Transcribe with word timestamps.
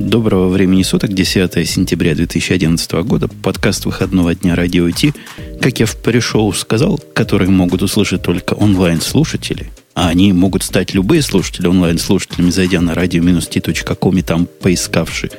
Доброго 0.00 0.48
времени 0.48 0.82
суток, 0.82 1.12
10 1.12 1.68
сентября 1.68 2.14
2011 2.14 2.90
года, 3.04 3.28
подкаст 3.28 3.84
выходного 3.84 4.34
дня 4.34 4.56
Радио 4.56 4.90
Ти. 4.90 5.12
Как 5.60 5.78
я 5.78 5.84
в 5.84 5.94
пришел 5.96 6.50
сказал, 6.54 6.98
которые 7.12 7.50
могут 7.50 7.82
услышать 7.82 8.22
только 8.22 8.54
онлайн-слушатели, 8.54 9.70
а 9.94 10.08
они 10.08 10.32
могут 10.32 10.62
стать 10.62 10.94
любые 10.94 11.20
слушатели 11.20 11.66
онлайн-слушателями, 11.66 12.48
зайдя 12.48 12.80
на 12.80 12.92
radio-t.com 12.92 14.16
и 14.16 14.22
там 14.22 14.46
поискавши. 14.46 15.30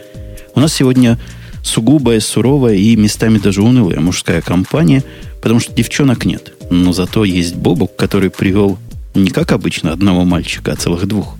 У 0.53 0.59
нас 0.59 0.75
сегодня 0.75 1.19
сугубая, 1.63 2.19
суровая 2.19 2.75
и 2.75 2.95
местами 2.95 3.39
даже 3.39 3.63
унылая 3.63 3.99
мужская 3.99 4.41
компания, 4.41 5.03
потому 5.41 5.59
что 5.59 5.73
девчонок 5.73 6.23
нет. 6.23 6.53
Но 6.69 6.93
зато 6.93 7.25
есть 7.25 7.55
Бобок, 7.55 7.95
который 7.95 8.29
привел 8.29 8.77
не 9.15 9.31
как 9.31 9.53
обычно 9.53 9.91
одного 9.91 10.23
мальчика, 10.23 10.71
а 10.71 10.75
целых 10.75 11.07
двух. 11.07 11.35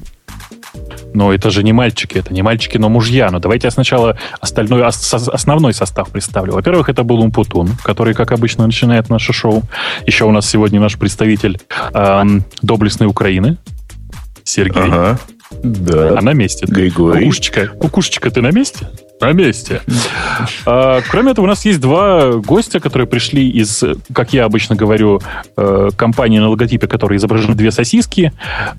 Но 1.14 1.34
это 1.34 1.50
же 1.50 1.64
не 1.64 1.74
мальчики, 1.74 2.18
это 2.18 2.34
не 2.34 2.42
мальчики, 2.42 2.78
но 2.78 2.90
мужья. 2.90 3.30
Но 3.32 3.40
давайте 3.40 3.68
я 3.68 3.72
сначала 3.72 4.18
остальной, 4.40 4.84
основной 4.86 5.74
состав 5.74 6.10
представлю. 6.10 6.54
Во-первых, 6.54 6.90
это 6.90 7.04
был 7.04 7.22
Умпутун, 7.22 7.70
который, 7.84 8.14
как 8.14 8.32
обычно, 8.32 8.66
начинает 8.66 9.10
наше 9.10 9.34
шоу. 9.34 9.64
Еще 10.06 10.26
у 10.26 10.32
нас 10.32 10.50
сегодня 10.50 10.80
наш 10.80 10.98
представитель 10.98 11.60
эм, 11.94 12.44
доблестной 12.62 13.08
Украины, 13.08 13.58
Сергей. 14.44 14.84
Ага. 14.84 15.20
Да. 15.64 16.18
А 16.18 16.22
на 16.22 16.34
месте. 16.34 16.66
Григорий. 16.66 17.20
Кукушечка, 17.20 17.68
кукушечка, 17.68 18.32
ты 18.32 18.42
на 18.42 18.52
месте? 18.52 18.88
На 19.22 19.34
месте. 19.34 19.82
А, 20.66 21.02
кроме 21.10 21.32
этого, 21.32 21.46
у 21.46 21.48
нас 21.48 21.64
есть 21.64 21.80
два 21.80 22.32
гостя, 22.34 22.80
которые 22.80 23.08
пришли 23.08 23.48
из, 23.50 23.84
как 24.14 24.34
я 24.34 24.46
обычно 24.46 24.76
говорю, 24.76 25.22
э, 25.56 25.90
компании 25.96 26.40
на 26.40 26.50
логотипе, 26.50 26.88
которой 26.88 27.18
изображены 27.18 27.54
две 27.54 27.72
сосиски. 27.72 28.34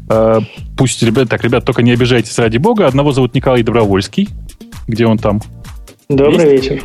А, 0.08 0.40
пусть, 0.76 1.02
ребят, 1.02 1.28
так, 1.28 1.44
ребят, 1.44 1.64
только 1.64 1.82
не 1.82 1.92
обижайтесь 1.92 2.36
ради 2.38 2.58
бога. 2.58 2.88
Одного 2.88 3.12
зовут 3.12 3.34
Николай 3.34 3.62
Добровольский. 3.62 4.28
Где 4.88 5.06
он 5.06 5.18
там? 5.18 5.40
Добрый 6.08 6.54
есть? 6.54 6.70
вечер. 6.70 6.82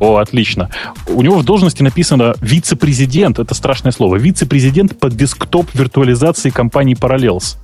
О, 0.00 0.16
отлично. 0.16 0.70
У 1.06 1.22
него 1.22 1.38
в 1.38 1.44
должности 1.44 1.82
написано 1.82 2.34
вице-президент, 2.40 3.38
это 3.38 3.54
страшное 3.54 3.92
слово, 3.92 4.16
вице-президент 4.16 4.98
по 4.98 5.10
десктоп 5.10 5.66
виртуализации 5.74 6.50
компании 6.50 6.96
Parallels. 6.96 7.56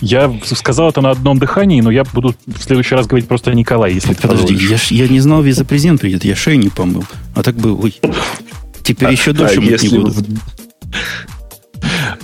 Я 0.00 0.32
сказал 0.44 0.88
это 0.88 1.00
на 1.00 1.10
одном 1.10 1.38
дыхании, 1.38 1.80
но 1.80 1.90
я 1.90 2.04
буду 2.04 2.34
в 2.46 2.62
следующий 2.62 2.94
раз 2.94 3.06
говорить 3.06 3.28
просто 3.28 3.52
Николай, 3.52 3.92
если 3.92 4.14
Подожди, 4.14 4.54
я, 4.54 4.78
я 4.90 5.08
не 5.08 5.20
знал, 5.20 5.42
вице-президент 5.42 6.00
придет, 6.00 6.24
я 6.24 6.34
шею 6.34 6.58
не 6.58 6.68
помыл. 6.68 7.04
А 7.34 7.42
так 7.42 7.56
бы, 7.56 7.78
ой, 7.78 8.00
теперь 8.82 9.08
а, 9.08 9.12
еще 9.12 9.32
дольше 9.32 9.58
а 9.58 9.60
мыть 9.60 9.82
не 9.82 9.98
буду. 9.98 10.14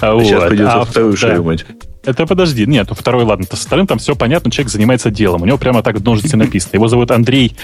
А, 0.01 0.15
вот. 0.15 0.25
Сейчас 0.25 0.49
придется 0.49 0.81
а, 0.81 0.85
вторую 0.85 1.13
да. 1.13 1.19
шею 1.19 1.45
мыть. 1.45 1.67
Это 2.05 2.25
подожди, 2.25 2.65
нет, 2.67 2.89
второй, 2.93 3.25
ладно, 3.25 3.47
то 3.47 3.57
вторым 3.57 3.87
там 3.87 3.99
все 3.99 4.15
понятно, 4.15 4.51
человек 4.51 4.71
занимается 4.71 5.11
делом. 5.11 5.43
У 5.43 5.45
него 5.45 5.59
прямо 5.59 5.83
так 5.83 5.97
в 5.97 6.01
должности 6.01 6.37
написано. 6.37 6.71
Его 6.75 6.89
зовут 6.89 7.11
Андрей 7.11 7.57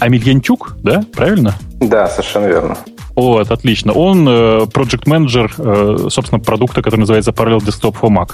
Амельянчук, 0.00 0.76
да? 0.82 1.04
Правильно? 1.14 1.54
Да, 1.80 2.08
совершенно 2.08 2.46
верно. 2.46 2.78
Вот, 3.14 3.50
отлично. 3.50 3.92
Он 3.92 4.26
э, 4.26 4.32
project 4.72 5.02
менеджер 5.04 5.52
э, 5.58 6.06
собственно, 6.08 6.40
продукта, 6.40 6.80
который 6.80 7.00
называется 7.00 7.32
Parallel 7.32 7.58
Desktop 7.58 7.96
for 8.00 8.08
Mac. 8.08 8.30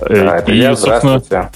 Да, 0.00 0.38
это 0.38 0.52
и, 0.52 0.58
я, 0.58 0.74
здравствуйте. 0.74 1.50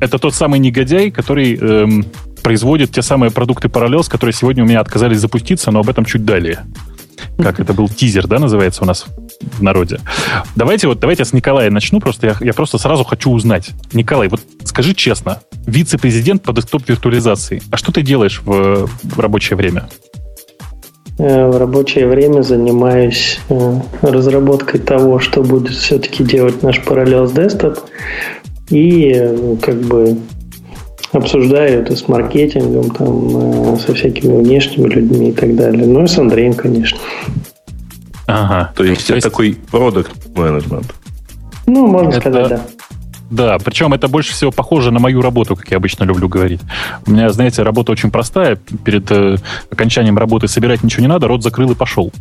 Это 0.00 0.18
тот 0.18 0.34
самый 0.34 0.60
негодяй, 0.60 1.10
который 1.10 1.56
эм, 1.56 2.06
производит 2.42 2.92
те 2.92 3.02
самые 3.02 3.30
продукты 3.30 3.68
Parallels, 3.68 4.08
которые 4.08 4.32
сегодня 4.32 4.62
у 4.62 4.66
меня 4.66 4.80
отказались 4.80 5.18
запуститься, 5.18 5.70
но 5.70 5.80
об 5.80 5.88
этом 5.88 6.04
чуть 6.04 6.24
далее. 6.24 6.64
Как 7.36 7.58
это 7.60 7.72
был 7.72 7.88
тизер, 7.88 8.26
да, 8.26 8.38
называется 8.38 8.84
у 8.84 8.86
нас 8.86 9.06
в 9.40 9.62
народе. 9.62 10.00
Давайте 10.56 10.86
вот, 10.86 11.00
давайте 11.00 11.22
я 11.22 11.24
с 11.24 11.32
Николая 11.32 11.70
начну, 11.70 12.00
просто 12.00 12.28
я, 12.28 12.36
я 12.40 12.52
просто 12.52 12.78
сразу 12.78 13.04
хочу 13.04 13.30
узнать. 13.30 13.70
Николай, 13.92 14.28
вот 14.28 14.40
скажи 14.64 14.94
честно, 14.94 15.40
вице-президент 15.66 16.42
по 16.42 16.52
десктоп-виртуализации, 16.52 17.62
а 17.70 17.76
что 17.76 17.92
ты 17.92 18.02
делаешь 18.02 18.40
в, 18.44 18.86
в 18.86 19.18
рабочее 19.18 19.56
время? 19.56 19.88
Э, 21.18 21.48
в 21.48 21.58
рабочее 21.58 22.06
время 22.06 22.42
занимаюсь 22.42 23.40
э, 23.48 23.72
разработкой 24.02 24.78
того, 24.80 25.18
что 25.18 25.42
будет 25.42 25.74
все-таки 25.74 26.22
делать 26.22 26.62
наш 26.62 26.78
Parallels 26.78 27.34
Desktop. 27.34 27.78
И 28.70 29.12
э, 29.14 29.56
как 29.60 29.80
бы 29.80 30.16
обсуждаю 31.10 31.82
это 31.82 31.96
с 31.96 32.06
маркетингом, 32.06 32.90
там, 32.90 33.78
со 33.78 33.94
всякими 33.94 34.36
внешними 34.36 34.88
людьми 34.88 35.30
и 35.30 35.32
так 35.32 35.56
далее. 35.56 35.86
Ну 35.86 36.04
и 36.04 36.06
с 36.06 36.16
Андреем, 36.18 36.54
конечно. 36.54 36.98
Ага. 38.28 38.72
То 38.76 38.84
есть, 38.84 39.08
То 39.08 39.14
есть... 39.14 39.24
такой 39.24 39.56
продукт 39.72 40.12
менеджмент. 40.36 40.94
Ну, 41.66 41.86
можно 41.88 42.10
это... 42.10 42.20
сказать, 42.20 42.48
да. 42.48 42.60
Да, 43.30 43.58
причем 43.58 43.92
это 43.92 44.08
больше 44.08 44.32
всего 44.32 44.50
похоже 44.50 44.90
на 44.90 44.98
мою 45.00 45.20
работу, 45.20 45.54
как 45.54 45.70
я 45.70 45.76
обычно 45.76 46.04
люблю 46.04 46.28
говорить. 46.28 46.60
У 47.06 47.10
меня, 47.10 47.30
знаете, 47.30 47.62
работа 47.62 47.92
очень 47.92 48.10
простая. 48.10 48.56
Перед 48.84 49.10
э, 49.10 49.36
окончанием 49.70 50.16
работы 50.16 50.48
собирать 50.48 50.82
ничего 50.82 51.02
не 51.02 51.08
надо, 51.08 51.28
рот 51.28 51.42
закрыл 51.42 51.70
и 51.72 51.74
пошел. 51.74 52.12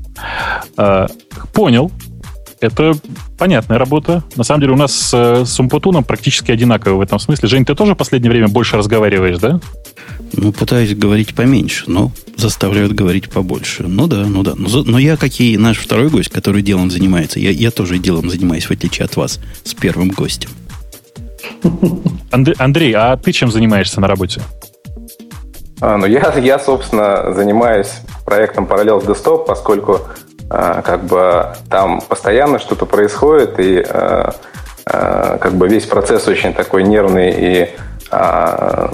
Э, 0.78 1.08
понял. 1.54 1.92
Это 2.60 2.94
понятная 3.38 3.78
работа. 3.78 4.24
На 4.36 4.44
самом 4.44 4.62
деле 4.62 4.74
у 4.74 4.78
нас 4.78 4.92
с, 4.92 5.46
с 5.46 5.60
Умпутуном 5.60 6.04
практически 6.04 6.52
одинаково 6.52 6.96
в 6.96 7.02
этом 7.02 7.20
смысле. 7.20 7.48
Жень, 7.48 7.66
ты 7.66 7.76
тоже 7.76 7.94
в 7.94 7.98
последнее 7.98 8.32
время 8.32 8.48
больше 8.48 8.78
разговариваешь, 8.78 9.38
да? 9.38 9.60
Ну, 10.34 10.52
пытаюсь 10.52 10.96
говорить 10.96 11.36
поменьше, 11.36 11.86
но 11.88 12.12
заставляют 12.36 12.94
говорить 12.94 13.30
побольше. 13.30 13.84
Ну 13.84 14.08
да, 14.08 14.26
ну 14.26 14.42
да. 14.42 14.56
Но, 14.58 14.68
но 14.84 14.98
я, 14.98 15.18
как 15.18 15.40
и 15.40 15.58
наш 15.58 15.78
второй 15.78 16.10
гость, 16.10 16.30
который 16.30 16.64
делом 16.64 16.90
занимается, 16.90 17.40
я, 17.40 17.52
я 17.52 17.70
тоже 17.70 18.00
делом 18.00 18.30
занимаюсь, 18.30 18.66
в 18.66 18.72
отличие 18.72 19.06
от 19.06 19.16
вас, 19.16 19.40
с 19.64 19.74
первым 19.76 20.10
гостем. 20.10 20.50
Андрей, 22.58 22.94
а 22.94 23.18
ты 23.18 23.32
чем 23.32 23.52
занимаешься 23.52 24.02
на 24.02 24.08
работе? 24.08 24.42
А, 25.80 25.98
ну, 25.98 26.06
я, 26.06 26.34
я, 26.38 26.60
собственно, 26.60 27.34
занимаюсь 27.34 27.92
проектом 28.26 28.66
Parallels 28.66 29.06
Desktop, 29.06 29.46
поскольку 29.46 30.02
а, 30.50 30.82
как 30.82 31.06
бы 31.06 31.54
там 31.70 32.02
постоянно 32.02 32.60
что-то 32.60 32.86
происходит, 32.86 33.60
и 33.60 33.80
а, 33.80 34.36
а, 34.86 35.38
как 35.38 35.54
бы 35.54 35.68
весь 35.68 35.86
процесс 35.86 36.28
очень 36.28 36.54
такой 36.54 36.84
нервный 36.84 37.34
и 37.38 37.70
а, 38.12 38.92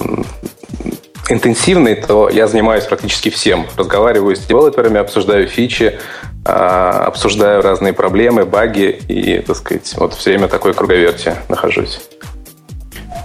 интенсивный, 1.28 1.94
то 1.94 2.28
я 2.28 2.46
занимаюсь 2.48 2.84
практически 2.84 3.30
всем. 3.30 3.66
Разговариваю 3.76 4.36
с 4.36 4.40
девелоперами, 4.40 5.00
обсуждаю 5.00 5.48
фичи, 5.48 5.98
обсуждаю 6.44 7.62
разные 7.62 7.94
проблемы, 7.94 8.44
баги 8.44 9.00
и, 9.08 9.38
так 9.38 9.56
сказать, 9.56 9.94
вот 9.96 10.12
все 10.12 10.30
время 10.30 10.48
такой 10.48 10.74
круговерти 10.74 11.34
нахожусь. 11.48 11.98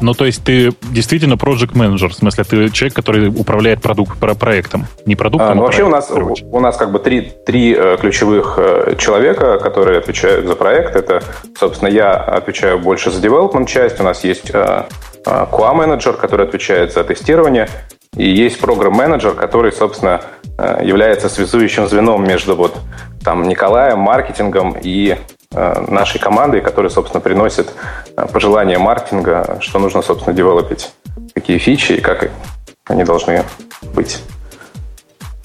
Ну, 0.01 0.13
то 0.13 0.25
есть 0.25 0.43
ты 0.43 0.71
действительно 0.91 1.33
project 1.33 1.77
менеджер, 1.77 2.09
в 2.09 2.13
смысле, 2.13 2.43
ты 2.43 2.69
человек, 2.69 2.95
который 2.95 3.27
управляет 3.27 3.81
продукт, 3.81 4.17
про 4.17 4.33
проектом, 4.33 4.87
не 5.05 5.15
продуктом, 5.15 5.51
а, 5.51 5.55
ну, 5.55 5.61
а 5.61 5.65
вообще 5.65 5.83
у 5.83 5.89
нас, 5.89 6.09
у 6.11 6.59
нас 6.59 6.77
как 6.77 6.91
бы 6.91 6.99
три, 6.99 7.33
три 7.45 7.75
э, 7.75 7.97
ключевых 7.99 8.55
э, 8.57 8.95
человека, 8.97 9.59
которые 9.59 9.99
отвечают 9.99 10.45
за 10.45 10.55
проект. 10.55 10.95
Это, 10.95 11.21
собственно, 11.57 11.89
я 11.89 12.13
отвечаю 12.13 12.79
больше 12.79 13.11
за 13.11 13.19
development 13.25 13.65
часть, 13.65 13.99
у 13.99 14.03
нас 14.03 14.23
есть 14.23 14.51
э, 14.53 14.83
QA-менеджер, 15.25 16.13
который 16.13 16.47
отвечает 16.47 16.93
за 16.93 17.03
тестирование, 17.03 17.67
и 18.15 18.27
есть 18.27 18.59
программ-менеджер, 18.59 19.33
который, 19.33 19.71
собственно, 19.71 20.21
является 20.81 21.29
связующим 21.29 21.87
звеном 21.87 22.27
между 22.27 22.55
вот 22.55 22.75
там 23.23 23.43
Николаем, 23.43 23.99
маркетингом 23.99 24.75
и 24.81 25.15
нашей 25.51 26.19
командой, 26.19 26.61
которая, 26.61 26.91
собственно, 26.91 27.21
приносит 27.21 27.73
э, 28.15 28.27
пожелания 28.31 28.77
маркетинга, 28.77 29.57
что 29.61 29.79
нужно, 29.79 30.03
собственно, 30.03 30.35
девелопить, 30.35 30.91
какие 31.33 31.57
фичи 31.57 31.93
и 31.93 32.01
как 32.01 32.29
они 32.85 33.03
должны 33.03 33.43
быть. 33.95 34.21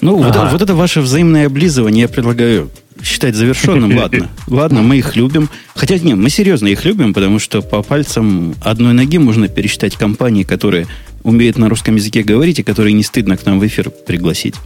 Ну, 0.03 0.23
ага. 0.23 0.43
вот, 0.43 0.53
вот 0.53 0.63
это 0.63 0.75
ваше 0.75 1.01
взаимное 1.01 1.47
облизывание 1.47 2.03
я 2.03 2.09
предлагаю 2.09 2.71
считать 3.03 3.35
завершенным. 3.35 3.97
Ладно, 3.97 4.29
ладно, 4.47 4.83
мы 4.83 4.99
их 4.99 5.17
любим. 5.17 5.49
Хотя 5.75 5.99
нет, 5.99 6.19
мы 6.19 6.29
серьезно 6.29 6.69
их 6.69 6.85
любим, 6.85 7.15
потому 7.15 7.39
что 7.39 7.63
по 7.63 7.83
пальцам 7.83 8.55
одной 8.63 8.93
ноги 8.93 9.17
можно 9.17 9.49
пересчитать 9.49 9.97
компании, 9.97 10.43
которые 10.43 10.87
умеют 11.23 11.57
на 11.57 11.71
русском 11.71 11.97
языке 11.97 12.23
говорить 12.23 12.59
и 12.59 12.63
которые 12.63 12.93
не 12.93 13.03
стыдно 13.03 13.39
к 13.39 13.47
нам 13.47 13.59
в 13.59 13.67
эфир 13.67 13.89
пригласить. 13.91 14.57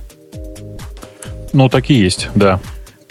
Ну, 1.53 1.69
такие 1.69 2.03
есть, 2.03 2.29
да. 2.35 2.61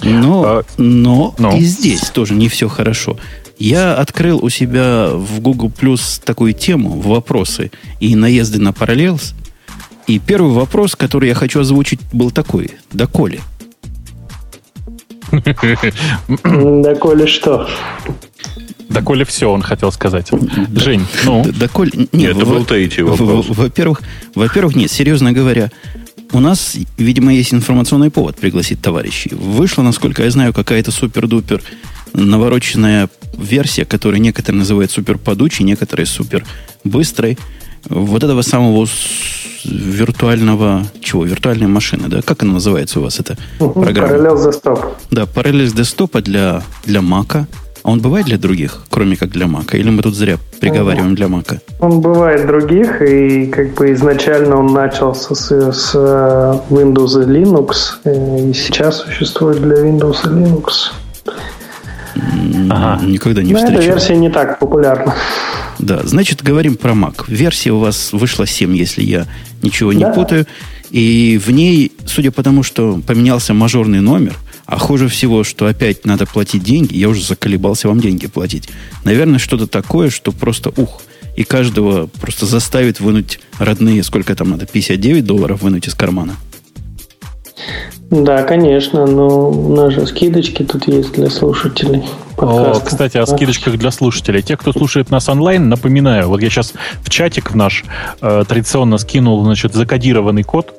Но, 0.02 0.44
а, 0.46 0.64
но, 0.78 1.34
но 1.38 1.58
и 1.58 1.62
здесь 1.62 2.02
тоже 2.10 2.34
не 2.34 2.50
все 2.50 2.68
хорошо. 2.68 3.18
Я 3.58 3.96
открыл 3.96 4.44
у 4.44 4.50
себя 4.50 5.10
в 5.12 5.40
Google 5.40 5.70
Plus 5.70 6.22
такую 6.24 6.54
тему, 6.54 7.00
вопросы 7.02 7.72
и 8.00 8.16
наезды 8.16 8.60
на 8.60 8.70
Parallels. 8.70 9.34
И 10.06 10.20
первый 10.20 10.54
вопрос, 10.54 10.96
который 10.96 11.30
я 11.30 11.36
хочу 11.36 11.60
озвучить, 11.60 12.00
был 12.14 12.32
такой. 12.32 12.72
Доколе? 12.92 13.40
Доколе 16.44 17.28
что? 17.28 17.68
Доколе 18.90 19.26
все, 19.26 19.52
он 19.52 19.62
хотел 19.62 19.92
сказать. 19.92 20.32
Жень, 20.76 21.06
ну... 21.26 21.44
Доколе... 21.44 21.92
Нет, 22.14 22.38
это 22.38 22.46
был 22.46 22.64
третий 22.64 23.02
вопрос. 23.02 23.48
Во-первых, 23.50 24.02
во-первых, 24.34 24.76
нет, 24.76 24.90
серьезно 24.90 25.34
говоря, 25.34 25.72
у 26.34 26.40
нас, 26.40 26.76
видимо, 26.98 27.34
есть 27.34 27.54
информационный 27.54 28.12
повод 28.12 28.36
пригласить 28.36 28.82
товарищей. 28.82 29.32
Вышла, 29.34 29.82
насколько 29.82 30.24
я 30.24 30.32
знаю, 30.32 30.54
какая-то 30.54 30.92
супер-дупер 30.92 31.62
навороченная 32.14 33.10
версия, 33.38 33.86
которую 33.86 34.22
некоторые 34.22 34.60
называют 34.60 34.92
супер 34.92 35.18
подучей, 35.18 35.66
некоторые 35.66 36.06
супер 36.06 36.46
быстрой. 36.84 37.38
вот 37.90 38.24
этого 38.24 38.42
самого 38.42 38.88
виртуального, 39.64 40.86
чего, 41.02 41.26
виртуальной 41.26 41.68
машины, 41.68 42.08
да? 42.08 42.22
Как 42.22 42.44
она 42.44 42.54
называется 42.54 43.00
у 43.00 43.04
вас, 43.04 43.20
эта 43.20 43.38
программа? 43.58 44.14
Parallels 44.14 44.50
Desktop. 44.50 44.96
Да, 45.12 45.24
Parallels 45.24 45.76
Desktop 45.76 46.22
для, 46.22 46.64
для 46.86 47.02
Mac. 47.02 47.46
А 47.88 47.92
он 47.92 48.02
бывает 48.02 48.26
для 48.26 48.38
других, 48.38 48.82
кроме 48.90 49.16
как 49.16 49.30
для 49.30 49.46
Mac? 49.46 49.74
Или 49.74 49.90
мы 49.90 50.02
тут 50.04 50.14
зря 50.14 50.38
приговариваем 50.60 51.16
для 51.16 51.28
Mac? 51.28 51.58
Он 51.80 52.02
бывает 52.02 52.46
других, 52.46 53.02
и 53.02 53.46
как 53.46 53.76
бы 53.76 53.94
изначально 53.94 54.58
он 54.58 54.74
начался 54.74 55.34
с, 55.34 55.50
с 55.72 55.92
э, 55.96 56.60
Windows 56.70 57.24
и 57.24 57.26
Linux, 57.26 57.72
э, 58.04 58.50
и 58.50 58.54
сейчас 58.54 59.04
существует 59.04 59.62
для 59.62 59.78
Windows 59.78 60.18
и 60.26 60.28
Linux. 60.28 60.92
Ага. 62.70 63.06
Никогда 63.06 63.42
не 63.42 63.54
Но 63.54 63.60
встречал. 63.60 63.80
эта 63.82 63.92
версия 63.92 64.18
не 64.18 64.30
так 64.32 64.60
популярна. 64.60 65.16
Да, 65.80 66.02
значит, 66.04 66.44
говорим 66.44 66.76
про 66.76 66.92
Mac. 66.92 67.24
Версия 67.30 67.72
у 67.72 67.80
вас 67.80 68.12
вышла 68.12 68.46
7, 68.46 68.76
если 68.76 69.02
я 69.04 69.28
ничего 69.64 69.94
не 69.94 70.02
Да. 70.04 70.12
путаю. 70.12 70.46
И 70.92 71.40
в 71.42 71.52
ней, 71.52 71.94
судя 72.06 72.32
по 72.32 72.44
тому, 72.44 72.64
что 72.64 73.00
поменялся 73.08 73.54
мажорный 73.54 74.02
номер, 74.02 74.36
а 74.68 74.78
хуже 74.78 75.08
всего, 75.08 75.44
что 75.44 75.66
опять 75.66 76.06
надо 76.06 76.26
платить 76.26 76.62
деньги, 76.62 76.96
я 76.98 77.08
уже 77.08 77.24
заколебался 77.24 77.88
вам 77.88 78.02
деньги 78.02 78.28
платить. 78.28 78.70
Наверное, 79.06 79.40
что-то 79.40 79.66
такое, 79.66 80.10
что 80.10 80.32
просто 80.32 80.72
ух. 80.76 81.02
И 81.38 81.44
каждого 81.44 82.08
просто 82.08 82.46
заставит 82.46 83.00
вынуть 83.00 83.40
родные, 83.60 84.04
сколько 84.04 84.36
там 84.36 84.50
надо, 84.50 84.66
59 84.66 85.26
долларов 85.26 85.62
вынуть 85.62 85.88
из 85.88 85.96
кармана. 85.96 86.36
Да, 88.10 88.44
конечно, 88.44 89.06
но 89.06 89.50
у 89.50 89.76
нас 89.76 89.94
же 89.94 90.06
скидочки 90.06 90.64
тут 90.64 90.88
есть 90.88 91.14
для 91.14 91.30
слушателей. 91.30 92.04
О, 92.38 92.46
подкаста. 92.48 92.86
кстати, 92.86 93.18
о 93.18 93.26
скидочках 93.26 93.78
для 93.78 93.92
слушателей. 93.92 94.42
Те, 94.42 94.58
кто 94.58 94.72
слушает 94.74 95.10
нас 95.10 95.28
онлайн, 95.30 95.70
напоминаю, 95.70 96.28
вот 96.28 96.42
я 96.42 96.50
сейчас 96.50 96.74
в 97.04 97.10
чатик 97.10 97.52
в 97.52 97.56
наш 97.56 97.84
э, 98.22 98.44
традиционно 98.48 98.98
скинул, 98.98 99.44
значит, 99.44 99.74
закодированный 99.74 100.44
код 100.44 100.74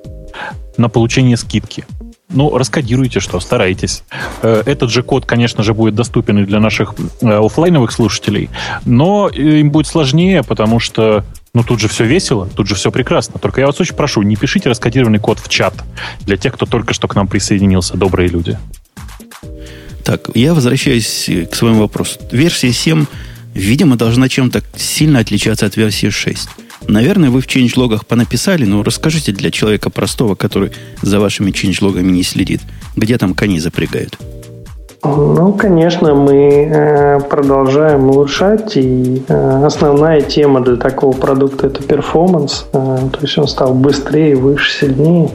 на 0.76 0.88
получение 0.88 1.37
скидки. 1.37 1.84
Ну, 2.31 2.57
раскодируйте, 2.57 3.21
что, 3.21 3.41
старайтесь. 3.41 4.03
Э, 4.43 4.63
Этот 4.67 4.91
же 4.91 5.03
код, 5.03 5.25
конечно 5.25 5.63
же, 5.63 5.73
будет 5.73 5.95
доступен 5.95 6.39
и 6.39 6.45
для 6.45 6.61
наших 6.61 6.95
э, 7.23 7.27
оффлайновых 7.27 7.91
слушателей, 7.91 8.51
но 8.85 9.31
э, 9.33 9.61
им 9.61 9.71
будет 9.71 9.87
сложнее, 9.87 10.43
потому 10.43 10.79
что 10.79 11.25
ну, 11.55 11.63
тут 11.65 11.81
же 11.81 11.89
все 11.89 12.05
весело, 12.05 12.47
тут 12.47 12.67
же 12.67 12.75
все 12.75 12.91
прекрасно. 12.93 13.41
Только 13.41 13.63
я 13.63 13.67
вас 13.67 13.81
очень 13.81 13.95
прошу, 13.95 14.21
не 14.23 14.37
пишите 14.37 14.69
раскодированный 14.69 15.19
код 15.19 15.39
в 15.39 15.49
чат 15.49 15.75
для 16.21 16.37
тех, 16.37 16.53
кто 16.53 16.67
только 16.67 16.93
что 16.93 17.09
к 17.09 17.15
нам 17.15 17.29
присоединился, 17.29 17.97
добрые 17.97 18.29
люди. 18.29 18.59
Так, 20.05 20.29
я 20.35 20.53
возвращаюсь 20.53 21.31
к 21.51 21.55
своему 21.55 21.81
вопросу. 21.81 22.19
Версия 22.31 22.73
7, 22.73 23.07
видимо, 23.55 23.97
должна 23.97 24.29
чем-то 24.29 24.63
сильно 24.77 25.21
отличаться 25.21 25.65
от 25.65 25.77
версии 25.77 26.11
6. 26.11 26.49
Наверное, 26.87 27.31
вы 27.31 27.41
в 27.41 27.47
чейнджлогах 27.47 28.07
понаписали, 28.07 28.65
но 28.65 28.83
расскажите 28.83 29.33
для 29.33 29.51
человека 29.51 29.91
простого, 29.91 30.35
который 30.35 30.73
за 31.03 31.21
вашими 31.21 31.51
чейнджлогами 31.51 32.11
не 32.11 32.23
следит, 32.23 32.61
где 32.97 33.19
там 33.19 33.35
коней 33.35 33.61
запрягают. 33.61 34.19
Ну, 35.05 35.53
конечно, 35.53 36.15
мы 36.15 36.69
э, 36.71 37.21
продолжаем 37.21 38.11
улучшать, 38.11 38.77
и 38.77 39.23
э, 39.29 39.63
основная 39.65 40.23
тема 40.23 40.61
для 40.61 40.75
такого 40.75 41.13
продукта 41.13 41.69
это 41.69 41.85
перформанс, 41.85 42.67
э, 42.73 42.77
то 43.13 43.19
есть 43.21 43.39
он 43.39 43.47
стал 43.47 43.75
быстрее, 43.75 44.35
выше, 44.35 44.73
сильнее. 44.73 45.31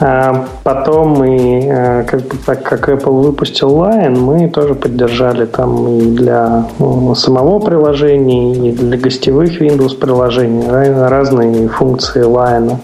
А 0.00 0.46
потом 0.62 1.08
мы, 1.18 1.60
э, 1.64 2.04
как 2.04 2.22
так 2.46 2.62
как 2.62 2.88
Apple 2.88 3.22
выпустил 3.22 3.70
Lion, 3.70 4.16
мы 4.16 4.48
тоже 4.48 4.74
поддержали 4.74 5.44
там 5.44 5.88
и 5.88 6.02
для 6.12 6.68
э, 6.78 7.14
самого 7.16 7.58
приложения, 7.58 8.68
и 8.68 8.72
для 8.72 8.96
гостевых 8.96 9.60
Windows 9.60 9.98
приложений 9.98 10.68
разные 11.08 11.68
функции 11.68 12.24
Lion. 12.24 12.76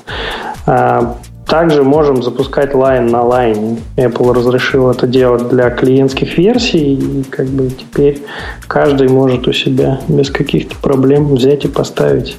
А, 0.67 1.15
также 1.47 1.85
можем 1.85 2.23
запускать 2.23 2.73
Line 2.73 3.11
на 3.11 3.19
Line. 3.19 3.79
Apple 3.97 4.33
разрешил 4.33 4.91
это 4.91 5.07
делать 5.07 5.49
для 5.51 5.71
клиентских 5.71 6.37
версий, 6.39 6.95
и 6.95 7.23
как 7.25 7.47
бы 7.47 7.69
теперь 7.71 8.23
каждый 8.67 9.09
может 9.09 9.47
у 9.47 9.53
себя 9.53 10.01
без 10.09 10.31
каких-то 10.31 10.75
проблем 10.83 11.35
взять 11.35 11.65
и 11.65 11.69
поставить 11.69 12.39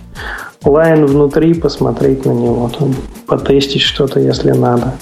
Line 0.65 1.05
внутри, 1.05 1.53
посмотреть 1.53 2.25
на 2.25 2.31
него, 2.31 2.69
там, 2.77 2.93
потестить 3.27 3.81
что-то, 3.81 4.19
если 4.19 4.51
надо. 4.51 4.93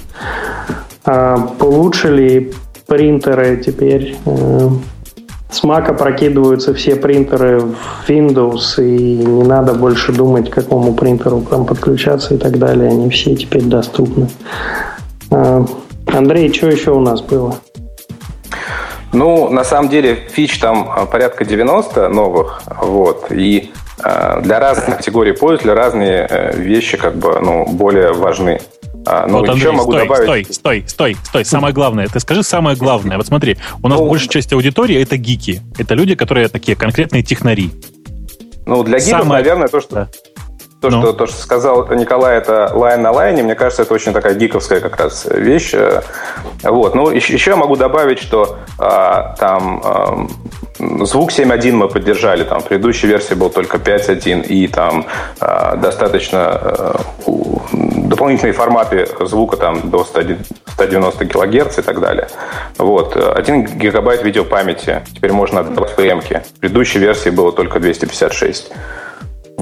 А, 1.05 1.49
улучшили 1.59 2.53
принтеры 2.87 3.57
теперь. 3.57 4.17
э, 4.25 4.69
с 5.49 5.63
Mac 5.63 5.95
прокидываются 5.95 6.73
все 6.73 6.95
принтеры 6.95 7.59
в 7.59 8.09
Windows, 8.09 8.83
и 8.83 9.23
не 9.23 9.43
надо 9.43 9.73
больше 9.73 10.11
думать, 10.11 10.49
к 10.49 10.53
какому 10.53 10.95
принтеру 10.95 11.41
там 11.41 11.65
подключаться 11.65 12.33
и 12.33 12.37
так 12.37 12.57
далее. 12.57 12.89
Они 12.89 13.09
все 13.09 13.35
теперь 13.35 13.63
доступны. 13.63 14.29
А, 15.29 15.63
Андрей, 16.07 16.51
что 16.51 16.67
еще 16.67 16.91
у 16.91 16.99
нас 16.99 17.21
было? 17.21 17.55
Ну, 19.11 19.49
на 19.49 19.63
самом 19.63 19.89
деле, 19.89 20.15
фич 20.15 20.59
там 20.59 20.89
а, 20.89 21.05
порядка 21.05 21.45
90 21.45 22.09
новых, 22.09 22.63
вот, 22.81 23.31
и 23.31 23.69
э, 23.69 23.82
для 23.97 24.59
разных 24.59 24.97
категорий 24.97 25.33
пользователей 25.33 25.73
разные 25.73 26.27
э, 26.29 26.57
вещи 26.57 26.97
как 26.97 27.15
бы, 27.15 27.39
ну, 27.39 27.65
более 27.65 28.13
важны. 28.13 28.59
А, 29.05 29.27
ну, 29.27 29.39
вот, 29.39 29.43
еще 29.49 29.69
Андрей, 29.69 29.71
могу 29.71 29.91
стой, 29.91 30.03
добавить... 30.03 30.23
стой, 30.23 30.45
стой, 30.49 30.85
стой, 30.87 31.17
стой. 31.25 31.45
Самое 31.45 31.73
главное. 31.73 32.07
Ты 32.07 32.19
скажи 32.19 32.41
самое 32.43 32.77
главное. 32.77 33.17
Вот 33.17 33.27
смотри, 33.27 33.57
у 33.81 33.87
нас 33.89 33.99
Ну, 33.99 34.07
большая 34.07 34.29
часть 34.29 34.53
аудитории 34.53 35.01
это 35.01 35.17
гики. 35.17 35.61
Это 35.77 35.93
люди, 35.93 36.15
которые 36.15 36.47
такие 36.47 36.77
конкретные 36.77 37.21
технари. 37.21 37.71
Ну, 38.65 38.81
для 38.83 38.99
гиков, 38.99 39.23
Самое- 39.23 39.41
наверное, 39.43 39.67
то, 39.67 39.81
что, 39.81 39.93
Да. 39.95 40.09
то, 40.79 40.89
Ну. 40.89 41.01
что, 41.01 41.13
то, 41.13 41.25
что 41.27 41.35
сказал 41.41 41.87
Николай, 41.93 42.37
это 42.37 42.71
лайн 42.73 43.01
на 43.01 43.11
лайне, 43.11 43.43
мне 43.43 43.55
кажется, 43.55 43.81
это 43.81 43.93
очень 43.93 44.13
такая 44.13 44.35
гиковская 44.35 44.79
как 44.79 44.95
раз 44.97 45.27
вещь. 45.29 45.71
Э, 45.73 46.01
Вот. 46.63 46.95
Ну, 46.95 47.09
еще, 47.09 47.33
еще 47.33 47.51
я 47.51 47.57
могу 47.57 47.75
добавить, 47.75 48.19
что 48.19 48.57
а, 48.79 49.35
там 49.37 49.81
ам, 49.83 50.29
звук 51.05 51.31
7.1 51.31 51.71
мы 51.73 51.87
поддержали, 51.87 52.43
там 52.43 52.59
в 52.59 52.65
предыдущей 52.65 53.07
версии 53.07 53.33
был 53.35 53.49
только 53.49 53.77
5.1, 53.77 54.45
и 54.47 54.67
там 54.67 55.05
а, 55.39 55.75
достаточно 55.75 56.95
у- 57.25 57.59
дополнительные 58.07 58.53
форматы 58.53 59.07
звука 59.21 59.57
там 59.57 59.89
до 59.89 60.03
100 60.03 60.21
190 60.73 61.25
килогерц 61.25 61.77
и 61.77 61.81
так 61.81 61.99
далее. 61.99 62.27
Вот. 62.77 63.15
1 63.15 63.65
гигабайт 63.77 64.23
видеопамяти 64.23 65.01
теперь 65.15 65.31
можно 65.31 65.59
отдавать 65.61 65.91
в 65.91 65.95
ПМ-ке. 65.95 66.43
В 66.55 66.59
предыдущей 66.59 66.99
версии 66.99 67.29
было 67.29 67.51
только 67.51 67.79
256. 67.79 68.71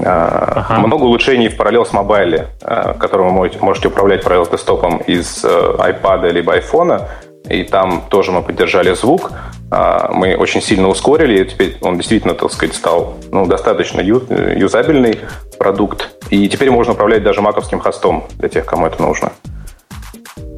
А, 0.04 0.64
Ага. 0.68 0.80
Много 0.80 1.04
улучшений 1.04 1.48
в 1.48 1.58
Parallels 1.60 1.92
Mobile, 1.92 2.46
а, 2.62 2.94
которым 2.94 3.36
вы 3.36 3.50
можете, 3.60 3.88
управлять 3.88 4.24
Parallels 4.24 4.50
десктопом 4.50 4.98
из 4.98 5.44
э, 5.44 5.48
iPad 5.48 6.30
либо 6.30 6.56
iPhone. 6.56 7.02
И 7.50 7.64
там 7.64 8.02
тоже 8.08 8.32
мы 8.32 8.42
поддержали 8.42 8.94
звук. 8.94 9.32
А, 9.74 10.12
Мы 10.12 10.36
очень 10.36 10.60
сильно 10.60 10.86
ускорили, 10.88 11.42
и 11.42 11.48
теперь 11.48 11.78
он 11.80 11.96
действительно, 11.96 12.34
так 12.34 12.52
сказать, 12.52 12.74
стал 12.76 13.14
ну, 13.30 13.46
достаточно 13.46 14.02
ю- 14.02 14.22
юзабельный 14.54 15.18
продукт. 15.58 16.10
И 16.28 16.46
теперь 16.48 16.70
можно 16.70 16.92
управлять 16.92 17.22
даже 17.22 17.40
маковским 17.40 17.80
хостом 17.80 18.24
для 18.38 18.50
тех, 18.50 18.66
кому 18.66 18.86
это 18.86 19.00
нужно. 19.00 19.32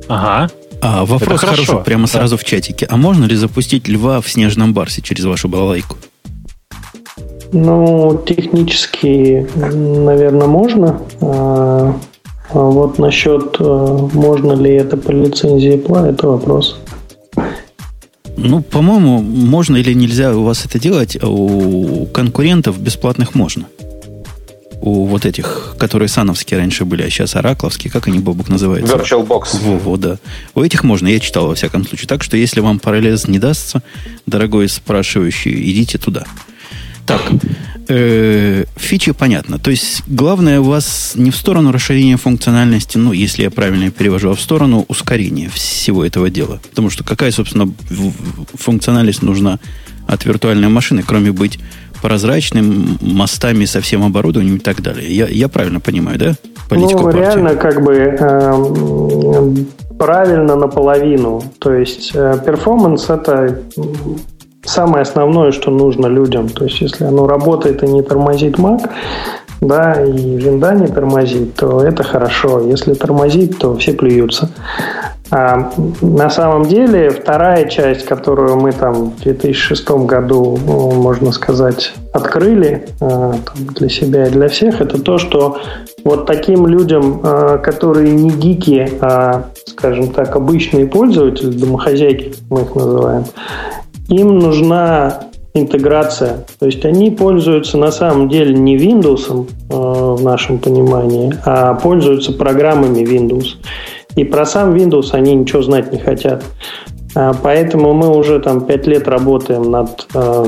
Ага. 0.09 0.51
А 0.83 1.05
вопрос 1.05 1.23
Это 1.23 1.37
хорошо. 1.47 1.65
хорошо, 1.65 1.85
прямо 1.85 2.03
Да. 2.03 2.09
сразу 2.09 2.37
в 2.37 2.43
чатике. 2.45 2.87
А 2.91 2.97
можно 2.97 3.25
ли 3.25 3.37
запустить 3.37 3.87
льва 3.87 4.21
в 4.21 4.29
снежном 4.29 4.75
барсе 4.75 5.01
через 5.01 5.25
вашу 5.25 5.49
балалайку? 5.49 5.97
Ну, 7.53 8.21
технически, 8.27 9.47
наверное, 9.55 10.49
можно. 10.49 11.01
А 11.21 11.95
а 12.53 12.59
вот 12.59 12.99
насчет, 12.99 13.57
э, 13.59 13.65
можно 14.13 14.53
ли 14.53 14.75
это 14.75 14.97
по 14.97 15.11
лицензии 15.11 15.75
Apple, 15.77 16.07
это 16.11 16.29
вопрос. 16.29 16.79
Ну, 18.37 18.63
по-моему, 18.63 19.23
можно 19.23 19.77
или 19.77 19.93
нельзя 19.93 20.37
у 20.37 20.45
вас 20.45 20.65
это 20.65 20.79
делать, 20.79 21.17
а 21.21 21.29
у 21.29 22.07
конкурентов 22.07 22.79
бесплатных 22.81 23.35
можно. 23.35 23.67
У 24.81 25.07
вот 25.07 25.25
этих, 25.25 25.77
которые 25.79 26.09
сановские 26.09 26.59
раньше 26.59 26.85
были, 26.85 27.03
а 27.03 27.11
сейчас 27.11 27.37
оракловские, 27.37 27.91
как 27.91 28.07
они, 28.07 28.19
Бобук, 28.19 28.49
называются? 28.49 28.97
VirtualBox. 28.97 29.79
Во, 29.79 29.97
да. 29.97 30.19
У 30.55 30.63
этих 30.63 30.85
можно, 30.85 31.09
я 31.09 31.21
читал 31.21 31.47
во 31.47 31.55
всяком 31.55 31.87
случае. 31.87 32.07
Так 32.07 32.23
что, 32.23 32.37
если 32.37 32.61
вам 32.61 32.79
параллез 32.79 33.27
не 33.27 33.39
дастся, 33.39 33.83
дорогой 34.27 34.69
спрашивающий, 34.69 35.53
идите 35.71 35.97
туда. 35.97 36.25
Так, 37.07 37.21
э, 37.89 38.65
фичи 38.77 39.13
понятно. 39.13 39.59
То 39.59 39.71
есть, 39.71 40.05
главное 40.07 40.61
у 40.61 40.65
вас 40.65 41.13
не 41.17 41.31
в 41.31 41.37
сторону 41.37 41.73
расширения 41.73 42.17
функциональности, 42.17 42.99
ну, 42.99 43.13
если 43.13 43.43
я 43.43 43.51
правильно 43.51 43.91
перевожу, 43.91 44.31
а 44.31 44.35
в 44.35 44.41
сторону 44.41 44.85
ускорения 44.89 45.51
всего 45.51 46.05
этого 46.05 46.31
дела. 46.31 46.61
Потому 46.71 46.91
что 46.91 47.05
какая, 47.05 47.31
собственно, 47.31 47.71
функциональность 48.55 49.23
нужна 49.23 49.59
от 50.07 50.25
виртуальной 50.25 50.69
машины, 50.69 51.03
кроме 51.07 51.33
быть 51.33 51.59
прозрачным, 52.03 52.99
мостами 53.01 53.65
со 53.65 53.81
всем 53.81 54.05
оборудованием 54.05 54.57
и 54.57 54.61
так 54.61 54.83
далее. 54.83 55.15
Я, 55.15 55.27
я 55.27 55.49
правильно 55.49 55.81
понимаю, 55.81 56.19
да? 56.19 56.35
Политику 56.69 56.99
ну, 56.99 57.05
партии? 57.05 57.19
реально, 57.19 57.57
как 57.57 57.83
бы 57.83 57.95
эм, 57.95 59.67
правильно 59.99 60.55
наполовину. 60.57 61.43
То 61.59 61.73
есть 61.73 62.13
э, 62.15 62.39
перформанс 62.45 63.09
это 63.09 63.63
самое 64.65 65.03
основное, 65.03 65.53
что 65.53 65.71
нужно 65.71 66.07
людям. 66.07 66.49
То 66.49 66.65
есть, 66.65 66.81
если 66.81 67.05
оно 67.05 67.27
работает 67.27 67.83
и 67.83 67.87
не 67.87 68.03
тормозит 68.03 68.59
Mac, 68.59 68.89
да, 69.61 69.95
и 70.03 70.37
винда 70.37 70.75
не 70.75 70.89
тормозит, 70.89 71.55
то 71.55 71.81
это 71.81 72.03
хорошо. 72.03 72.61
Если 72.61 72.95
тормозит, 72.95 73.59
то 73.59 73.77
все 73.77 73.93
плюются. 73.93 74.51
А 75.31 75.73
на 76.01 76.31
самом 76.31 76.65
деле 76.65 77.11
вторая 77.11 77.67
часть, 77.69 78.05
которую 78.05 78.57
мы 78.57 78.73
там 78.73 79.11
в 79.11 79.23
2006 79.23 79.91
году, 79.91 80.59
ну, 80.65 80.93
можно 80.93 81.33
сказать, 81.33 81.93
открыли 82.13 82.87
э, 83.01 83.33
для 83.75 83.89
себя 83.89 84.27
и 84.27 84.31
для 84.31 84.49
всех, 84.49 84.81
это 84.81 85.03
то, 85.03 85.19
что 85.19 85.59
вот 86.05 86.27
таким 86.27 86.67
людям, 86.67 87.21
э, 87.25 87.59
которые 87.65 88.13
не 88.13 88.31
гики, 88.31 88.89
а, 89.01 89.47
скажем 89.67 90.11
так, 90.13 90.37
обычные 90.37 90.87
пользователи, 90.87 91.51
домохозяйки, 91.51 92.35
мы 92.51 92.63
их 92.63 92.75
называем, 92.75 93.25
им 94.09 94.39
нужна 94.39 95.21
интеграция. 95.55 96.47
То 96.59 96.67
есть 96.67 96.85
они 96.85 97.11
пользуются 97.11 97.79
на 97.79 97.93
самом 97.93 98.29
деле 98.29 98.55
не 98.55 98.77
Windows 98.77 99.31
э, 99.31 99.75
в 99.75 100.23
нашем 100.23 100.59
понимании, 100.59 101.33
а 101.45 101.75
пользуются 101.75 102.33
программами 102.33 103.01
Windows. 103.01 103.57
И 104.17 104.25
про 104.25 104.47
сам 104.47 104.75
Windows 104.75 105.11
они 105.13 105.35
ничего 105.35 105.63
знать 105.63 105.93
не 105.93 105.99
хотят. 105.99 106.45
А, 107.15 107.33
поэтому 107.41 107.95
мы 107.95 108.17
уже 108.17 108.41
там 108.41 108.63
5 108.67 108.87
лет 108.89 109.09
работаем 109.09 109.71
над 109.71 110.07
э, 110.15 110.47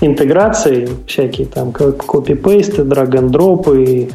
интеграцией, 0.00 0.88
всякие 1.06 1.46
там 1.46 1.72
копипейсты, 1.72 2.84
драг-н-дропы, 2.84 4.10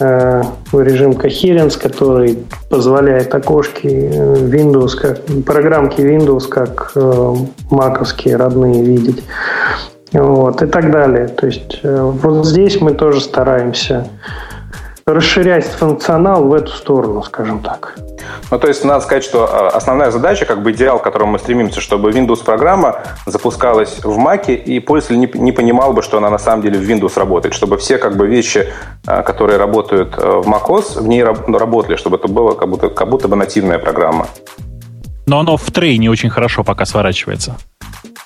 режим 0.00 1.12
Coherence, 1.12 1.78
который 1.80 2.38
позволяет 2.68 3.34
окошки 3.34 3.86
э, 3.86 4.34
Windows, 4.48 4.96
как, 5.00 5.20
программки 5.44 6.00
Windows, 6.00 6.48
как 6.48 6.92
э, 6.94 7.34
маковские 7.70 8.36
родные 8.36 8.82
видеть. 8.82 9.22
Вот, 10.12 10.62
и 10.62 10.66
так 10.66 10.90
далее. 10.92 11.28
То 11.28 11.46
есть 11.46 11.80
э, 11.82 12.00
вот 12.22 12.46
здесь 12.46 12.80
мы 12.80 12.94
тоже 12.94 13.20
стараемся 13.20 14.08
расширять 15.06 15.66
функционал 15.66 16.44
в 16.44 16.54
эту 16.54 16.72
сторону, 16.72 17.22
скажем 17.22 17.60
так. 17.60 17.98
Ну, 18.50 18.58
то 18.58 18.68
есть, 18.68 18.84
надо 18.84 19.04
сказать, 19.04 19.24
что 19.24 19.44
а, 19.44 19.68
основная 19.68 20.10
задача, 20.10 20.46
как 20.46 20.62
бы 20.62 20.72
идеал, 20.72 20.98
к 20.98 21.02
которому 21.02 21.32
мы 21.32 21.38
стремимся, 21.38 21.80
чтобы 21.80 22.10
Windows-программа 22.10 23.02
запускалась 23.26 23.98
в 24.02 24.18
Mac, 24.18 24.54
и 24.54 24.80
пользователь 24.80 25.18
не, 25.18 25.30
не 25.38 25.52
понимал 25.52 25.92
бы, 25.92 26.02
что 26.02 26.18
она 26.18 26.30
на 26.30 26.38
самом 26.38 26.62
деле 26.62 26.78
в 26.78 26.82
Windows 26.82 27.18
работает, 27.18 27.54
чтобы 27.54 27.76
все 27.76 27.98
как 27.98 28.16
бы 28.16 28.26
вещи, 28.26 28.72
а, 29.06 29.22
которые 29.22 29.58
работают 29.58 30.14
э, 30.16 30.40
в 30.40 30.48
macOS, 30.48 31.00
в 31.00 31.06
ней 31.06 31.22
работали, 31.22 31.96
чтобы 31.96 32.16
это 32.16 32.28
было 32.28 32.52
как 32.52 32.68
будто, 32.68 32.88
как 32.88 33.08
будто 33.08 33.28
бы 33.28 33.36
нативная 33.36 33.78
программа. 33.78 34.26
Но 35.26 35.40
оно 35.40 35.56
в 35.56 35.70
трейне 35.70 36.10
очень 36.10 36.30
хорошо 36.30 36.64
пока 36.64 36.84
сворачивается. 36.84 37.56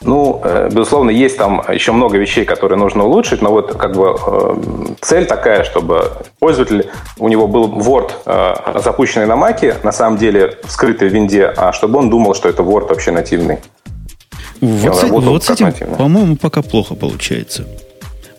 Ну, 0.00 0.40
э, 0.44 0.68
безусловно, 0.70 1.10
есть 1.10 1.36
там 1.36 1.62
еще 1.68 1.90
много 1.90 2.18
вещей, 2.18 2.44
которые 2.44 2.78
нужно 2.78 3.04
улучшить, 3.04 3.42
но 3.42 3.50
вот 3.50 3.74
как 3.74 3.96
бы 3.96 4.16
э, 4.16 4.94
цель 5.00 5.26
такая, 5.26 5.64
чтобы 5.64 6.12
пользователь, 6.38 6.88
у 7.18 7.28
него 7.28 7.48
был 7.48 7.68
Word, 7.68 8.12
э, 8.24 8.80
запущенный 8.80 9.26
на 9.26 9.32
Mac, 9.32 9.84
на 9.84 9.90
самом 9.90 10.16
деле 10.16 10.58
скрытый 10.68 11.08
в 11.08 11.12
винде, 11.12 11.46
а 11.46 11.72
чтобы 11.72 11.98
он 11.98 12.10
думал, 12.10 12.34
что 12.34 12.48
это 12.48 12.62
Word 12.62 12.88
вообще 12.88 13.10
нативный. 13.10 13.58
Вот, 14.60 14.96
с, 14.96 15.02
вот 15.04 15.44
с 15.44 15.50
этим, 15.50 15.72
по-моему, 15.96 16.36
пока 16.36 16.62
плохо 16.62 16.94
получается. 16.94 17.66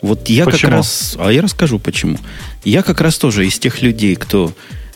Вот 0.01 0.29
я 0.29 0.45
почему? 0.45 0.61
как 0.61 0.77
раз... 0.77 1.17
А 1.19 1.29
я 1.29 1.41
расскажу, 1.41 1.77
почему. 1.77 2.17
Я 2.63 2.83
как 2.83 3.01
раз 3.01 3.17
тоже 3.17 3.45
из 3.45 3.59
тех 3.59 3.81
людей, 3.81 4.15
кто 4.15 4.51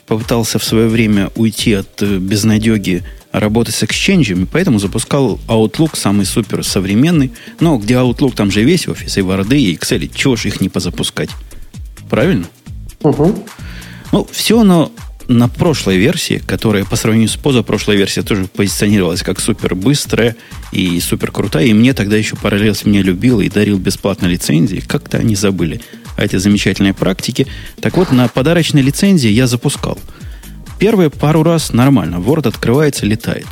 попытался 0.07 0.59
в 0.59 0.63
свое 0.63 0.87
время 0.87 1.29
уйти 1.35 1.73
от 1.73 2.01
безнадеги 2.01 3.03
работать 3.33 3.73
с 3.73 3.83
эксченджами, 3.83 4.45
поэтому 4.49 4.79
запускал 4.79 5.39
Outlook 5.47 5.97
самый 5.97 6.25
супер 6.25 6.63
современный. 6.63 7.33
Но 7.59 7.77
где 7.77 7.95
Outlook, 7.95 8.35
там 8.35 8.51
же 8.51 8.63
весь 8.63 8.87
офис, 8.87 9.17
и 9.17 9.21
Word, 9.21 9.57
и 9.57 9.75
Excel, 9.75 10.09
чего 10.13 10.35
ж 10.35 10.45
их 10.45 10.61
не 10.61 10.69
позапускать? 10.69 11.29
Правильно? 12.09 12.45
Угу. 13.01 13.45
Ну, 14.11 14.27
все 14.31 14.61
оно 14.61 14.91
на 15.27 15.47
прошлой 15.47 15.97
версии, 15.97 16.41
которая 16.45 16.85
по 16.85 16.95
сравнению 16.95 17.29
с 17.29 17.35
позапрошлой 17.35 17.95
версией 17.95 18.25
тоже 18.25 18.45
позиционировалась 18.45 19.23
как 19.23 19.39
супер 19.39 19.73
быстрая 19.73 20.35
и 20.71 20.99
супер 20.99 21.31
крутая. 21.31 21.65
И 21.65 21.73
мне 21.73 21.93
тогда 21.93 22.15
еще 22.17 22.35
Parallels 22.35 22.87
меня 22.87 23.01
любил 23.01 23.39
и 23.39 23.49
дарил 23.49 23.79
бесплатно 23.79 24.27
лицензии. 24.27 24.83
Как-то 24.85 25.17
они 25.17 25.35
забыли 25.35 25.81
эти 26.17 26.35
замечательные 26.35 26.93
практики. 26.93 27.47
Так 27.81 27.97
вот, 27.97 28.11
на 28.11 28.27
подарочной 28.27 28.83
лицензии 28.83 29.29
я 29.29 29.47
запускал– 29.47 29.97
Первые 30.79 31.09
пару 31.09 31.43
раз 31.43 31.73
нормально. 31.73 32.15
Word 32.17 32.47
открывается, 32.47 33.05
летает. 33.05 33.47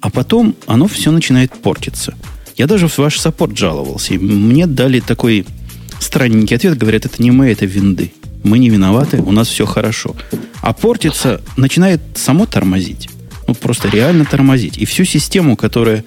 А 0.00 0.10
потом 0.10 0.54
оно 0.66 0.86
все 0.86 1.10
начинает 1.10 1.52
портиться. 1.52 2.14
Я 2.56 2.66
даже 2.66 2.88
в 2.88 2.98
ваш 2.98 3.18
саппорт 3.18 3.56
жаловался. 3.56 4.14
И 4.14 4.18
мне 4.18 4.66
дали 4.66 5.00
такой 5.00 5.46
странненький 5.98 6.56
ответ. 6.56 6.78
Говорят, 6.78 7.06
это 7.06 7.22
не 7.22 7.30
мы, 7.30 7.50
это 7.50 7.66
винды. 7.66 8.12
Мы 8.44 8.58
не 8.58 8.70
виноваты, 8.70 9.20
у 9.20 9.32
нас 9.32 9.48
все 9.48 9.66
хорошо. 9.66 10.14
А 10.60 10.72
портится, 10.72 11.40
начинает 11.56 12.00
само 12.14 12.46
тормозить. 12.46 13.08
Ну, 13.48 13.54
просто 13.54 13.88
реально 13.88 14.24
тормозить. 14.24 14.78
И 14.78 14.84
всю 14.84 15.04
систему, 15.04 15.56
которая 15.56 16.04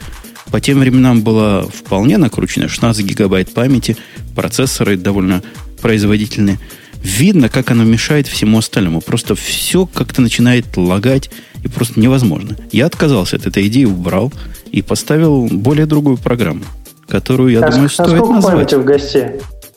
по 0.51 0.61
тем 0.61 0.79
временам 0.79 1.21
была 1.21 1.63
вполне 1.63 2.17
накручена, 2.17 2.67
16 2.67 3.05
гигабайт 3.05 3.53
памяти, 3.53 3.97
процессоры 4.35 4.97
довольно 4.97 5.43
производительные– 5.81 6.59
видно, 7.03 7.49
как 7.49 7.71
оно 7.71 7.83
мешает 7.83 8.27
всему 8.27 8.57
остальному. 8.57 9.01
Просто 9.01 9.35
все 9.35 9.85
как-то 9.85 10.21
начинает 10.21 10.65
лагать, 10.77 11.29
и 11.63 11.67
просто 11.67 11.99
невозможно. 11.99 12.55
Я 12.71 12.85
отказался 12.85 13.35
от 13.35 13.45
этой 13.45 13.67
идеи, 13.67 13.85
убрал 13.85 14.31
и 14.71 14.81
поставил 14.81 15.47
более 15.47 15.85
другую 15.85 16.17
программу, 16.17 16.63
которую, 17.07 17.51
я 17.51 17.65
а 17.65 17.71
думаю, 17.71 17.89
стоит 17.89 18.09
а 18.09 18.17
сколько 18.17 18.33
назвать. 18.33 18.73
в 18.73 18.83
гостей? 18.83 19.25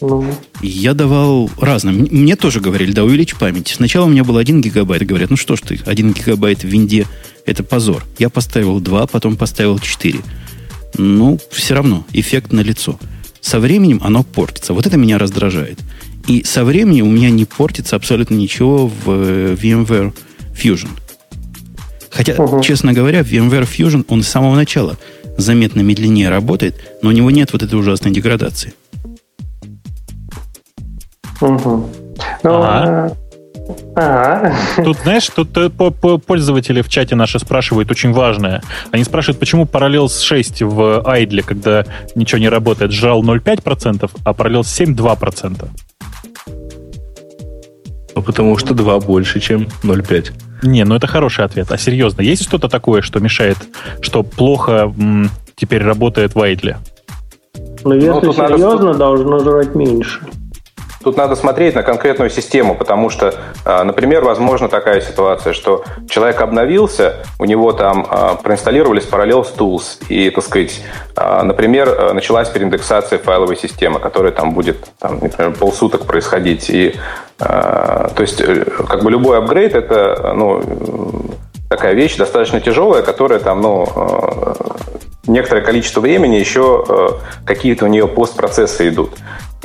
Ну. 0.00 0.25
Я 0.61 0.95
давал 0.95 1.49
разным. 1.61 2.09
Мне 2.11 2.35
тоже 2.35 2.61
говорили, 2.61 2.93
да, 2.93 3.05
увеличь 3.05 3.37
память. 3.37 3.69
Сначала 3.69 4.07
у 4.07 4.09
меня 4.09 4.25
был 4.25 4.37
1 4.37 4.61
гигабайт. 4.61 5.07
Говорят, 5.07 5.31
ну 5.31 5.37
что 5.37 5.55
ж 5.55 5.61
ты, 5.61 5.81
1 5.85 6.12
гигабайт 6.12 6.64
в 6.64 6.67
винде, 6.67 7.07
это 7.47 7.62
позор. 7.62 8.05
Я 8.19 8.29
поставил 8.29 8.81
2, 8.81 9.07
потом 9.07 9.37
поставил 9.37 9.79
4. 9.79 10.19
Ну, 10.99 11.38
все 11.50 11.75
равно, 11.75 12.05
эффект 12.12 12.52
на 12.52 12.61
лицо. 12.61 12.99
Со 13.41 13.61
временем 13.61 14.00
оно 14.02 14.25
портится. 14.25 14.73
Вот 14.75 14.87
это 14.87 14.97
меня 14.97 15.19
раздражает. 15.19 15.79
И 16.26 16.45
со 16.45 16.64
временем 16.64 17.09
у 17.09 17.11
меня 17.11 17.31
не 17.31 17.45
портится 17.45 17.97
абсолютно 17.97 18.35
ничего 18.35 18.87
в 18.87 19.11
э, 19.11 19.55
VMware 19.55 20.14
Fusion. 20.55 20.91
Хотя, 22.11 22.35
угу. 22.35 22.61
честно 22.62 22.93
говоря, 22.93 23.21
VMware 23.21 23.69
Fusion, 23.69 24.05
он 24.09 24.23
с 24.23 24.29
самого 24.29 24.55
начала 24.55 24.97
заметно 25.37 25.81
медленнее 25.81 26.29
работает, 26.29 26.76
но 27.02 27.09
у 27.09 27.12
него 27.12 27.31
нет 27.31 27.52
вот 27.52 27.62
этой 27.62 27.79
ужасной 27.79 28.12
деградации. 28.12 28.75
Угу. 31.41 31.91
Ну, 32.45 32.62
ага. 32.62 33.17
Ага. 33.95 34.57
Тут, 34.85 34.99
знаешь, 34.99 35.29
тут 35.29 35.57
э, 35.57 35.71
пользователи 35.71 36.83
в 36.83 36.88
чате 36.88 37.14
наши 37.14 37.38
спрашивают 37.38 37.91
очень 37.91 38.12
важное. 38.12 38.62
Они 38.91 39.05
спрашивают, 39.05 39.38
почему 39.38 39.64
Parallels 39.64 40.23
6 40.23 40.62
в 40.62 41.02
айдле, 41.09 41.43
когда 41.43 41.85
ничего 42.14 42.38
не 42.38 42.49
работает, 42.49 42.93
жрал 42.93 43.23
0,5%, 43.23 44.11
а 44.25 44.33
Parallels 44.33 44.67
7 44.67 44.95
2%. 44.95 45.69
Ну, 48.14 48.23
потому 48.23 48.57
что 48.59 48.75
2 48.75 49.00
больше, 49.00 49.40
чем 49.40 49.69
0,5. 49.83 50.33
Не, 50.62 50.85
ну 50.85 50.95
это 50.95 51.07
хороший 51.07 51.45
ответ. 51.45 51.71
А 51.73 51.78
серьезно, 51.78 52.23
есть 52.23 52.42
что-то 52.45 52.69
такое, 52.69 53.02
что 53.02 53.21
мешает, 53.21 53.57
что 54.00 54.23
плохо 54.23 54.92
м, 54.97 55.31
теперь 55.57 55.83
работает 55.83 56.35
в 56.35 56.40
Айдле? 56.40 56.78
Ну, 57.85 57.95
если 57.95 58.26
ну, 58.26 58.33
серьезно, 58.33 58.87
надо... 58.87 58.99
должно 58.99 59.38
жрать 59.40 59.75
меньше. 59.75 60.21
Тут 61.02 61.16
надо 61.16 61.35
смотреть 61.35 61.75
на 61.75 61.82
конкретную 61.82 62.30
систему, 62.30 62.75
потому 62.75 63.11
что, 63.11 63.35
а, 63.64 63.82
например, 63.82 64.25
возможно 64.25 64.68
такая 64.68 65.00
ситуация, 65.00 65.52
что 65.52 65.85
человек 66.09 66.40
обновился, 66.40 67.16
у 67.38 67.44
него 67.44 67.73
там 67.73 68.06
а, 68.09 68.35
проинсталлировались 68.37 69.09
Parallels 69.11 69.49
Tools, 69.56 70.04
и, 70.09 70.30
так 70.30 70.44
сказать, 70.44 70.80
а, 71.16 71.42
например, 71.42 72.14
началась 72.14 72.49
переиндексация 72.49 73.18
файловой 73.18 73.56
системы, 73.56 73.99
которая 73.99 74.32
там 74.32 74.52
будет, 74.52 74.85
там, 74.99 75.18
например, 75.21 75.52
полсуток 75.54 76.06
происходить. 76.06 76.71
И, 76.71 76.94
то 77.38 78.14
есть, 78.18 78.40
э, 78.40 78.64
как 78.88 79.02
бы 79.02 79.11
любой 79.11 79.38
апгрейд 79.38 79.75
это, 79.75 80.32
ну, 80.37 80.62
такая 81.68 81.94
вещь 81.94 82.16
достаточно 82.16 82.61
тяжелая, 82.61 83.02
которая 83.02 83.40
там, 83.40 83.61
ну, 83.61 83.88
некоторое 85.26 85.62
количество 85.62 86.00
времени 86.00 86.37
еще 86.37 87.18
какие-то 87.44 87.87
у 87.87 87.88
нее 87.88 88.06
постпроцессы 88.06 88.88
идут. 88.88 89.11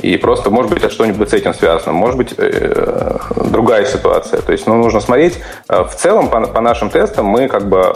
И 0.00 0.16
просто, 0.16 0.50
может 0.50 0.70
быть, 0.70 0.82
это 0.82 0.90
что-нибудь 0.90 1.30
с 1.30 1.32
этим 1.32 1.54
связано. 1.54 1.92
Может 1.92 2.16
быть, 2.16 2.34
э, 2.36 3.18
другая 3.50 3.84
ситуация. 3.84 4.40
То 4.40 4.52
есть, 4.52 4.66
ну, 4.66 4.76
нужно 4.76 5.00
смотреть. 5.00 5.40
Э, 5.68 5.82
в 5.82 5.94
целом, 5.96 6.28
по, 6.28 6.40
по 6.46 6.60
нашим 6.60 6.88
тестам, 6.90 7.26
мы 7.26 7.48
как 7.48 7.68
бы 7.68 7.94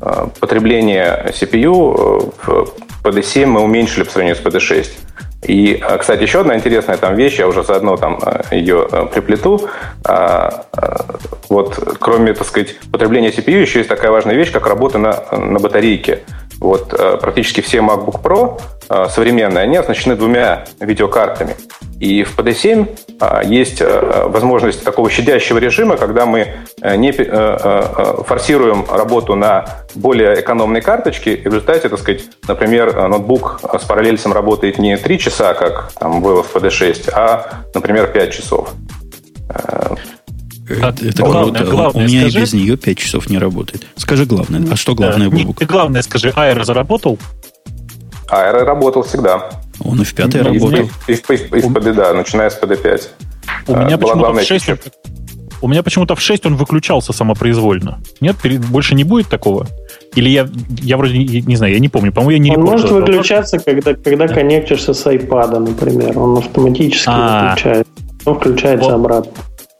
э, 0.00 0.26
потребление 0.40 1.32
CPU 1.34 2.32
в 2.42 2.72
PD7 3.04 3.46
мы 3.46 3.60
уменьшили 3.60 4.04
по 4.04 4.10
сравнению 4.10 4.36
с 4.36 4.44
PD6. 4.44 4.88
И, 5.44 5.82
кстати, 5.98 6.22
еще 6.22 6.40
одна 6.40 6.54
интересная 6.54 6.96
там 6.96 7.16
вещь, 7.16 7.38
я 7.38 7.48
уже 7.48 7.64
заодно 7.64 7.96
там 7.96 8.20
ее 8.52 8.86
приплету. 9.12 9.68
Вот, 11.48 11.96
кроме, 11.98 12.32
так 12.32 12.46
сказать, 12.46 12.78
потребления 12.92 13.30
CPU, 13.30 13.60
еще 13.60 13.80
есть 13.80 13.88
такая 13.88 14.12
важная 14.12 14.36
вещь, 14.36 14.52
как 14.52 14.68
работа 14.68 14.98
на, 14.98 15.20
на 15.32 15.58
батарейке. 15.58 16.20
Вот 16.62 16.94
э, 16.96 17.16
практически 17.20 17.60
все 17.60 17.78
MacBook 17.78 18.22
Pro 18.22 18.60
э, 18.88 19.08
современные, 19.10 19.64
они 19.64 19.76
оснащены 19.76 20.14
двумя 20.14 20.64
видеокартами. 20.78 21.56
И 21.98 22.22
в 22.22 22.38
PD7 22.38 22.98
э, 23.20 23.40
есть 23.46 23.82
возможность 23.82 24.84
такого 24.84 25.10
щадящего 25.10 25.58
режима, 25.58 25.96
когда 25.96 26.24
мы 26.24 26.54
не 26.80 27.12
форсируем 27.12 28.86
работу 28.88 29.34
на 29.34 29.64
более 29.96 30.40
экономной 30.40 30.82
карточке, 30.82 31.34
и 31.34 31.42
в 31.42 31.52
результате, 31.52 31.88
так 31.88 31.98
сказать, 31.98 32.22
например, 32.46 33.08
ноутбук 33.08 33.60
с 33.80 33.84
параллельцем 33.84 34.32
работает 34.32 34.78
не 34.78 34.96
3 34.96 35.18
часа, 35.18 35.54
как 35.54 35.90
там 35.98 36.22
было 36.22 36.44
в 36.44 36.54
PD6, 36.54 37.10
а, 37.12 37.64
например, 37.74 38.06
5 38.06 38.32
часов. 38.32 38.72
Это, 40.78 41.06
это 41.06 41.22
главное, 41.22 41.60
круто. 41.60 41.70
Главное, 41.70 42.04
У 42.04 42.08
меня 42.08 42.20
скажи, 42.22 42.38
и 42.38 42.42
без 42.42 42.52
нее 42.52 42.76
5 42.76 42.98
часов 42.98 43.30
не 43.30 43.38
работает. 43.38 43.86
Скажи 43.96 44.24
главное. 44.24 44.62
А 44.70 44.76
что 44.76 44.94
главное, 44.94 45.28
да, 45.28 45.36
Бубук? 45.36 45.58
Ты 45.58 45.66
главное 45.66 46.02
скажи, 46.02 46.32
Аэро 46.34 46.64
заработал? 46.64 47.18
Аэро 48.28 48.64
работал 48.64 49.02
всегда. 49.02 49.50
Он 49.80 50.00
и 50.00 50.04
в 50.04 50.14
пятой 50.14 50.42
ну, 50.42 50.54
работал. 50.54 50.88
И, 51.08 51.12
и, 51.12 51.14
и, 51.14 51.34
и, 51.34 51.58
и 51.58 51.60
в 51.60 51.72
PD, 51.72 51.94
да, 51.94 52.14
начиная 52.14 52.50
с 52.50 52.58
PD5. 52.60 53.02
У 53.68 53.76
меня 53.76 53.98
почему-то 53.98 54.32
в 54.32 54.42
6 54.42 54.70
у 55.62 55.68
меня 55.68 55.84
почему-то 55.84 56.16
в 56.16 56.20
6 56.20 56.46
он 56.46 56.56
выключался 56.56 57.12
самопроизвольно. 57.12 58.00
Нет, 58.20 58.36
больше 58.68 58.96
не 58.96 59.04
будет 59.04 59.28
такого? 59.28 59.68
Или 60.16 60.28
я, 60.28 60.48
я 60.82 60.96
вроде 60.96 61.16
не, 61.16 61.40
не 61.40 61.56
знаю, 61.56 61.72
я 61.72 61.78
не 61.78 61.88
помню. 61.88 62.12
По-моему, 62.12 62.30
я 62.32 62.38
не 62.50 62.56
Он 62.56 62.64
может 62.64 62.90
выключаться, 62.90 63.60
когда, 63.60 63.94
когда 63.94 64.26
да. 64.26 64.34
коннектишься 64.34 64.92
с 64.92 65.06
iPad, 65.06 65.60
например. 65.60 66.18
Он 66.18 66.38
автоматически 66.38 67.08
А-а-а. 67.08 67.50
выключает. 67.50 67.86
Он 68.24 68.34
включается 68.40 68.88
вот, 68.88 68.94
обратно. 68.94 69.32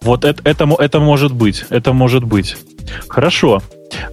Вот 0.02 0.24
это, 0.24 0.42
это, 0.44 0.68
это 0.78 1.00
может 1.00 1.32
быть. 1.32 1.64
Это 1.70 1.92
может 1.92 2.24
быть. 2.24 2.56
Хорошо. 3.08 3.62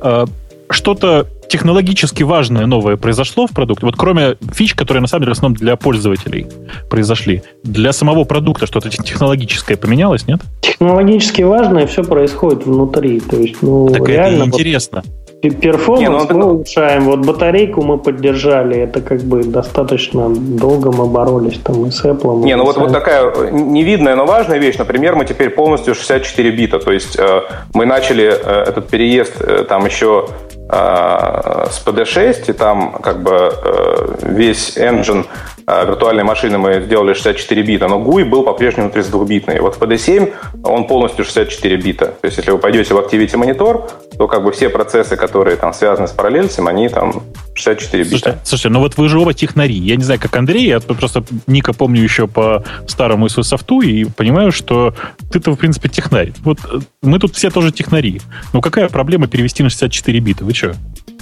А, 0.01 0.25
что-то 0.69 1.27
технологически 1.49 2.23
важное 2.23 2.67
новое 2.67 2.95
произошло 2.95 3.47
в 3.47 3.51
продукте? 3.51 3.85
Вот 3.85 3.95
кроме 3.95 4.37
фич, 4.53 4.75
которые 4.75 5.01
на 5.01 5.07
самом 5.07 5.23
деле 5.23 5.33
в 5.33 5.37
основном 5.37 5.57
для 5.57 5.75
пользователей 5.75 6.47
произошли, 6.89 7.41
для 7.63 7.91
самого 7.91 8.23
продукта 8.23 8.67
что-то 8.67 8.89
технологическое 8.89 9.77
поменялось, 9.77 10.27
нет? 10.27 10.41
Технологически 10.61 11.41
важное 11.41 11.87
все 11.87 12.03
происходит 12.03 12.65
внутри. 12.65 13.19
То 13.19 13.37
есть, 13.37 13.61
ну, 13.61 13.89
так 13.89 14.07
реально 14.07 14.43
это 14.43 14.45
интересно. 14.45 15.03
Перформанс 15.41 16.29
ну, 16.29 16.37
мы 16.37 16.45
улучшаем. 16.45 17.05
Вот 17.05 17.19
батарейку 17.19 17.81
мы 17.81 17.97
поддержали. 17.97 18.77
Это 18.77 19.01
как 19.01 19.21
бы 19.21 19.43
достаточно 19.43 20.29
долго 20.29 20.91
мы 20.91 21.05
боролись 21.05 21.59
там 21.63 21.85
и 21.85 21.91
с 21.91 22.03
Apple. 22.03 22.43
Не, 22.43 22.57
ну 22.57 22.65
вот, 22.65 22.77
вот 22.77 22.91
такая 22.91 23.51
невидная, 23.51 24.15
но 24.15 24.25
важная 24.25 24.57
вещь. 24.57 24.77
Например, 24.77 25.15
мы 25.15 25.25
теперь 25.25 25.49
полностью 25.49 25.95
64 25.95 26.51
бита. 26.51 26.79
То 26.79 26.91
есть 26.91 27.17
э, 27.17 27.41
мы 27.73 27.85
начали 27.85 28.25
э, 28.25 28.63
этот 28.67 28.89
переезд 28.89 29.41
э, 29.41 29.63
там 29.67 29.85
еще 29.85 30.27
э, 30.69 31.67
с 31.71 31.85
PD6, 31.85 32.49
и 32.49 32.53
там 32.53 32.91
как 33.01 33.23
бы 33.23 33.31
э, 33.31 34.15
весь 34.23 34.77
engine 34.77 35.21
э, 35.21 35.58
виртуальной 35.85 36.23
машины 36.23 36.57
мы 36.57 36.81
сделали 36.81 37.13
64 37.13 37.61
бита, 37.63 37.87
но 37.87 37.99
GUI 37.99 38.25
был 38.25 38.43
по-прежнему 38.43 38.89
32-битный. 38.89 39.59
Вот 39.59 39.75
в 39.75 39.81
PD7 39.81 40.33
он 40.63 40.87
полностью 40.87 41.25
64 41.25 41.77
бита. 41.77 42.05
То 42.05 42.25
есть 42.25 42.37
если 42.37 42.51
вы 42.51 42.57
пойдете 42.57 42.93
в 42.93 42.97
Activity 42.97 43.33
Monitor, 43.33 43.89
то 44.17 44.27
как 44.27 44.43
бы 44.43 44.51
все 44.51 44.69
процессы, 44.69 45.15
которые 45.15 45.55
там 45.57 45.73
связаны 45.73 46.07
с 46.07 46.11
параллельцем, 46.11 46.67
они 46.67 46.89
там 46.89 47.23
64 47.53 48.03
бита. 48.03 48.39
Слушайте, 48.43 48.69
ну 48.69 48.79
вот 48.79 48.97
вы 48.97 49.09
же 49.09 49.19
оба 49.19 49.33
технари. 49.33 49.75
Я 49.75 49.95
не 49.95 50.03
знаю, 50.03 50.19
как 50.19 50.35
Андрей, 50.35 50.67
я 50.67 50.79
просто 50.79 51.23
Ника 51.47 51.73
помню 51.73 52.01
еще 52.01 52.27
по 52.27 52.63
старому 52.87 53.27
ISO 53.27 53.43
софту 53.43 53.81
и 53.81 54.05
понимаю, 54.05 54.51
что 54.51 54.93
ты-то, 55.31 55.51
в 55.51 55.57
принципе, 55.57 55.89
технарь. 55.89 56.33
Вот 56.43 56.59
э, 56.65 56.79
мы 57.01 57.19
тут 57.19 57.35
все 57.35 57.49
тоже 57.49 57.71
технари. 57.71 58.21
Ну 58.53 58.61
какая 58.61 58.89
проблема 58.89 59.27
перевести 59.27 59.63
на 59.63 59.69
64 59.69 60.19
бита? 60.19 60.45
Вы 60.45 60.53
что? 60.53 60.73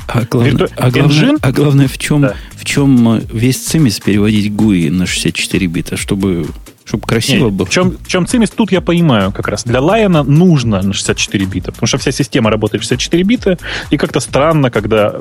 А 0.07 0.21
главное, 0.21 0.51
Вирту... 0.51 0.73
а, 0.77 0.89
главное, 0.89 1.37
а 1.41 1.51
главное, 1.51 1.87
в 1.87 1.97
чем, 1.97 2.21
да. 2.21 2.35
в 2.55 2.65
чем 2.65 3.19
весь 3.31 3.57
цимис 3.57 3.99
переводить 3.99 4.51
GUI 4.51 4.89
на 4.89 5.05
64 5.05 5.67
бита, 5.67 5.97
чтобы 5.97 6.47
чтобы 6.87 7.05
красиво 7.05 7.45
не, 7.45 7.51
было. 7.51 7.67
В 7.67 7.69
чем, 7.69 7.97
в 7.97 8.07
чем 8.07 8.25
цимис, 8.25 8.49
тут 8.49 8.71
я 8.71 8.79
понимаю 8.79 9.33
как 9.33 9.49
раз. 9.49 9.65
Для 9.65 9.79
Lion 9.79 10.23
нужно 10.23 10.81
на 10.81 10.93
64 10.93 11.45
бита, 11.45 11.73
потому 11.73 11.85
что 11.85 11.97
вся 11.97 12.11
система 12.11 12.49
работает 12.49 12.81
в 12.81 12.87
64 12.87 13.23
бита, 13.23 13.57
и 13.89 13.97
как-то 13.97 14.21
странно, 14.21 14.71
когда 14.71 15.15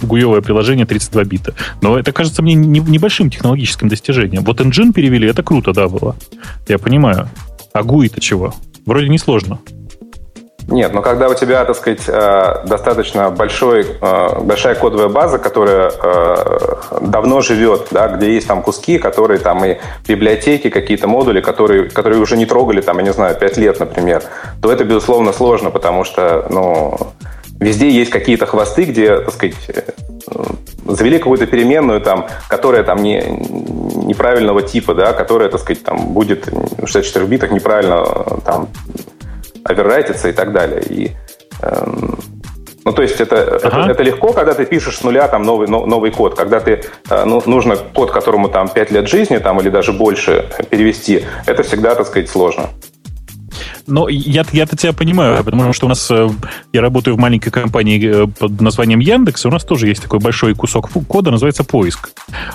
гуевое 0.00 0.42
приложение 0.42 0.86
32 0.86 1.24
бита. 1.24 1.54
Но 1.82 1.98
это 1.98 2.12
кажется 2.12 2.40
мне 2.40 2.54
не, 2.54 2.78
небольшим 2.78 3.30
технологическим 3.30 3.88
достижением. 3.88 4.44
Вот 4.44 4.60
engine 4.60 4.92
перевели, 4.92 5.28
это 5.28 5.42
круто, 5.42 5.72
да, 5.72 5.88
было. 5.88 6.14
Я 6.68 6.78
понимаю. 6.78 7.28
А 7.72 7.82
GUI-то 7.82 8.20
чего? 8.20 8.54
Вроде 8.86 9.08
не 9.08 9.18
сложно. 9.18 9.58
Нет, 10.68 10.92
но 10.92 11.00
когда 11.00 11.28
у 11.28 11.34
тебя, 11.34 11.64
так 11.64 11.76
сказать, 11.76 12.02
э, 12.06 12.66
достаточно 12.66 13.30
большой, 13.30 13.86
э, 14.00 14.40
большая 14.40 14.74
кодовая 14.74 15.08
база, 15.08 15.38
которая 15.38 15.90
э, 15.90 16.74
давно 17.00 17.40
живет, 17.40 17.86
да, 17.90 18.08
где 18.08 18.34
есть 18.34 18.46
там 18.46 18.62
куски, 18.62 18.98
которые 18.98 19.40
там 19.40 19.64
и 19.64 19.78
библиотеки, 20.06 20.68
какие-то 20.68 21.08
модули, 21.08 21.40
которые, 21.40 21.88
которые 21.88 22.20
уже 22.20 22.36
не 22.36 22.44
трогали, 22.44 22.82
там, 22.82 22.98
я 22.98 23.04
не 23.04 23.12
знаю, 23.14 23.34
5 23.34 23.56
лет, 23.56 23.80
например, 23.80 24.22
то 24.60 24.70
это, 24.70 24.84
безусловно, 24.84 25.32
сложно, 25.32 25.70
потому 25.70 26.04
что, 26.04 26.46
ну, 26.50 26.98
везде 27.58 27.88
есть 27.88 28.10
какие-то 28.10 28.44
хвосты, 28.44 28.84
где, 28.84 29.20
так 29.20 29.32
сказать, 29.32 29.56
завели 30.84 31.18
какую-то 31.18 31.46
переменную, 31.46 32.02
там, 32.02 32.26
которая 32.48 32.82
там 32.82 33.02
не, 33.02 33.22
неправильного 34.04 34.60
типа, 34.60 34.94
да, 34.94 35.14
которая, 35.14 35.48
так 35.48 35.60
сказать, 35.60 35.82
там 35.82 36.08
будет 36.08 36.46
в 36.46 36.86
64 36.86 37.24
битах 37.24 37.52
неправильно 37.52 38.04
там 38.44 38.68
оверрайтится 39.64 40.28
и 40.28 40.32
так 40.32 40.52
далее. 40.52 40.82
И, 40.88 41.10
эм, 41.62 42.18
ну, 42.84 42.92
то 42.92 43.02
есть 43.02 43.20
это, 43.20 43.56
ага. 43.62 43.82
это, 43.82 43.90
это 43.90 44.02
легко, 44.02 44.32
когда 44.32 44.54
ты 44.54 44.64
пишешь 44.64 44.98
с 44.98 45.04
нуля 45.04 45.28
там 45.28 45.42
новый, 45.42 45.68
новый 45.68 46.10
код. 46.10 46.36
Когда 46.36 46.60
ты, 46.60 46.82
э, 47.10 47.24
ну, 47.24 47.42
нужно 47.46 47.76
код, 47.76 48.10
которому 48.10 48.48
там 48.48 48.68
5 48.68 48.90
лет 48.90 49.08
жизни 49.08 49.38
там, 49.38 49.60
или 49.60 49.68
даже 49.68 49.92
больше 49.92 50.48
перевести, 50.70 51.24
это 51.46 51.62
всегда, 51.62 51.94
так 51.94 52.06
сказать, 52.06 52.30
сложно. 52.30 52.70
Но 53.86 54.08
я, 54.08 54.44
я-то 54.52 54.76
тебя 54.76 54.92
понимаю, 54.92 55.42
потому 55.44 55.72
что 55.72 55.86
у 55.86 55.88
нас 55.88 56.10
э, 56.10 56.28
я 56.72 56.80
работаю 56.80 57.16
в 57.16 57.18
маленькой 57.18 57.50
компании 57.50 58.24
э, 58.24 58.26
под 58.26 58.60
названием 58.60 59.00
Яндекс, 59.00 59.44
и 59.44 59.48
у 59.48 59.50
нас 59.50 59.64
тоже 59.64 59.88
есть 59.88 60.02
такой 60.02 60.18
большой 60.18 60.54
кусок 60.54 60.90
кода, 61.06 61.30
называется 61.30 61.64
поиск. 61.64 62.10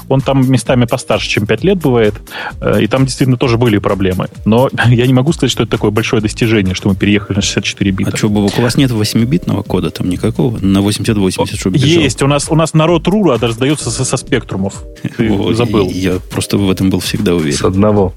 Он 0.09 0.21
там 0.21 0.49
местами 0.49 0.85
постарше, 0.85 1.29
чем 1.29 1.45
5 1.45 1.63
лет 1.63 1.77
бывает, 1.79 2.15
э, 2.61 2.83
и 2.83 2.87
там 2.87 3.05
действительно 3.05 3.37
тоже 3.37 3.57
были 3.57 3.77
проблемы. 3.77 4.27
Но 4.45 4.69
я 4.87 5.07
не 5.07 5.13
могу 5.13 5.33
сказать, 5.33 5.51
что 5.51 5.63
это 5.63 5.71
такое 5.71 5.91
большое 5.91 6.21
достижение, 6.21 6.75
что 6.75 6.89
мы 6.89 6.95
переехали 6.95 7.37
на 7.37 7.41
64 7.41 7.91
бита. 7.91 8.11
А 8.13 8.17
что, 8.17 8.29
Бобок, 8.29 8.57
у 8.57 8.61
вас 8.61 8.77
нет 8.77 8.91
8-битного 8.91 9.63
кода 9.63 9.89
там 9.89 10.09
никакого? 10.09 10.57
На 10.59 10.81
8080, 10.81 11.59
чтобы 11.59 11.77
бежал? 11.77 12.03
Есть, 12.03 12.21
у 12.21 12.27
нас, 12.27 12.49
у 12.49 12.55
нас 12.55 12.73
народ 12.73 13.07
Рура 13.07 13.37
раздается 13.39 13.91
со, 13.91 14.05
со 14.05 14.17
спектрумов. 14.17 14.83
Ты 15.17 15.53
забыл. 15.53 15.89
Я 15.89 16.19
просто 16.29 16.57
в 16.57 16.69
этом 16.69 16.89
был 16.89 16.99
всегда 16.99 17.35
уверен. 17.35 17.57
С 17.57 17.63
одного. 17.63 18.13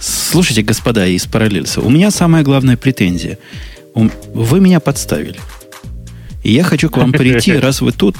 Слушайте, 0.00 0.62
господа 0.62 1.06
из 1.06 1.26
параллельса, 1.26 1.80
у 1.80 1.90
меня 1.90 2.10
самая 2.10 2.42
главная 2.42 2.76
претензия. 2.76 3.38
Вы 3.94 4.60
меня 4.60 4.80
подставили. 4.80 5.38
И 6.44 6.52
я 6.52 6.62
хочу 6.62 6.88
к 6.88 6.96
вам 6.96 7.12
прийти, 7.12 7.52
раз 7.58 7.80
вы 7.80 7.92
тут, 7.92 8.16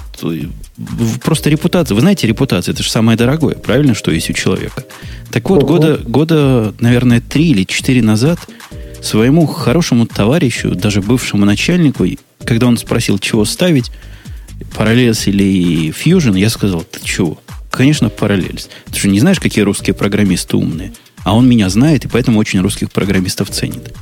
просто 1.22 1.50
репутация. 1.50 1.94
Вы 1.94 2.00
знаете, 2.00 2.26
репутация 2.26 2.72
это 2.72 2.82
же 2.82 2.90
самое 2.90 3.16
дорогое, 3.16 3.54
правильно, 3.54 3.94
что 3.94 4.10
есть 4.10 4.28
у 4.30 4.32
человека. 4.32 4.84
Так 5.30 5.48
вот, 5.48 5.62
года, 5.62 5.98
года, 6.04 6.74
наверное, 6.80 7.20
три 7.20 7.50
или 7.50 7.64
четыре 7.64 8.02
назад 8.02 8.38
своему 9.00 9.46
хорошему 9.46 10.06
товарищу, 10.06 10.74
даже 10.74 11.00
бывшему 11.00 11.44
начальнику, 11.44 12.04
когда 12.44 12.66
он 12.66 12.76
спросил, 12.76 13.18
чего 13.18 13.44
ставить, 13.44 13.90
параллельс 14.76 15.26
или 15.26 15.90
Fusion, 15.90 16.38
я 16.38 16.50
сказал, 16.50 16.82
ты 16.82 17.00
чего? 17.04 17.38
Конечно, 17.70 18.08
параллельс. 18.08 18.68
Ты 18.90 18.98
же 18.98 19.08
не 19.08 19.20
знаешь, 19.20 19.40
какие 19.40 19.62
русские 19.62 19.94
программисты 19.94 20.56
умные. 20.56 20.92
А 21.24 21.36
он 21.36 21.48
меня 21.48 21.68
знает, 21.68 22.04
и 22.04 22.08
поэтому 22.08 22.38
очень 22.38 22.60
русских 22.60 22.90
программистов 22.90 23.50
ценит. 23.50 23.94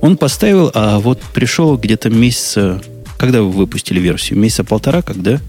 Он 0.00 0.16
поставил, 0.16 0.70
а 0.74 0.98
вот 0.98 1.20
пришел 1.34 1.76
где-то 1.76 2.10
месяца... 2.10 2.80
Когда 3.18 3.42
вы 3.42 3.50
выпустили 3.50 4.00
версию? 4.00 4.38
Месяца 4.38 4.64
полтора, 4.64 5.02
когда? 5.02 5.40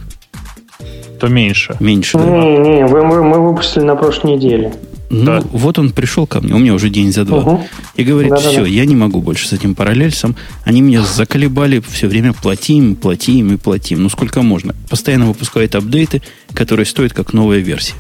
То 1.20 1.28
меньше. 1.28 1.78
Меньше, 1.80 2.18
да? 2.18 2.26
Не, 2.26 2.58
не, 2.58 2.86
мы, 2.86 3.24
мы 3.24 3.40
выпустили 3.40 3.84
на 3.84 3.96
прошлой 3.96 4.36
неделе. 4.36 4.74
Ну, 5.12 5.26
да. 5.26 5.44
вот 5.52 5.78
он 5.78 5.92
пришел 5.92 6.26
ко 6.26 6.40
мне, 6.40 6.54
у 6.54 6.58
меня 6.58 6.74
уже 6.74 6.90
день 6.90 7.12
за 7.12 7.26
два, 7.26 7.40
угу. 7.40 7.64
и 7.98 8.04
говорит, 8.04 8.32
Да-да-да. 8.32 8.50
все, 8.50 8.66
я 8.66 8.86
не 8.86 8.96
могу 8.96 9.22
больше 9.22 9.46
с 9.46 9.52
этим 9.52 9.76
параллельсом. 9.76 10.38
Они 10.64 10.82
меня 10.82 11.04
заколебали 11.04 11.84
все 11.86 12.08
время 12.08 12.32
платим, 12.34 12.96
платим 12.96 13.54
и 13.54 13.58
платим. 13.58 14.04
Ну, 14.04 14.10
сколько 14.10 14.42
можно? 14.42 14.74
Постоянно 14.90 15.26
выпускают 15.28 15.76
апдейты, 15.76 16.22
которые 16.54 16.86
стоят 16.86 17.12
как 17.12 17.34
новая 17.34 17.60
версия. 17.60 17.96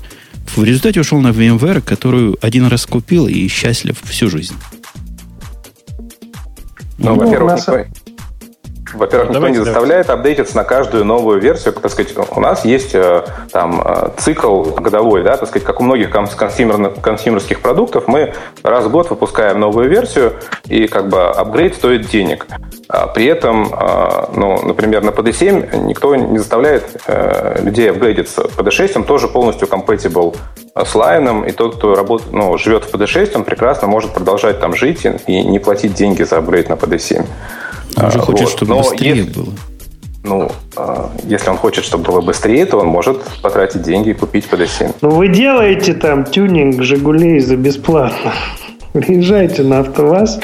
В 0.55 0.63
результате 0.63 0.99
ушел 0.99 1.21
на 1.21 1.29
VMware, 1.29 1.81
которую 1.81 2.37
один 2.41 2.67
раз 2.67 2.85
купил 2.85 3.27
и 3.27 3.47
счастлив 3.47 3.97
всю 4.03 4.29
жизнь. 4.29 4.55
Ну, 6.97 7.15
ну 7.15 7.25
во-первых, 7.25 7.59
Во-первых, 8.93 9.29
никто 9.29 9.39
давайте, 9.39 9.59
не 9.59 9.65
заставляет 9.65 10.07
давайте. 10.07 10.29
апдейтиться 10.29 10.57
на 10.57 10.63
каждую 10.63 11.05
новую 11.05 11.39
версию. 11.39 11.73
Так 11.73 11.91
сказать, 11.91 12.13
у 12.35 12.39
нас 12.39 12.65
есть 12.65 12.93
э, 12.93 13.23
там 13.51 13.81
э, 13.83 14.09
цикл 14.17 14.63
годовой, 14.63 15.23
да, 15.23 15.37
так 15.37 15.49
сказать, 15.49 15.65
как 15.65 15.79
у 15.81 15.83
многих 15.83 16.09
consumer, 16.09 16.91
консюмерских 17.01 17.61
продуктов, 17.61 18.07
мы 18.07 18.33
раз 18.63 18.85
в 18.85 18.91
год 18.91 19.09
выпускаем 19.09 19.59
новую 19.59 19.89
версию, 19.89 20.33
и 20.65 20.87
как 20.87 21.09
бы 21.09 21.29
апгрейд 21.29 21.75
стоит 21.75 22.07
денег. 22.07 22.47
А 22.87 23.07
при 23.07 23.25
этом, 23.25 23.73
э, 23.73 24.25
ну, 24.35 24.65
например, 24.65 25.03
на 25.03 25.09
PD7 25.09 25.85
никто 25.85 26.15
не 26.15 26.37
заставляет 26.37 26.83
людей 27.59 27.89
апгрейдиться. 27.91 28.43
PD6 28.43 28.93
он 28.95 29.03
тоже 29.03 29.27
полностью 29.27 29.67
compatible 29.67 30.35
с 30.75 30.95
Lion, 30.95 31.47
и 31.47 31.51
тот, 31.51 31.75
кто 31.75 31.95
работает, 31.95 32.33
ну, 32.33 32.57
живет 32.57 32.85
в 32.85 32.93
PD6, 32.93 33.31
он 33.35 33.43
прекрасно 33.43 33.87
может 33.87 34.11
продолжать 34.11 34.59
там 34.59 34.73
жить 34.73 35.05
и 35.27 35.43
не 35.43 35.59
платить 35.59 35.93
деньги 35.93 36.23
за 36.23 36.37
апгрейд 36.37 36.69
на 36.69 36.73
PD7. 36.73 37.25
Он 37.97 38.11
же 38.11 38.19
а, 38.19 38.21
хочет, 38.21 38.45
вот. 38.45 38.51
чтобы 38.51 38.75
Но 38.75 38.77
быстрее 38.79 39.15
если, 39.15 39.31
было. 39.33 39.53
Ну, 40.23 40.51
а, 40.75 41.09
если 41.23 41.49
он 41.49 41.57
хочет, 41.57 41.83
чтобы 41.83 42.05
было 42.05 42.21
быстрее, 42.21 42.65
то 42.65 42.77
он 42.77 42.87
может 42.87 43.21
потратить 43.41 43.81
деньги 43.81 44.09
и 44.09 44.13
купить 44.13 44.47
PD7. 44.51 44.95
Ну, 45.01 45.09
вы 45.09 45.27
делаете 45.27 45.93
там 45.93 46.25
тюнинг 46.25 46.81
«Жигулей» 46.81 47.39
за 47.39 47.55
бесплатно. 47.55 48.33
Приезжайте 48.93 49.63
на 49.63 49.79
АвтоВАЗ, 49.79 50.39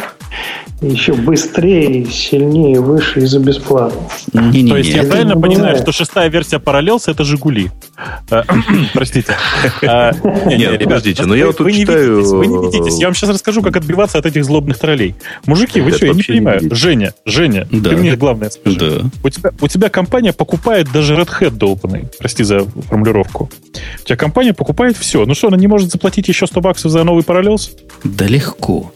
еще 0.81 1.13
быстрее, 1.13 2.05
сильнее, 2.05 2.79
выше 2.79 3.21
и 3.21 3.25
за 3.25 3.39
бесплатно. 3.39 3.99
Не, 4.33 4.61
не, 4.61 4.71
То 4.71 4.77
есть 4.77 4.91
не, 4.91 4.97
я 4.97 5.03
правильно 5.03 5.33
не 5.33 5.41
понимаю, 5.41 5.77
что 5.77 5.91
шестая 5.91 6.29
версия 6.29 6.57
Parallels 6.57 7.03
это 7.07 7.23
Жигули? 7.23 7.71
Э, 8.29 8.43
простите. 8.93 9.35
А, 9.87 10.11
Нет, 10.45 10.83
подождите, 10.83 11.25
но 11.25 11.35
я 11.35 11.47
вот 11.47 11.57
тут 11.57 11.71
читаю... 11.71 12.23
Вы 12.23 12.47
не 12.47 12.57
видитесь, 12.57 12.99
я 12.99 13.07
вам 13.07 13.15
сейчас 13.15 13.29
расскажу, 13.29 13.61
как 13.61 13.77
отбиваться 13.77 14.17
от 14.17 14.25
этих 14.25 14.43
злобных 14.43 14.77
троллей. 14.77 15.15
Мужики, 15.45 15.79
вы 15.81 15.91
что, 15.91 16.07
я 16.07 16.13
не 16.13 16.23
понимаю. 16.23 16.61
Женя, 16.71 17.13
Женя, 17.25 17.65
ты 17.65 17.95
мне 17.95 18.15
главное 18.15 18.49
скажи. 18.49 19.03
У 19.23 19.67
тебя 19.67 19.89
компания 19.89 20.33
покупает 20.33 20.91
даже 20.91 21.15
Red 21.15 21.29
Hat 21.39 21.51
долбанный, 21.51 22.07
прости 22.19 22.43
за 22.43 22.65
формулировку. 22.89 23.49
У 24.01 24.05
тебя 24.05 24.17
компания 24.17 24.53
покупает 24.53 24.97
все. 24.97 25.25
Ну 25.25 25.33
что, 25.33 25.47
она 25.47 25.57
не 25.57 25.67
может 25.67 25.91
заплатить 25.91 26.27
еще 26.27 26.47
100 26.47 26.61
баксов 26.61 26.91
за 26.91 27.03
новый 27.03 27.23
Parallels? 27.23 27.71
Да 28.03 28.25
легко. 28.25 28.91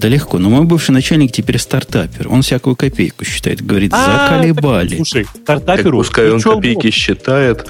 Да 0.00 0.08
легко. 0.08 0.38
Но 0.38 0.48
мой 0.48 0.64
бывший 0.64 0.92
начальник 0.92 1.30
теперь 1.30 1.58
стартапер. 1.58 2.28
Он 2.28 2.40
всякую 2.40 2.74
копейку 2.74 3.24
считает. 3.24 3.60
Говорит, 3.64 3.92
а, 3.94 4.28
заколебали. 4.30 4.96
слушай, 4.96 5.26
стартаперу... 5.42 5.98
пускай 5.98 6.30
он 6.30 6.40
копейки 6.40 6.90
считает. 6.90 7.66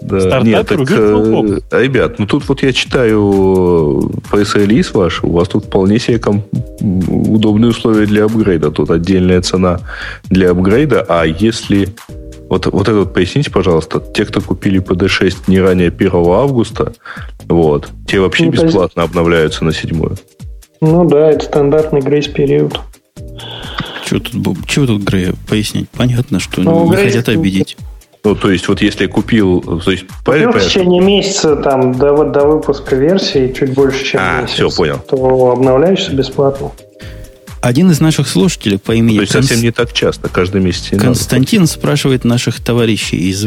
Да. 0.00 0.40
Нет, 0.42 0.68
так, 0.68 0.80
э, 0.80 1.60
ребят, 1.70 2.18
ну 2.18 2.26
тут 2.26 2.46
вот 2.48 2.62
я 2.62 2.74
читаю 2.74 4.12
пресс-релиз 4.30 4.92
ваш, 4.92 5.24
у 5.24 5.30
вас 5.30 5.48
тут 5.48 5.64
вполне 5.64 5.98
себе 5.98 6.18
ком- 6.18 6.44
удобные 6.80 7.70
условия 7.70 8.04
для 8.04 8.26
апгрейда. 8.26 8.70
Тут 8.70 8.90
отдельная 8.90 9.40
цена 9.40 9.80
для 10.24 10.50
апгрейда, 10.50 11.06
а 11.08 11.24
если... 11.24 11.88
Вот, 12.50 12.66
вот 12.66 12.88
это 12.88 12.98
вот 12.98 13.14
поясните, 13.14 13.50
пожалуйста, 13.50 14.00
те, 14.14 14.26
кто 14.26 14.42
купили 14.42 14.80
PD6 14.80 15.44
не 15.46 15.60
ранее 15.60 15.88
1 15.88 16.10
августа, 16.14 16.92
вот, 17.48 17.88
те 18.06 18.20
вообще 18.20 18.44
не 18.44 18.50
бесплатно 18.50 19.04
обновляются 19.04 19.64
на 19.64 19.72
седьмую. 19.72 20.18
Ну 20.80 21.04
да, 21.04 21.30
это 21.30 21.44
стандартный 21.44 22.00
грейс-период. 22.00 22.80
Что 24.04 24.20
тут, 24.20 24.58
что 24.66 24.86
тут 24.86 25.02
Грея 25.02 25.34
пояснить? 25.48 25.88
Понятно, 25.90 26.40
что 26.40 26.60
ну, 26.60 26.84
не 26.84 26.90
грейс... 26.90 27.14
хотят 27.14 27.28
обидеть. 27.28 27.76
Ну, 28.22 28.34
то 28.34 28.50
есть, 28.50 28.68
вот 28.68 28.80
если 28.80 29.06
купил... 29.06 29.60
То 29.84 29.90
есть, 29.90 30.04
купил 30.24 30.50
в 30.50 30.60
течение 30.60 31.02
месяца 31.02 31.56
там, 31.56 31.92
до, 31.92 32.24
до 32.24 32.46
выпуска 32.46 32.96
версии, 32.96 33.52
чуть 33.52 33.74
больше, 33.74 34.02
чем 34.04 34.20
а, 34.22 34.42
месяц, 34.42 34.54
все, 34.54 34.70
понял. 34.70 34.98
то 34.98 35.50
обновляешься 35.50 36.10
бесплатно. 36.12 36.72
Один 37.60 37.90
из 37.90 38.00
наших 38.00 38.28
слушателей 38.28 38.78
по 38.78 38.92
имени... 38.92 39.16
То 39.16 39.22
есть, 39.22 39.32
Конс... 39.32 39.46
совсем 39.46 39.62
не 39.62 39.72
так 39.72 39.92
часто, 39.92 40.28
каждый 40.28 40.62
месяц. 40.62 40.98
Константин 40.98 41.62
надо. 41.62 41.72
спрашивает 41.72 42.24
наших 42.24 42.60
товарищей 42.60 43.16
из... 43.16 43.46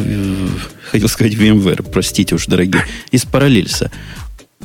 Хотел 0.91 1.07
сказать 1.07 1.33
VMware, 1.33 1.85
простите 1.91 2.35
уж, 2.35 2.45
дорогие, 2.45 2.83
из 3.11 3.25
Параллельса. 3.25 3.91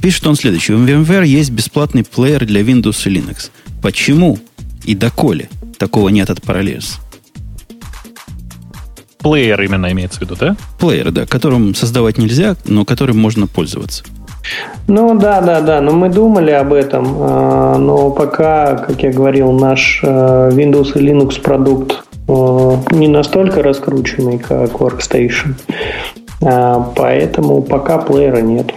Пишет 0.03 0.27
он 0.27 0.35
следующее. 0.35 0.77
В 0.77 0.85
VMware 0.85 1.25
есть 1.25 1.53
бесплатный 1.53 2.03
плеер 2.03 2.45
для 2.45 2.63
Windows 2.63 3.09
и 3.09 3.15
Linux. 3.15 3.51
Почему 3.81 4.37
и 4.85 4.97
доколе 4.97 5.49
такого 5.79 6.09
нет 6.09 6.29
от 6.29 6.41
Parallels? 6.41 6.99
Плеер 9.19 9.63
именно 9.63 9.93
имеется 9.93 10.19
в 10.19 10.23
виду, 10.23 10.35
да? 10.35 10.57
Плеер, 10.81 11.13
да, 11.13 11.25
которым 11.25 11.77
создавать 11.77 12.19
нельзя, 12.19 12.57
но 12.65 12.85
которым 12.85 13.17
можно 13.21 13.47
пользоваться. 13.47 14.03
Ну 14.89 15.17
да, 15.17 15.41
да, 15.41 15.61
да, 15.61 15.81
но 15.81 15.93
мы 15.93 16.09
думали 16.09 16.51
об 16.51 16.73
этом, 16.73 17.07
а, 17.21 17.79
но 17.79 18.11
пока, 18.11 18.79
как 18.79 19.05
я 19.05 19.13
говорил, 19.13 19.53
наш 19.53 20.01
а, 20.03 20.51
Windows 20.51 20.99
и 20.99 21.07
Linux 21.07 21.41
продукт 21.41 22.03
а, 22.27 22.83
не 22.91 23.07
настолько 23.07 23.63
раскрученный, 23.63 24.39
как 24.39 24.73
Workstation, 24.73 25.55
поэтому 26.97 27.63
пока 27.63 27.99
плеера 27.99 28.41
нет. 28.41 28.73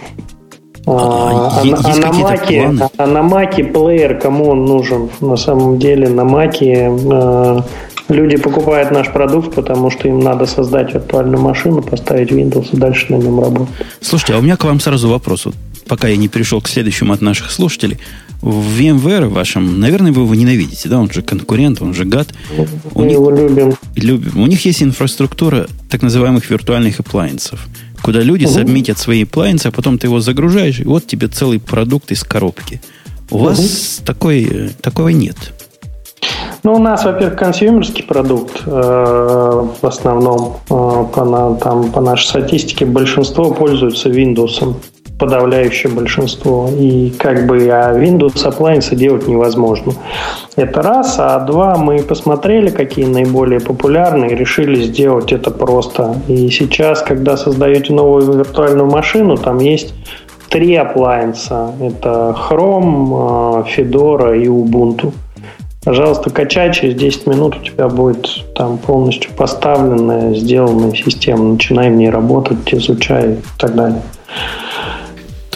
А, 0.86 0.92
а, 0.92 1.62
а, 1.62 1.92
а, 1.92 1.96
на 1.96 2.12
Маке, 2.12 2.72
а 2.96 3.06
на 3.06 3.22
Маке 3.22 3.64
плеер 3.64 4.18
кому 4.20 4.50
он 4.50 4.64
нужен? 4.66 5.10
На 5.20 5.36
самом 5.36 5.78
деле 5.80 6.08
на 6.08 6.22
Маке 6.22 6.88
э, 6.88 7.60
люди 8.08 8.36
покупают 8.36 8.92
наш 8.92 9.12
продукт, 9.12 9.52
потому 9.52 9.90
что 9.90 10.06
им 10.06 10.20
надо 10.20 10.46
создать 10.46 10.94
виртуальную 10.94 11.40
машину, 11.40 11.82
поставить 11.82 12.30
Windows 12.30 12.68
и 12.72 12.76
дальше 12.76 13.06
на 13.08 13.16
нем 13.16 13.40
работать. 13.40 13.74
Слушайте, 14.00 14.34
а 14.34 14.38
у 14.38 14.42
меня 14.42 14.56
к 14.56 14.62
вам 14.62 14.78
сразу 14.78 15.08
вопрос. 15.08 15.46
Вот, 15.46 15.56
пока 15.88 16.06
я 16.06 16.16
не 16.16 16.28
перешел 16.28 16.60
к 16.60 16.68
следующему 16.68 17.12
от 17.12 17.20
наших 17.20 17.50
слушателей. 17.50 17.98
В 18.40 18.78
VMware 18.78 19.26
вашем, 19.28 19.80
наверное, 19.80 20.12
вы 20.12 20.22
его 20.22 20.34
ненавидите, 20.36 20.88
да? 20.88 21.00
Он 21.00 21.10
же 21.10 21.22
конкурент, 21.22 21.82
он 21.82 21.94
же 21.94 22.04
гад. 22.04 22.28
Мы 22.56 22.66
у 22.94 23.10
его 23.10 23.30
них, 23.32 23.40
любим. 23.40 23.74
любим. 23.96 24.40
У 24.40 24.46
них 24.46 24.64
есть 24.66 24.84
инфраструктура 24.84 25.66
так 25.90 26.02
называемых 26.02 26.48
виртуальных 26.48 27.00
appliances 27.00 27.58
куда 28.02 28.20
люди 28.20 28.44
угу. 28.44 28.52
сабмитят 28.52 28.98
свои 28.98 29.24
плайнсы, 29.24 29.66
а 29.66 29.70
потом 29.72 29.98
ты 29.98 30.06
его 30.06 30.20
загружаешь, 30.20 30.80
и 30.80 30.84
вот 30.84 31.06
тебе 31.06 31.28
целый 31.28 31.58
продукт 31.60 32.10
из 32.12 32.22
коробки. 32.22 32.80
У 33.30 33.36
угу. 33.36 33.44
вас 33.44 34.00
такой, 34.04 34.70
такого 34.82 35.08
нет. 35.08 35.36
Ну, 36.62 36.74
у 36.74 36.78
нас, 36.78 37.04
во-первых, 37.04 37.38
консюмерский 37.38 38.02
продукт 38.02 38.62
э, 38.66 38.70
в 38.70 39.86
основном. 39.86 40.56
Э, 40.68 41.04
по, 41.14 41.24
на, 41.24 41.54
там, 41.54 41.92
по 41.92 42.00
нашей 42.00 42.26
статистике 42.26 42.84
большинство 42.84 43.52
пользуются 43.52 44.08
Windows 44.08 44.74
подавляющее 45.18 45.92
большинство. 45.92 46.68
И 46.78 47.10
как 47.18 47.46
бы 47.46 47.68
а 47.70 47.92
Windows 47.92 48.34
appliance 48.44 48.94
делать 48.94 49.26
невозможно. 49.26 49.92
Это 50.56 50.82
раз. 50.82 51.16
А 51.18 51.38
два, 51.40 51.76
мы 51.76 52.02
посмотрели, 52.02 52.70
какие 52.70 53.06
наиболее 53.06 53.60
популярные, 53.60 54.36
решили 54.36 54.82
сделать 54.82 55.32
это 55.32 55.50
просто. 55.50 56.16
И 56.28 56.48
сейчас, 56.50 57.02
когда 57.02 57.36
создаете 57.36 57.92
новую 57.92 58.38
виртуальную 58.38 58.90
машину, 58.90 59.36
там 59.36 59.58
есть 59.58 59.94
три 60.48 60.74
appliance. 60.74 61.48
Это 61.80 62.36
Chrome, 62.48 63.08
а, 63.12 63.64
Fedora 63.64 64.38
и 64.38 64.46
Ubuntu. 64.46 65.12
Пожалуйста, 65.84 66.30
качай, 66.30 66.72
через 66.72 66.96
10 66.96 67.28
минут 67.28 67.58
у 67.58 67.62
тебя 67.62 67.86
будет 67.86 68.26
там 68.56 68.76
полностью 68.76 69.30
поставленная, 69.36 70.34
сделанная 70.34 70.92
система. 70.92 71.44
Начинай 71.44 71.90
в 71.90 71.94
ней 71.94 72.10
работать, 72.10 72.74
изучай 72.74 73.34
и 73.34 73.38
так 73.56 73.76
далее. 73.76 74.02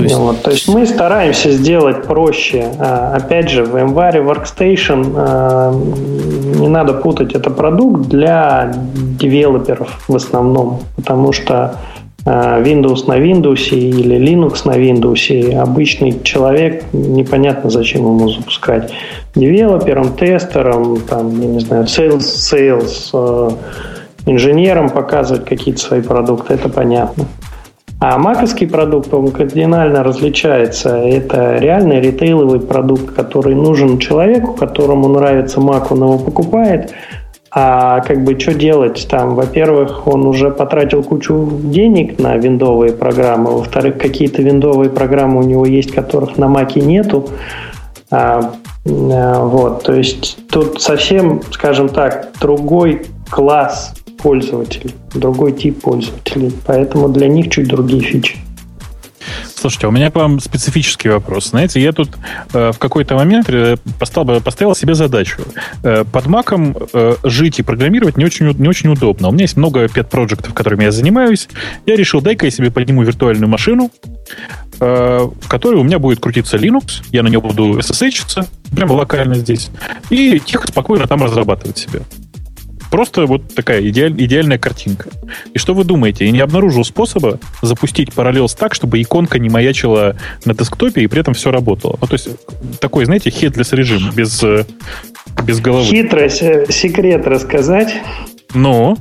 То 0.00 0.04
есть... 0.04 0.16
Вот, 0.16 0.42
то 0.42 0.50
есть 0.50 0.68
мы 0.68 0.86
стараемся 0.86 1.50
сделать 1.50 2.02
проще. 2.04 2.66
А, 2.78 3.14
опять 3.16 3.48
же, 3.48 3.64
VMware 3.64 4.20
Workstation 4.20 5.12
а, 5.16 5.72
не 5.72 6.68
надо 6.68 6.94
путать, 6.94 7.34
это 7.34 7.50
продукт 7.50 8.08
для 8.08 8.72
девелоперов 9.18 10.00
в 10.08 10.16
основном, 10.16 10.80
потому 10.96 11.32
что 11.32 11.76
а, 12.24 12.60
Windows 12.60 13.06
на 13.06 13.18
Windows 13.18 13.70
или 13.70 14.16
Linux 14.16 14.62
на 14.64 14.78
Windows, 14.78 15.54
обычный 15.56 16.20
человек 16.22 16.84
непонятно, 16.92 17.70
зачем 17.70 18.02
ему 18.02 18.28
запускать. 18.28 18.92
Девелоперам, 19.34 20.14
тестерам, 20.16 21.00
там, 21.02 21.40
я 21.40 21.46
не 21.46 21.60
знаю, 21.60 21.84
sales, 21.84 22.20
sales 22.20 23.56
инженерам 24.26 24.90
показывать 24.90 25.44
какие-то 25.44 25.80
свои 25.80 26.02
продукты, 26.02 26.54
это 26.54 26.68
понятно. 26.68 27.24
А 28.00 28.16
маковский 28.16 28.66
продукт, 28.66 29.12
он 29.12 29.30
кардинально 29.30 30.02
различается. 30.02 30.96
Это 30.96 31.56
реальный 31.56 32.00
ритейловый 32.00 32.58
продукт, 32.60 33.14
который 33.14 33.54
нужен 33.54 33.98
человеку, 33.98 34.54
которому 34.54 35.08
нравится 35.08 35.60
Mac, 35.60 35.88
он 35.90 35.98
его 35.98 36.18
покупает. 36.18 36.94
А 37.52 38.00
как 38.00 38.24
бы 38.24 38.38
что 38.40 38.54
делать 38.54 39.06
там? 39.10 39.34
Во-первых, 39.34 40.06
он 40.06 40.24
уже 40.24 40.50
потратил 40.50 41.02
кучу 41.02 41.50
денег 41.64 42.18
на 42.18 42.36
виндовые 42.36 42.92
программы. 42.92 43.50
Во-вторых, 43.50 43.98
какие-то 43.98 44.40
виндовые 44.40 44.88
программы 44.88 45.40
у 45.40 45.42
него 45.42 45.66
есть, 45.66 45.92
которых 45.92 46.38
на 46.38 46.48
Маке 46.48 46.80
нету. 46.80 47.28
А, 48.10 48.54
а, 48.86 49.44
вот, 49.44 49.82
то 49.82 49.92
есть 49.92 50.38
тут 50.48 50.80
совсем, 50.80 51.42
скажем 51.50 51.90
так, 51.90 52.30
другой 52.40 53.02
класс 53.28 53.94
пользователей, 54.22 54.94
другой 55.14 55.52
тип 55.52 55.80
пользователей. 55.80 56.52
Поэтому 56.66 57.08
для 57.08 57.28
них 57.28 57.50
чуть 57.50 57.68
другие 57.68 58.02
фичи. 58.02 58.38
Слушайте, 59.54 59.88
у 59.88 59.90
меня 59.90 60.10
к 60.10 60.14
вам 60.14 60.40
специфический 60.40 61.10
вопрос. 61.10 61.50
Знаете, 61.50 61.82
я 61.82 61.92
тут 61.92 62.08
э, 62.54 62.72
в 62.72 62.78
какой-то 62.78 63.14
момент 63.14 63.48
э, 63.50 63.76
поставил, 63.98 64.40
поставил 64.40 64.74
себе 64.74 64.94
задачу. 64.94 65.42
Э, 65.82 66.04
под 66.10 66.26
маком 66.26 66.74
э, 66.92 67.16
жить 67.24 67.58
и 67.58 67.62
программировать 67.62 68.16
не 68.16 68.24
очень, 68.24 68.50
не 68.58 68.68
очень 68.68 68.88
удобно. 68.88 69.28
У 69.28 69.32
меня 69.32 69.42
есть 69.42 69.58
много 69.58 69.86
пет-проектов, 69.88 70.54
которыми 70.54 70.84
я 70.84 70.92
занимаюсь. 70.92 71.48
Я 71.84 71.96
решил, 71.96 72.22
дай-ка 72.22 72.46
я 72.46 72.50
себе 72.50 72.70
подниму 72.70 73.02
виртуальную 73.02 73.48
машину, 73.48 73.90
э, 74.80 75.28
в 75.40 75.48
которой 75.48 75.76
у 75.76 75.84
меня 75.84 75.98
будет 75.98 76.20
крутиться 76.20 76.56
Linux, 76.56 77.02
я 77.10 77.22
на 77.22 77.28
нее 77.28 77.42
буду 77.42 77.78
SSH, 77.78 78.46
прямо 78.74 78.94
локально 78.94 79.34
здесь, 79.34 79.70
и 80.08 80.40
тихо, 80.40 80.68
спокойно 80.68 81.06
там 81.06 81.22
разрабатывать 81.22 81.76
себе. 81.76 82.00
Просто 82.90 83.26
вот 83.26 83.54
такая 83.54 83.86
идеаль, 83.88 84.14
идеальная 84.18 84.58
картинка. 84.58 85.10
И 85.54 85.58
что 85.58 85.74
вы 85.74 85.84
думаете? 85.84 86.26
Я 86.26 86.32
не 86.32 86.40
обнаружил 86.40 86.84
способа 86.84 87.38
запустить 87.62 88.08
Parallels 88.08 88.56
так, 88.58 88.74
чтобы 88.74 89.00
иконка 89.00 89.38
не 89.38 89.48
маячила 89.48 90.16
на 90.44 90.54
десктопе 90.54 91.02
и 91.02 91.06
при 91.06 91.20
этом 91.20 91.34
все 91.34 91.50
работало. 91.52 91.98
Ну, 92.00 92.06
то 92.06 92.14
есть 92.14 92.28
такой, 92.80 93.04
знаете, 93.04 93.30
headless 93.30 93.74
режим 93.74 94.10
без, 94.14 94.42
э, 94.42 94.64
без 95.44 95.60
головы. 95.60 95.84
Хитрость, 95.84 96.42
э, 96.42 96.66
секрет 96.68 97.26
рассказать. 97.26 97.94
Ну? 98.54 98.96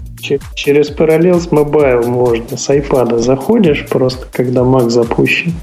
Через 0.54 0.91
Parallels 0.91 1.49
Mobile 1.49 2.06
можно. 2.06 2.58
С 2.58 2.69
iPad 2.69 3.17
заходишь, 3.19 3.88
просто 3.89 4.28
когда 4.32 4.62
Mac 4.62 4.89
запущен, 4.89 5.54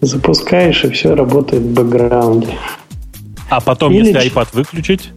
запускаешь, 0.00 0.84
и 0.84 0.90
все 0.90 1.14
работает 1.14 1.62
в 1.62 1.72
бэкграунде. 1.74 2.58
А 3.48 3.60
потом, 3.60 3.92
Или... 3.92 4.08
если 4.08 4.32
iPad 4.32 4.48
выключить? 4.52 5.10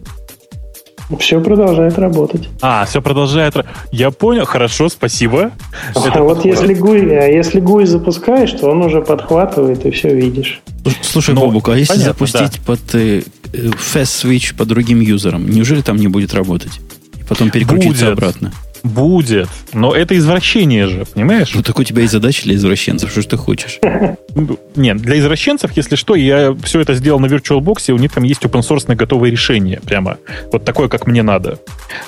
Все 1.18 1.40
продолжает 1.40 1.98
работать. 1.98 2.48
А, 2.60 2.84
все 2.84 3.00
продолжает. 3.00 3.54
Я 3.92 4.10
понял. 4.10 4.44
Хорошо, 4.44 4.88
спасибо. 4.88 5.52
А 5.94 6.22
вот 6.22 6.44
если 6.44 6.74
гуй, 6.74 7.16
а 7.16 7.26
если 7.26 7.60
гуй 7.60 7.86
запускаешь, 7.86 8.52
то 8.52 8.70
он 8.70 8.82
уже 8.82 9.02
подхватывает 9.02 9.84
и 9.86 9.90
все 9.90 10.14
видишь. 10.14 10.62
Слушай, 11.02 11.34
ну, 11.34 11.42
Бобук, 11.42 11.68
а 11.68 11.76
если 11.76 11.94
понятно, 11.94 12.12
запустить 12.12 12.60
да. 12.60 12.72
под 12.72 12.94
э, 12.94 13.22
fast 13.52 14.24
switch 14.24 14.56
по 14.56 14.64
другим 14.64 15.00
юзерам, 15.00 15.48
неужели 15.48 15.82
там 15.82 15.96
не 15.96 16.08
будет 16.08 16.34
работать? 16.34 16.80
И 17.18 17.24
потом 17.24 17.50
переключиться 17.50 18.06
будет. 18.06 18.18
обратно? 18.18 18.52
Будет. 18.86 19.48
Но 19.72 19.94
это 19.94 20.16
извращение 20.16 20.86
же, 20.86 21.04
понимаешь? 21.04 21.52
Ну, 21.54 21.62
так 21.62 21.78
у 21.78 21.84
тебя 21.84 22.02
и 22.02 22.06
задача 22.06 22.44
для 22.44 22.54
извращенцев. 22.54 23.10
Что 23.10 23.22
ж 23.22 23.26
ты 23.26 23.36
хочешь? 23.36 23.78
Нет, 24.76 24.98
для 24.98 25.18
извращенцев, 25.18 25.72
если 25.76 25.96
что, 25.96 26.14
я 26.14 26.54
все 26.62 26.80
это 26.80 26.94
сделал 26.94 27.18
на 27.20 27.26
VirtualBox, 27.26 27.84
и 27.88 27.92
у 27.92 27.98
них 27.98 28.12
там 28.12 28.24
есть 28.24 28.42
open 28.42 28.60
source 28.60 28.94
готовые 28.94 29.30
решения 29.30 29.80
прямо. 29.84 30.18
Вот 30.52 30.64
такое, 30.64 30.88
как 30.88 31.06
мне 31.06 31.22
надо. 31.22 31.58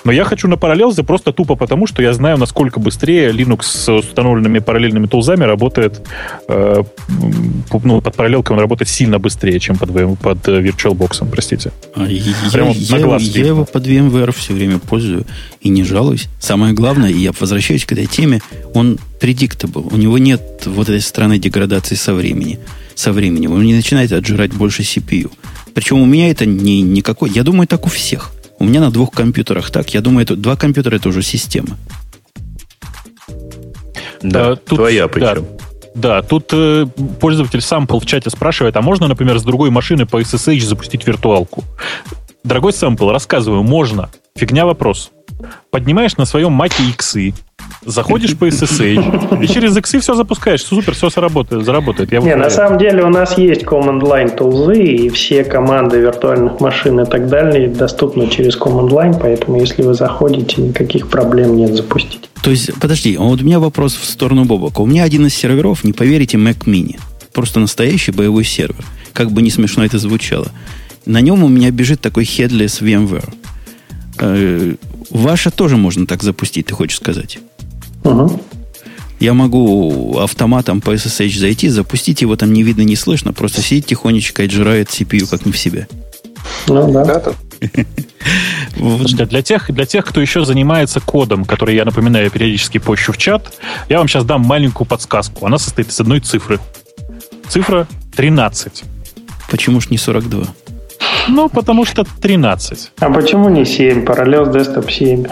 Но 0.05 0.12
я 0.12 0.25
хочу 0.25 0.49
на 0.49 0.57
параллелзе 0.57 1.03
просто 1.03 1.33
тупо 1.33 1.57
потому, 1.57 1.87
что 1.87 2.03
я 2.03 2.12
знаю, 2.12 2.38
насколько 2.38 2.81
быстрее 2.81 3.31
Linux 3.31 3.62
с 3.62 3.93
установленными 3.93 4.59
параллельными 4.61 5.07
тулзами 5.07 5.45
работает 5.45 6.07
э, 6.49 6.83
ну, 7.83 8.01
под 8.01 8.17
параллелкой 8.17 8.57
он 8.57 8.61
работает 8.61 8.88
сильно 8.88 9.19
быстрее, 9.19 9.59
чем 9.59 9.77
под, 9.77 9.91
под 10.19 10.47
VirtualBox, 10.47 11.29
простите. 11.31 11.73
А, 11.95 12.07
я, 12.07 12.33
я, 12.53 13.17
я 13.19 13.47
его 13.47 13.64
под 13.64 13.87
VMware 13.87 14.33
все 14.33 14.53
время 14.53 14.79
пользую 14.79 15.25
и 15.61 15.69
не 15.69 15.85
жалуюсь. 15.85 16.29
Самое 16.38 16.67
главное, 16.72 17.11
и 17.11 17.18
я 17.18 17.33
возвращаюсь 17.38 17.85
к 17.85 17.92
этой 17.92 18.07
теме, 18.07 18.40
он 18.74 18.98
predictable. 19.20 19.88
У 19.92 19.96
него 19.96 20.18
нет 20.18 20.62
вот 20.66 20.88
этой 20.88 21.00
странной 21.00 21.38
деградации 21.38 21.94
со 21.94 22.14
времени. 22.14 22.59
Со 22.94 23.12
временем. 23.12 23.52
Он 23.52 23.62
не 23.62 23.74
начинает 23.74 24.12
отжирать 24.12 24.52
больше 24.52 24.83
CPU. 24.83 25.31
Причем 25.74 26.00
у 26.00 26.07
меня 26.07 26.31
это 26.31 26.46
не 26.46 26.83
никакой... 26.83 27.31
Я 27.31 27.42
думаю, 27.42 27.68
так 27.68 27.87
у 27.87 27.88
всех. 27.88 28.33
У 28.59 28.64
меня 28.64 28.81
на 28.81 28.90
двух 28.90 29.12
компьютерах 29.12 29.70
так. 29.70 29.94
Я 29.94 30.00
думаю, 30.00 30.24
это, 30.24 30.35
два 30.35 30.57
компьютера 30.57 30.96
это 30.96 31.09
уже 31.09 31.22
система. 31.22 31.76
Да, 34.22 34.57
тут, 34.57 34.78
твоя 34.78 35.07
причем. 35.07 35.46
Да, 35.94 36.20
да 36.20 36.22
тут 36.22 36.50
э, 36.52 36.87
пользователь 37.20 37.61
Sample 37.61 38.00
в 38.00 38.07
чате 38.07 38.31
спрашивает, 38.31 38.76
а 38.76 38.83
можно, 38.83 39.07
например, 39.07 39.38
с 39.38 39.44
другой 39.44 39.70
машины 39.70 40.07
по 40.07 40.20
SSH 40.20 40.61
запустить 40.61 41.07
виртуалку? 41.07 41.64
Дорогой 42.42 42.72
Sample, 42.72 43.12
рассказываю, 43.12 43.62
можно. 43.62 44.11
Фигня 44.35 44.66
вопрос. 44.66 45.11
Поднимаешь 45.70 46.16
на 46.16 46.24
своем 46.24 46.53
маке 46.53 46.83
иксы, 46.90 47.35
заходишь 47.85 48.37
по 48.37 48.46
SSH, 48.46 49.42
и 49.42 49.46
через 49.48 49.77
иксы 49.77 50.01
все 50.01 50.14
запускаешь. 50.14 50.62
Супер, 50.62 50.94
все 50.94 51.11
заработает. 51.11 51.64
заработает. 51.64 52.12
Я 52.12 52.20
Не, 52.20 52.37
на 52.37 52.51
самом 52.51 52.79
деле 52.79 53.05
у 53.05 53.09
нас 53.09 53.37
есть 53.38 53.62
command 53.62 54.01
line 54.01 54.35
тулзы, 54.37 54.83
и 54.83 55.09
все 55.09 55.44
команды 55.44 55.98
виртуальных 55.98 56.61
машин 56.61 57.01
и 57.01 57.07
так 57.07 57.29
далее 57.29 57.68
доступны 57.68 58.29
через 58.29 58.59
command 58.59 58.88
line, 58.88 59.18
поэтому 59.20 59.59
если 59.59 59.83
вы 59.83 59.94
заходите, 59.94 60.61
никаких 60.62 61.09
проблем 61.09 61.57
нет 61.57 61.74
запустить. 61.74 62.29
То 62.42 62.51
есть, 62.51 62.72
подожди, 62.81 63.16
а 63.16 63.22
вот 63.22 63.40
у 63.42 63.44
меня 63.44 63.61
вопрос 63.61 63.94
в 63.94 64.05
сторону 64.05 64.44
Бобока. 64.44 64.81
У 64.81 64.87
меня 64.87 65.05
один 65.05 65.27
из 65.27 65.35
серверов, 65.35 65.85
не 65.85 65.92
поверите, 65.92 66.37
Mac 66.37 66.64
Mini. 66.64 66.98
Просто 67.33 67.61
настоящий 67.61 68.12
боевой 68.12 68.44
сервер. 68.44 68.85
Как 69.12 69.31
бы 69.31 69.42
не 69.42 69.51
смешно 69.51 69.85
это 69.85 69.98
звучало. 69.98 70.48
На 71.05 71.20
нем 71.20 71.42
у 71.44 71.48
меня 71.48 71.70
бежит 71.70 72.01
такой 72.01 72.24
headless 72.24 72.83
VMware. 72.83 73.29
Э, 74.20 74.74
Ваше 75.11 75.50
тоже 75.50 75.76
можно 75.76 76.07
так 76.07 76.22
запустить, 76.22 76.66
ты 76.66 76.74
хочешь 76.74 76.96
сказать? 76.96 77.38
Угу. 78.04 78.40
Я 79.20 79.35
могу 79.35 80.18
автоматом 80.18 80.81
по 80.81 80.94
SSH 80.94 81.38
зайти, 81.38 81.68
запустить 81.68 82.22
его 82.22 82.37
там 82.37 82.52
не 82.52 82.62
видно, 82.62 82.83
не 82.83 82.94
слышно, 82.94 83.33
просто 83.33 83.62
сидит 83.62 83.87
тихонечко 83.87 84.42
и 84.42 84.46
отжирает 84.46 84.88
CPU 84.88 85.28
как 85.28 85.44
не 85.44 85.52
в 85.52 85.59
себе. 85.59 85.88
Ну 86.68 86.92
да. 86.92 87.22
Слушайте, 88.76 89.26
для 89.26 89.42
тех, 89.42 89.72
для 89.72 89.87
тех, 89.87 90.04
кто 90.04 90.20
еще 90.20 90.44
занимается 90.44 91.00
кодом, 91.00 91.44
который 91.44 91.74
я 91.74 91.85
напоминаю, 91.85 92.31
периодически 92.31 92.78
пощу 92.78 93.12
в 93.12 93.18
чат, 93.18 93.52
я 93.88 93.98
вам 93.98 94.07
сейчас 94.07 94.24
дам 94.24 94.42
маленькую 94.42 94.87
подсказку. 94.87 95.46
Она 95.46 95.59
состоит 95.59 95.90
из 95.90 95.98
одной 95.98 96.20
цифры. 96.20 96.61
Цифра 97.48 97.88
13. 98.14 98.85
Почему 99.50 99.81
ж 99.81 99.90
не 99.90 99.98
42? 99.98 100.46
Ну, 101.29 101.49
потому 101.49 101.85
что 101.85 102.05
13. 102.05 102.93
А 103.01 103.11
почему 103.11 103.49
не 103.49 103.64
7? 103.64 104.05
Parallels 104.05 104.53
Desktop 104.53 104.91
7. 104.91 105.27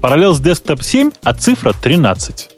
Parallels 0.00 0.42
Desktop 0.42 0.82
7, 0.82 1.10
а 1.22 1.34
цифра 1.34 1.72
13. 1.72 2.50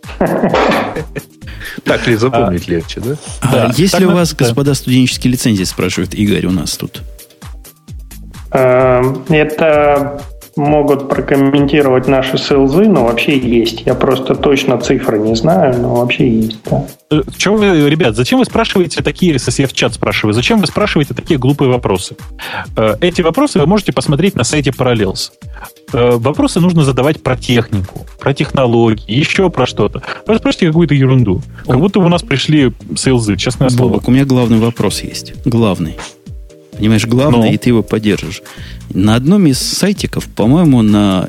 Так 1.85 2.07
ли 2.07 2.17
запомнить 2.17 2.69
а, 2.69 2.71
легче, 2.73 3.01
да? 3.01 3.17
А, 3.43 3.53
да. 3.53 3.73
Если 3.77 4.05
у 4.05 4.11
вас, 4.11 4.35
господа, 4.35 4.75
студенческие 4.75 5.33
лицензии, 5.33 5.65
спрашивает 5.65 6.15
Игорь 6.15 6.47
у 6.47 6.51
нас 6.51 6.77
тут. 6.77 7.03
Эм, 8.53 9.25
это 9.29 10.23
могут 10.61 11.09
прокомментировать 11.09 12.07
наши 12.07 12.39
селзы, 12.39 12.85
но 12.89 13.05
вообще 13.05 13.39
есть. 13.39 13.83
Я 13.87 13.95
просто 13.95 14.35
точно 14.35 14.79
цифры 14.79 15.19
не 15.19 15.35
знаю, 15.35 15.81
но 15.81 15.95
вообще 15.97 16.29
есть. 16.29 16.59
Да. 16.71 16.85
Чем 17.37 17.57
вы, 17.57 17.89
ребят, 17.89 18.15
зачем 18.15 18.39
вы 18.39 18.45
спрашиваете 18.45 19.03
такие, 19.03 19.33
если 19.33 19.63
я 19.63 19.69
в 19.69 19.73
чат 19.73 19.95
спрашиваю, 19.95 20.35
зачем 20.35 20.61
вы 20.61 20.67
спрашиваете 20.67 21.15
такие 21.15 21.39
глупые 21.39 21.71
вопросы? 21.71 22.17
Э, 22.77 22.95
эти 23.01 23.23
вопросы 23.23 23.59
вы 23.59 23.67
можете 23.67 23.93
посмотреть 23.93 24.37
на 24.37 24.45
сайте 24.45 24.71
Parallels. 24.71 25.31
Э, 25.93 26.13
вопросы 26.13 26.61
нужно 26.61 26.85
задавать 26.85 27.23
про 27.23 27.37
технику, 27.37 28.07
про 28.21 28.33
технологии, 28.35 29.13
еще 29.13 29.51
про 29.51 29.67
что-то. 29.67 30.03
Вы 30.27 30.37
спросите 30.37 30.69
какую-то 30.69 30.95
ерунду. 30.95 31.43
Как 31.67 31.79
будто 31.79 31.99
у 32.01 32.09
нас 32.09 32.23
пришли 32.23 32.73
селзы, 32.97 33.37
честное 33.37 33.71
Бобок, 33.71 34.03
слово. 34.03 34.03
у 34.07 34.11
меня 34.11 34.25
главный 34.25 34.59
вопрос 34.59 35.03
есть. 35.03 35.35
Главный. 35.45 35.97
Понимаешь, 36.81 37.05
главное, 37.05 37.49
ну. 37.49 37.53
и 37.53 37.59
ты 37.59 37.69
его 37.69 37.83
поддержишь. 37.83 38.43
На 38.89 39.15
одном 39.15 39.47
из 39.47 39.59
сайтиков, 39.59 40.25
по-моему, 40.25 40.81
на 40.81 41.29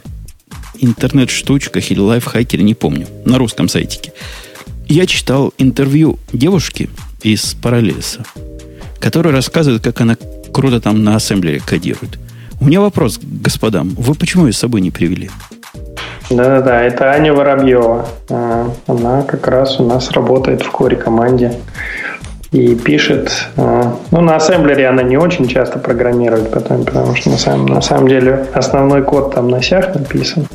интернет-штучках 0.80 1.92
или 1.92 2.00
лайфхакере, 2.00 2.64
не 2.64 2.74
помню, 2.74 3.06
на 3.26 3.38
русском 3.38 3.68
сайтике, 3.68 4.14
я 4.88 5.06
читал 5.06 5.54
интервью 5.58 6.20
девушки 6.32 6.90
из 7.22 7.54
Параллельса, 7.54 8.24
которая 9.00 9.34
рассказывает, 9.34 9.84
как 9.84 10.00
она 10.00 10.16
круто 10.54 10.80
там 10.80 11.04
на 11.04 11.18
ассемблере 11.18 11.60
кодирует. 11.60 12.18
У 12.62 12.66
меня 12.66 12.80
вопрос 12.80 13.20
господам. 13.22 13.90
Вы 13.90 14.16
почему 14.16 14.48
ее 14.48 14.54
с 14.54 14.58
собой 14.58 14.80
не 14.80 14.90
привели? 14.90 15.30
Да-да-да, 16.30 16.82
это 16.82 17.12
Аня 17.12 17.34
Воробьева. 17.34 18.08
А, 18.30 18.74
она 18.88 19.24
как 19.24 19.48
раз 19.48 19.82
у 19.82 19.86
нас 19.86 20.12
работает 20.12 20.62
в 20.62 20.72
коре 20.72 20.96
команде 20.96 21.60
и 22.52 22.76
пишет. 22.76 23.48
Э, 23.56 23.94
ну, 24.12 24.22
на 24.22 24.36
ассемблере 24.36 24.88
она 24.88 25.04
не 25.04 25.18
очень 25.18 25.48
часто 25.48 25.80
программирует, 25.80 26.52
потому, 26.52 26.84
потому 26.84 27.16
что 27.16 27.30
на 27.30 27.38
самом, 27.38 27.66
на 27.68 27.82
самом 27.82 28.08
деле 28.08 28.46
основной 28.54 29.04
код 29.04 29.34
там 29.34 29.50
на 29.50 29.62
сях 29.62 29.96
написан. 29.96 30.48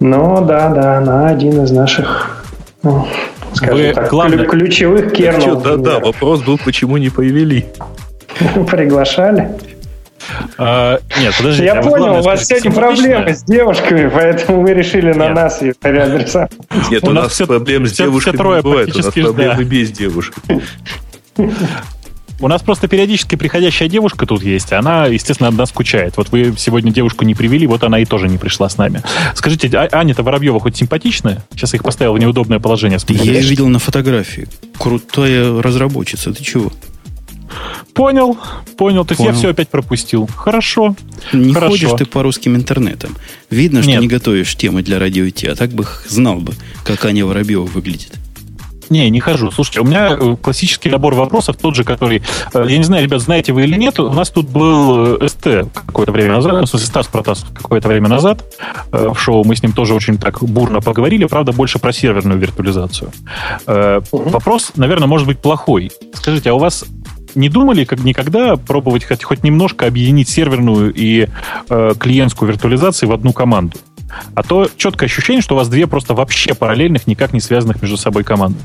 Но 0.00 0.42
да, 0.42 0.68
да, 0.68 0.98
она 0.98 1.28
один 1.28 1.64
из 1.64 1.70
наших, 1.70 2.44
ну, 2.82 3.06
скажем 3.54 3.76
Вы, 3.76 3.92
так, 3.94 4.10
главное, 4.10 4.44
ключевых 4.44 5.12
кернелов. 5.12 5.62
Да, 5.62 5.76
да, 5.76 5.98
вопрос 5.98 6.42
был, 6.42 6.58
почему 6.62 6.98
не 6.98 7.08
повели. 7.08 7.66
Приглашали. 8.70 9.50
А, 10.56 11.00
нет, 11.18 11.34
подожди. 11.36 11.64
Я 11.64 11.82
понял, 11.82 12.18
у 12.18 12.22
вас 12.22 12.46
сегодня 12.46 12.72
проблемы 12.72 13.34
с 13.34 13.42
девушками, 13.44 14.10
поэтому 14.12 14.62
вы 14.62 14.74
решили 14.74 15.12
на 15.12 15.28
нас 15.30 15.62
ее 15.62 15.74
переадресовать. 15.74 16.52
Нет, 16.90 17.04
у 17.04 17.12
нас 17.12 17.36
проблем 17.38 17.86
с 17.86 17.92
девушками 17.92 18.36
не 18.36 18.62
бывает, 18.62 18.94
у 18.94 18.98
нас 18.98 19.12
проблемы 19.12 19.64
без 19.64 19.90
девушек. 19.90 20.34
У 22.40 22.46
нас 22.46 22.62
просто 22.62 22.86
периодически 22.86 23.34
приходящая 23.34 23.88
девушка 23.88 24.24
тут 24.24 24.44
есть. 24.44 24.72
Она, 24.72 25.06
естественно, 25.06 25.48
одна 25.48 25.66
скучает. 25.66 26.16
Вот 26.16 26.30
вы 26.30 26.54
сегодня 26.56 26.92
девушку 26.92 27.24
не 27.24 27.34
привели, 27.34 27.66
вот 27.66 27.82
она 27.82 27.98
и 27.98 28.04
тоже 28.04 28.28
не 28.28 28.38
пришла 28.38 28.68
с 28.68 28.78
нами. 28.78 29.02
Скажите, 29.34 29.68
а, 29.76 29.88
Аня-то 29.90 30.22
Воробьева 30.22 30.60
хоть 30.60 30.76
симпатичная? 30.76 31.42
Сейчас 31.50 31.74
их 31.74 31.82
поставил 31.82 32.12
в 32.12 32.18
неудобное 32.20 32.60
положение. 32.60 33.00
Я 33.08 33.32
ее 33.32 33.40
видел 33.40 33.66
на 33.66 33.80
фотографии. 33.80 34.46
Крутая 34.78 35.60
разработчица. 35.60 36.32
Ты 36.32 36.44
чего? 36.44 36.70
Понял, 37.94 38.36
понял. 38.76 39.04
То 39.04 39.12
есть 39.12 39.18
понял. 39.18 39.32
я 39.32 39.38
все 39.38 39.50
опять 39.50 39.68
пропустил. 39.68 40.28
Хорошо. 40.36 40.94
Не 41.32 41.54
хорошо. 41.54 41.72
ходишь 41.72 41.90
ты 41.98 42.06
по 42.06 42.22
русским 42.22 42.56
интернетам. 42.56 43.16
Видно, 43.50 43.82
что 43.82 43.90
Нет. 43.90 44.00
не 44.00 44.08
готовишь 44.08 44.54
темы 44.56 44.82
для 44.82 44.98
радио 44.98 45.28
идти, 45.28 45.46
а 45.46 45.54
так 45.54 45.70
бы 45.70 45.86
знал 46.06 46.36
бы, 46.36 46.54
как 46.84 47.04
Аня 47.04 47.24
Воробьева 47.26 47.64
выглядит. 47.64 48.12
Не, 48.90 49.10
не 49.10 49.20
хожу. 49.20 49.50
Слушайте, 49.50 49.80
у 49.80 49.84
меня 49.84 50.16
э, 50.18 50.36
классический 50.40 50.88
набор 50.88 51.14
вопросов, 51.14 51.56
тот 51.56 51.74
же, 51.74 51.84
который... 51.84 52.22
Э, 52.54 52.64
я 52.66 52.78
не 52.78 52.84
знаю, 52.84 53.04
ребят, 53.04 53.20
знаете 53.20 53.52
вы 53.52 53.64
или 53.64 53.76
нет, 53.76 54.00
у 54.00 54.10
нас 54.10 54.30
тут 54.30 54.48
был 54.48 55.16
э, 55.16 55.28
СТ 55.28 55.70
какое-то 55.86 56.12
время 56.12 56.36
назад, 56.36 56.52
ну, 56.52 56.62
в 56.62 56.68
смысле, 56.68 56.86
Стас 56.86 57.06
Протасов 57.06 57.48
какое-то 57.52 57.88
время 57.88 58.08
назад 58.08 58.44
в 58.90 59.16
шоу, 59.16 59.44
мы 59.44 59.56
с 59.56 59.62
ним 59.62 59.72
тоже 59.72 59.94
очень 59.94 60.18
так 60.18 60.42
бурно 60.42 60.80
поговорили, 60.80 61.24
правда, 61.26 61.52
больше 61.52 61.78
про 61.78 61.92
серверную 61.92 62.38
виртуализацию. 62.38 63.10
Вопрос, 63.66 64.72
наверное, 64.76 65.06
может 65.06 65.26
быть 65.26 65.38
плохой. 65.38 65.90
Скажите, 66.14 66.50
а 66.50 66.54
у 66.54 66.58
вас 66.58 66.84
не 67.34 67.48
думали 67.48 67.84
как 67.84 68.00
никогда 68.00 68.56
пробовать 68.56 69.04
хоть, 69.04 69.24
хоть 69.24 69.44
немножко 69.44 69.86
объединить 69.86 70.28
серверную 70.28 70.92
и 70.94 71.28
э, 71.68 71.92
клиентскую 71.98 72.50
виртуализацию 72.50 73.08
в 73.08 73.12
одну 73.12 73.32
команду? 73.32 73.78
А 74.34 74.42
то 74.42 74.68
четкое 74.76 75.08
ощущение, 75.08 75.42
что 75.42 75.54
у 75.54 75.58
вас 75.58 75.68
две 75.68 75.86
просто 75.86 76.14
вообще 76.14 76.54
параллельных, 76.54 77.06
никак 77.06 77.32
не 77.32 77.40
связанных 77.40 77.82
между 77.82 77.96
собой 77.96 78.24
команды. 78.24 78.58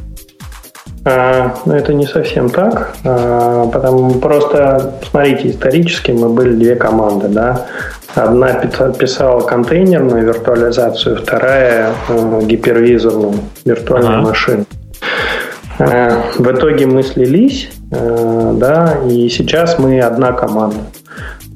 А, 1.05 1.55
ну, 1.65 1.73
это 1.73 1.93
не 1.93 2.05
совсем 2.05 2.49
так, 2.49 2.95
а, 3.03 3.67
потому 3.67 4.11
просто, 4.19 4.93
смотрите, 5.09 5.49
исторически 5.49 6.11
мы 6.11 6.29
были 6.29 6.55
две 6.55 6.75
команды, 6.75 7.27
да. 7.27 7.65
Одна 8.15 8.53
писала 8.53 9.41
контейнерную 9.41 10.23
виртуализацию, 10.23 11.17
вторая 11.17 11.93
э, 12.07 12.41
гипервизорную 12.45 13.33
виртуальную 13.65 14.19
ага. 14.19 14.27
машину. 14.27 14.65
Э, 15.79 16.21
в 16.37 16.51
итоге 16.51 16.85
мы 16.85 17.03
слились, 17.03 17.69
э, 17.91 18.53
да, 18.55 18.99
и 19.09 19.29
сейчас 19.29 19.79
мы 19.79 19.99
одна 19.99 20.31
команда. 20.31 20.77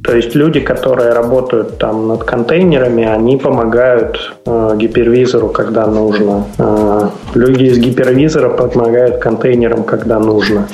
То 0.08 0.16
есть 0.16 0.36
люди, 0.36 0.62
которые 0.62 1.12
работают 1.12 1.80
там 1.80 2.08
над 2.08 2.24
контейнерами, 2.24 3.04
они 3.06 3.36
помогают 3.36 4.34
э, 4.46 4.76
гипервизору, 4.78 5.50
когда 5.50 5.86
нужно. 5.86 6.46
Э, 6.58 7.10
люди 7.36 7.64
из 7.66 7.78
гипервизора 7.78 8.50
помогают 8.50 9.18
контейнерам, 9.18 9.84
когда 9.84 10.18
нужно. 10.20 10.70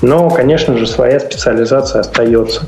Но, 0.00 0.30
конечно 0.30 0.78
же, 0.78 0.86
своя 0.86 1.20
специализация 1.20 2.00
остается. 2.00 2.62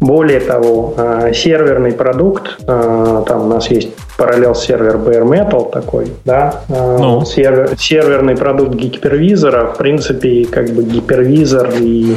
Более 0.00 0.38
того, 0.38 0.94
э, 0.96 1.32
серверный 1.34 1.92
продукт, 1.92 2.58
э, 2.66 3.22
там 3.26 3.46
у 3.46 3.48
нас 3.48 3.68
есть 3.68 3.88
параллел 4.16 4.54
сервер 4.54 4.96
Bare 4.96 5.24
Metal 5.24 5.70
такой, 5.72 6.12
да, 6.24 6.62
э, 6.68 6.96
ну. 7.00 7.24
сервер, 7.24 7.70
серверный 7.76 8.36
продукт 8.36 8.74
гипервизора, 8.74 9.66
в 9.66 9.76
принципе, 9.76 10.44
как 10.44 10.70
бы 10.70 10.84
гипервизор 10.84 11.70
и 11.80 12.16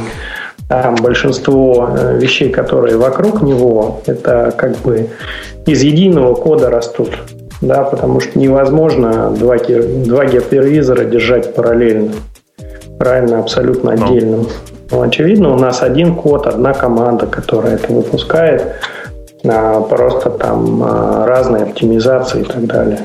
там 0.68 0.94
большинство 0.94 1.90
э, 1.96 2.18
вещей, 2.18 2.50
которые 2.50 2.96
вокруг 2.96 3.42
него, 3.42 4.00
это 4.06 4.54
как 4.56 4.76
бы 4.78 5.08
из 5.66 5.82
единого 5.82 6.34
кода 6.34 6.70
растут. 6.70 7.10
Да, 7.60 7.84
потому 7.84 8.20
что 8.20 8.38
невозможно 8.38 9.30
два, 9.30 9.56
два 9.58 10.24
гипервизора 10.26 11.04
держать 11.04 11.54
параллельно. 11.54 12.12
Правильно, 12.98 13.38
абсолютно 13.38 13.94
ну. 13.94 14.04
отдельно. 14.04 14.44
Ну, 14.92 15.00
очевидно, 15.00 15.54
у 15.54 15.58
нас 15.58 15.82
один 15.82 16.14
код, 16.14 16.46
одна 16.46 16.74
команда, 16.74 17.26
которая 17.26 17.76
это 17.76 17.92
выпускает. 17.92 18.74
А, 19.44 19.80
просто 19.80 20.30
там 20.30 20.82
а, 20.84 21.26
разные 21.26 21.64
оптимизации 21.64 22.42
и 22.42 22.44
так 22.44 22.66
далее. 22.66 23.00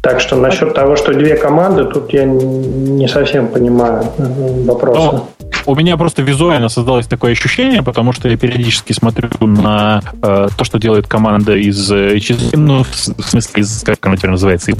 Так 0.00 0.20
что 0.20 0.36
насчет 0.36 0.74
того, 0.74 0.96
что 0.96 1.12
две 1.12 1.36
команды, 1.36 1.84
тут 1.84 2.12
я 2.12 2.24
не 2.24 3.06
совсем 3.08 3.46
понимаю 3.46 4.04
вопроса. 4.18 5.22
Ну, 5.40 5.41
у 5.66 5.74
меня 5.74 5.96
просто 5.96 6.22
визуально 6.22 6.68
создалось 6.68 7.06
такое 7.06 7.32
ощущение, 7.32 7.82
потому 7.82 8.12
что 8.12 8.28
я 8.28 8.36
периодически 8.36 8.92
смотрю 8.92 9.30
на 9.40 10.02
э, 10.22 10.48
то, 10.56 10.64
что 10.64 10.78
делает 10.78 11.06
команда 11.06 11.56
из 11.56 11.90
HSM, 11.90 12.50
э, 12.52 12.56
ну, 12.56 12.84
в 12.84 13.22
смысле, 13.22 13.62
из, 13.62 13.82
как 13.82 14.04
она 14.06 14.16
теперь 14.16 14.30
называется, 14.30 14.70
и 14.70 14.74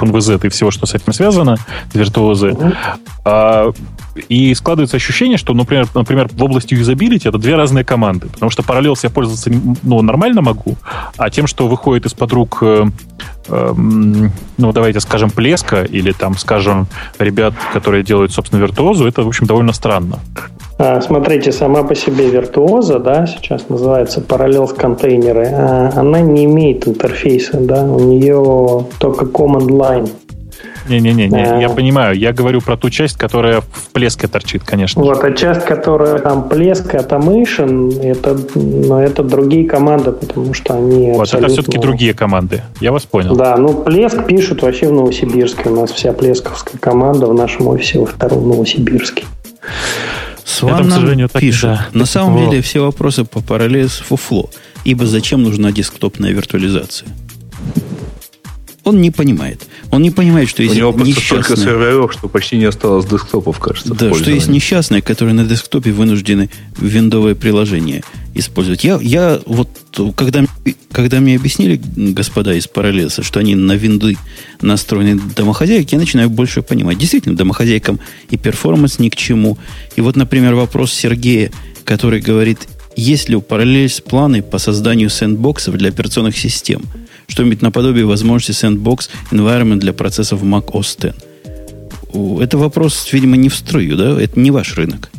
и 0.44 0.48
всего, 0.48 0.70
что 0.70 0.86
с 0.86 0.94
этим 0.94 1.12
связано, 1.12 1.56
виртуозы. 1.94 2.56
А, 3.24 3.70
и 4.28 4.54
складывается 4.54 4.96
ощущение, 4.96 5.38
что, 5.38 5.54
например, 5.54 5.86
например, 5.94 6.28
в 6.32 6.42
области 6.42 6.74
юзабилити 6.74 7.28
это 7.28 7.38
две 7.38 7.56
разные 7.56 7.84
команды. 7.84 8.28
Потому 8.28 8.50
что 8.50 8.62
параллел 8.62 8.96
я 9.02 9.10
пользоваться 9.10 9.50
ну, 9.82 10.02
нормально 10.02 10.42
могу, 10.42 10.76
а 11.16 11.30
тем, 11.30 11.46
что 11.46 11.68
выходит 11.68 12.06
из-под 12.06 12.32
рук 12.32 12.58
э, 12.62 12.86
э, 13.48 13.74
ну, 13.76 14.72
давайте 14.72 15.00
скажем, 15.00 15.30
плеска 15.30 15.82
или 15.82 16.12
там, 16.12 16.36
скажем, 16.36 16.86
ребят, 17.18 17.54
которые 17.72 18.02
делают, 18.02 18.32
собственно, 18.32 18.60
виртуозу, 18.60 19.06
это, 19.06 19.22
в 19.22 19.28
общем, 19.28 19.46
довольно 19.46 19.72
странно. 19.72 20.18
А, 20.84 21.00
смотрите, 21.00 21.52
сама 21.52 21.84
по 21.84 21.94
себе 21.94 22.28
виртуоза, 22.28 22.98
да, 22.98 23.24
сейчас 23.24 23.68
называется 23.68 24.20
параллелс 24.20 24.72
контейнеры, 24.72 25.46
а, 25.46 25.92
она 25.94 26.20
не 26.20 26.44
имеет 26.46 26.88
интерфейса, 26.88 27.58
да, 27.60 27.84
у 27.84 28.00
нее 28.00 28.84
только 28.98 29.26
command 29.26 29.68
line. 29.68 30.10
Не-не-не, 30.88 31.30
а, 31.32 31.60
я 31.60 31.68
понимаю. 31.68 32.18
Я 32.18 32.32
говорю 32.32 32.60
про 32.60 32.76
ту 32.76 32.90
часть, 32.90 33.16
которая 33.16 33.60
в 33.60 33.90
плеске 33.92 34.26
торчит, 34.26 34.64
конечно. 34.64 35.00
Вот, 35.04 35.22
а 35.22 35.30
часть, 35.30 35.64
которая 35.64 36.18
там 36.18 36.48
плеск, 36.48 36.92
automation, 36.96 38.02
это, 38.02 38.36
ну, 38.56 38.98
это 38.98 39.22
другие 39.22 39.68
команды, 39.68 40.10
потому 40.10 40.52
что 40.52 40.74
они 40.74 41.12
Вот, 41.12 41.20
абсолютно... 41.20 41.46
это 41.46 41.62
все-таки 41.62 41.78
другие 41.78 42.12
команды. 42.12 42.62
Я 42.80 42.90
вас 42.90 43.04
понял. 43.04 43.36
Да, 43.36 43.56
ну, 43.56 43.72
плеск 43.72 44.26
пишут 44.26 44.62
вообще 44.62 44.88
в 44.88 44.92
Новосибирске. 44.92 45.70
У 45.70 45.76
нас 45.76 45.92
вся 45.92 46.12
плесковская 46.12 46.80
команда 46.80 47.28
в 47.28 47.34
нашем 47.34 47.68
офисе 47.68 48.00
во 48.00 48.06
втором 48.06 48.48
Новосибирске. 48.48 49.22
К 50.44 50.48
сожалению, 50.48 51.28
так 51.28 51.40
пишет. 51.40 51.62
Да. 51.62 51.88
На 51.92 52.06
самом 52.06 52.38
деле 52.38 52.62
все 52.62 52.80
вопросы 52.80 53.24
по 53.24 53.40
параллели 53.40 53.86
с 53.86 53.98
фуфло. 53.98 54.50
Ибо 54.84 55.06
зачем 55.06 55.42
нужна 55.42 55.72
десктопная 55.72 56.32
виртуализация? 56.32 57.08
Он 58.84 59.00
не 59.00 59.12
понимает. 59.12 59.62
Он 59.92 60.02
не 60.02 60.10
понимает, 60.10 60.48
что 60.48 60.62
есть 60.62 60.74
У 60.74 60.78
него 60.78 60.92
просто 60.92 61.20
столько 61.20 61.56
серверов, 61.56 62.12
что 62.12 62.28
почти 62.28 62.56
не 62.56 62.64
осталось 62.64 63.06
десктопов, 63.06 63.60
кажется. 63.60 63.94
Да, 63.94 64.12
что 64.12 64.30
есть 64.30 64.48
несчастные, 64.48 65.02
которые 65.02 65.34
на 65.34 65.44
десктопе 65.44 65.92
вынуждены 65.92 66.50
виндовые 66.78 67.36
приложения 67.36 68.02
использовать. 68.34 68.84
Я, 68.84 68.98
я 69.00 69.40
вот, 69.46 69.68
когда, 70.16 70.44
когда 70.90 71.20
мне 71.20 71.36
объяснили, 71.36 71.80
господа 72.12 72.54
из 72.54 72.66
Параллелса, 72.66 73.22
что 73.22 73.40
они 73.40 73.54
на 73.54 73.72
винды 73.72 74.16
настроены 74.60 75.20
домохозяйки, 75.36 75.94
я 75.94 76.00
начинаю 76.00 76.30
больше 76.30 76.62
понимать. 76.62 76.98
Действительно, 76.98 77.36
домохозяйкам 77.36 78.00
и 78.30 78.36
перформанс 78.36 78.98
ни 78.98 79.08
к 79.08 79.16
чему. 79.16 79.58
И 79.96 80.00
вот, 80.00 80.16
например, 80.16 80.54
вопрос 80.54 80.92
Сергея, 80.92 81.50
который 81.84 82.20
говорит, 82.20 82.68
есть 82.96 83.28
ли 83.28 83.36
у 83.36 83.40
Parallels 83.40 84.02
планы 84.02 84.42
по 84.42 84.58
созданию 84.58 85.10
сэндбоксов 85.10 85.76
для 85.76 85.88
операционных 85.88 86.36
систем– 86.36 86.82
что-нибудь 87.32 87.62
наподобие 87.62 88.04
возможности 88.04 88.64
sandbox 88.64 89.08
environment 89.30 89.78
для 89.78 89.92
процессов 89.92 90.42
Mac 90.42 90.70
OS 90.72 91.08
X. 91.08 92.42
Это 92.42 92.58
вопрос, 92.58 93.08
видимо, 93.12 93.36
не 93.36 93.48
в 93.48 93.56
струю, 93.56 93.96
да? 93.96 94.20
Это 94.20 94.38
не 94.38 94.50
ваш 94.50 94.76
рынок. 94.76 95.10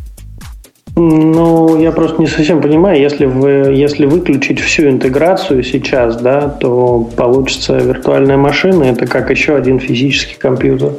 Ну, 0.95 1.79
я 1.81 1.91
просто 1.91 2.21
не 2.21 2.27
совсем 2.27 2.61
понимаю, 2.61 3.01
если 3.01 3.25
вы, 3.25 3.73
если 3.73 4.05
выключить 4.05 4.59
всю 4.59 4.89
интеграцию 4.89 5.63
сейчас, 5.63 6.17
да, 6.17 6.47
то 6.47 7.09
получится 7.15 7.77
виртуальная 7.77 8.37
машина, 8.37 8.83
это 8.83 9.07
как 9.07 9.31
еще 9.31 9.55
один 9.55 9.79
физический 9.79 10.37
компьютер. 10.37 10.91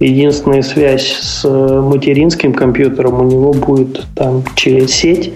Единственная 0.00 0.62
связь 0.62 1.12
с 1.12 1.44
материнским 1.46 2.54
компьютером 2.54 3.20
у 3.20 3.24
него 3.24 3.52
будет 3.52 4.06
там 4.14 4.44
через 4.54 4.92
сеть, 4.92 5.32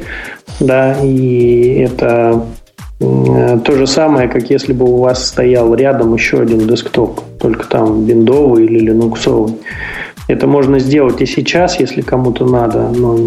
да, 0.60 0.96
и 1.02 1.84
это 1.84 2.42
Э, 3.02 3.58
то 3.64 3.72
же 3.72 3.86
самое, 3.86 4.28
как 4.28 4.50
если 4.50 4.72
бы 4.72 4.84
у 4.84 4.98
вас 4.98 5.26
стоял 5.26 5.74
рядом 5.74 6.14
еще 6.14 6.40
один 6.40 6.66
десктоп, 6.66 7.20
только 7.40 7.66
там 7.66 8.04
виндовый 8.04 8.64
или 8.64 8.78
линуксовый. 8.78 9.54
Это 10.32 10.46
можно 10.46 10.78
сделать 10.78 11.20
и 11.20 11.26
сейчас, 11.26 11.78
если 11.78 12.00
кому-то 12.00 12.46
надо, 12.46 12.88
но 12.88 13.18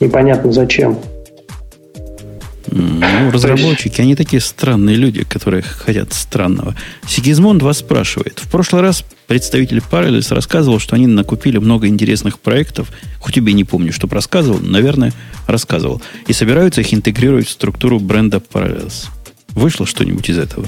непонятно 0.00 0.50
зачем. 0.50 0.98
Ну, 2.66 3.30
разработчики, 3.30 4.00
они 4.00 4.16
такие 4.16 4.42
странные 4.42 4.96
люди, 4.96 5.22
которые 5.22 5.62
хотят 5.62 6.12
странного. 6.12 6.74
Сигизмонд 7.06 7.62
вас 7.62 7.78
спрашивает. 7.78 8.40
В 8.40 8.50
прошлый 8.50 8.82
раз 8.82 9.04
представитель 9.28 9.78
Parallels 9.78 10.34
рассказывал, 10.34 10.80
что 10.80 10.96
они 10.96 11.06
накупили 11.06 11.58
много 11.58 11.86
интересных 11.86 12.40
проектов. 12.40 12.88
Хоть 13.20 13.34
тебе 13.34 13.52
не 13.52 13.62
помню, 13.62 13.92
что 13.92 14.08
рассказывал, 14.08 14.58
наверное, 14.60 15.12
рассказывал. 15.46 16.02
И 16.26 16.32
собираются 16.32 16.80
их 16.80 16.92
интегрировать 16.92 17.46
в 17.46 17.52
структуру 17.52 18.00
бренда 18.00 18.42
Parallels. 18.52 19.06
Вышло 19.50 19.86
что-нибудь 19.86 20.28
из 20.28 20.38
этого? 20.38 20.66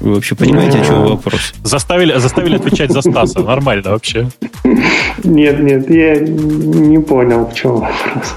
Вы 0.00 0.14
вообще 0.14 0.34
понимаете, 0.34 0.80
о 0.80 0.84
чем 0.84 1.06
вопрос? 1.06 1.52
Заставили, 1.62 2.18
заставили 2.18 2.56
отвечать 2.56 2.90
за 2.90 3.02
Стаса. 3.02 3.40
Нормально 3.40 3.90
вообще. 3.90 4.28
Нет, 5.24 5.60
нет, 5.60 5.90
я 5.90 6.18
не 6.18 6.98
понял, 6.98 7.46
в 7.46 7.54
чем 7.54 7.76
вопрос. 7.76 8.36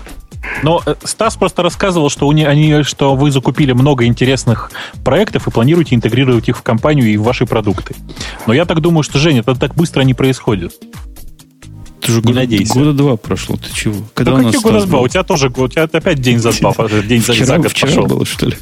Но 0.61 0.81
э, 0.85 0.95
Стас 1.03 1.35
просто 1.37 1.63
рассказывал, 1.63 2.09
что, 2.09 2.27
у 2.27 2.31
не, 2.31 2.45
они, 2.45 2.83
что 2.83 3.15
вы 3.15 3.31
закупили 3.31 3.71
много 3.71 4.05
интересных 4.05 4.71
проектов 5.03 5.47
и 5.47 5.51
планируете 5.51 5.95
интегрировать 5.95 6.49
их 6.49 6.57
в 6.57 6.61
компанию 6.61 7.07
и 7.07 7.17
в 7.17 7.23
ваши 7.23 7.45
продукты. 7.45 7.95
Но 8.45 8.53
я 8.53 8.65
так 8.65 8.81
думаю, 8.81 9.03
что, 9.03 9.19
Женя, 9.19 9.39
это 9.39 9.55
так 9.55 9.73
быстро 9.75 10.01
не 10.01 10.13
происходит. 10.13 10.73
Ты 12.01 12.11
же 12.11 12.17
не 12.17 12.27
года, 12.27 12.39
надейся. 12.39 12.73
Года 12.73 12.93
два 12.93 13.15
прошло, 13.15 13.55
ты 13.55 13.73
чего? 13.73 14.03
Когда 14.13 14.37
ну, 14.37 14.43
какие 14.43 14.61
года 14.61 14.85
два? 14.85 14.99
У 14.99 15.07
тебя 15.07 15.23
тоже, 15.23 15.51
у 15.55 15.67
тебя 15.69 15.83
опять 15.83 16.19
день 16.19 16.39
за 16.39 16.51
два, 16.59 16.73
день 17.07 17.21
за, 17.21 17.31
вчера, 17.31 17.45
за 17.45 17.57
год 17.57 17.71
вчера 17.71 17.87
пошел. 17.87 18.05
было, 18.05 18.25
что 18.25 18.47
ли? 18.47 18.57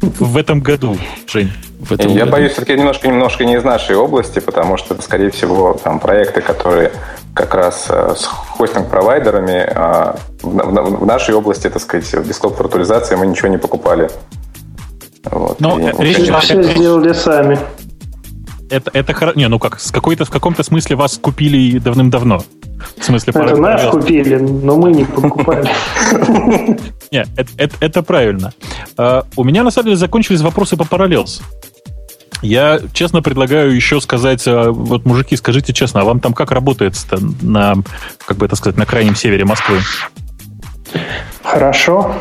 В 0.00 0.36
этом 0.36 0.60
году, 0.60 0.96
Жень. 1.26 1.52
В 1.78 1.92
этом 1.92 2.10
я 2.12 2.20
году. 2.20 2.32
боюсь, 2.32 2.52
все-таки 2.52 2.72
немножко, 2.74 3.08
немножко 3.08 3.44
не 3.44 3.54
из 3.56 3.64
нашей 3.64 3.96
области, 3.96 4.38
потому 4.38 4.76
что 4.76 4.94
это, 4.94 5.02
скорее 5.02 5.30
всего, 5.30 5.74
там 5.74 5.98
проекты, 5.98 6.40
которые 6.40 6.92
как 7.34 7.54
раз 7.54 7.86
э, 7.88 8.14
с 8.16 8.24
хостинг-провайдерами. 8.24 9.70
А 9.74 10.16
в, 10.42 11.04
нашей 11.04 11.34
области, 11.34 11.68
так 11.68 11.82
сказать, 11.82 12.10
в 12.12 12.26
десктоп-виртуализации 12.26 13.14
мы 13.16 13.26
ничего 13.26 13.48
не 13.48 13.58
покупали. 13.58 14.10
Вот. 15.24 15.60
Но 15.60 15.78
и, 15.78 15.92
речь 15.98 16.16
все 16.16 16.60
это, 16.60 16.62
сделали 16.62 17.12
сами. 17.12 17.58
Это, 18.70 18.90
это 18.94 19.12
хорошо. 19.12 19.38
Не, 19.38 19.48
ну 19.48 19.58
как, 19.58 19.80
с 19.80 19.90
какой-то, 19.90 20.24
в 20.24 20.30
каком-то 20.30 20.62
смысле 20.62 20.96
вас 20.96 21.18
купили 21.18 21.78
давным-давно. 21.78 22.44
В 22.96 23.04
смысле, 23.04 23.32
это 23.36 23.56
нас 23.56 23.90
купили, 23.90 24.36
но 24.36 24.76
мы 24.76 24.92
не 24.92 25.04
покупали. 25.04 25.68
Нет, 27.10 27.28
это 27.56 28.02
правильно. 28.02 28.52
А, 28.96 29.24
у 29.36 29.44
меня, 29.44 29.64
на 29.64 29.70
самом 29.70 29.86
деле, 29.86 29.96
закончились 29.96 30.40
вопросы 30.40 30.76
по 30.76 30.84
Parallels. 30.84 31.42
Я, 32.42 32.80
честно, 32.94 33.20
предлагаю 33.20 33.74
еще 33.74 34.00
сказать, 34.00 34.44
а, 34.46 34.70
вот, 34.70 35.04
мужики, 35.04 35.36
скажите 35.36 35.72
честно, 35.72 36.00
а 36.00 36.04
вам 36.04 36.20
там 36.20 36.32
как 36.32 36.52
работает 36.52 36.94
на, 37.42 37.74
как 38.24 38.38
бы 38.38 38.46
это 38.46 38.56
сказать, 38.56 38.78
на 38.78 38.86
крайнем 38.86 39.16
севере 39.16 39.44
Москвы? 39.44 39.80
Хорошо. 41.42 42.14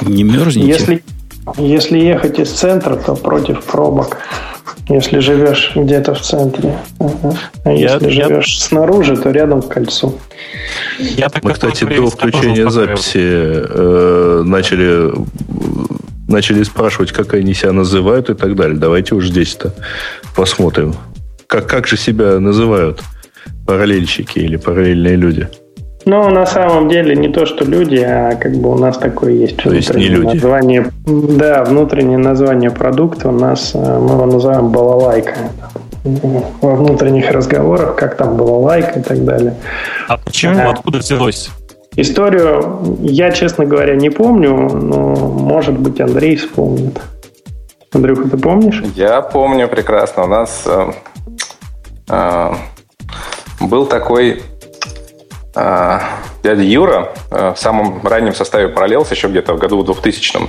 Не 0.00 0.24
мерзнете? 0.24 0.66
Если, 0.68 1.04
если 1.56 1.98
ехать 1.98 2.38
из 2.38 2.50
центра, 2.50 2.96
то 2.96 3.14
против 3.14 3.64
пробок. 3.64 4.18
Если 4.88 5.20
живешь 5.20 5.72
где-то 5.74 6.14
в 6.14 6.20
центре. 6.20 6.76
Ага. 6.98 7.36
А 7.64 7.72
я, 7.72 7.94
если 7.94 8.10
я... 8.10 8.28
живешь 8.28 8.60
снаружи, 8.60 9.16
то 9.16 9.30
рядом 9.30 9.62
к 9.62 9.68
кольцу. 9.68 10.18
Я 10.98 11.28
так 11.28 11.44
Мы, 11.44 11.52
кстати, 11.52 11.84
до 11.84 12.10
включения 12.10 12.68
записи 12.70 13.18
э, 13.18 14.42
начали 14.44 15.12
начали 16.28 16.62
спрашивать, 16.62 17.12
как 17.12 17.34
они 17.34 17.54
себя 17.54 17.72
называют 17.72 18.30
и 18.30 18.34
так 18.34 18.56
далее. 18.56 18.78
Давайте 18.78 19.14
уж 19.14 19.28
здесь-то 19.28 19.74
посмотрим. 20.34 20.94
Как, 21.46 21.68
как 21.68 21.86
же 21.86 21.96
себя 21.96 22.40
называют 22.40 23.02
параллельщики 23.66 24.38
или 24.38 24.56
параллельные 24.56 25.16
люди? 25.16 25.48
Ну, 26.04 26.28
на 26.30 26.46
самом 26.46 26.88
деле 26.88 27.14
не 27.14 27.28
то, 27.28 27.46
что 27.46 27.64
люди, 27.64 27.96
а 27.96 28.34
как 28.34 28.52
бы 28.52 28.70
у 28.70 28.78
нас 28.78 28.98
такое 28.98 29.32
есть. 29.32 29.56
То 29.56 29.72
есть 29.72 29.94
не 29.94 30.08
люди? 30.08 30.34
Название, 30.34 30.90
да, 31.06 31.64
внутреннее 31.64 32.18
название 32.18 32.70
продукта 32.70 33.28
у 33.28 33.32
нас, 33.32 33.72
э, 33.74 33.98
мы 33.98 34.14
его 34.14 34.26
называем 34.26 34.68
балалайка. 34.70 35.34
Во 36.04 36.74
внутренних 36.74 37.30
разговорах, 37.30 37.94
как 37.94 38.16
там 38.16 38.36
балалайка 38.36 38.98
и 38.98 39.02
так 39.02 39.24
далее. 39.24 39.54
А 40.08 40.16
почему? 40.18 40.58
А, 40.58 40.70
Откуда 40.70 40.98
взялось? 40.98 41.50
Историю 41.94 42.96
я, 43.00 43.30
честно 43.30 43.66
говоря, 43.66 43.94
не 43.94 44.10
помню, 44.10 44.68
но, 44.68 45.14
может 45.14 45.78
быть, 45.78 46.00
Андрей 46.00 46.36
вспомнит. 46.36 47.00
Андрюха, 47.92 48.28
ты 48.28 48.36
помнишь? 48.38 48.82
Я 48.96 49.20
помню 49.20 49.68
прекрасно. 49.68 50.24
У 50.24 50.26
нас 50.26 50.62
э, 50.64 50.92
э, 52.08 52.54
был 53.60 53.86
такой 53.86 54.42
дядя 55.54 56.62
Юра 56.62 57.12
э, 57.30 57.52
в 57.54 57.58
самом 57.58 58.06
раннем 58.06 58.34
составе 58.34 58.68
Parallels, 58.68 59.08
еще 59.10 59.28
где-то 59.28 59.54
в 59.54 59.58
году 59.58 59.82
2000 59.82 60.40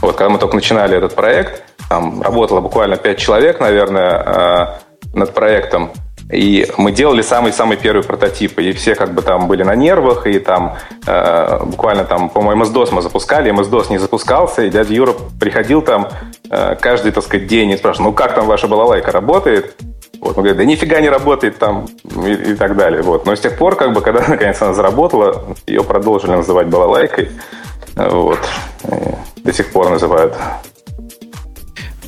Вот, 0.00 0.16
когда 0.16 0.28
мы 0.28 0.38
только 0.38 0.54
начинали 0.54 0.96
этот 0.96 1.14
проект, 1.14 1.64
там 1.88 2.22
работало 2.22 2.60
буквально 2.60 2.96
5 2.96 3.18
человек, 3.18 3.60
наверное, 3.60 4.22
э, 4.24 4.66
над 5.14 5.34
проектом. 5.34 5.90
И 6.30 6.66
мы 6.78 6.92
делали 6.92 7.20
самый-самый 7.20 7.76
первый 7.76 8.02
прототип, 8.02 8.58
и 8.58 8.72
все 8.72 8.94
как 8.94 9.12
бы 9.12 9.20
там 9.20 9.48
были 9.48 9.64
на 9.64 9.74
нервах, 9.74 10.26
и 10.26 10.38
там 10.38 10.76
э, 11.06 11.64
буквально 11.64 12.04
там, 12.04 12.30
по-моему, 12.30 12.64
MS-DOS 12.64 12.88
мы 12.92 13.02
запускали, 13.02 13.52
MS-DOS 13.52 13.90
не 13.90 13.98
запускался, 13.98 14.62
и 14.62 14.70
дядя 14.70 14.94
Юра 14.94 15.14
приходил 15.38 15.82
там 15.82 16.08
э, 16.50 16.76
каждый, 16.80 17.12
так 17.12 17.24
сказать, 17.24 17.46
день 17.46 17.70
и 17.70 17.76
спрашивал, 17.76 18.10
ну 18.10 18.12
как 18.14 18.34
там 18.34 18.46
ваша 18.46 18.68
балалайка 18.68 19.12
работает? 19.12 19.74
Вот, 20.22 20.38
он 20.38 20.44
говорит, 20.44 20.56
да 20.56 20.64
нифига 20.64 21.00
не 21.00 21.08
работает 21.10 21.58
там 21.58 21.88
и, 22.24 22.52
и 22.52 22.54
так 22.54 22.76
далее. 22.76 23.02
Вот. 23.02 23.26
Но 23.26 23.34
с 23.34 23.40
тех 23.40 23.58
пор, 23.58 23.74
как 23.74 23.92
бы, 23.92 24.00
когда 24.00 24.20
наконец 24.28 24.62
она 24.62 24.72
заработала, 24.72 25.56
ее 25.66 25.82
продолжили 25.82 26.30
называть 26.30 26.68
балалайкой. 26.68 27.30
Вот. 27.96 28.38
И 29.36 29.42
до 29.42 29.52
сих 29.52 29.72
пор 29.72 29.90
называют. 29.90 30.34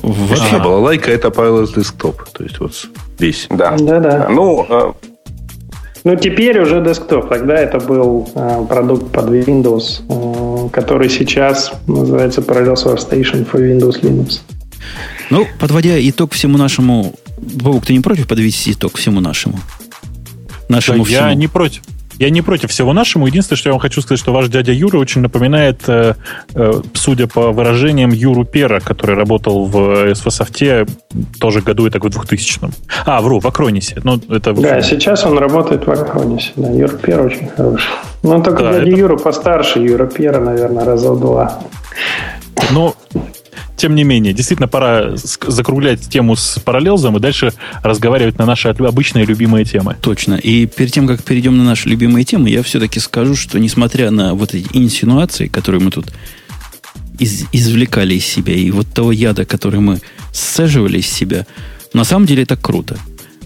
Вообще, 0.01 0.55
а, 0.55 0.59
балалайка 0.59 1.11
это 1.11 1.27
Pilot 1.27 1.75
Desktop. 1.75 2.15
То 2.31 2.43
есть 2.43 2.57
вот 2.59 2.71
весь. 3.19 3.47
Да. 3.49 3.75
Да, 3.77 3.99
да. 3.99 4.27
Ну, 4.29 4.65
э... 4.69 4.93
ну, 6.05 6.15
теперь 6.15 6.61
уже 6.61 6.81
десктоп. 6.81 7.27
Тогда 7.27 7.55
это 7.55 7.79
был 7.79 8.29
э, 8.33 8.65
продукт 8.69 9.11
под 9.11 9.25
Windows, 9.29 10.03
э, 10.07 10.69
который 10.69 11.09
сейчас 11.09 11.73
называется 11.85 12.39
Parallels 12.39 12.85
Workstation 12.85 13.45
for 13.51 13.59
Windows 13.59 14.01
Linux. 14.01 14.39
Ну, 15.29 15.45
подводя 15.59 15.99
итог 15.99 16.31
всему 16.31 16.57
нашему... 16.57 17.13
Бобок, 17.45 17.85
ты 17.85 17.93
не 17.93 18.01
против 18.01 18.27
подвести 18.27 18.71
итог 18.71 18.97
всему 18.97 19.21
нашему? 19.21 19.59
Нашему 20.69 20.99
да, 20.99 21.03
всему? 21.05 21.27
Я 21.27 21.33
не 21.35 21.47
против. 21.47 21.83
Я 22.17 22.29
не 22.29 22.41
против 22.41 22.71
всего 22.71 22.93
нашему. 22.93 23.27
Единственное, 23.27 23.57
что 23.57 23.69
я 23.69 23.73
вам 23.73 23.81
хочу 23.81 24.01
сказать, 24.01 24.19
что 24.19 24.31
ваш 24.31 24.47
дядя 24.47 24.71
Юра 24.71 24.97
очень 24.97 25.21
напоминает, 25.21 25.81
э, 25.87 26.13
э, 26.53 26.71
судя 26.93 27.27
по 27.27 27.51
выражениям, 27.51 28.11
Юру 28.11 28.45
Пера, 28.45 28.79
который 28.79 29.15
работал 29.15 29.65
в 29.65 30.15
СВСофте 30.15 30.85
тоже 31.39 31.61
году, 31.61 31.85
это 31.85 31.99
в 31.99 32.05
2000-м. 32.05 32.71
А, 33.05 33.21
вру, 33.21 33.39
в 33.39 33.45
Акронисе. 33.45 33.99
Ну, 34.03 34.19
это... 34.29 34.53
Да, 34.53 34.81
сейчас 34.81 35.25
он 35.25 35.37
работает 35.37 35.85
в 35.85 35.91
Акронисе. 35.91 36.51
Да, 36.55 36.71
Юра 36.71 36.95
Пер 36.95 37.21
очень 37.21 37.49
хороший. 37.49 37.89
Ну, 38.23 38.41
только 38.41 38.63
да, 38.63 38.73
дядя 38.73 38.87
это... 38.87 38.97
Юра 38.97 39.17
постарше 39.17 39.79
Юра 39.79 40.07
Пера, 40.07 40.39
наверное, 40.39 40.85
раза 40.85 41.11
в 41.11 41.19
два. 41.19 41.59
Ну, 42.71 42.95
тем 43.77 43.95
не 43.95 44.03
менее, 44.03 44.33
действительно 44.33 44.67
пора 44.67 45.15
закруглять 45.15 46.01
тему 46.09 46.35
с 46.35 46.59
параллелзом 46.59 47.17
и 47.17 47.19
дальше 47.19 47.53
разговаривать 47.83 48.37
на 48.37 48.45
наши 48.45 48.69
обычные 48.69 49.25
любимые 49.25 49.65
темы. 49.65 49.97
Точно. 50.01 50.35
И 50.35 50.65
перед 50.65 50.93
тем, 50.93 51.07
как 51.07 51.23
перейдем 51.23 51.57
на 51.57 51.63
наши 51.63 51.89
любимые 51.89 52.23
темы, 52.25 52.49
я 52.49 52.63
все-таки 52.63 52.99
скажу, 52.99 53.35
что 53.35 53.59
несмотря 53.59 54.11
на 54.11 54.33
вот 54.33 54.53
эти 54.53 54.67
инсинуации, 54.73 55.47
которые 55.47 55.81
мы 55.81 55.91
тут 55.91 56.05
из, 57.19 57.45
извлекали 57.51 58.15
из 58.15 58.25
себя, 58.25 58.53
и 58.53 58.71
вот 58.71 58.87
того 58.87 59.11
яда, 59.11 59.45
который 59.45 59.79
мы 59.79 59.99
сцеживали 60.31 60.99
из 60.99 61.07
себя, 61.07 61.45
на 61.93 62.03
самом 62.03 62.25
деле 62.25 62.43
это 62.43 62.55
круто. 62.55 62.97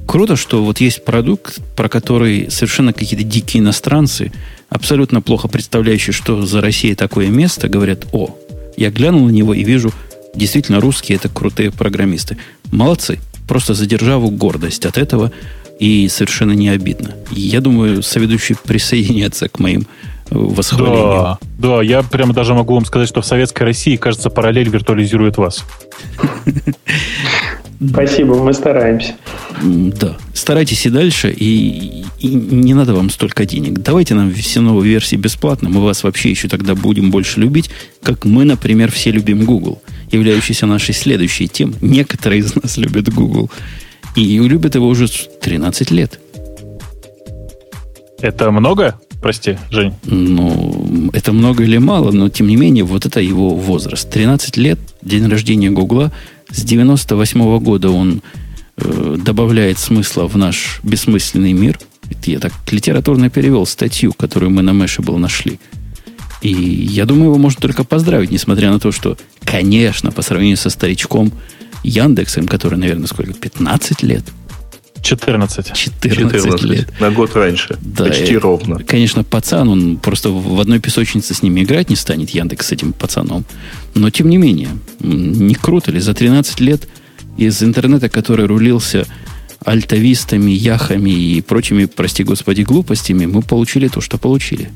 Круто, 0.06 0.36
что 0.36 0.64
вот 0.64 0.80
есть 0.80 1.06
продукт, 1.06 1.60
про 1.76 1.88
который 1.88 2.50
совершенно 2.50 2.94
какие-то 2.94 3.24
дикие 3.24 3.62
иностранцы, 3.62 4.32
абсолютно 4.70 5.22
плохо 5.22 5.48
представляющие, 5.48 6.14
что 6.14 6.46
за 6.46 6.62
Россией 6.62 6.96
такое 6.96 7.28
место, 7.28 7.68
говорят, 7.68 8.08
о, 8.12 8.36
я 8.76 8.90
глянул 8.90 9.26
на 9.26 9.30
него 9.30 9.54
и 9.54 9.64
вижу 9.64 9.92
Действительно, 10.36 10.80
русские 10.80 11.18
это 11.18 11.30
крутые 11.30 11.72
программисты. 11.72 12.38
Молодцы. 12.72 13.20
Просто 13.48 13.74
за 13.74 13.86
державу 13.86 14.30
гордость 14.30 14.86
от 14.86 14.98
этого 14.98 15.32
и 15.80 16.08
совершенно 16.10 16.52
не 16.52 16.70
обидно. 16.70 17.16
Я 17.32 17.62
думаю, 17.62 18.04
соведущие 18.04 18.58
присоединятся 18.64 19.48
к 19.50 19.60
моим 19.60 19.88
э, 20.30 20.36
восхвалениям. 20.36 21.10
Да, 21.10 21.40
да, 21.58 21.82
я 21.82 22.04
прямо 22.04 22.34
даже 22.34 22.54
могу 22.54 22.76
вам 22.76 22.86
сказать, 22.86 23.08
что 23.08 23.22
в 23.22 23.26
Советской 23.26 23.64
России, 23.64 23.96
кажется, 23.96 24.30
параллель 24.30 24.70
виртуализирует 24.70 25.38
вас. 25.38 25.66
Спасибо, 27.92 28.36
мы 28.36 28.54
стараемся. 28.54 29.16
Да, 29.64 30.18
старайтесь 30.34 30.86
и 30.86 30.90
дальше, 30.90 31.32
и, 31.32 32.04
и 32.20 32.28
не 32.28 32.74
надо 32.74 32.94
вам 32.94 33.10
столько 33.10 33.46
денег. 33.46 33.80
Давайте 33.80 34.16
нам 34.16 34.34
все 34.34 34.60
новые 34.60 34.92
версии 34.92 35.16
бесплатно, 35.16 35.70
мы 35.70 35.82
вас 35.82 36.04
вообще 36.04 36.30
еще 36.30 36.50
тогда 36.50 36.76
будем 36.76 37.10
больше 37.10 37.40
любить, 37.40 37.70
как 38.04 38.26
мы, 38.26 38.44
например, 38.44 38.92
все 38.92 39.12
любим 39.12 39.46
Google– 39.46 39.82
являющийся 40.12 40.66
нашей 40.66 40.94
следующей 40.94 41.48
темой. 41.48 41.78
Некоторые 41.82 42.40
из 42.40 42.56
нас 42.56 42.78
любят 42.78 43.14
Google. 43.14 43.50
И 44.16 44.40
любят 44.40 44.76
его 44.76 44.88
уже 44.88 45.08
13 45.08 45.92
лет. 45.92 46.20
Это 48.22 48.52
много? 48.52 49.00
Прости, 49.22 49.58
Жень. 49.70 49.94
Ну, 50.06 51.10
это 51.14 51.34
много 51.34 51.64
или 51.64 51.78
мало, 51.78 52.12
но 52.12 52.30
тем 52.30 52.48
не 52.48 52.56
менее, 52.56 52.84
вот 52.86 53.06
это 53.06 53.20
его 53.20 53.50
возраст. 53.50 54.10
13 54.10 54.58
лет, 54.58 54.80
день 55.02 55.28
рождения 55.28 55.70
Гугла. 55.70 56.12
С 56.50 56.64
98 56.64 57.42
-го 57.42 57.60
года 57.60 57.90
он 57.90 58.22
э, 58.78 59.18
добавляет 59.24 59.78
смысла 59.78 60.28
в 60.28 60.38
наш 60.38 60.80
бессмысленный 60.84 61.54
мир. 61.54 61.80
Это 62.10 62.32
я 62.32 62.40
так 62.40 62.54
литературно 62.72 63.30
перевел 63.30 63.66
статью, 63.66 64.14
которую 64.14 64.52
мы 64.52 64.62
на 64.62 64.72
Mashable 64.72 65.18
нашли. 65.18 65.60
И 66.42 66.52
я 66.52 67.06
думаю, 67.06 67.26
его 67.26 67.38
можно 67.38 67.60
только 67.60 67.84
поздравить, 67.84 68.32
несмотря 68.32 68.72
на 68.72 68.80
то, 68.80 68.92
что, 68.92 69.18
конечно, 69.44 70.12
по 70.12 70.22
сравнению 70.22 70.58
со 70.58 70.70
старичком, 70.70 71.32
Яндексом, 71.84 72.48
который, 72.48 72.78
наверное, 72.78 73.08
сколько, 73.08 73.34
15 73.34 74.04
лет? 74.04 74.24
14. 75.02 75.74
14, 75.74 75.78
14 75.78 76.64
лет. 76.64 77.00
На 77.00 77.12
год 77.12 77.34
раньше. 77.36 77.78
Да, 77.82 78.06
Почти 78.06 78.38
ровно. 78.38 78.84
Конечно, 78.84 79.24
пацан, 79.24 79.70
он 79.70 79.98
просто 79.98 80.30
в 80.30 80.60
одной 80.60 80.80
песочнице 80.80 81.34
с 81.34 81.42
ними 81.42 81.64
играть 81.64 81.90
не 81.90 81.96
станет, 81.96 82.30
Яндекс 82.32 82.68
с 82.68 82.72
этим 82.72 82.94
пацаном. 82.94 83.46
Но, 83.96 84.10
тем 84.10 84.30
не 84.30 84.38
менее, 84.38 84.70
не 85.00 85.56
круто 85.56 85.92
ли? 85.92 86.00
За 86.00 86.14
13 86.14 86.60
лет 86.60 86.88
из 87.38 87.64
интернета, 87.64 88.10
который 88.10 88.46
рулился 88.46 89.08
альтовистами, 89.64 90.52
яхами 90.52 91.10
и 91.10 91.42
прочими, 91.42 91.86
прости 91.86 92.24
господи, 92.24 92.62
глупостями, 92.62 93.26
мы 93.26 93.42
получили 93.42 93.88
то, 93.88 94.02
что 94.02 94.18
получили. 94.18 94.70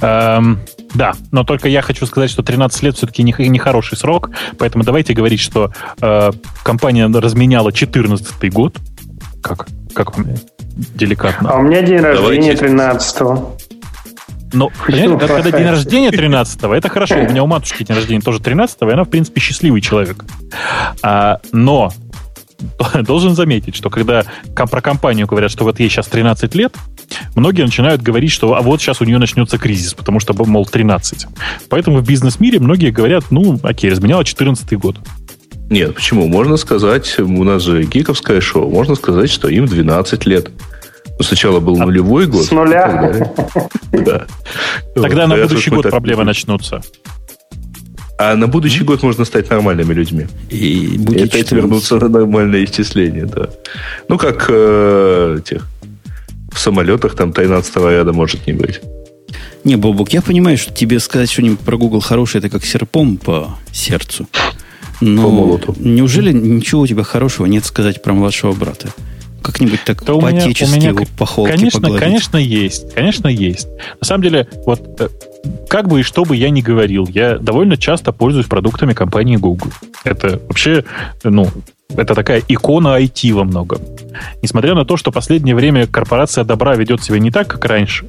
Эм, 0.00 0.60
да, 0.94 1.12
но 1.30 1.44
только 1.44 1.68
я 1.68 1.82
хочу 1.82 2.06
сказать, 2.06 2.30
что 2.30 2.42
13 2.42 2.82
лет 2.82 2.96
все-таки 2.96 3.22
не, 3.22 3.34
не 3.38 3.58
хороший 3.58 3.96
срок, 3.96 4.30
поэтому 4.58 4.84
давайте 4.84 5.14
говорить, 5.14 5.40
что 5.40 5.72
э, 6.00 6.30
компания 6.62 7.06
разменяла 7.06 7.72
14 7.72 8.52
год. 8.52 8.76
Как? 9.42 9.66
Как 9.94 10.16
вам 10.16 10.26
деликатно? 10.76 11.50
А 11.50 11.58
у 11.58 11.62
меня 11.62 11.82
день 11.82 11.98
рождения 11.98 12.54
13-го. 12.54 13.56
Ну, 14.52 14.70
понимаете, 14.86 15.26
когда 15.26 15.50
день 15.50 15.68
рождения 15.68 16.10
13-го, 16.10 16.74
это 16.74 16.88
хорошо. 16.88 17.16
У 17.16 17.28
меня 17.28 17.42
у 17.42 17.46
матушки 17.46 17.84
день 17.84 17.96
рождения 17.96 18.20
тоже 18.20 18.38
13-го, 18.38 18.90
и 18.90 18.92
она, 18.92 19.04
в 19.04 19.08
принципе, 19.08 19.40
счастливый 19.40 19.80
человек. 19.80 20.24
А, 21.02 21.40
но 21.52 21.92
должен 23.02 23.34
заметить, 23.34 23.76
что 23.76 23.90
когда 23.90 24.24
про 24.54 24.80
компанию 24.80 25.26
говорят, 25.26 25.50
что 25.50 25.64
вот 25.64 25.80
ей 25.80 25.88
сейчас 25.88 26.06
13 26.08 26.54
лет, 26.54 26.74
многие 27.34 27.62
начинают 27.62 28.02
говорить, 28.02 28.30
что 28.30 28.54
а 28.54 28.62
вот 28.62 28.80
сейчас 28.80 29.00
у 29.00 29.04
нее 29.04 29.18
начнется 29.18 29.58
кризис, 29.58 29.94
потому 29.94 30.20
что, 30.20 30.34
мол, 30.44 30.66
13. 30.66 31.26
Поэтому 31.68 31.98
в 31.98 32.06
бизнес-мире 32.06 32.58
многие 32.60 32.90
говорят, 32.90 33.24
ну, 33.30 33.58
окей, 33.62 33.90
разменяла 33.90 34.24
14 34.24 34.72
год. 34.78 34.96
Нет, 35.70 35.94
почему? 35.94 36.28
Можно 36.28 36.56
сказать, 36.56 37.18
у 37.18 37.44
нас 37.44 37.62
же 37.62 37.84
гиковское 37.84 38.40
шоу, 38.40 38.70
можно 38.70 38.94
сказать, 38.94 39.30
что 39.30 39.48
им 39.48 39.66
12 39.66 40.26
лет. 40.26 40.50
Но 41.18 41.24
сначала 41.24 41.60
был 41.60 41.80
а 41.80 41.86
нулевой 41.86 42.26
год. 42.26 42.44
С 42.44 42.50
нуля. 42.50 43.32
Да. 43.92 44.26
Тогда 44.94 45.26
на 45.26 45.36
будущий 45.36 45.70
год 45.70 45.88
проблемы 45.88 46.24
начнутся. 46.24 46.82
А 48.18 48.36
на 48.36 48.46
будущий 48.46 48.84
год 48.84 49.02
можно 49.02 49.24
стать 49.24 49.50
нормальными 49.50 49.92
людьми. 49.94 50.26
И, 50.50 50.96
и 50.96 51.22
опять 51.24 51.50
вернуться 51.52 51.96
на 51.96 52.08
нормальное 52.08 52.64
исчисление, 52.64 53.26
да. 53.26 53.48
Ну, 54.08 54.18
как 54.18 54.46
э, 54.48 55.40
тех 55.44 55.66
в 56.52 56.58
самолетах 56.58 57.14
там 57.14 57.32
13 57.32 57.76
ряда 57.76 58.12
может 58.12 58.46
не 58.46 58.52
быть. 58.52 58.80
Не, 59.64 59.76
Бобук, 59.76 60.12
я 60.12 60.22
понимаю, 60.22 60.58
что 60.58 60.72
тебе 60.72 60.98
сказать 60.98 61.30
что-нибудь 61.30 61.60
про 61.60 61.76
Google 61.76 62.00
хорошее, 62.00 62.40
это 62.40 62.50
как 62.50 62.64
серпом 62.64 63.16
по 63.16 63.58
сердцу. 63.72 64.26
Но 65.00 65.22
по 65.22 65.30
молоту. 65.30 65.74
неужели 65.78 66.32
ничего 66.32 66.82
у 66.82 66.86
тебя 66.86 67.02
хорошего 67.02 67.46
нет 67.46 67.64
сказать 67.64 68.02
про 68.02 68.12
младшего 68.12 68.52
брата? 68.52 68.88
Как-нибудь 69.42 69.80
так 69.84 70.04
да 70.04 70.14
по-отечески 70.14 70.84
его 70.84 71.04
по 71.18 71.26
холке 71.26 71.54
Конечно, 71.54 71.80
погладить. 71.80 72.04
конечно, 72.04 72.36
есть. 72.36 72.94
Конечно, 72.94 73.26
есть. 73.26 73.66
На 74.00 74.06
самом 74.06 74.22
деле, 74.22 74.46
вот 74.64 75.00
э, 75.00 75.08
как 75.68 75.88
бы 75.88 76.00
и 76.00 76.02
что 76.04 76.24
бы 76.24 76.36
я 76.36 76.50
ни 76.50 76.60
говорил, 76.60 77.08
я 77.08 77.38
довольно 77.38 77.76
часто 77.76 78.12
пользуюсь 78.12 78.46
продуктами 78.46 78.92
компании 78.92 79.36
Google. 79.36 79.72
Это 80.04 80.40
вообще, 80.46 80.84
ну, 81.24 81.48
это 81.96 82.14
такая 82.14 82.42
икона 82.46 83.00
IT 83.00 83.32
во 83.32 83.44
многом. 83.44 83.80
Несмотря 84.42 84.74
на 84.74 84.84
то, 84.84 84.96
что 84.96 85.12
последнее 85.12 85.54
время 85.54 85.86
корпорация 85.86 86.44
добра 86.44 86.74
ведет 86.74 87.02
себя 87.02 87.18
не 87.18 87.30
так, 87.30 87.48
как 87.48 87.64
раньше, 87.64 88.06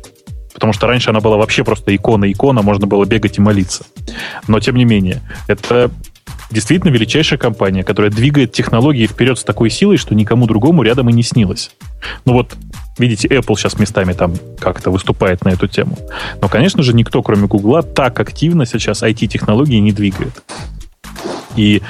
потому 0.53 0.73
что 0.73 0.87
раньше 0.87 1.09
она 1.09 1.19
была 1.19 1.37
вообще 1.37 1.63
просто 1.63 1.95
икона-икона, 1.95 2.61
можно 2.61 2.87
было 2.87 3.05
бегать 3.05 3.37
и 3.37 3.41
молиться. 3.41 3.85
Но, 4.47 4.59
тем 4.59 4.75
не 4.75 4.85
менее, 4.85 5.21
это 5.47 5.91
действительно 6.51 6.91
величайшая 6.91 7.39
компания, 7.39 7.83
которая 7.83 8.11
двигает 8.11 8.51
технологии 8.51 9.07
вперед 9.07 9.39
с 9.39 9.43
такой 9.43 9.69
силой, 9.69 9.97
что 9.97 10.15
никому 10.15 10.45
другому 10.45 10.83
рядом 10.83 11.09
и 11.09 11.13
не 11.13 11.23
снилось. 11.23 11.71
Ну 12.25 12.33
вот, 12.33 12.55
видите, 12.97 13.27
Apple 13.27 13.55
сейчас 13.55 13.79
местами 13.79 14.13
там 14.13 14.35
как-то 14.59 14.91
выступает 14.91 15.43
на 15.43 15.49
эту 15.49 15.67
тему. 15.67 15.97
Но, 16.41 16.47
конечно 16.47 16.83
же, 16.83 16.93
никто, 16.93 17.21
кроме 17.23 17.47
Гугла, 17.47 17.81
так 17.81 18.19
активно 18.19 18.65
сейчас 18.65 19.03
IT-технологии 19.03 19.77
не 19.77 19.91
двигает. 19.91 20.43
И 21.55 21.81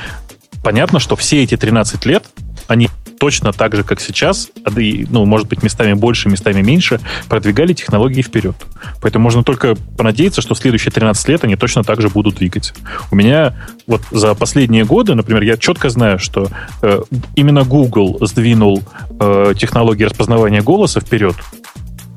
понятно, 0.64 1.00
что 1.00 1.16
все 1.16 1.44
эти 1.44 1.58
13 1.58 2.06
лет, 2.06 2.26
они 2.68 2.90
точно 3.20 3.54
так 3.54 3.76
же, 3.76 3.84
как 3.84 4.02
сейчас, 4.02 4.50
а 4.66 4.70
ну, 4.70 5.26
может 5.26 5.48
быть, 5.48 5.64
местами 5.64 5.94
больше, 5.94 6.30
местами 6.30 6.62
меньше, 6.62 7.00
продвигали 7.30 7.74
технологии 7.74 8.22
вперед. 8.22 8.56
Поэтому 9.02 9.24
можно 9.24 9.44
только 9.44 9.76
понадеяться, 9.98 10.42
что 10.42 10.56
в 10.56 10.58
следующие 10.58 10.92
13 10.92 11.30
лет 11.30 11.44
они 11.44 11.56
точно 11.56 11.84
так 11.84 12.02
же 12.02 12.10
будут 12.10 12.36
двигать. 12.36 12.74
У 13.12 13.16
меня 13.16 13.56
вот 13.88 14.02
за 14.12 14.34
последние 14.36 14.86
годы, 14.86 15.16
например, 15.16 15.44
я 15.44 15.58
четко 15.58 15.90
знаю, 15.90 16.20
что 16.20 16.50
э, 16.82 17.02
именно 17.36 17.64
Google 17.64 18.18
сдвинул 18.26 18.84
э, 19.20 19.54
технологии 19.58 20.04
распознавания 20.04 20.62
голоса 20.62 21.00
вперед, 21.00 21.36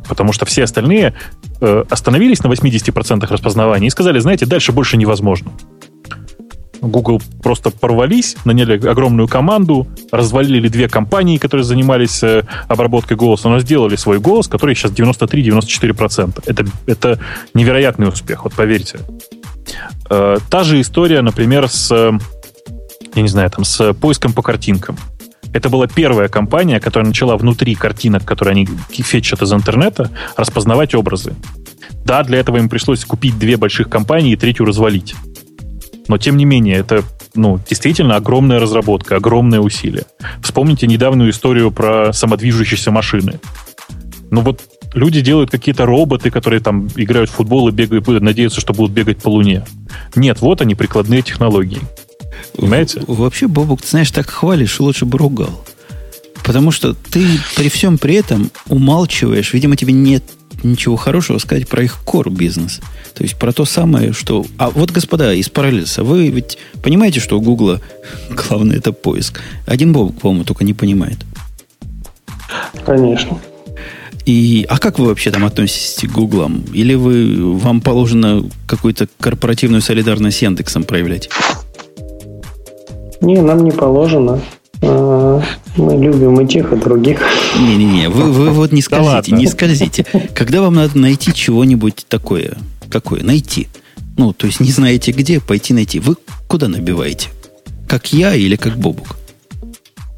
потому 0.09 0.33
что 0.33 0.45
все 0.45 0.65
остальные 0.65 1.15
э, 1.61 1.85
остановились 1.89 2.43
на 2.43 2.49
80% 2.49 3.27
распознавания 3.29 3.89
и 3.89 3.91
сказали, 3.91 4.19
знаете, 4.19 4.47
дальше 4.47 4.73
больше 4.73 4.97
невозможно. 4.97 5.53
Google 6.81 7.21
просто 7.43 7.71
порвались, 7.71 8.37
наняли 8.45 8.87
огромную 8.87 9.29
команду, 9.29 9.87
развалили 10.13 10.69
две 10.69 10.89
компании, 10.89 11.39
которые 11.39 11.65
занимались 11.65 12.23
э, 12.23 12.45
обработкой 12.69 13.17
голоса, 13.17 13.49
но 13.49 13.61
сделали 13.61 13.97
свой 13.97 14.19
голос, 14.19 14.49
который 14.49 14.75
сейчас 14.75 14.93
93-94%. 14.93 16.43
Это, 16.47 16.67
это 16.87 17.19
невероятный 17.55 18.09
успех, 18.09 18.45
вот 18.45 18.55
поверьте. 18.55 19.01
Э, 20.11 20.39
та 20.51 20.65
же 20.65 20.81
история, 20.81 21.23
например, 21.23 21.69
с, 21.69 21.91
я 23.15 23.23
не 23.23 23.29
знаю, 23.29 23.51
там, 23.51 23.65
с 23.65 23.93
поиском 23.95 24.33
по 24.33 24.43
картинкам. 24.43 24.97
Это 25.53 25.71
была 25.71 25.87
первая 25.87 26.29
компания, 26.29 26.81
которая 26.81 27.09
начала 27.09 27.37
внутри 27.37 27.75
картинок, 27.75 28.25
которые 28.25 28.53
они 28.53 28.69
фетчат 28.91 29.43
из 29.43 29.53
интернета, 29.53 30.11
распознавать 30.37 30.95
образы. 30.95 31.35
Да, 32.05 32.23
для 32.23 32.39
этого 32.39 32.59
им 32.59 32.69
пришлось 32.69 33.05
купить 33.05 33.39
две 33.39 33.57
больших 33.57 33.89
компании 33.89 34.33
и 34.33 34.37
третью 34.37 34.67
развалить. 34.67 35.15
Но, 36.09 36.19
тем 36.19 36.37
не 36.37 36.45
менее, 36.45 36.77
это 36.77 37.03
ну, 37.35 37.61
действительно 37.69 38.17
огромная 38.17 38.61
разработка, 38.61 39.17
огромное 39.17 39.61
усилие. 39.61 40.05
Вспомните 40.43 40.87
недавнюю 40.87 41.31
историю 41.31 41.71
про 41.71 42.13
самодвижущиеся 42.13 42.91
машины. 42.91 43.41
Ну 44.31 44.41
вот 44.41 44.63
люди 44.95 45.21
делают 45.21 45.51
какие-то 45.51 45.87
роботы, 45.87 46.31
которые 46.31 46.61
там 46.61 46.89
играют 46.97 47.31
в 47.31 47.35
футбол 47.35 47.69
и 47.69 47.73
бегают, 47.73 48.07
надеются, 48.23 48.61
что 48.61 48.73
будут 48.73 48.93
бегать 48.93 49.19
по 49.19 49.29
Луне. 49.29 49.65
Нет, 50.15 50.41
вот 50.41 50.61
они, 50.61 50.75
прикладные 50.75 51.23
технологии. 51.23 51.81
Понимаете? 52.57 53.03
Вообще, 53.07 53.47
Бобук, 53.47 53.83
ты 53.83 53.89
знаешь, 53.89 54.11
так 54.11 54.29
хвалишь, 54.29 54.81
лучше 54.81 55.05
бы 55.05 55.19
ругал. 55.19 55.65
Потому 56.45 56.71
что 56.71 56.95
ты 56.95 57.27
при 57.57 57.69
всем 57.69 57.99
при 57.99 58.15
этом 58.15 58.51
умалчиваешь, 58.69 59.53
видимо, 59.53 59.77
тебе 59.77 59.93
нет 59.93 60.23
ничего 60.63 60.97
хорошего 60.97 61.39
сказать 61.39 61.69
про 61.69 61.83
их 61.83 61.99
core 62.05 62.31
бизнес. 62.31 62.81
То 63.15 63.23
есть 63.23 63.37
про 63.37 63.53
то 63.53 63.65
самое, 63.65 64.13
что... 64.13 64.45
А 64.59 64.71
вот, 64.71 64.91
господа, 64.91 65.33
из 65.33 65.49
параллельса, 65.49 66.05
вы 66.05 66.29
ведь 66.29 66.59
понимаете, 66.83 67.21
что 67.21 67.39
у 67.39 67.41
Гугла 67.41 67.81
главное 68.31 68.77
это 68.77 68.93
поиск? 68.93 69.41
Один 69.67 69.93
Бог, 69.93 70.15
по-моему, 70.19 70.45
только 70.45 70.65
не 70.65 70.75
понимает. 70.75 71.19
Конечно. 72.85 73.39
И, 74.25 74.67
а 74.69 74.79
как 74.79 74.99
вы 74.99 75.07
вообще 75.07 75.31
там 75.31 75.45
относитесь 75.45 76.09
к 76.09 76.13
Гуглам? 76.13 76.65
Или 76.73 76.95
вы, 76.95 77.57
вам 77.57 77.81
положено 77.81 78.45
какую-то 78.67 79.09
корпоративную 79.21 79.81
солидарность 79.81 80.39
с 80.39 80.43
Яндексом 80.43 80.83
проявлять? 80.83 81.31
Не, 83.21 83.41
нам 83.41 83.63
не 83.63 83.71
положено. 83.71 84.41
Мы 85.77 85.97
любим 85.97 86.41
и 86.41 86.47
тех, 86.47 86.73
и 86.73 86.77
других. 86.77 87.21
Не-не-не, 87.59 88.09
вы, 88.09 88.33
вы 88.33 88.51
вот 88.51 88.73
не 88.73 88.81
скользите, 88.81 89.33
не 89.33 89.47
скользите. 89.47 90.07
Когда 90.35 90.63
вам 90.63 90.75
надо 90.75 90.99
найти 90.99 91.35
чего-нибудь 91.35 92.07
такое, 92.09 92.57
какое? 92.91 93.23
Найти. 93.23 93.69
Ну, 94.17 94.33
то 94.33 94.47
есть 94.47 94.61
не 94.61 94.71
знаете 94.71 95.13
где, 95.13 95.41
пойти 95.41 95.75
найти. 95.75 96.01
Вы 96.01 96.17
куда 96.49 96.69
набиваете? 96.69 97.29
Как 97.87 98.13
я 98.13 98.35
или 98.35 98.57
как 98.57 98.77
Бобук? 98.77 99.17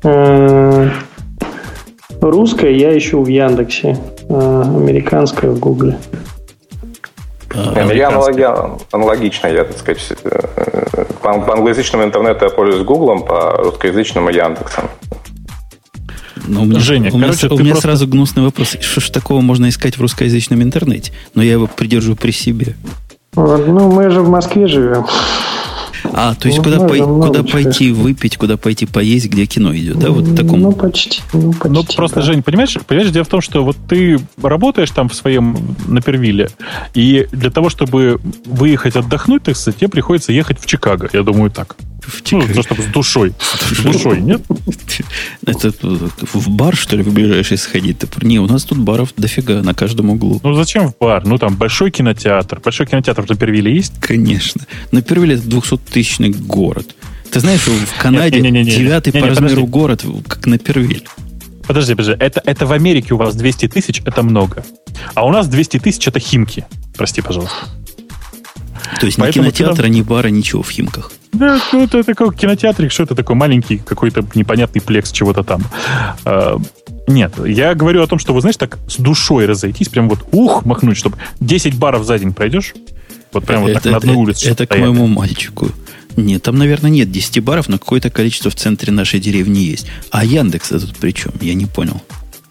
А, 0.04 0.90
русское 2.20 2.76
я 2.76 2.96
ищу 2.96 3.22
в 3.22 3.26
Яндексе, 3.26 3.98
а 4.28 4.62
американское 4.62 5.50
в 5.50 5.58
Гугле. 5.58 5.98
А, 7.50 7.92
я 7.92 8.08
аналоги, 8.08 8.46
аналогично, 8.92 9.48
я, 9.48 9.64
так 9.64 9.78
сказать, 9.78 10.02
э, 10.22 10.40
э, 10.56 11.04
по, 11.22 11.40
по 11.40 11.52
англоязычному 11.54 12.04
интернету 12.04 12.44
я 12.44 12.50
пользуюсь 12.50 12.84
Гуглом, 12.84 13.24
по 13.24 13.56
русскоязычному 13.56 14.30
Яндексом. 14.30 14.84
Но 16.48 16.62
у 16.62 16.64
меня, 16.64 16.80
Женя, 16.80 17.10
у 17.10 17.18
короче, 17.18 17.46
меня, 17.46 17.54
у 17.54 17.58
меня 17.58 17.70
просто... 17.72 17.82
сразу 17.82 18.06
гнусный 18.06 18.42
вопрос. 18.42 18.76
Что 18.80 19.00
ж 19.00 19.10
такого 19.10 19.40
можно 19.40 19.68
искать 19.68 19.98
в 19.98 20.00
русскоязычном 20.00 20.62
интернете? 20.62 21.12
Но 21.34 21.42
я 21.42 21.52
его 21.52 21.66
придержу 21.66 22.16
при 22.16 22.30
себе. 22.30 22.74
Ну, 23.34 23.92
мы 23.92 24.10
же 24.10 24.22
в 24.22 24.28
Москве 24.28 24.66
живем. 24.66 25.06
А, 26.12 26.34
то 26.34 26.48
есть 26.48 26.58
ну, 26.58 26.64
куда, 26.64 26.86
пой, 26.86 27.00
куда 27.00 27.42
пойти 27.42 27.92
выпить, 27.92 28.36
куда 28.36 28.56
пойти 28.56 28.86
поесть, 28.86 29.26
где 29.26 29.46
кино 29.46 29.74
идет, 29.76 29.98
да? 29.98 30.10
Вот 30.10 30.24
в 30.24 30.36
таком. 30.36 30.60
Ну, 30.60 30.72
почти. 30.72 31.20
Ну, 31.32 31.52
почти 31.52 31.68
ну 31.68 31.84
просто, 31.96 32.16
да. 32.16 32.22
Жень, 32.22 32.42
понимаешь, 32.42 32.76
понимаешь, 32.86 33.10
дело 33.10 33.24
в 33.24 33.28
том, 33.28 33.40
что 33.40 33.64
вот 33.64 33.76
ты 33.88 34.18
работаешь 34.40 34.90
там 34.90 35.08
в 35.08 35.14
своем 35.14 35.76
Напервилле, 35.86 36.50
и 36.94 37.26
для 37.32 37.50
того, 37.50 37.68
чтобы 37.68 38.20
выехать 38.46 38.96
отдохнуть, 38.96 39.42
так 39.42 39.56
сказать, 39.56 39.80
тебе 39.80 39.88
приходится 39.88 40.32
ехать 40.32 40.60
в 40.60 40.66
Чикаго, 40.66 41.08
я 41.12 41.22
думаю, 41.22 41.50
так. 41.50 41.76
Ну, 42.32 42.46
то, 42.54 42.62
чтобы 42.62 42.82
с 42.82 42.86
душой. 42.86 43.34
С 43.70 43.82
душой, 43.82 44.20
нет? 44.20 44.42
Это 45.46 45.72
в 46.32 46.50
бар, 46.50 46.76
что 46.76 46.96
ли, 46.96 47.02
в 47.02 47.12
ближайший 47.12 47.58
сходить? 47.58 47.98
Не, 48.22 48.38
у 48.38 48.46
нас 48.46 48.64
тут 48.64 48.78
баров 48.78 49.12
дофига 49.16 49.62
на 49.62 49.74
каждом 49.74 50.10
углу. 50.10 50.40
Ну, 50.42 50.54
зачем 50.54 50.88
в 50.88 50.98
бар? 50.98 51.26
Ну, 51.26 51.38
там 51.38 51.56
большой 51.56 51.90
кинотеатр. 51.90 52.60
Большой 52.60 52.86
кинотеатр 52.86 53.22
в 53.22 53.28
Напервиле 53.28 53.74
есть? 53.74 53.94
Конечно. 54.00 54.62
Напервиле 54.92 55.36
это 55.36 55.44
200-тысячный 55.44 56.30
город. 56.30 56.94
Ты 57.30 57.40
знаешь, 57.40 57.60
в 57.60 58.00
Канаде 58.00 58.40
девятый 58.40 59.12
по 59.12 59.26
размеру 59.26 59.66
город, 59.66 60.04
как 60.26 60.46
Напервиль. 60.46 61.06
Подожди, 61.66 61.94
подожди. 61.94 62.16
Это, 62.18 62.40
это 62.46 62.64
в 62.64 62.72
Америке 62.72 63.12
у 63.12 63.18
вас 63.18 63.34
200 63.34 63.68
тысяч, 63.68 64.00
это 64.04 64.22
много. 64.22 64.64
А 65.14 65.26
у 65.26 65.30
нас 65.30 65.48
200 65.48 65.80
тысяч, 65.80 66.08
это 66.08 66.18
Химки. 66.18 66.64
Прости, 66.96 67.20
пожалуйста. 67.20 67.56
То 69.00 69.06
есть 69.06 69.18
Поэтому 69.18 69.46
ни 69.46 69.50
кинотеатра, 69.50 69.84
ты 69.84 69.88
ни 69.90 70.02
бара, 70.02 70.28
ничего 70.28 70.62
в 70.62 70.70
Химках. 70.70 71.12
Да, 71.32 71.60
ну, 71.72 71.84
это 71.84 72.02
такой 72.02 72.34
кинотеатрик, 72.34 72.90
что 72.90 73.02
это 73.02 73.14
такой 73.14 73.36
маленький 73.36 73.78
какой-то 73.78 74.24
непонятный 74.34 74.80
плекс 74.80 75.12
чего-то 75.12 75.42
там. 75.42 75.62
А, 76.24 76.58
нет, 77.06 77.34
я 77.44 77.74
говорю 77.74 78.02
о 78.02 78.06
том, 78.06 78.18
что, 78.18 78.32
вы 78.32 78.40
знаешь, 78.40 78.56
так 78.56 78.78
с 78.88 78.96
душой 78.96 79.46
разойтись, 79.46 79.88
прям 79.88 80.08
вот 80.08 80.20
ух, 80.32 80.64
махнуть, 80.64 80.96
чтобы 80.96 81.18
10 81.40 81.74
баров 81.78 82.04
за 82.04 82.18
день 82.18 82.32
пройдешь, 82.32 82.74
вот 83.32 83.44
прям 83.44 83.62
вот 83.62 83.72
так 83.74 83.82
это, 83.82 83.90
на 83.90 83.96
одной 83.98 84.14
это- 84.14 84.20
улице. 84.20 84.48
это 84.48 84.66
к 84.66 84.68
стоят. 84.70 84.86
моему 84.88 85.06
мальчику. 85.06 85.70
Нет, 86.16 86.42
там, 86.42 86.56
наверное, 86.56 86.90
нет 86.90 87.12
10 87.12 87.40
баров, 87.40 87.68
но 87.68 87.78
какое-то 87.78 88.10
количество 88.10 88.50
в 88.50 88.54
центре 88.56 88.92
нашей 88.92 89.20
деревни 89.20 89.60
есть. 89.60 89.86
А 90.10 90.24
Яндекс 90.24 90.70
тут 90.70 90.96
при 90.96 91.12
чем? 91.12 91.32
Я 91.40 91.54
не 91.54 91.66
понял. 91.66 92.02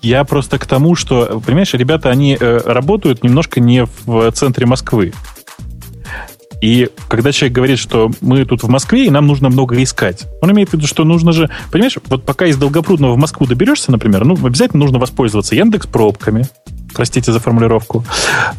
Я 0.01 0.23
просто 0.23 0.59
к 0.59 0.65
тому, 0.65 0.95
что, 0.95 1.41
понимаешь, 1.45 1.73
ребята, 1.73 2.09
они 2.09 2.37
э, 2.39 2.61
работают 2.63 3.23
немножко 3.23 3.59
не 3.59 3.85
в 4.05 4.31
центре 4.31 4.65
Москвы. 4.65 5.11
И 6.61 6.89
когда 7.07 7.31
человек 7.31 7.55
говорит, 7.55 7.77
что 7.77 8.09
мы 8.21 8.43
тут 8.45 8.63
в 8.63 8.67
Москве, 8.67 9.05
и 9.05 9.09
нам 9.09 9.27
нужно 9.27 9.49
много 9.49 9.81
искать, 9.83 10.25
он 10.41 10.51
имеет 10.51 10.69
в 10.69 10.73
виду, 10.73 10.87
что 10.87 11.03
нужно 11.03 11.31
же, 11.31 11.49
понимаешь, 11.71 11.97
вот 12.07 12.25
пока 12.25 12.47
из 12.47 12.57
Долгопрудного 12.57 13.13
в 13.13 13.17
Москву 13.17 13.45
доберешься, 13.45 13.91
например, 13.91 14.25
ну, 14.25 14.33
обязательно 14.43 14.79
нужно 14.83 14.97
воспользоваться 14.97 15.53
Яндекс 15.55 15.85
пробками, 15.87 16.45
простите 16.95 17.31
за 17.31 17.39
формулировку, 17.39 18.03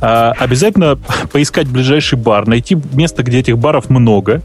А, 0.01 0.33
обязательно 0.39 0.97
поискать 1.33 1.67
ближайший 1.67 2.19
бар, 2.19 2.47
найти 2.47 2.77
место, 2.93 3.23
где 3.25 3.41
этих 3.41 3.59
баров 3.59 3.91
много. 3.91 4.43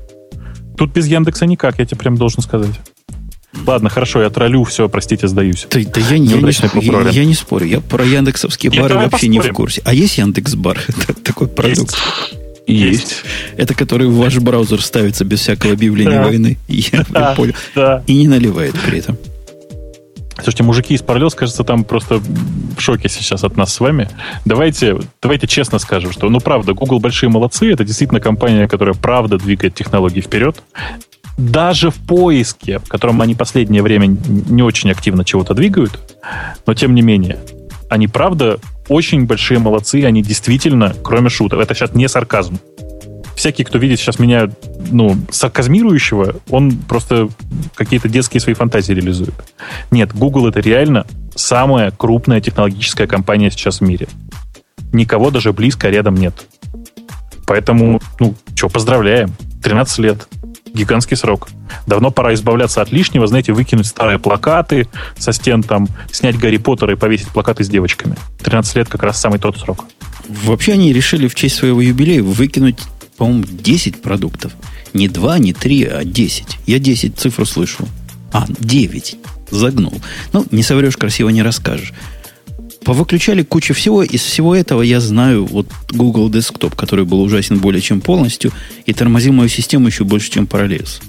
Тут 0.77 0.91
без 0.91 1.05
Яндекса 1.05 1.45
никак, 1.45 1.77
я 1.77 1.85
тебе 1.85 1.97
прям 1.99 2.17
должен 2.17 2.41
сказать. 2.41 2.79
Ладно, 3.67 3.89
хорошо, 3.89 4.21
я 4.23 4.31
троллю, 4.31 4.63
все, 4.63 4.89
простите, 4.89 5.27
сдаюсь. 5.27 5.67
Да, 5.69 5.79
да 5.93 6.01
я, 6.01 6.17
не- 6.17 6.25
я, 6.29 6.37
не, 6.41 7.11
я, 7.15 7.25
не 7.25 7.35
спорю. 7.35 7.65
Я 7.67 7.81
про 7.81 8.03
яндексовские 8.03 8.71
Нет, 8.71 8.81
бары 8.81 8.95
вообще 8.95 9.27
не 9.27 9.37
в 9.37 9.41
поспорим. 9.41 9.55
курсе. 9.55 9.81
А 9.85 9.93
есть 9.93 10.17
Яндекс 10.17 10.55
бар? 10.55 10.79
Это 10.87 11.13
такой 11.13 11.47
продукт. 11.47 11.91
Есть. 11.91 12.42
Это 12.67 13.73
который 13.75 14.07
в 14.07 14.15
ваш 14.15 14.37
браузер 14.39 14.81
ставится 14.81 15.25
без 15.25 15.41
всякого 15.41 15.73
объявления 15.73 16.11
Да. 16.19 16.23
войны. 16.23 16.57
Я 16.67 17.03
Да, 17.09 17.33
понял. 17.35 17.53
да. 17.75 18.03
И 18.07 18.15
не 18.15 18.27
наливает 18.27 18.75
при 18.85 18.99
этом. 18.99 19.17
Слушайте, 20.35 20.63
мужики 20.63 20.95
из 20.95 21.01
Паралелс, 21.01 21.35
кажется, 21.35 21.63
там 21.63 21.83
просто 21.83 22.15
в 22.17 22.79
шоке 22.79 23.07
сейчас 23.07 23.43
от 23.43 23.55
нас 23.55 23.71
с 23.71 23.79
вами. 23.79 24.09
Давайте, 24.45 24.97
давайте 25.21 25.45
честно 25.45 25.77
скажем, 25.77 26.11
что, 26.11 26.27
ну, 26.27 26.39
правда, 26.39 26.73
Google 26.73 26.99
большие 26.99 27.29
молодцы. 27.29 27.71
Это 27.71 27.83
действительно 27.83 28.19
компания, 28.19 28.67
которая 28.67 28.95
правда 28.95 29.37
двигает 29.37 29.75
технологии 29.75 30.21
вперед. 30.21 30.61
Даже 31.37 31.91
в 31.91 31.95
поиске, 31.95 32.79
в 32.79 32.87
котором 32.89 33.21
они 33.21 33.35
последнее 33.35 33.83
время 33.83 34.07
не 34.27 34.63
очень 34.63 34.89
активно 34.91 35.23
чего-то 35.23 35.53
двигают, 35.53 35.99
но 36.65 36.73
тем 36.73 36.95
не 36.95 37.01
менее, 37.03 37.37
они 37.89 38.07
правда 38.07 38.57
очень 38.89 39.25
большие 39.25 39.59
молодцы. 39.59 40.03
Они 40.03 40.21
действительно, 40.21 40.93
кроме 41.03 41.29
шуток, 41.29 41.59
это 41.59 41.73
сейчас 41.73 41.93
не 41.93 42.07
сарказм. 42.07 42.59
Всякий, 43.35 43.63
кто 43.63 43.79
видит 43.79 43.99
сейчас 43.99 44.19
меня, 44.19 44.49
ну, 44.91 45.17
сарказмирующего, 45.31 46.35
он 46.49 46.77
просто 46.77 47.29
какие-то 47.75 48.07
детские 48.07 48.41
свои 48.41 48.53
фантазии 48.53 48.93
реализует. 48.93 49.33
Нет, 49.89 50.13
Google 50.13 50.47
это 50.47 50.59
реально 50.59 51.07
самая 51.35 51.91
крупная 51.91 52.41
технологическая 52.41 53.07
компания 53.07 53.49
сейчас 53.49 53.79
в 53.79 53.81
мире. 53.81 54.07
Никого 54.91 55.31
даже 55.31 55.51
близко 55.51 55.89
рядом 55.89 56.15
нет. 56.15 56.45
Поэтому, 57.47 57.99
ну, 58.19 58.35
что, 58.55 58.69
поздравляем. 58.69 59.33
13 59.63 59.99
лет. 59.99 60.27
Гигантский 60.73 61.15
срок. 61.15 61.49
Давно 61.85 62.11
пора 62.11 62.33
избавляться 62.33 62.81
от 62.81 62.91
лишнего, 62.91 63.27
знаете, 63.27 63.53
выкинуть 63.53 63.85
старые 63.85 64.19
плакаты 64.19 64.87
со 65.17 65.31
стен, 65.31 65.61
там, 65.61 65.87
снять 66.11 66.37
Гарри 66.37 66.57
Поттера 66.57 66.93
и 66.93 66.95
повесить 66.95 67.27
плакаты 67.27 67.63
с 67.63 67.69
девочками. 67.69 68.15
13 68.43 68.75
лет 68.75 68.89
как 68.89 69.03
раз 69.03 69.19
самый 69.19 69.39
тот 69.39 69.57
срок. 69.57 69.85
Вообще 70.27 70.73
они 70.73 70.93
решили 70.93 71.27
в 71.27 71.35
честь 71.35 71.55
своего 71.55 71.81
юбилея 71.81 72.23
выкинуть, 72.23 72.79
по-моему, 73.17 73.43
10 73.47 74.01
продуктов. 74.01 74.53
Не 74.93 75.07
2, 75.07 75.39
не 75.39 75.53
3, 75.53 75.83
а 75.85 76.03
10. 76.03 76.59
Я 76.65 76.79
10 76.79 77.19
цифру 77.19 77.45
слышу. 77.45 77.87
А, 78.31 78.45
9. 78.47 79.17
Загнул. 79.51 79.93
Ну, 80.31 80.45
не 80.49 80.63
соврешь, 80.63 80.97
красиво 80.97 81.29
не 81.29 81.43
расскажешь. 81.43 81.93
Повыключали 82.85 83.43
кучу 83.43 83.73
всего. 83.73 84.03
Из 84.03 84.21
всего 84.21 84.55
этого 84.55 84.81
я 84.81 84.99
знаю 84.99 85.45
вот 85.45 85.67
Google 85.91 86.29
Desktop, 86.29 86.75
который 86.75 87.05
был 87.05 87.21
ужасен 87.21 87.59
более 87.59 87.81
чем 87.81 88.01
полностью 88.01 88.51
и 88.85 88.93
тормозил 88.93 89.33
мою 89.33 89.49
систему 89.49 89.87
еще 89.87 90.03
больше, 90.03 90.31
чем 90.31 90.45
Parallels. 90.45 91.01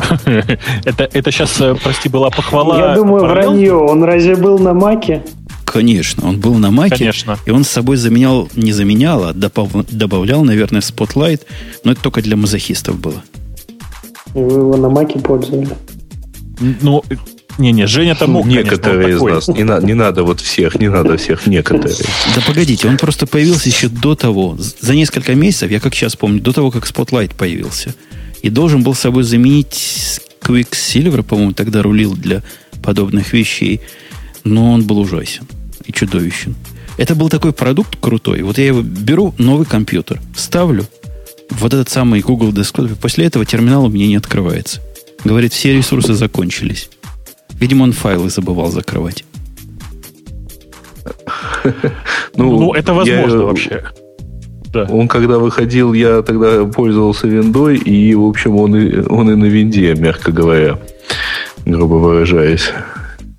Это, 0.84 1.08
это 1.12 1.30
сейчас, 1.30 1.60
прости, 1.82 2.08
была 2.08 2.30
похвала. 2.30 2.90
Я 2.90 2.94
думаю, 2.94 3.26
вранье. 3.26 3.74
Он 3.74 4.02
разве 4.02 4.34
был 4.34 4.58
на 4.58 4.72
Маке? 4.72 5.22
Конечно, 5.64 6.26
он 6.26 6.40
был 6.40 6.54
на 6.54 6.70
Маке. 6.70 6.96
Конечно. 6.96 7.38
И 7.46 7.50
он 7.50 7.64
с 7.64 7.68
собой 7.68 7.96
заменял, 7.96 8.48
не 8.56 8.72
заменял, 8.72 9.24
а 9.24 9.32
добавлял, 9.32 10.42
наверное, 10.42 10.80
Spotlight. 10.80 11.42
Но 11.84 11.92
это 11.92 12.02
только 12.02 12.22
для 12.22 12.36
мазохистов 12.36 12.98
было. 12.98 13.22
И 14.34 14.38
вы 14.38 14.60
его 14.60 14.76
на 14.76 14.88
Маке 14.88 15.20
пользовали. 15.20 15.68
Ну, 16.58 17.04
не-не, 17.60 17.86
Женя-то 17.86 18.26
мог, 18.26 18.44
конечно, 18.44 18.62
Некоторые 18.70 19.06
он 19.06 19.10
из 19.12 19.16
такой. 19.18 19.32
нас. 19.32 19.48
Не, 19.48 19.64
на- 19.64 19.80
не 19.80 19.94
надо 19.94 20.22
вот 20.24 20.40
всех, 20.40 20.80
не 20.80 20.88
надо 20.88 21.16
всех, 21.16 21.46
некоторые. 21.46 21.94
Да 22.34 22.42
погодите, 22.46 22.88
он 22.88 22.96
просто 22.96 23.26
появился 23.26 23.68
еще 23.68 23.88
до 23.88 24.14
того. 24.14 24.56
За 24.80 24.94
несколько 24.94 25.34
месяцев, 25.34 25.70
я 25.70 25.78
как 25.80 25.94
сейчас 25.94 26.16
помню, 26.16 26.40
до 26.40 26.52
того, 26.52 26.70
как 26.70 26.84
Spotlight 26.90 27.34
появился. 27.36 27.94
И 28.42 28.48
должен 28.50 28.82
был 28.82 28.94
собой 28.94 29.22
заменить 29.22 30.20
Quicksilver, 30.42 31.22
по-моему, 31.22 31.52
тогда 31.52 31.82
рулил 31.82 32.14
для 32.14 32.42
подобных 32.82 33.32
вещей. 33.32 33.80
Но 34.44 34.72
он 34.72 34.84
был 34.84 34.98
ужасен 34.98 35.46
и 35.84 35.92
чудовищен. 35.92 36.54
Это 36.96 37.14
был 37.14 37.28
такой 37.28 37.52
продукт 37.52 37.96
крутой. 38.00 38.42
Вот 38.42 38.58
я 38.58 38.66
его 38.66 38.82
беру, 38.82 39.34
новый 39.38 39.66
компьютер, 39.66 40.20
ставлю, 40.36 40.86
вот 41.50 41.74
этот 41.74 41.88
самый 41.90 42.20
Google 42.20 42.50
Desktop, 42.52 42.92
и 42.92 42.94
после 42.94 43.26
этого 43.26 43.44
терминал 43.44 43.84
у 43.84 43.88
меня 43.88 44.06
не 44.06 44.16
открывается. 44.16 44.80
Говорит, 45.24 45.52
все 45.52 45.76
ресурсы 45.76 46.14
закончились. 46.14 46.88
Видимо, 47.60 47.84
он 47.84 47.92
файлы 47.92 48.30
забывал 48.30 48.70
закрывать. 48.70 49.24
Ну, 52.34 52.72
это 52.72 52.94
возможно 52.94 53.38
я- 53.38 53.44
вообще. 53.44 53.84
Да. 54.72 54.84
Он 54.84 55.08
когда 55.08 55.38
выходил, 55.38 55.92
я 55.92 56.22
тогда 56.22 56.64
пользовался 56.64 57.26
виндой, 57.26 57.76
и, 57.76 58.14
в 58.14 58.24
общем, 58.24 58.56
он 58.56 58.76
и, 58.76 59.00
он 59.08 59.28
и 59.30 59.34
на 59.34 59.46
винде, 59.46 59.94
мягко 59.94 60.30
говоря, 60.30 60.78
грубо 61.66 61.94
выражаясь, 61.94 62.70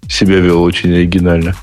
себя 0.10 0.40
вел 0.40 0.62
очень 0.62 0.92
оригинально. 0.94 1.56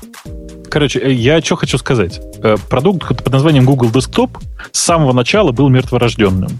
Короче, 0.69 0.99
э, 0.99 1.11
я 1.11 1.39
что 1.41 1.55
хочу 1.55 1.77
сказать. 1.77 2.19
Э, 2.41 2.57
Продукт 2.69 3.07
под 3.23 3.31
названием 3.31 3.65
Google 3.65 3.89
Desktop 3.89 4.31
с 4.71 4.79
самого 4.79 5.13
начала 5.13 5.51
был 5.51 5.69
мертворожденным. 5.69 6.59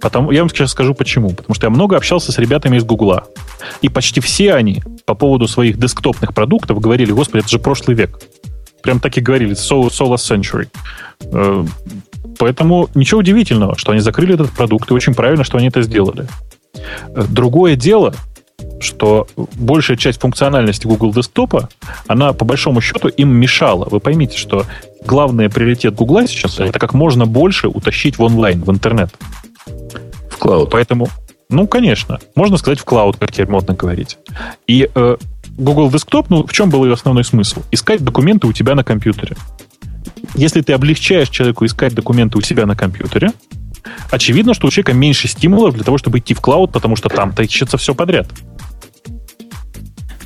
Потому, 0.00 0.30
я 0.30 0.40
вам 0.40 0.50
сейчас 0.50 0.70
скажу 0.70 0.94
почему. 0.94 1.30
Потому 1.30 1.54
что 1.54 1.66
я 1.66 1.70
много 1.70 1.96
общался 1.96 2.32
с 2.32 2.38
ребятами 2.38 2.76
из 2.76 2.84
Гугла. 2.84 3.24
И 3.82 3.88
почти 3.88 4.20
все 4.20 4.54
они 4.54 4.82
по 5.06 5.14
поводу 5.14 5.48
своих 5.48 5.78
десктопных 5.78 6.34
продуктов 6.34 6.80
говорили, 6.80 7.12
господи, 7.12 7.40
это 7.40 7.48
же 7.48 7.58
прошлый 7.58 7.96
век. 7.96 8.20
Прям 8.82 9.00
так 9.00 9.16
и 9.16 9.20
говорили, 9.20 9.52
so, 9.52 9.88
so 9.88 10.08
last 10.08 10.28
century. 10.28 10.68
Э, 11.32 11.64
Поэтому 12.38 12.88
ничего 12.94 13.20
удивительного, 13.20 13.76
что 13.76 13.92
они 13.92 14.00
закрыли 14.00 14.34
этот 14.34 14.50
продукт, 14.52 14.90
и 14.90 14.94
очень 14.94 15.14
правильно, 15.14 15.44
что 15.44 15.58
они 15.58 15.68
это 15.68 15.82
сделали. 15.82 16.26
Другое 17.12 17.74
дело, 17.74 18.14
что 18.80 19.26
большая 19.56 19.96
часть 19.96 20.20
функциональности 20.20 20.86
Google 20.86 21.10
Desktop, 21.10 21.68
она 22.06 22.32
по 22.32 22.44
большому 22.44 22.80
счету 22.80 23.08
им 23.08 23.30
мешала. 23.30 23.88
Вы 23.90 23.98
поймите, 23.98 24.38
что 24.38 24.64
главный 25.04 25.50
приоритет 25.50 25.94
Google 25.94 26.28
сейчас 26.28 26.60
это 26.60 26.78
как 26.78 26.94
можно 26.94 27.26
больше 27.26 27.68
утащить 27.68 28.18
в 28.18 28.22
онлайн, 28.22 28.62
в 28.62 28.70
интернет. 28.70 29.10
В 30.30 30.36
клауд. 30.38 30.70
Поэтому, 30.70 31.08
ну, 31.48 31.66
конечно, 31.66 32.18
можно 32.34 32.56
сказать 32.56 32.78
в 32.78 32.84
клауд, 32.84 33.16
как 33.16 33.32
теперь 33.32 33.48
модно 33.48 33.74
говорить. 33.74 34.18
И 34.66 34.88
э, 34.94 35.16
Google 35.56 35.90
Desktop, 35.90 36.26
ну, 36.28 36.46
в 36.46 36.52
чем 36.52 36.70
был 36.70 36.84
ее 36.84 36.92
основной 36.92 37.24
смысл? 37.24 37.62
Искать 37.70 38.02
документы 38.02 38.46
у 38.46 38.52
тебя 38.52 38.74
на 38.74 38.84
компьютере. 38.84 39.36
Если 40.34 40.60
ты 40.60 40.72
облегчаешь 40.72 41.28
человеку 41.28 41.64
искать 41.64 41.94
документы 41.94 42.38
у 42.38 42.40
себя 42.40 42.66
на 42.66 42.76
компьютере, 42.76 43.32
очевидно, 44.10 44.54
что 44.54 44.66
у 44.66 44.70
человека 44.70 44.92
меньше 44.92 45.28
стимулов 45.28 45.74
для 45.74 45.84
того, 45.84 45.98
чтобы 45.98 46.18
идти 46.18 46.34
в 46.34 46.40
клауд, 46.40 46.72
потому 46.72 46.96
что 46.96 47.08
там-то 47.08 47.42
ищется 47.42 47.76
все 47.76 47.94
подряд. 47.94 48.28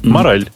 Мораль. 0.03 0.49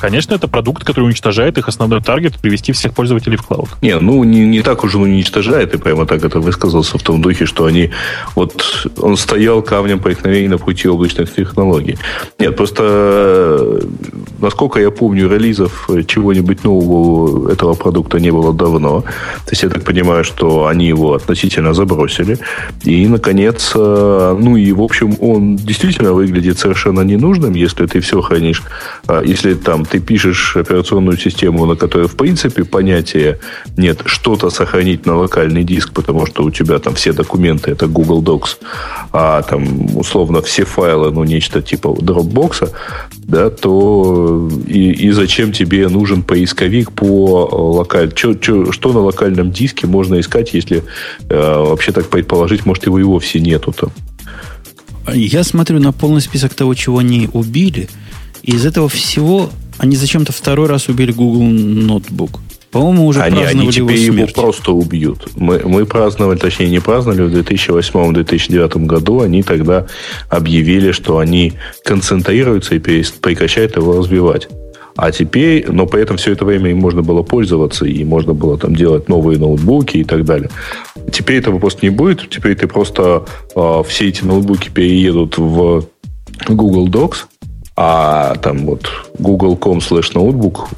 Конечно, 0.00 0.34
это 0.34 0.48
продукт, 0.48 0.84
который 0.84 1.04
уничтожает 1.04 1.58
их 1.58 1.68
основной 1.68 2.00
таргет 2.00 2.38
привести 2.38 2.72
всех 2.72 2.92
пользователей 2.94 3.36
в 3.36 3.42
клауд. 3.42 3.68
Не, 3.82 3.98
ну 3.98 4.22
не, 4.24 4.46
не 4.46 4.62
так 4.62 4.84
уж 4.84 4.94
он 4.94 5.02
уничтожает, 5.02 5.74
и 5.74 5.78
прямо 5.78 6.06
так 6.06 6.24
это 6.24 6.40
высказался 6.40 6.98
в 6.98 7.02
том 7.02 7.20
духе, 7.20 7.46
что 7.46 7.64
они 7.64 7.90
вот 8.34 8.86
он 8.96 9.16
стоял 9.16 9.62
камнем 9.62 9.98
преткновения 9.98 10.48
на 10.48 10.58
пути 10.58 10.88
облачных 10.88 11.34
технологий. 11.34 11.98
Нет, 12.38 12.56
просто 12.56 12.82
э, 12.84 13.80
насколько 14.40 14.80
я 14.80 14.90
помню, 14.90 15.28
релизов 15.28 15.88
чего-нибудь 16.06 16.64
нового 16.64 17.50
этого 17.50 17.74
продукта 17.74 18.20
не 18.20 18.30
было 18.30 18.52
давно. 18.52 19.00
То 19.00 19.50
есть 19.50 19.62
я 19.62 19.68
так 19.68 19.84
понимаю, 19.84 20.24
что 20.24 20.66
они 20.66 20.86
его 20.86 21.14
относительно 21.14 21.74
забросили. 21.74 22.38
И, 22.84 23.06
наконец, 23.08 23.72
э, 23.74 24.36
ну 24.38 24.56
и, 24.56 24.72
в 24.72 24.82
общем, 24.82 25.16
он 25.20 25.56
действительно 25.56 26.12
выглядит 26.12 26.58
совершенно 26.58 27.00
ненужным, 27.00 27.54
если 27.54 27.86
ты 27.86 28.00
все 28.00 28.20
хранишь, 28.20 28.62
э, 29.08 29.22
если 29.24 29.54
там 29.54 29.84
ты 29.90 30.00
пишешь 30.00 30.56
операционную 30.56 31.18
систему, 31.18 31.66
на 31.66 31.76
которой, 31.76 32.08
в 32.08 32.16
принципе, 32.16 32.64
понятия 32.64 33.38
нет, 33.76 34.02
что-то 34.06 34.50
сохранить 34.50 35.06
на 35.06 35.16
локальный 35.16 35.64
диск, 35.64 35.92
потому 35.92 36.26
что 36.26 36.44
у 36.44 36.50
тебя 36.50 36.78
там 36.78 36.94
все 36.94 37.12
документы, 37.12 37.70
это 37.70 37.86
Google 37.86 38.22
Docs, 38.22 38.58
а 39.12 39.42
там, 39.42 39.96
условно, 39.96 40.42
все 40.42 40.64
файлы, 40.64 41.10
ну, 41.10 41.24
нечто 41.24 41.62
типа 41.62 41.88
Dropbox, 41.88 42.70
да, 43.18 43.50
то 43.50 44.48
и, 44.66 44.90
и 44.90 45.10
зачем 45.12 45.52
тебе 45.52 45.88
нужен 45.88 46.22
поисковик 46.22 46.92
по 46.92 47.48
локаль... 47.52 48.12
Что 48.16 48.92
на 48.92 49.00
локальном 49.00 49.50
диске 49.50 49.86
можно 49.86 50.18
искать, 50.20 50.54
если 50.54 50.82
э, 51.28 51.58
вообще 51.58 51.92
так 51.92 52.08
предположить, 52.08 52.66
может, 52.66 52.86
его 52.86 52.98
и 52.98 53.02
вовсе 53.02 53.40
нету 53.40 53.72
там? 53.72 53.90
Я 55.14 55.44
смотрю 55.44 55.78
на 55.78 55.92
полный 55.92 56.20
список 56.20 56.54
того, 56.54 56.74
чего 56.74 56.98
они 56.98 57.28
убили. 57.32 57.88
Из 58.42 58.64
этого 58.66 58.88
всего 58.88 59.50
они 59.78 59.96
зачем-то 59.96 60.32
второй 60.32 60.68
раз 60.68 60.88
убили 60.88 61.12
Google 61.12 61.42
Notebook. 61.42 62.38
По-моему, 62.70 63.06
уже 63.06 63.22
они, 63.22 63.36
праздновали 63.36 63.64
они 63.64 63.72
теперь 63.72 63.98
его, 63.98 64.16
его 64.18 64.26
просто 64.26 64.72
убьют. 64.72 65.28
Мы, 65.36 65.60
мы 65.64 65.86
праздновали, 65.86 66.36
точнее, 66.36 66.68
не 66.68 66.80
праздновали 66.80 67.22
в 67.22 67.34
2008-2009 67.34 68.84
году. 68.84 69.20
Они 69.22 69.42
тогда 69.42 69.86
объявили, 70.28 70.92
что 70.92 71.18
они 71.18 71.54
концентрируются 71.82 72.74
и 72.74 72.78
прекращают 72.78 73.76
его 73.76 73.98
развивать. 73.98 74.48
А 74.96 75.12
теперь, 75.12 75.70
но 75.70 75.86
при 75.86 76.02
этом 76.02 76.16
все 76.16 76.32
это 76.32 76.44
время 76.44 76.70
им 76.70 76.78
можно 76.78 77.02
было 77.02 77.22
пользоваться, 77.22 77.86
и 77.86 78.04
можно 78.04 78.34
было 78.34 78.58
там 78.58 78.74
делать 78.74 79.08
новые 79.08 79.38
ноутбуки 79.38 79.98
и 79.98 80.04
так 80.04 80.24
далее. 80.24 80.50
Теперь 81.12 81.36
этого 81.36 81.58
просто 81.60 81.86
не 81.86 81.90
будет. 81.90 82.28
Теперь 82.28 82.56
ты 82.56 82.66
просто 82.66 83.24
э, 83.54 83.82
все 83.86 84.08
эти 84.08 84.24
ноутбуки 84.24 84.70
переедут 84.70 85.38
в 85.38 85.86
Google 86.48 86.88
Docs, 86.88 87.26
а 87.80 88.34
там 88.42 88.66
вот 88.66 88.90
google.com 89.20 89.78
slash 89.78 90.10
ноутбук 90.12 90.68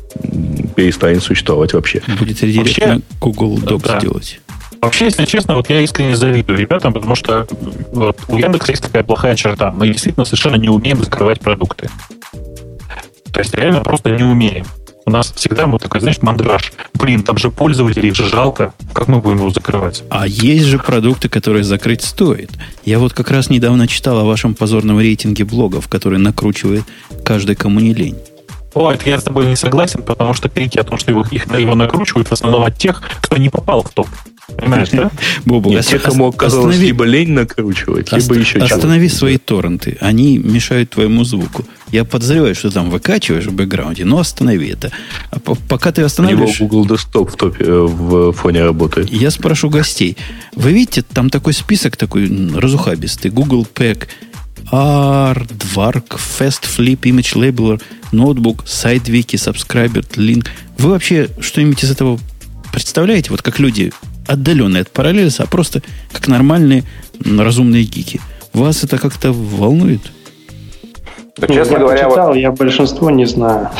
перестанет 0.77 1.23
существовать 1.23 1.73
вообще. 1.73 2.03
Будет 2.19 2.43
редиректно 2.43 3.01
Google 3.23 3.57
Docs 3.57 3.87
да. 3.87 4.01
делать. 4.01 4.41
Вообще, 4.83 5.07
если 5.07 5.25
честно, 5.25 5.55
вот 5.55 5.71
я 5.71 5.81
искренне 5.81 6.15
завидую 6.15 6.59
ребятам, 6.59 6.93
потому 6.93 7.15
что 7.15 7.47
вот, 7.93 8.19
у 8.29 8.37
Яндекса 8.37 8.73
есть 8.73 8.83
такая 8.83 9.03
плохая 9.03 9.35
черта. 9.35 9.71
Мы 9.71 9.89
действительно 9.89 10.27
совершенно 10.27 10.57
не 10.57 10.69
умеем 10.69 11.03
закрывать 11.03 11.41
продукты. 11.41 11.89
То 13.33 13.41
есть 13.41 13.55
реально 13.55 13.81
просто 13.81 14.11
не 14.11 14.23
умеем. 14.23 14.67
У 15.11 15.13
нас 15.13 15.33
всегда 15.35 15.67
вот 15.67 15.83
такой, 15.83 16.01
знаешь, 16.01 16.23
мандраж. 16.23 16.73
Блин, 16.95 17.25
там 17.25 17.37
же 17.37 17.51
пользователей 17.51 18.15
же 18.15 18.29
жалко. 18.29 18.73
Как 18.93 19.09
мы 19.09 19.19
будем 19.19 19.39
его 19.39 19.51
закрывать? 19.51 20.05
А 20.09 20.25
есть 20.25 20.67
же 20.67 20.79
продукты, 20.79 21.29
которые 21.29 21.65
закрыть 21.65 22.03
стоит. 22.03 22.53
Я 22.85 23.01
вот 23.01 23.13
как 23.13 23.33
раз 23.33 23.51
недавно 23.51 23.89
читал 23.89 24.21
о 24.21 24.25
вашем 24.25 24.55
позорном 24.55 25.01
рейтинге 25.01 25.43
блогов, 25.45 25.89
который 25.89 26.21
накручивает 26.21 26.85
каждый, 27.25 27.57
кому 27.57 27.81
не 27.81 27.93
лень. 27.93 28.19
О, 28.73 28.93
это 28.93 29.11
я 29.11 29.19
с 29.19 29.25
тобой 29.25 29.47
не 29.47 29.57
согласен, 29.57 30.05
потому 30.05 30.33
что 30.33 30.49
крики 30.49 30.79
о 30.79 30.85
том, 30.85 30.97
что 30.97 31.11
его, 31.11 31.27
их, 31.29 31.53
его 31.59 31.75
накручивают 31.75 32.29
в 32.29 32.33
основном 32.33 32.63
от 32.63 32.79
тех, 32.79 33.03
кто 33.21 33.37
не 33.37 33.49
попал 33.49 33.83
в 33.83 33.91
топ. 33.91 34.07
Понимаешь, 34.57 34.91
да? 34.91 35.11
Бобу, 35.45 35.71
Нет, 35.71 35.87
те, 35.87 35.99
кому 35.99 36.29
оказалось 36.29 36.75
останови... 36.75 36.87
либо 36.87 37.05
лень 37.05 37.33
накручивать, 37.33 38.13
либо 38.13 38.35
еще 38.35 38.59
Останови 38.59 39.09
свои 39.09 39.39
торренты. 39.39 39.97
Они 40.01 40.39
мешают 40.39 40.91
твоему 40.91 41.25
звуку. 41.25 41.65
Я 41.93 42.05
подозреваю, 42.05 42.55
что 42.55 42.71
там 42.71 42.89
выкачиваешь 42.89 43.47
в 43.47 43.53
бэкграунде, 43.53 44.05
но 44.05 44.21
останови 44.21 44.69
это. 44.69 44.93
А 45.31 45.41
пока 45.41 45.91
ты 45.91 46.03
останавливаешь... 46.03 46.61
У 46.61 46.65
него 46.65 46.69
Google 46.69 46.95
Desktop 46.95 47.31
в, 47.33 47.37
топе, 47.37 47.65
э, 47.65 47.87
в 47.89 48.33
фоне 48.33 48.63
работает. 48.63 49.11
Я 49.11 49.31
спрошу 49.31 49.71
гостей. 49.71 50.17
Вы 50.55 50.73
видите, 50.73 51.03
там 51.03 51.31
такой 51.31 51.53
список 51.53 51.97
такой 51.97 52.31
разухабистый. 52.55 53.33
Google 53.33 53.67
Pack, 53.75 54.07
R, 54.71 55.47
Dvark, 55.47 56.19
Fast 56.39 56.63
Flip, 56.77 57.01
Image 57.01 57.35
Labeler, 57.35 57.83
Notebook, 58.13 58.65
SideWiki, 58.67 59.35
Subscriber, 59.35 60.07
Link. 60.17 60.47
Вы 60.79 60.91
вообще 60.91 61.29
что-нибудь 61.41 61.83
из 61.83 61.91
этого 61.91 62.21
представляете? 62.73 63.31
Вот 63.31 63.43
как 63.43 63.59
люди 63.59 63.93
отдаленные 64.31 64.83
от 64.83 64.91
параллельса, 64.91 65.43
а 65.43 65.47
просто 65.47 65.83
как 66.13 66.29
нормальные 66.29 66.85
разумные 67.25 67.85
гики. 67.85 68.21
Вас 68.53 68.85
это 68.85 68.99
как-то 68.99 69.33
волнует? 69.33 70.01
Да, 71.37 71.47
честно 71.47 71.75
я 71.75 71.79
говоря, 71.79 72.05
почитал, 72.05 72.29
вот... 72.29 72.37
я 72.37 72.53
большинство 72.53 73.11
не 73.11 73.27
знаю. 73.27 73.71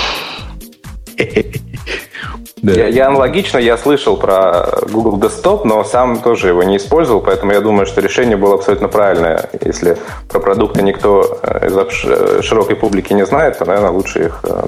Да. 2.63 2.73
Я, 2.73 2.89
я 2.89 3.07
аналогично, 3.07 3.57
я 3.57 3.79
слышал 3.79 4.19
про 4.19 4.67
Google 4.93 5.19
Desktop, 5.19 5.63
но 5.65 5.83
сам 5.83 6.21
тоже 6.21 6.49
его 6.49 6.63
не 6.63 6.77
использовал, 6.77 7.23
поэтому 7.23 7.53
я 7.53 7.63
думаю, 7.63 7.87
что 7.87 8.03
решение 8.03 8.37
было 8.37 8.55
абсолютно 8.55 8.89
правильное. 8.89 9.49
Если 9.65 9.97
про 10.29 10.41
продукты 10.41 10.83
никто 10.83 11.41
э, 11.43 11.69
из 11.69 12.45
широкой 12.45 12.77
публики 12.77 13.15
не 13.15 13.25
знает, 13.25 13.59
то, 13.59 13.65
наверное, 13.65 13.91
лучше 13.91 14.25
их 14.25 14.41
э, 14.43 14.67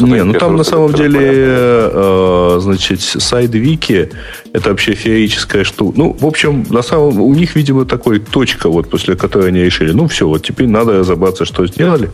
Не, 0.00 0.24
ну 0.24 0.32
там 0.34 0.56
на 0.56 0.64
самом 0.64 0.92
деле, 0.92 1.20
э, 1.22 2.58
значит, 2.60 3.00
сайт 3.00 3.54
Вики 3.54 4.10
это 4.52 4.70
вообще 4.70 4.94
феерическая 4.94 5.64
штука. 5.64 5.98
Ну, 5.98 6.16
в 6.18 6.26
общем, 6.26 6.64
на 6.70 6.82
самом 6.82 7.20
у 7.20 7.34
них, 7.34 7.56
видимо, 7.56 7.84
такой 7.84 8.18
точка, 8.18 8.68
вот 8.68 8.90
после 8.90 9.16
которой 9.16 9.48
они 9.48 9.60
решили, 9.60 9.92
ну 9.92 10.06
все, 10.08 10.26
вот 10.26 10.42
теперь 10.42 10.68
надо 10.68 10.98
разобраться, 10.98 11.44
что 11.44 11.66
сделали. 11.66 12.10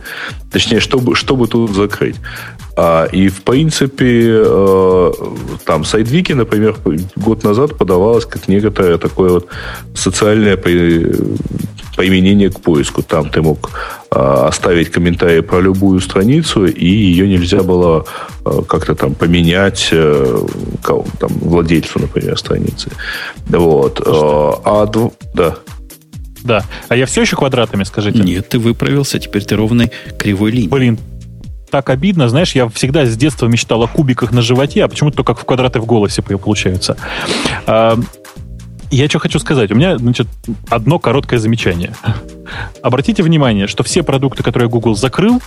Точнее, 0.51 0.79
чтобы, 0.79 1.15
чтобы 1.15 1.47
тут 1.47 1.75
закрыть. 1.75 2.15
А, 2.75 3.05
и, 3.05 3.27
в 3.27 3.43
принципе, 3.43 4.41
э, 4.45 5.11
там 5.65 5.83
сайт 5.83 6.09
Вики, 6.09 6.33
например, 6.33 6.77
год 7.15 7.43
назад 7.43 7.77
подавалось 7.77 8.25
как 8.25 8.47
некоторое 8.47 8.97
такое 8.97 9.31
вот 9.31 9.47
социальное 9.93 10.55
применение 11.99 12.49
к 12.49 12.61
поиску. 12.61 13.03
Там 13.03 13.29
ты 13.29 13.41
мог 13.41 13.71
а, 14.09 14.47
оставить 14.47 14.89
комментарий 14.89 15.41
про 15.41 15.59
любую 15.59 15.99
страницу, 15.99 16.65
и 16.65 16.85
ее 16.85 17.27
нельзя 17.27 17.61
было 17.61 18.05
а, 18.45 18.61
как-то 18.61 18.95
там 18.95 19.15
поменять 19.15 19.89
э, 19.91 20.37
там, 20.81 21.29
владельцу, 21.41 21.99
например, 21.99 22.37
страницы. 22.37 22.89
Вот. 23.47 24.01
А, 24.05 24.61
а 24.63 24.85
да. 25.33 25.55
Да. 26.41 26.63
А 26.87 26.95
я 26.95 27.05
все 27.05 27.21
еще 27.21 27.35
квадратами, 27.35 27.83
скажите? 27.83 28.19
Нет, 28.19 28.47
ты 28.47 28.59
выправился, 28.59 29.19
теперь 29.19 29.43
ты 29.43 29.57
ровной 29.57 29.91
кривой 30.17 30.51
линией. 30.51 30.69
Блин, 30.69 30.99
так 31.69 31.89
обидно, 31.89 32.29
знаешь, 32.29 32.55
я 32.55 32.69
всегда 32.69 33.05
с 33.05 33.17
детства 33.17 33.47
мечтал 33.47 33.83
о 33.83 33.87
кубиках 33.87 34.31
на 34.31 34.41
животе, 34.41 34.85
а 34.85 34.87
почему-то 34.87 35.17
только 35.17 35.35
в 35.35 35.43
квадраты 35.43 35.81
в 35.81 35.85
голосе 35.85 36.21
получаются. 36.21 36.95
Я 38.91 39.07
что 39.07 39.19
хочу 39.19 39.39
сказать. 39.39 39.71
У 39.71 39.75
меня, 39.75 39.97
значит, 39.97 40.27
одно 40.69 40.99
короткое 40.99 41.39
замечание. 41.39 41.93
Обратите 42.81 43.23
внимание, 43.23 43.67
что 43.67 43.83
все 43.83 44.03
продукты, 44.03 44.43
которые 44.43 44.69
Google 44.69 44.95
закрыл, 44.95 45.41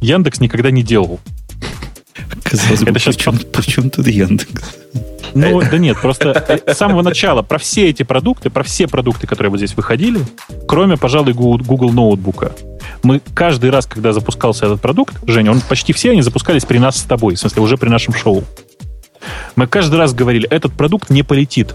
Яндекс 0.00 0.40
никогда 0.40 0.70
не 0.70 0.82
делал. 0.82 1.20
Казалось 2.42 2.82
бы, 2.82 2.90
Это 2.90 2.98
сейчас... 2.98 3.16
причем, 3.16 3.38
причем 3.52 3.90
тут 3.90 4.06
Яндекс? 4.06 4.76
Ну, 5.34 5.60
да 5.60 5.76
нет, 5.76 6.00
просто 6.00 6.62
с 6.66 6.78
самого 6.78 7.02
начала 7.02 7.42
про 7.42 7.58
все 7.58 7.90
эти 7.90 8.04
продукты, 8.04 8.48
про 8.48 8.62
все 8.62 8.88
продукты, 8.88 9.26
которые 9.26 9.50
вот 9.50 9.58
здесь 9.58 9.76
выходили, 9.76 10.20
кроме, 10.66 10.96
пожалуй, 10.96 11.34
Google 11.34 11.90
ноутбука, 11.90 12.52
мы 13.02 13.20
каждый 13.34 13.70
раз, 13.70 13.86
когда 13.86 14.12
запускался 14.12 14.66
этот 14.66 14.80
продукт, 14.80 15.16
Женя, 15.26 15.50
он 15.50 15.60
почти 15.60 15.92
все 15.92 16.12
они 16.12 16.22
запускались 16.22 16.64
при 16.64 16.78
нас 16.78 16.96
с 16.96 17.02
тобой, 17.02 17.34
в 17.34 17.38
смысле, 17.38 17.62
уже 17.62 17.76
при 17.76 17.88
нашем 17.90 18.14
шоу. 18.14 18.44
Мы 19.56 19.66
каждый 19.66 19.96
раз 19.96 20.14
говорили, 20.14 20.48
этот 20.48 20.72
продукт 20.72 21.10
не 21.10 21.22
полетит. 21.22 21.74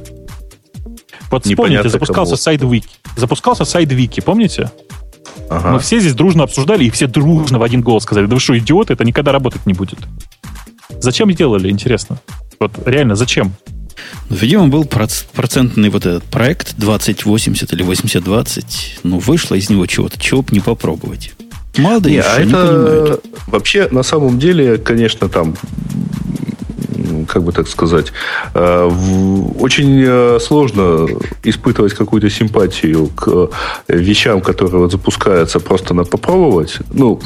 Вот 1.32 1.46
вспомните, 1.46 1.90
запускался 1.90 2.36
сайт 2.36 2.62
Wiki. 2.62 2.86
Запускался 3.16 3.66
сайт 3.66 3.92
Wiki, 3.92 4.22
помните? 4.22 4.72
Ага. 5.50 5.72
Мы 5.72 5.80
все 5.80 6.00
здесь 6.00 6.14
дружно 6.14 6.44
обсуждали, 6.44 6.86
и 6.86 6.90
все 6.90 7.08
дружно 7.08 7.58
в 7.58 7.64
один 7.64 7.82
голос 7.82 8.04
сказали, 8.04 8.26
да 8.26 8.36
вы 8.36 8.40
что, 8.40 8.58
идиоты, 8.58 8.94
это 8.94 9.04
никогда 9.04 9.32
работать 9.32 9.66
не 9.66 9.74
будет. 9.74 10.00
Зачем 11.00 11.32
сделали, 11.32 11.70
интересно? 11.70 12.20
Вот 12.60 12.72
реально, 12.86 13.16
зачем? 13.16 13.54
Ну, 14.30 14.36
видимо, 14.36 14.68
был 14.68 14.86
процентный 14.86 15.90
вот 15.90 16.06
этот 16.06 16.24
проект 16.24 16.76
2080 16.78 17.74
или 17.74 17.84
8020. 17.84 19.00
Ну, 19.04 19.20
вышло 19.20 19.56
из 19.56 19.70
него 19.70 19.86
чего-то, 19.86 20.20
чего 20.20 20.42
бы 20.42 20.50
не 20.52 20.60
попробовать. 20.60 21.34
Молодые 21.78 22.16
не, 22.16 22.22
а 22.22 22.36
это 22.36 22.44
не 22.44 22.52
понимают. 22.54 23.26
Вообще, 23.48 23.88
на 23.90 24.04
самом 24.04 24.40
деле, 24.40 24.78
конечно, 24.78 25.30
там 25.30 25.56
как 27.28 27.44
бы 27.44 27.52
так 27.52 27.68
сказать, 27.68 28.12
э, 28.54 28.92
очень 29.60 30.04
э, 30.06 30.40
сложно 30.40 31.08
испытывать 31.44 31.94
какую-то 31.94 32.30
симпатию 32.30 33.08
к 33.08 33.50
вещам, 33.88 34.42
которые 34.42 34.80
вот 34.80 34.92
запускаются 34.92 35.60
просто 35.60 35.94
на 35.94 36.04
попробовать. 36.04 36.78
Ну, 36.94 37.20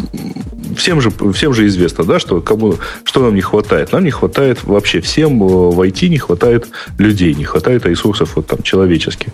всем 0.78 1.02
же, 1.02 1.12
всем 1.34 1.54
же 1.54 1.66
известно, 1.68 2.04
да, 2.04 2.20
что, 2.20 2.42
кому, 2.42 2.76
что 3.04 3.22
нам 3.22 3.36
не 3.36 3.42
хватает. 3.42 3.92
Нам 3.92 4.04
не 4.04 4.12
хватает 4.12 4.64
вообще 4.64 5.02
всем 5.02 5.40
в 5.40 5.80
IT 5.82 6.08
не 6.08 6.18
хватает 6.18 6.68
людей, 6.98 7.34
не 7.34 7.46
хватает 7.46 7.86
ресурсов 7.86 8.36
вот, 8.36 8.48
там, 8.48 8.62
человеческих. 8.64 9.30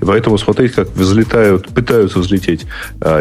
И 0.00 0.04
поэтому 0.04 0.38
смотреть, 0.38 0.72
как 0.72 0.88
взлетают, 0.94 1.68
пытаются 1.68 2.18
взлететь, 2.18 2.66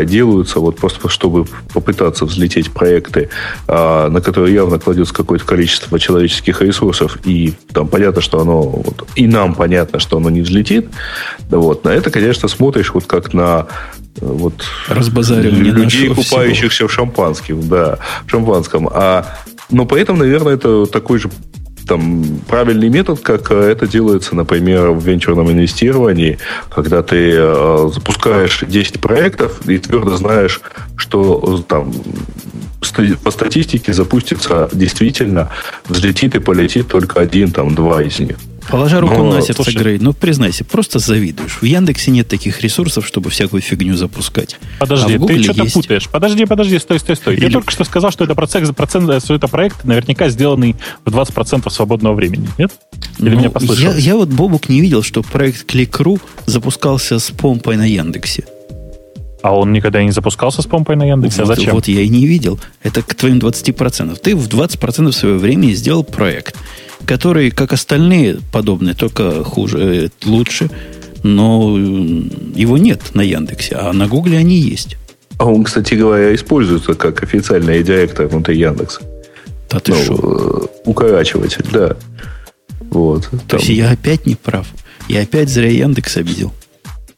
делаются 0.03 0.59
вот 0.59 0.77
просто, 0.77 1.09
чтобы 1.09 1.45
попытаться 1.73 2.25
взлететь 2.25 2.71
проекты, 2.71 3.29
на 3.67 4.21
которые 4.21 4.53
явно 4.53 4.79
кладется 4.79 5.13
какое-то 5.13 5.45
количество 5.45 5.99
человеческих 5.99 6.61
ресурсов, 6.61 6.72
и 7.25 7.53
там 7.71 7.87
понятно, 7.87 8.21
что 8.21 8.39
оно, 8.39 8.61
вот, 8.61 9.07
и 9.15 9.27
нам 9.27 9.55
понятно, 9.55 9.99
что 9.99 10.17
оно 10.17 10.29
не 10.29 10.41
взлетит, 10.41 10.87
вот, 11.49 11.83
на 11.83 11.89
это, 11.89 12.11
конечно, 12.11 12.47
смотришь 12.47 12.93
вот 12.93 13.05
как 13.05 13.33
на 13.33 13.67
э, 14.19 14.25
вот 14.25 14.53
людей, 15.51 16.09
купающихся 16.09 16.69
всего. 16.69 16.87
в 16.87 16.91
шампанском, 16.91 17.67
да, 17.67 17.99
в 18.25 18.29
шампанском. 18.29 18.89
А, 18.91 19.25
но 19.69 19.85
поэтому, 19.85 20.19
наверное, 20.19 20.53
это 20.53 20.85
такой 20.85 21.19
же 21.19 21.29
там 21.87 22.39
правильный 22.47 22.89
метод, 22.89 23.19
как 23.19 23.51
э, 23.51 23.55
это 23.55 23.87
делается, 23.87 24.35
например, 24.35 24.91
в 24.91 25.05
венчурном 25.05 25.51
инвестировании, 25.51 26.39
когда 26.69 27.03
ты 27.03 27.33
э, 27.35 27.89
запускаешь 27.93 28.63
10 28.67 28.99
проектов 28.99 29.67
и 29.67 29.77
твердо 29.77 30.17
знаешь, 30.17 30.61
что 30.95 31.59
э, 31.59 31.63
там 31.67 31.93
по 33.23 33.31
статистике 33.31 33.93
запустится 33.93 34.69
действительно, 34.73 35.49
взлетит 35.87 36.35
и 36.35 36.39
полетит 36.39 36.87
только 36.87 37.21
один, 37.21 37.51
там, 37.51 37.75
два 37.75 38.03
из 38.03 38.19
них. 38.19 38.37
Положа 38.69 39.01
руку 39.01 39.15
Но, 39.15 39.33
на 39.33 39.41
сердце, 39.41 39.63
слушай, 39.63 39.77
Грей, 39.77 39.99
ну 39.99 40.13
признайся, 40.13 40.63
просто 40.63 40.99
завидуешь. 40.99 41.59
В 41.61 41.63
Яндексе 41.63 42.11
нет 42.11 42.27
таких 42.27 42.61
ресурсов, 42.61 43.05
чтобы 43.05 43.29
всякую 43.29 43.61
фигню 43.61 43.95
запускать. 43.95 44.57
Подожди, 44.79 45.15
а 45.15 45.19
ты 45.19 45.43
что-то 45.43 45.63
есть... 45.63 45.73
путаешь. 45.73 46.09
Подожди, 46.09 46.45
подожди, 46.45 46.79
стой, 46.79 46.99
стой, 46.99 47.15
стой. 47.15 47.35
Или... 47.35 47.45
Я 47.45 47.51
только 47.51 47.71
что 47.71 47.83
сказал, 47.83 48.11
что 48.11 48.23
это 48.23 48.35
процент, 48.35 48.75
процент, 48.75 49.23
что 49.23 49.35
это 49.35 49.47
проект 49.47 49.83
наверняка 49.83 50.29
сделанный 50.29 50.75
в 51.05 51.09
20% 51.09 51.69
свободного 51.69 52.13
времени, 52.13 52.47
нет? 52.57 52.71
Или 53.19 53.29
ну, 53.29 53.37
меня 53.37 53.49
послышалось? 53.49 53.97
Я, 53.97 54.11
я 54.11 54.15
вот, 54.15 54.29
Бобук, 54.29 54.69
не 54.69 54.81
видел, 54.81 55.03
что 55.03 55.23
проект 55.23 55.69
Click.ru 55.71 56.19
запускался 56.45 57.19
с 57.19 57.31
помпой 57.31 57.77
на 57.77 57.85
Яндексе. 57.85 58.45
А 59.43 59.53
он 59.53 59.73
никогда 59.73 60.01
не 60.01 60.11
запускался 60.11 60.61
с 60.61 60.65
помпой 60.65 60.95
на 60.95 61.03
Яндексе? 61.03 61.41
А 61.41 61.45
вот, 61.45 61.51
а 61.51 61.55
зачем? 61.55 61.73
Вот 61.73 61.89
я 61.89 62.01
и 62.01 62.07
не 62.07 62.25
видел. 62.25 62.59
Это 62.81 63.01
к 63.01 63.13
твоим 63.13 63.39
20%. 63.39 64.17
Ты 64.17 64.37
в 64.37 64.47
20% 64.47 65.11
своего 65.11 65.37
времени 65.37 65.73
сделал 65.73 66.05
проект, 66.05 66.55
который, 67.05 67.51
как 67.51 67.73
остальные 67.73 68.39
подобные, 68.51 68.95
только 68.95 69.43
хуже, 69.43 69.77
э, 69.79 70.09
лучше, 70.25 70.69
но 71.23 71.77
его 71.77 72.77
нет 72.77 73.01
на 73.13 73.21
Яндексе, 73.21 73.75
а 73.75 73.93
на 73.93 74.07
Гугле 74.07 74.37
они 74.37 74.57
есть. 74.57 74.97
А 75.37 75.45
он, 75.45 75.63
кстати 75.63 75.95
говоря, 75.95 76.33
используется 76.35 76.93
как 76.93 77.23
официальный 77.23 77.83
директор 77.83 78.27
внутри 78.27 78.59
Яндекса. 78.59 79.01
Да 79.69 79.79
ты 79.79 79.93
ну? 79.93 80.17
Э, 80.17 80.67
укорачиватель, 80.85 81.65
да. 81.71 81.95
Вот. 82.91 83.29
То 83.29 83.37
там. 83.47 83.59
есть 83.59 83.69
я 83.69 83.91
опять 83.91 84.25
не 84.25 84.35
прав. 84.35 84.67
Я 85.07 85.21
опять 85.21 85.49
зря 85.49 85.69
Яндекс 85.69 86.17
обидел. 86.17 86.53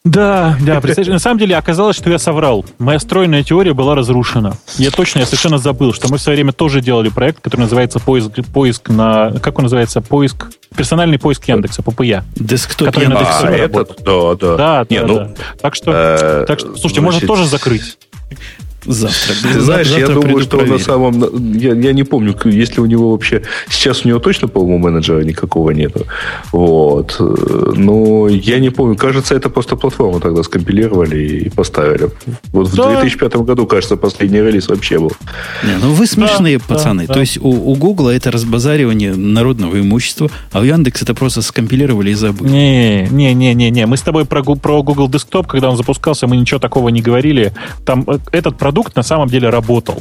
Да, 0.05 0.55
да, 0.61 0.79
представляешь, 0.81 1.13
на 1.13 1.19
самом 1.19 1.39
деле 1.39 1.57
оказалось, 1.57 1.97
что 1.97 2.11
я 2.11 2.19
соврал. 2.19 2.63
Моя 2.77 2.99
стройная 2.99 3.41
теория 3.43 3.73
была 3.73 3.95
разрушена. 3.95 4.55
Я 4.77 4.91
точно, 4.91 5.19
я 5.19 5.25
совершенно 5.25 5.57
забыл, 5.57 5.93
что 5.93 6.07
мы 6.09 6.17
в 6.17 6.21
свое 6.21 6.37
время 6.37 6.53
тоже 6.53 6.79
делали 6.79 7.09
проект, 7.09 7.41
который 7.41 7.61
называется 7.61 7.99
поиск, 7.99 8.29
поиск 8.53 8.89
на, 8.89 9.31
как 9.41 9.57
он 9.57 9.63
называется, 9.63 10.01
поиск, 10.01 10.45
персональный 10.77 11.17
поиск 11.17 11.47
Яндекса, 11.47 11.81
ППЯ. 11.81 12.23
Десктоп 12.35 12.89
который 12.89 13.05
Яндекс. 13.05 13.29
А, 13.41 13.49
этот, 13.49 14.03
да, 14.05 14.35
да. 14.35 14.55
Да, 14.55 14.85
Не, 14.91 15.01
да, 15.01 15.07
ну, 15.07 15.15
да. 15.15 15.31
Так 15.59 15.73
что, 15.73 15.91
э, 15.91 16.45
так 16.47 16.59
что, 16.59 16.75
слушайте, 16.75 17.01
можно 17.01 17.25
тоже 17.25 17.47
закрыть. 17.47 17.97
Завтра. 18.85 19.33
Ты 19.41 19.59
знаешь, 19.59 19.87
завтра 19.87 20.07
я 20.07 20.21
думаю, 20.21 20.39
что 20.41 20.61
на 20.61 20.79
самом... 20.79 21.53
Я, 21.53 21.73
я 21.73 21.93
не 21.93 22.03
помню, 22.03 22.35
если 22.45 22.81
у 22.81 22.85
него 22.85 23.11
вообще... 23.11 23.41
Сейчас 23.69 24.05
у 24.05 24.07
него 24.07 24.19
точно, 24.19 24.47
по-моему, 24.47 24.77
менеджера 24.77 25.23
никакого 25.23 25.71
нету. 25.71 26.05
Вот. 26.51 27.15
Но 27.19 28.27
я 28.27 28.59
не 28.59 28.69
помню. 28.69 28.95
Кажется, 28.95 29.35
это 29.35 29.49
просто 29.49 29.75
платформу 29.75 30.19
тогда 30.19 30.43
скомпилировали 30.43 31.17
и 31.17 31.49
поставили. 31.49 32.09
Вот 32.51 32.67
в 32.67 32.75
да. 32.75 33.01
2005 33.01 33.35
году, 33.37 33.65
кажется, 33.65 33.97
последний 33.97 34.39
релиз 34.39 34.67
вообще 34.67 34.99
был. 34.99 35.11
Не, 35.63 35.77
ну 35.81 35.91
вы 35.93 36.05
смешные 36.07 36.57
да, 36.57 36.63
пацаны. 36.67 37.07
Да, 37.07 37.13
То 37.13 37.19
есть 37.19 37.37
у, 37.41 37.49
у 37.49 37.75
Google 37.75 38.09
это 38.09 38.31
разбазаривание 38.31 39.15
народного 39.15 39.79
имущества, 39.79 40.29
а 40.51 40.59
у 40.59 40.63
Яндекс 40.63 41.01
это 41.01 41.13
просто 41.13 41.41
скомпилировали 41.41 42.11
и 42.11 42.13
забыли. 42.13 42.51
Не, 42.51 43.07
не, 43.11 43.33
не, 43.33 43.53
не, 43.53 43.69
не. 43.69 43.85
Мы 43.85 43.97
с 43.97 44.01
тобой 44.01 44.25
про, 44.25 44.43
про 44.43 44.83
Google 44.83 45.09
Desktop, 45.09 45.47
когда 45.47 45.69
он 45.69 45.77
запускался, 45.77 46.27
мы 46.27 46.37
ничего 46.37 46.59
такого 46.59 46.89
не 46.89 47.01
говорили. 47.01 47.53
Там 47.85 48.03
э, 48.07 48.19
этот 48.31 48.57
продукт 48.57 48.74
продукт 48.75 48.97
на 48.97 49.03
самом 49.03 49.29
деле 49.29 49.49
работал. 49.49 49.99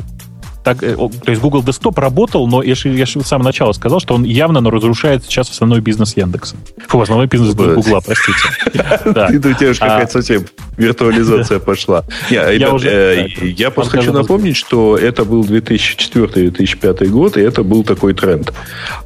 Так, 0.64 0.82
э, 0.82 0.96
то 0.96 1.30
есть 1.30 1.42
Google 1.42 1.62
Desktop 1.62 2.00
работал, 2.00 2.46
но 2.46 2.62
я 2.62 2.74
же, 2.74 2.88
я 2.88 3.04
же 3.04 3.20
с 3.20 3.26
самого 3.26 3.44
начала 3.44 3.72
сказал, 3.72 4.00
что 4.00 4.14
он 4.14 4.24
явно 4.24 4.60
но 4.60 4.70
разрушает 4.70 5.22
сейчас 5.24 5.50
основной 5.50 5.80
бизнес 5.80 6.16
Яндекса. 6.16 6.56
Фу, 6.88 7.00
основной 7.00 7.26
бизнес 7.26 7.54
Гугла, 7.54 8.00
простите. 8.00 8.38
Ты 9.42 9.50
у 9.50 9.54
тебя 9.54 9.74
же 9.74 9.80
какая-то 9.80 10.12
совсем 10.12 10.46
виртуализация 10.76 11.58
пошла. 11.58 12.04
Э, 12.30 13.26
я 13.42 13.70
просто 13.70 13.98
хочу 13.98 14.12
напомнить, 14.12 14.56
что 14.56 14.96
это 14.96 15.24
был 15.24 15.44
2004-2005 15.44 17.06
год, 17.08 17.36
и 17.36 17.40
это 17.42 17.62
был 17.62 17.84
такой 17.84 18.14
тренд. 18.14 18.52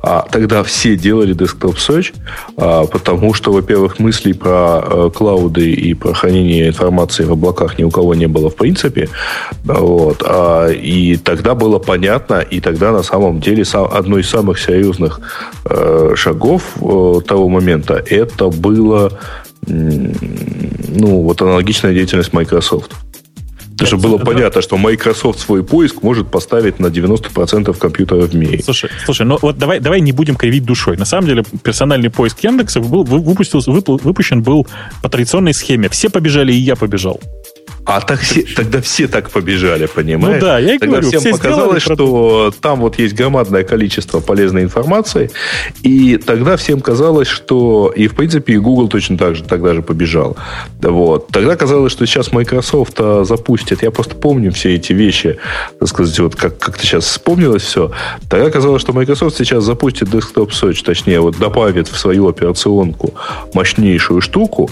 А 0.03 0.27
тогда 0.31 0.63
все 0.63 0.97
делали 0.97 1.35
Desktop 1.35 1.77
Search, 1.77 2.15
а, 2.57 2.87
потому 2.87 3.35
что, 3.35 3.53
во-первых, 3.53 3.99
мыслей 3.99 4.33
про 4.33 4.83
э, 4.85 5.11
клауды 5.15 5.73
и 5.73 5.95
про 5.95 6.15
хранение 6.15 6.69
информации 6.69 7.25
в 7.25 7.33
облаках 7.33 7.79
ни 7.79 7.85
у 7.85 7.91
кого 7.91 8.15
не 8.15 8.27
было 8.27 8.49
в 8.49 8.57
принципе. 8.57 9.09
Вот. 9.65 10.23
А, 10.25 10.69
и 10.69 11.17
тогда 11.17 11.48
тогда 11.49 11.67
было 11.67 11.79
понятно, 11.79 12.41
и 12.41 12.61
тогда 12.61 12.93
на 12.93 13.03
самом 13.03 13.41
деле 13.41 13.65
одно 13.73 14.19
из 14.19 14.29
самых 14.29 14.59
серьезных 14.59 15.21
э, 15.65 16.13
шагов 16.15 16.63
э, 16.77 17.21
того 17.27 17.49
момента 17.49 17.95
это 17.95 18.49
было 18.49 19.19
ну, 19.67 21.23
вот 21.23 21.43
аналогичная 21.43 21.95
деятельность 21.95 22.35
Microsoft. 22.35 22.93
Потому 23.79 23.87
что 23.87 24.09
было 24.09 24.19
понятно, 24.19 24.61
что 24.61 24.77
Microsoft 24.77 25.39
свой 25.39 25.63
поиск 25.63 26.03
может 26.03 26.31
поставить 26.31 26.81
на 26.81 26.89
90% 26.89 27.79
компьютеров 27.79 28.31
в 28.31 28.35
мире. 28.35 28.63
Слушай, 28.63 28.91
слушай, 29.05 29.25
ну 29.25 29.39
вот 29.41 29.57
давай, 29.57 29.81
давай 29.81 30.01
не 30.01 30.13
будем 30.13 30.37
кривить 30.37 30.65
душой. 30.65 30.97
На 30.97 31.05
самом 31.05 31.29
деле, 31.29 31.45
персональный 31.63 32.11
поиск 32.11 32.45
Яндекса 32.45 32.81
был, 32.81 33.05
выпустился, 33.05 33.71
выпущен 33.71 34.43
был 34.43 34.67
по 35.03 35.09
традиционной 35.09 35.55
схеме. 35.55 35.89
Все 35.89 36.11
побежали, 36.11 36.53
и 36.53 36.57
я 36.57 36.77
побежал. 36.77 37.21
А 37.89 38.03
так 38.03 38.21
все, 38.21 38.43
тогда 38.43 38.83
все 38.83 39.09
так 39.09 39.31
побежали, 39.31 39.87
понимаешь? 39.87 40.43
Ну 40.43 40.47
да, 40.47 40.59
я 40.59 40.75
и 40.75 40.79
тогда 40.79 40.97
говорю, 40.97 41.09
всем 41.09 41.21
все 41.21 41.31
показалось, 41.31 41.83
что 41.83 42.53
там 42.61 42.81
вот 42.81 42.99
есть 42.99 43.15
громадное 43.15 43.65
количество 43.65 44.21
полезной 44.21 44.65
информации, 44.65 45.31
и 45.83 46.19
тогда 46.19 46.59
всем 46.59 46.83
казалось, 46.83 47.29
что... 47.29 47.91
И, 47.97 48.07
в 48.07 48.15
принципе, 48.15 48.53
и 48.53 48.57
Google 48.59 48.89
точно 48.89 49.17
так 49.17 49.37
же 49.37 49.43
тогда 49.43 49.73
же 49.73 49.81
побежал. 49.81 50.37
Вот. 50.83 51.29
Тогда 51.29 51.57
казалось, 51.57 51.91
что 51.91 52.05
сейчас 52.05 52.31
Microsoft 52.31 52.97
а, 52.99 53.25
запустит. 53.25 53.83
Я 53.83 53.91
просто 53.91 54.17
помню 54.17 54.53
все 54.53 54.75
эти 54.75 54.93
вещи, 54.93 55.39
так 55.81 55.89
сказать, 55.89 56.19
вот 56.19 56.37
как, 56.37 56.59
как-то 56.59 56.85
сейчас 56.85 57.07
вспомнилось 57.07 57.63
все. 57.63 57.93
Тогда 58.29 58.51
казалось, 58.51 58.83
что 58.83 58.93
Microsoft 58.93 59.35
сейчас 59.39 59.65
запустит 59.65 60.09
Desktop 60.09 60.51
Search, 60.51 60.85
точнее, 60.85 61.21
вот 61.21 61.39
добавит 61.39 61.89
в 61.89 61.97
свою 61.97 62.29
операционку 62.29 63.15
мощнейшую 63.55 64.21
штуку, 64.21 64.69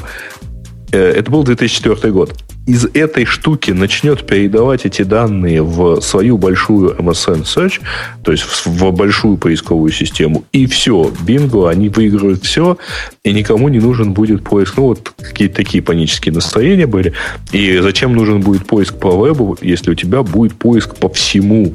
Э, 0.93 1.11
это 1.11 1.31
был 1.31 1.43
2004 1.43 2.13
год. 2.13 2.35
Из 2.67 2.85
этой 2.95 3.25
штуки 3.25 3.71
начнет 3.71 4.27
передавать 4.27 4.87
эти 4.87 5.03
данные 5.03 5.63
в 5.63 6.01
свою 6.01 6.37
большую 6.37 6.97
MSN 6.97 7.45
Search, 7.45 7.81
то 8.25 8.33
есть 8.33 8.45
в 8.65 8.91
большую 8.91 9.37
поисковую 9.37 9.93
систему, 9.93 10.45
и 10.51 10.67
все, 10.67 11.13
бинго, 11.25 11.69
они 11.69 11.89
выиграют 11.89 12.43
все, 12.43 12.77
и 13.23 13.33
никому 13.33 13.69
не 13.69 13.79
нужен 13.79 14.15
будет 14.15 14.43
поиск. 14.43 14.79
Ну, 14.79 14.85
вот 14.85 15.13
какие-то 15.17 15.55
такие 15.55 15.81
панические 15.81 16.35
настроения 16.35 16.89
были. 16.89 17.13
И 17.53 17.79
зачем 17.79 18.15
нужен 18.15 18.41
будет 18.41 18.67
поиск 18.67 18.95
по 18.99 19.17
вебу, 19.17 19.57
если 19.61 19.93
у 19.93 19.95
тебя 19.95 20.23
будет 20.23 20.55
поиск 20.55 20.97
по 20.97 21.09
всему? 21.09 21.73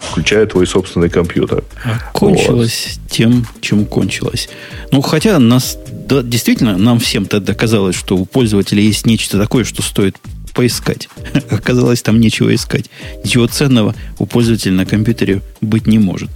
Включая 0.00 0.46
твой 0.46 0.66
собственный 0.66 1.08
компьютер. 1.08 1.64
А 1.84 2.10
кончилось 2.12 2.98
вот. 3.00 3.10
тем, 3.10 3.46
чем 3.60 3.84
кончилось. 3.84 4.48
Ну, 4.92 5.00
хотя 5.00 5.38
нас 5.38 5.78
да, 6.08 6.22
действительно, 6.22 6.78
нам 6.78 6.98
всем 6.98 7.26
тогда 7.26 7.54
казалось, 7.54 7.94
что 7.94 8.16
у 8.16 8.24
пользователя 8.24 8.82
есть 8.82 9.06
нечто 9.06 9.38
такое, 9.38 9.64
что 9.64 9.82
стоит 9.82 10.16
поискать. 10.54 11.08
Оказалось, 11.50 12.02
там 12.02 12.18
нечего 12.18 12.54
искать. 12.54 12.86
Ничего 13.24 13.46
ценного 13.46 13.94
у 14.18 14.26
пользователя 14.26 14.72
на 14.72 14.86
компьютере 14.86 15.42
быть 15.60 15.86
не 15.86 15.98
может. 15.98 16.30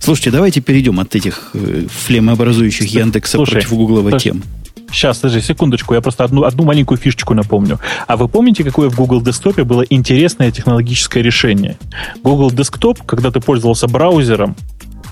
Слушайте, 0.00 0.30
давайте 0.30 0.60
перейдем 0.60 1.00
от 1.00 1.14
этих 1.16 1.50
э, 1.54 1.86
флемообразующих 1.90 2.86
Яндекса 2.86 3.38
Слушай, 3.38 3.52
против 3.54 3.70
Гуглова 3.70 4.18
тем. 4.18 4.44
Сейчас, 4.90 5.18
подожди, 5.18 5.40
секундочку, 5.40 5.94
я 5.94 6.00
просто 6.00 6.24
одну, 6.24 6.44
одну 6.44 6.64
маленькую 6.64 6.98
фишечку 6.98 7.34
напомню. 7.34 7.78
А 8.06 8.16
вы 8.16 8.28
помните, 8.28 8.64
какое 8.64 8.88
в 8.88 8.96
Google 8.96 9.22
Desktop 9.22 9.62
было 9.64 9.82
интересное 9.82 10.50
технологическое 10.50 11.22
решение? 11.22 11.78
Google 12.22 12.50
Desktop, 12.50 13.00
когда 13.04 13.30
ты 13.30 13.40
пользовался 13.40 13.86
браузером, 13.86 14.56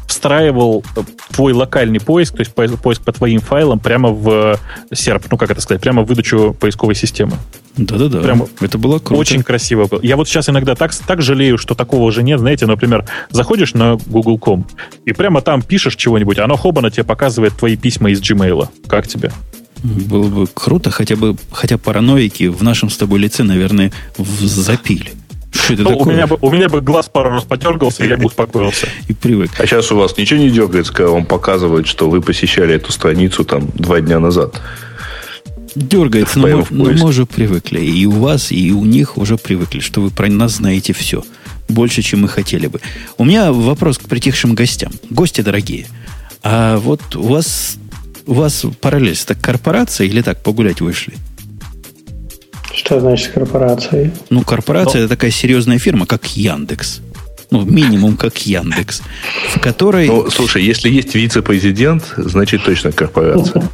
встраивал 0.06 0.84
э, 0.96 1.02
твой 1.32 1.52
локальный 1.52 2.00
поиск, 2.00 2.36
то 2.36 2.40
есть 2.40 2.54
поиск 2.54 3.02
по 3.02 3.12
твоим 3.12 3.40
файлам 3.40 3.78
прямо 3.78 4.10
в 4.10 4.58
серп, 4.92 5.24
ну 5.30 5.36
как 5.36 5.50
это 5.50 5.60
сказать, 5.60 5.82
прямо 5.82 6.02
в 6.02 6.06
выдачу 6.06 6.56
поисковой 6.58 6.94
системы. 6.94 7.36
Да-да-да. 7.76 8.22
Прямо 8.22 8.48
это 8.60 8.78
было 8.78 8.98
круто. 8.98 9.20
Очень 9.20 9.42
красиво 9.42 9.86
было. 9.86 10.00
Я 10.02 10.16
вот 10.16 10.28
сейчас 10.28 10.48
иногда 10.48 10.74
так, 10.74 10.94
так 10.94 11.20
жалею, 11.20 11.58
что 11.58 11.74
такого 11.74 12.04
уже 12.04 12.22
нет. 12.22 12.40
Знаете, 12.40 12.64
например, 12.66 13.04
заходишь 13.30 13.74
на 13.74 13.96
Google.com 14.06 14.66
и 15.04 15.12
прямо 15.12 15.42
там 15.42 15.60
пишешь 15.60 15.96
чего-нибудь, 15.96 16.38
оно 16.38 16.56
хоба 16.56 16.80
на 16.80 16.90
тебе 16.90 17.04
показывает 17.04 17.54
твои 17.54 17.76
письма 17.76 18.10
из 18.10 18.22
Gmail. 18.22 18.68
Как 18.86 19.06
тебе? 19.06 19.30
Было 19.82 20.28
бы 20.28 20.46
круто, 20.46 20.90
хотя 20.90 21.16
бы, 21.16 21.36
хотя 21.52 21.78
параноики 21.78 22.48
в 22.48 22.62
нашем 22.62 22.90
с 22.90 22.96
тобой 22.96 23.20
лице, 23.20 23.42
наверное, 23.42 23.92
запили. 24.16 25.12
Что 25.50 25.74
это 25.74 25.82
ну, 25.82 25.90
такое? 25.90 26.06
У 26.06 26.10
меня, 26.16 26.26
бы, 26.26 26.38
у 26.40 26.50
меня 26.50 26.68
бы 26.68 26.80
глаз 26.80 27.08
пару 27.08 27.30
раз 27.30 27.44
подергался, 27.44 28.04
и 28.04 28.08
я 28.08 28.16
бы 28.16 28.26
успокоился. 28.26 28.88
И 29.08 29.12
привык. 29.12 29.50
А 29.58 29.66
сейчас 29.66 29.90
у 29.92 29.96
вас 29.96 30.16
ничего 30.16 30.40
не 30.40 30.50
дергается, 30.50 30.92
когда 30.92 31.10
вам 31.10 31.26
показывают, 31.26 31.86
что 31.86 32.10
вы 32.10 32.20
посещали 32.20 32.74
эту 32.74 32.92
страницу 32.92 33.44
там 33.44 33.68
два 33.74 34.00
дня 34.00 34.18
назад? 34.18 34.60
Дергается, 35.74 36.38
но 36.38 36.48
мы, 36.48 36.66
но 36.70 36.84
мы 36.84 37.04
уже 37.04 37.26
привыкли. 37.26 37.80
И 37.80 38.06
у 38.06 38.12
вас, 38.12 38.50
и 38.50 38.72
у 38.72 38.84
них 38.84 39.18
уже 39.18 39.36
привыкли, 39.36 39.80
что 39.80 40.00
вы 40.00 40.10
про 40.10 40.28
нас 40.28 40.56
знаете 40.56 40.92
все. 40.92 41.22
Больше, 41.68 42.00
чем 42.02 42.22
мы 42.22 42.28
хотели 42.28 42.66
бы. 42.66 42.80
У 43.18 43.24
меня 43.24 43.52
вопрос 43.52 43.98
к 43.98 44.02
притихшим 44.02 44.54
гостям. 44.54 44.92
Гости 45.10 45.42
дорогие. 45.42 45.86
А 46.42 46.78
вот 46.78 47.16
у 47.16 47.24
вас, 47.24 47.76
у 48.26 48.34
вас 48.34 48.64
параллель, 48.80 49.16
так 49.16 49.40
корпорация 49.40 50.06
или 50.06 50.22
так 50.22 50.42
погулять 50.42 50.80
вышли? 50.80 51.14
Что 52.74 53.00
значит 53.00 53.32
корпорация? 53.32 54.12
Ну, 54.28 54.42
корпорация 54.42 55.00
Но... 55.00 55.06
это 55.06 55.14
такая 55.14 55.30
серьезная 55.30 55.78
фирма, 55.78 56.06
как 56.06 56.26
Яндекс 56.36 57.00
ну, 57.50 57.64
минимум 57.64 58.16
как 58.16 58.46
Яндекс, 58.46 59.02
в 59.54 59.60
которой... 59.60 60.06
Ну, 60.06 60.30
слушай, 60.30 60.62
если 60.62 60.88
есть 60.88 61.14
вице-президент, 61.14 62.14
значит 62.16 62.64
точно 62.64 62.92
корпорация. 62.92 63.62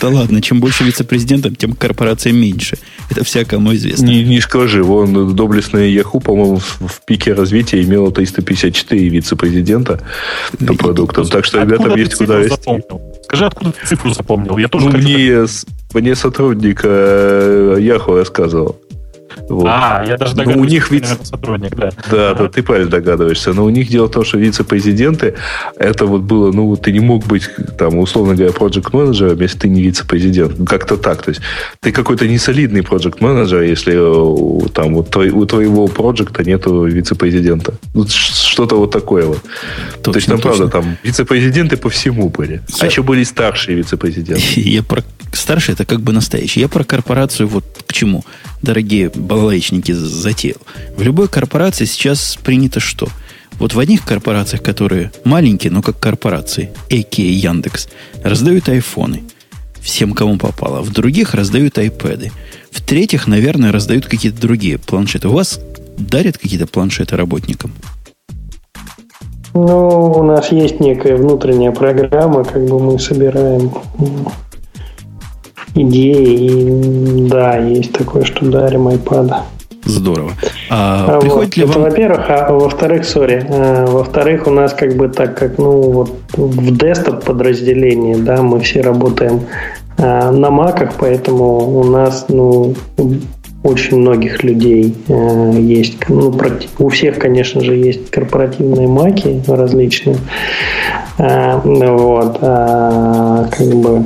Да 0.00 0.08
ладно, 0.08 0.40
чем 0.40 0.60
больше 0.60 0.84
вице-президентов, 0.84 1.56
тем 1.56 1.72
корпорация 1.72 2.32
меньше. 2.32 2.78
Это 3.10 3.24
всякому 3.24 3.74
известно. 3.74 4.06
Не, 4.06 4.22
не 4.22 4.40
скажи, 4.40 4.84
вон 4.84 5.34
доблестная 5.34 5.88
Яху, 5.88 6.20
по-моему, 6.20 6.58
в 6.58 7.00
пике 7.04 7.32
развития 7.32 7.82
имела 7.82 8.12
354 8.12 9.08
вице-президента 9.08 10.00
по 10.64 10.74
продуктам. 10.74 11.26
Так 11.26 11.44
что 11.44 11.60
ребятам 11.60 11.96
есть 11.96 12.14
куда 12.14 12.38
расти. 12.38 12.82
Скажи, 13.24 13.46
откуда 13.46 13.72
ты 13.72 13.86
цифру 13.86 14.14
запомнил? 14.14 14.58
Я 14.58 14.68
тоже 14.68 14.86
ну, 14.86 14.98
мне, 14.98 15.46
мне 15.92 16.14
сотрудник 16.14 16.80
э, 16.84 17.78
Яху 17.80 18.14
рассказывал. 18.14 18.76
Вот. 19.48 19.66
А, 19.68 20.04
я 20.06 20.16
даже 20.16 20.34
догадываюсь, 20.34 20.66
у 20.66 20.70
них 20.70 20.90
вице... 20.90 21.16
сотрудник, 21.22 21.74
да. 21.76 21.90
Да, 22.10 22.34
да, 22.34 22.48
ты 22.48 22.62
правильно 22.62 22.90
догадываешься. 22.90 23.52
Но 23.52 23.64
у 23.64 23.70
них 23.70 23.88
дело 23.88 24.06
в 24.06 24.10
том, 24.10 24.24
что 24.24 24.38
вице-президенты, 24.38 25.34
это 25.76 26.06
вот 26.06 26.22
было, 26.22 26.52
ну, 26.52 26.76
ты 26.76 26.92
не 26.92 27.00
мог 27.00 27.26
быть, 27.26 27.48
там, 27.78 27.98
условно 27.98 28.34
говоря, 28.34 28.52
проект 28.52 28.92
менеджером 28.92 29.40
если 29.40 29.58
ты 29.58 29.68
не 29.68 29.82
вице-президент. 29.82 30.68
Как-то 30.68 30.96
так. 30.96 31.22
То 31.22 31.30
есть, 31.30 31.40
ты 31.80 31.92
какой-то 31.92 32.26
несолидный 32.28 32.82
проект 32.82 33.20
менеджер 33.20 33.62
если 33.62 33.94
э, 33.94 34.68
там 34.70 34.94
у 34.94 35.02
твоего 35.02 35.88
проекта 35.88 36.44
нету 36.44 36.84
вице-президента. 36.84 37.74
Что-то 38.54 38.76
вот 38.76 38.92
такое 38.92 39.26
вот. 39.26 39.42
Точно, 40.02 40.12
То 40.12 40.16
есть, 40.16 40.26
там, 40.28 40.40
точно. 40.40 40.68
правда, 40.68 40.68
там 40.68 40.96
вице-президенты 41.02 41.76
по 41.76 41.90
всему 41.90 42.28
были. 42.28 42.62
А 42.68 42.76
я... 42.76 42.82
А 42.82 42.86
еще 42.86 43.02
были 43.02 43.24
старшие 43.24 43.76
вице-президенты. 43.76 44.42
Я 44.60 44.84
про... 44.84 45.02
Старший 45.32 45.74
это 45.74 45.84
как 45.84 46.00
бы 46.00 46.12
настоящий. 46.12 46.60
Я 46.60 46.68
про 46.68 46.84
корпорацию 46.84 47.48
вот 47.48 47.64
к 47.84 47.92
чему 47.92 48.24
дорогие 48.62 49.10
балалайчники, 49.12 49.90
затеял. 49.90 50.58
В 50.96 51.02
любой 51.02 51.26
корпорации 51.26 51.84
сейчас 51.84 52.38
принято 52.44 52.78
что? 52.78 53.08
Вот 53.54 53.74
в 53.74 53.78
одних 53.80 54.04
корпорациях, 54.04 54.62
которые 54.62 55.10
маленькие, 55.24 55.72
но 55.72 55.82
как 55.82 55.98
корпорации, 55.98 56.70
Эки 56.90 57.22
и 57.22 57.32
Яндекс, 57.32 57.88
раздают 58.22 58.68
айфоны 58.68 59.24
всем, 59.80 60.12
кому 60.12 60.38
попало. 60.38 60.80
В 60.80 60.92
других 60.92 61.34
раздают 61.34 61.76
айпэды. 61.78 62.30
В 62.70 62.80
третьих, 62.80 63.26
наверное, 63.26 63.72
раздают 63.72 64.06
какие-то 64.06 64.40
другие 64.40 64.78
планшеты. 64.78 65.26
У 65.26 65.32
вас 65.32 65.58
дарят 65.98 66.38
какие-то 66.38 66.68
планшеты 66.68 67.16
работникам? 67.16 67.72
Ну, 69.54 70.10
у 70.10 70.22
нас 70.24 70.50
есть 70.50 70.80
некая 70.80 71.16
внутренняя 71.16 71.70
программа, 71.70 72.42
как 72.42 72.64
бы 72.66 72.80
мы 72.80 72.98
собираем 72.98 73.70
идеи. 75.74 77.20
И 77.20 77.28
да, 77.28 77.58
есть 77.58 77.92
такое, 77.92 78.24
что 78.24 78.44
дарим 78.46 78.88
iPad. 78.88 79.32
Здорово. 79.84 80.32
А, 80.70 81.16
а 81.16 81.20
приходит 81.20 81.56
вот, 81.56 81.56
ли 81.56 81.64
вам... 81.64 81.82
Во-первых, 81.82 82.30
а 82.30 82.52
во-вторых, 82.52 83.04
сори, 83.04 83.46
а, 83.48 83.86
во-вторых, 83.86 84.46
у 84.46 84.50
нас 84.50 84.72
как 84.72 84.96
бы 84.96 85.08
так 85.08 85.38
как, 85.38 85.58
ну, 85.58 85.82
вот 85.82 86.10
в 86.36 86.76
десктоп 86.76 87.22
подразделении, 87.22 88.14
да, 88.14 88.42
мы 88.42 88.60
все 88.60 88.80
работаем 88.80 89.42
а, 89.98 90.32
на 90.32 90.50
маках, 90.50 90.94
поэтому 90.98 91.78
у 91.78 91.84
нас, 91.84 92.26
ну, 92.28 92.74
очень 93.64 93.98
многих 93.98 94.44
людей 94.44 94.94
э, 95.08 95.52
есть, 95.58 95.96
ну, 96.08 96.32
у 96.78 96.88
всех, 96.90 97.18
конечно 97.18 97.60
же, 97.60 97.74
есть 97.74 98.10
корпоративные 98.10 98.86
маки 98.86 99.42
различные, 99.48 100.18
э, 101.18 101.60
вот, 101.64 102.38
э, 102.40 103.46
как 103.50 103.68
бы 103.74 104.04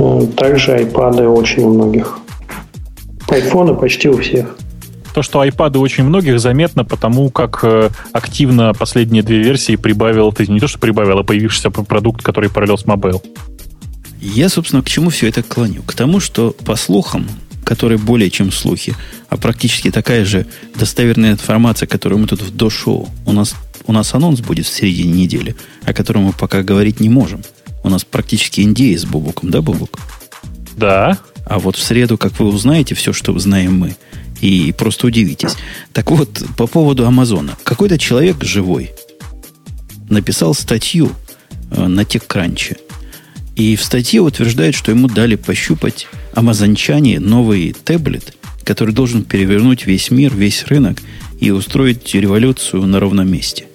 Э, 0.00 0.26
также 0.34 0.78
iPad 0.78 1.26
очень 1.26 1.62
у 1.62 1.74
многих. 1.74 2.18
Айфоны 3.28 3.74
почти 3.74 4.08
у 4.08 4.18
всех. 4.18 4.56
То, 5.14 5.22
что 5.22 5.44
iPad 5.44 5.76
у 5.76 5.80
очень 5.80 6.04
многих 6.04 6.40
заметно, 6.40 6.84
потому 6.84 7.30
как 7.30 7.60
э, 7.62 7.90
активно 8.12 8.72
последние 8.72 9.22
две 9.22 9.42
версии 9.42 9.76
прибавил, 9.76 10.32
ты 10.32 10.46
не 10.46 10.58
то, 10.58 10.68
что 10.68 10.78
прибавил, 10.78 11.18
а 11.18 11.22
появившийся 11.22 11.70
продукт, 11.70 12.22
который 12.22 12.48
Parallels 12.48 12.86
Mobile. 12.86 13.22
Я, 14.20 14.48
собственно, 14.48 14.82
к 14.82 14.88
чему 14.88 15.10
все 15.10 15.28
это 15.28 15.42
клоню? 15.42 15.82
К 15.82 15.94
тому, 15.94 16.20
что 16.20 16.54
по 16.64 16.76
слухам, 16.76 17.26
которые 17.70 17.98
более 17.98 18.30
чем 18.30 18.50
слухи, 18.52 18.94
а 19.28 19.36
практически 19.36 19.90
такая 19.90 20.24
же 20.24 20.44
достоверная 20.74 21.32
информация, 21.32 21.86
которую 21.86 22.18
мы 22.18 22.26
тут 22.26 22.42
в 22.42 22.54
до-шоу, 22.54 23.08
у 23.24 23.32
нас, 23.32 23.54
у 23.86 23.92
нас 23.92 24.12
анонс 24.12 24.40
будет 24.40 24.66
в 24.66 24.74
середине 24.74 25.22
недели, 25.22 25.54
о 25.86 25.94
котором 25.94 26.24
мы 26.24 26.32
пока 26.32 26.62
говорить 26.62 27.00
не 27.00 27.08
можем– 27.08 27.42
у 27.82 27.88
нас 27.88 28.04
практически 28.04 28.60
Индия 28.60 28.96
с 28.96 29.04
Бубуком, 29.04 29.50
да, 29.50 29.62
Бубук? 29.62 29.98
Да. 30.76 31.18
А 31.46 31.58
вот 31.58 31.76
в 31.76 31.82
среду, 31.82 32.18
как 32.18 32.38
вы 32.38 32.46
узнаете 32.46 32.94
все, 32.94 33.12
что 33.12 33.36
знаем 33.38 33.78
мы, 33.78 33.96
и 34.40 34.72
просто 34.72 35.06
удивитесь. 35.06 35.56
Так 35.92 36.10
вот, 36.10 36.42
по 36.56 36.66
поводу 36.66 37.06
Амазона. 37.06 37.56
Какой-то 37.64 37.98
человек 37.98 38.42
живой 38.44 38.90
написал 40.08 40.54
статью 40.54 41.12
э, 41.70 41.86
на 41.86 42.02
TechCrunch. 42.02 42.78
И 43.60 43.76
в 43.76 43.84
статье 43.84 44.22
утверждает, 44.22 44.74
что 44.74 44.90
ему 44.90 45.06
дали 45.06 45.36
пощупать 45.36 46.08
амазончане 46.32 47.20
новый 47.20 47.74
таблет, 47.84 48.32
который 48.64 48.94
должен 48.94 49.22
перевернуть 49.22 49.84
весь 49.84 50.10
мир, 50.10 50.34
весь 50.34 50.64
рынок 50.68 50.96
и 51.40 51.50
устроить 51.50 52.14
революцию 52.14 52.86
на 52.86 52.98
ровном 53.00 53.30
месте. 53.30 53.66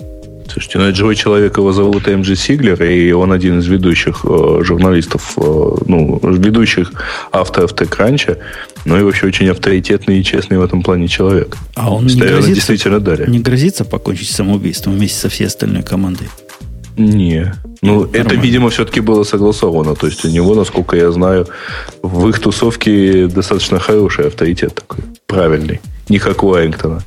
Слушайте, 0.51 0.79
ну 0.79 0.85
это 0.85 0.95
живой 0.95 1.15
человек, 1.15 1.57
его 1.57 1.71
зовут 1.71 2.07
Эмджи 2.07 2.35
Сиглер, 2.35 2.81
и 2.81 3.11
он 3.11 3.31
один 3.31 3.59
из 3.59 3.67
ведущих 3.67 4.21
э, 4.23 4.61
журналистов, 4.63 5.33
э, 5.37 5.41
ну, 5.85 6.19
ведущих 6.33 6.91
авторов 7.31 7.73
TechCrunch, 7.75 8.39
ну 8.85 8.97
и 8.99 9.03
вообще 9.03 9.27
очень 9.27 9.47
авторитетный 9.49 10.19
и 10.19 10.23
честный 10.23 10.57
в 10.57 10.63
этом 10.63 10.81
плане 10.81 11.07
человек. 11.07 11.57
А 11.75 11.93
он 11.93 12.07
не 12.07 12.19
грозится, 12.19 12.55
действительно 12.55 12.99
дарит. 12.99 13.27
не 13.27 13.39
грозится 13.39 13.85
покончить 13.85 14.31
самоубийством 14.31 14.95
вместе 14.95 15.19
со 15.19 15.29
всей 15.29 15.45
остальной 15.45 15.83
командой? 15.83 16.27
Не. 16.97 17.53
Ну, 17.81 18.01
Нормально. 18.01 18.17
это, 18.17 18.35
видимо, 18.35 18.69
все-таки 18.69 19.01
было 19.01 19.23
согласовано. 19.23 19.95
То 19.95 20.07
есть 20.07 20.23
у 20.25 20.29
него, 20.29 20.55
насколько 20.55 20.95
я 20.95 21.11
знаю, 21.11 21.47
в 22.01 22.29
их 22.29 22.39
тусовке 22.39 23.27
достаточно 23.27 23.79
хороший 23.79 24.27
авторитет 24.27 24.75
такой. 24.75 24.99
Правильный. 25.27 25.81
Не 26.09 26.19
как 26.19 26.43
у 26.43 26.55
Эрингтона. 26.55 27.03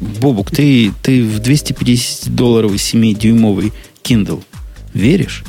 Бобук, 0.00 0.50
ты, 0.50 0.92
ты 1.02 1.22
в 1.22 1.38
250 1.38 2.34
долларовый 2.34 2.78
7-дюймовый 2.78 3.72
Kindle 4.02 4.42
веришь? 4.94 5.44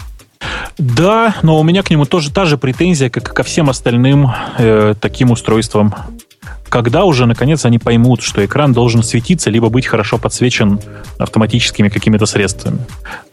Да, 0.78 1.36
но 1.42 1.60
у 1.60 1.64
меня 1.64 1.84
к 1.84 1.90
нему 1.90 2.06
тоже 2.06 2.32
та 2.32 2.46
же 2.46 2.58
претензия, 2.58 3.10
как 3.10 3.30
и 3.30 3.34
ко 3.34 3.44
всем 3.44 3.70
остальным 3.70 4.30
э, 4.58 4.96
таким 5.00 5.32
устройствам 5.32 5.94
когда 6.74 7.04
уже, 7.04 7.28
наконец, 7.28 7.66
они 7.66 7.78
поймут, 7.78 8.24
что 8.24 8.44
экран 8.44 8.74
должен 8.74 9.04
светиться, 9.04 9.52
либо 9.52 9.70
быть 9.70 9.86
хорошо 9.86 10.18
подсвечен 10.18 10.80
автоматическими 11.20 11.88
какими-то 11.88 12.26
средствами. 12.26 12.80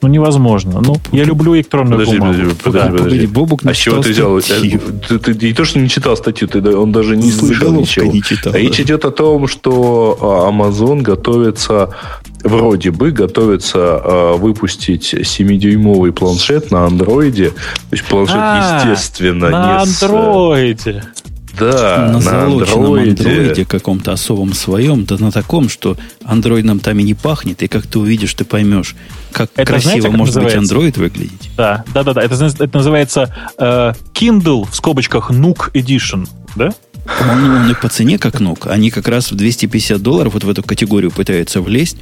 Ну, 0.03 0.09
невозможно. 0.09 0.83
Ну, 0.83 0.97
я 1.11 1.25
люблю 1.25 1.57
электронную 1.57 2.01
подожди, 2.01 2.19
бумагу. 2.19 2.37
Подожди, 2.39 2.63
подожди, 2.63 2.91
да. 2.91 3.03
подожди. 3.03 3.27
Бобук 3.27 3.65
а 3.65 3.73
с 3.73 3.77
чего 3.79 4.03
ты 4.03 4.11
взял? 4.11 4.39
Ты, 4.43 4.79
ты, 5.09 5.19
ты 5.19 5.47
не 5.47 5.55
то, 5.55 5.65
что 5.65 5.79
не 5.79 5.89
читал 5.89 6.19
статью, 6.19 6.49
ты, 6.49 6.61
он 6.77 6.93
даже 6.93 7.17
не 7.17 7.33
слышал 7.33 7.73
ничего. 7.73 8.13
Не 8.13 8.23
читал, 8.23 8.53
Речь 8.53 8.77
да. 8.77 8.83
идет 8.83 9.07
о 9.07 9.11
том, 9.11 9.49
что 9.49 10.19
а, 10.21 10.51
Amazon 10.51 11.01
готовится 11.01 11.95
вроде 12.43 12.91
бы 12.91 13.11
готовится 13.11 14.01
э, 14.03 14.37
выпустить 14.37 15.15
7-дюймовый 15.15 16.13
планшет 16.13 16.71
на 16.71 16.87
андроиде. 16.87 17.51
То 17.51 17.57
есть 17.93 18.05
планшет, 18.05 18.37
а, 18.39 18.83
естественно, 18.91 19.51
на 19.51 19.81
андроиде. 19.83 21.05
Да, 21.61 22.07
на, 22.07 22.13
на 22.15 22.21
залоченном 22.21 22.95
андроиде 22.95 23.65
каком-то 23.65 24.13
особом 24.13 24.55
своем, 24.55 25.05
да 25.05 25.17
на 25.19 25.31
таком, 25.31 25.69
что 25.69 25.97
андроидом 26.25 26.81
там 26.81 26.99
и 26.99 27.03
не 27.03 27.15
пахнет, 27.15 27.63
и 27.63 27.69
как 27.69 27.87
ты 27.87 27.99
увидишь, 27.99 28.35
ты 28.35 28.45
поймешь, 28.45 28.97
как 29.33 29.51
это, 29.55 29.65
красиво 29.65 29.91
знаете, 29.91 30.09
как 30.09 30.17
может 30.17 30.35
называется? 30.35 30.61
быть 30.61 30.71
андроид 30.71 30.97
выглядеть. 30.99 31.51
Да, 31.57 31.85
да, 31.95 32.03
да, 32.03 32.15
да. 32.15 32.23
Это, 32.23 32.45
это 32.45 32.77
называется 32.77 33.35
э, 33.59 33.93
Kindle 34.15 34.69
в 34.71 34.75
скобочках 34.75 35.31
Nook 35.31 35.73
Edition, 35.73 36.27
да? 36.57 36.73
Он, 37.21 37.45
он 37.45 37.71
и 37.71 37.75
по 37.75 37.89
цене 37.89 38.19
как 38.19 38.41
ног. 38.41 38.67
Они 38.67 38.91
как 38.91 39.09
раз 39.09 39.31
в 39.31 39.35
250 39.35 40.01
долларов 40.01 40.35
вот 40.35 40.45
в 40.45 40.51
эту 40.51 40.63
категорию 40.63 41.11
пытаются 41.11 41.61
влезть. 41.61 41.97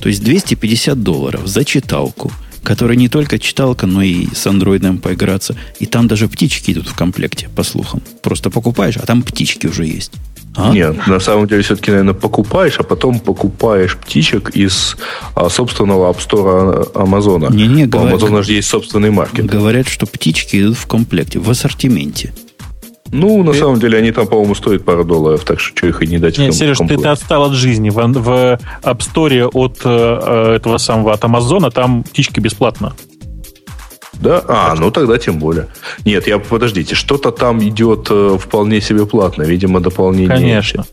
То 0.00 0.08
есть 0.08 0.22
250 0.24 1.02
долларов 1.02 1.46
за 1.46 1.64
читалку, 1.64 2.32
которая 2.62 2.96
не 2.96 3.08
только 3.08 3.38
читалка, 3.38 3.86
но 3.86 4.02
и 4.02 4.26
с 4.34 4.46
андроидом 4.46 4.98
поиграться. 4.98 5.56
И 5.78 5.86
там 5.86 6.08
даже 6.08 6.28
птички 6.28 6.72
идут 6.72 6.88
в 6.88 6.94
комплекте, 6.94 7.48
по 7.54 7.62
слухам. 7.62 8.02
Просто 8.22 8.50
покупаешь, 8.50 8.96
а 8.96 9.06
там 9.06 9.22
птички 9.22 9.66
уже 9.66 9.84
есть. 9.84 10.12
А? 10.56 10.72
Нет, 10.72 11.06
на 11.06 11.20
самом 11.20 11.46
деле 11.46 11.62
все-таки, 11.62 11.90
наверное, 11.90 12.14
покупаешь, 12.14 12.78
а 12.78 12.82
потом 12.82 13.20
покупаешь 13.20 13.96
птичек 13.96 14.50
из 14.50 14.96
а, 15.34 15.48
собственного 15.48 16.12
App 16.12 16.18
Store 16.18 16.90
Амазона. 16.94 17.48
Не, 17.52 17.68
не, 17.68 17.86
У 17.86 17.98
Амазона 17.98 18.42
же 18.42 18.54
есть 18.54 18.68
собственный 18.68 19.10
маркет. 19.10 19.46
Говорят, 19.46 19.88
что 19.88 20.06
птички 20.06 20.60
идут 20.60 20.76
в 20.76 20.86
комплекте, 20.86 21.38
в 21.38 21.48
ассортименте. 21.48 22.32
Ну, 23.12 23.42
на 23.42 23.50
и... 23.50 23.54
самом 23.54 23.80
деле, 23.80 23.98
они 23.98 24.12
там, 24.12 24.26
по-моему, 24.26 24.54
стоят 24.54 24.84
пару 24.84 25.04
долларов, 25.04 25.44
так 25.44 25.58
что 25.58 25.76
что 25.76 25.86
их 25.86 26.02
и 26.02 26.06
не 26.06 26.18
дать. 26.18 26.38
Нет, 26.38 26.54
Сереж, 26.54 26.78
ты, 26.78 26.96
ты 26.96 27.08
отстал 27.08 27.44
от 27.44 27.52
жизни. 27.52 27.90
В, 27.90 27.96
в 27.96 28.58
App 28.82 28.98
Store 28.98 29.48
от 29.52 29.80
э, 29.84 30.56
этого 30.56 30.78
самого, 30.78 31.12
от 31.12 31.24
Амазона, 31.24 31.70
там 31.70 32.04
птички 32.04 32.40
бесплатно. 32.40 32.94
Да? 34.20 34.42
А, 34.46 34.74
ну 34.74 34.90
тогда 34.90 35.16
тем 35.16 35.38
более. 35.38 35.68
Нет, 36.04 36.26
я 36.26 36.38
подождите, 36.38 36.94
что-то 36.94 37.30
там 37.30 37.62
идет 37.66 38.08
э, 38.10 38.36
вполне 38.38 38.80
себе 38.80 39.06
платно. 39.06 39.44
Видимо, 39.44 39.80
дополнение. 39.80 40.28
Конечно. 40.28 40.84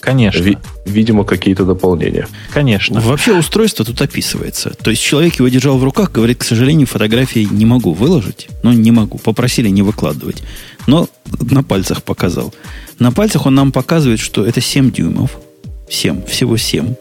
Конечно. 0.00 0.40
Ви- 0.40 0.58
видимо, 0.84 1.24
какие-то 1.24 1.64
дополнения. 1.64 2.28
Конечно. 2.52 3.00
Вообще 3.00 3.32
устройство 3.32 3.84
тут 3.84 4.00
описывается. 4.00 4.70
То 4.70 4.90
есть 4.90 5.02
человек 5.02 5.34
его 5.34 5.48
держал 5.48 5.78
в 5.78 5.84
руках, 5.84 6.12
говорит, 6.12 6.38
к 6.38 6.44
сожалению, 6.44 6.86
фотографии 6.86 7.48
не 7.50 7.66
могу 7.66 7.92
выложить. 7.92 8.48
Ну, 8.62 8.72
не 8.72 8.92
могу. 8.92 9.18
Попросили 9.18 9.68
не 9.68 9.82
выкладывать. 9.82 10.44
Но 10.86 11.08
на 11.40 11.62
пальцах 11.62 12.02
показал. 12.02 12.54
На 12.98 13.12
пальцах 13.12 13.46
он 13.46 13.54
нам 13.54 13.72
показывает, 13.72 14.20
что 14.20 14.44
это 14.44 14.60
7 14.60 14.90
дюймов. 14.90 15.38
7, 15.88 16.24
всего 16.26 16.56
7. 16.56 16.94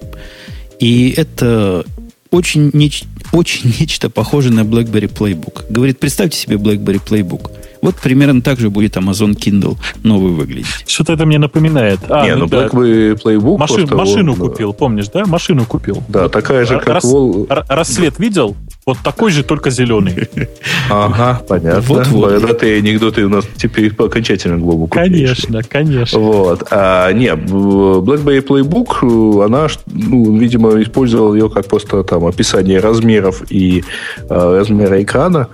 И 0.80 1.14
это 1.16 1.86
очень, 2.32 2.70
неч, 2.74 3.04
очень 3.36 3.74
нечто 3.80 4.10
похожее 4.10 4.54
на 4.54 4.62
BlackBerry 4.62 5.12
Playbook. 5.12 5.66
Говорит, 5.70 6.00
представьте 6.00 6.38
себе 6.38 6.56
BlackBerry 6.56 7.02
Playbook. 7.06 7.52
Вот 7.82 7.96
примерно 7.98 8.42
так 8.42 8.60
же 8.60 8.70
будет 8.70 8.98
Amazon 8.98 9.36
Kindle 9.36 9.78
новый 10.02 10.32
выглядеть. 10.32 10.86
Что-то 10.88 11.14
это 11.14 11.26
мне 11.26 11.38
напоминает. 11.38 12.00
А, 12.10 12.26
Не, 12.26 12.36
ну, 12.36 12.46
ну 12.46 12.46
BlackBerry 12.48 13.22
Playbook 13.22 13.58
Машин, 13.58 13.88
Машину 13.92 14.32
он, 14.32 14.40
купил, 14.40 14.74
помнишь, 14.74 15.10
да? 15.10 15.26
Машину 15.26 15.66
купил. 15.66 16.02
Да, 16.08 16.30
такая 16.30 16.66
же, 16.66 16.80
как 16.80 16.88
Рас, 16.88 17.06
Wall... 17.06 17.48
Рассвет 17.68 18.18
видел? 18.18 18.56
Вот 18.86 19.00
такой 19.04 19.32
же, 19.32 19.44
только 19.44 19.70
зеленый. 19.70 20.28
Ага, 20.90 21.42
понятно. 21.48 21.82
Вот, 21.82 22.08
вот. 22.08 22.32
Это 22.32 22.66
анекдоты 22.68 23.26
у 23.26 23.30
нас 23.30 23.46
теперь 23.56 23.94
по 23.94 24.06
окончательно 24.06 24.58
глобу 24.58 24.88
Конечно, 24.88 25.64
конечно. 25.64 26.20
Вот. 26.20 26.68
А, 26.70 27.12
не, 27.12 27.30
BlackBerry 27.30 28.46
Playbook, 28.46 29.44
она, 29.44 29.68
ну, 29.88 30.38
видимо, 30.38 30.82
использовала 30.82 31.34
ее 31.34 31.50
как 31.50 31.68
просто 31.68 32.04
там 32.04 32.26
описание 32.26 32.80
размеров 33.26 33.44
и 33.50 33.84
э, 34.30 34.58
размера 34.58 35.02
экрана. 35.02 35.50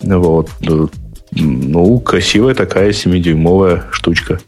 Вот. 0.00 0.50
Ну, 1.32 2.00
красивая 2.00 2.54
такая 2.54 2.90
7-дюймовая 2.90 3.84
штучка. 3.90 4.40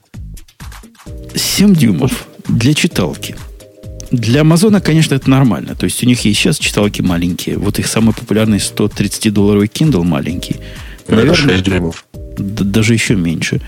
7 1.34 1.74
дюймов 1.74 2.26
для 2.48 2.74
читалки. 2.74 3.36
Для 4.12 4.42
Амазона, 4.42 4.80
конечно, 4.80 5.16
это 5.16 5.28
нормально. 5.28 5.74
То 5.74 5.84
есть 5.84 6.02
у 6.02 6.06
них 6.06 6.24
и 6.24 6.32
сейчас 6.32 6.58
читалки 6.58 7.02
маленькие. 7.02 7.58
Вот 7.58 7.78
их 7.78 7.86
самый 7.88 8.14
популярный 8.14 8.58
130-долларовый 8.58 9.68
Kindle 9.68 10.04
маленький. 10.04 10.56
Наверное, 11.08 11.34
6 11.34 11.62
дюймов. 11.64 12.04
Даже 12.38 12.94
еще 12.94 13.16
меньше. 13.16 13.60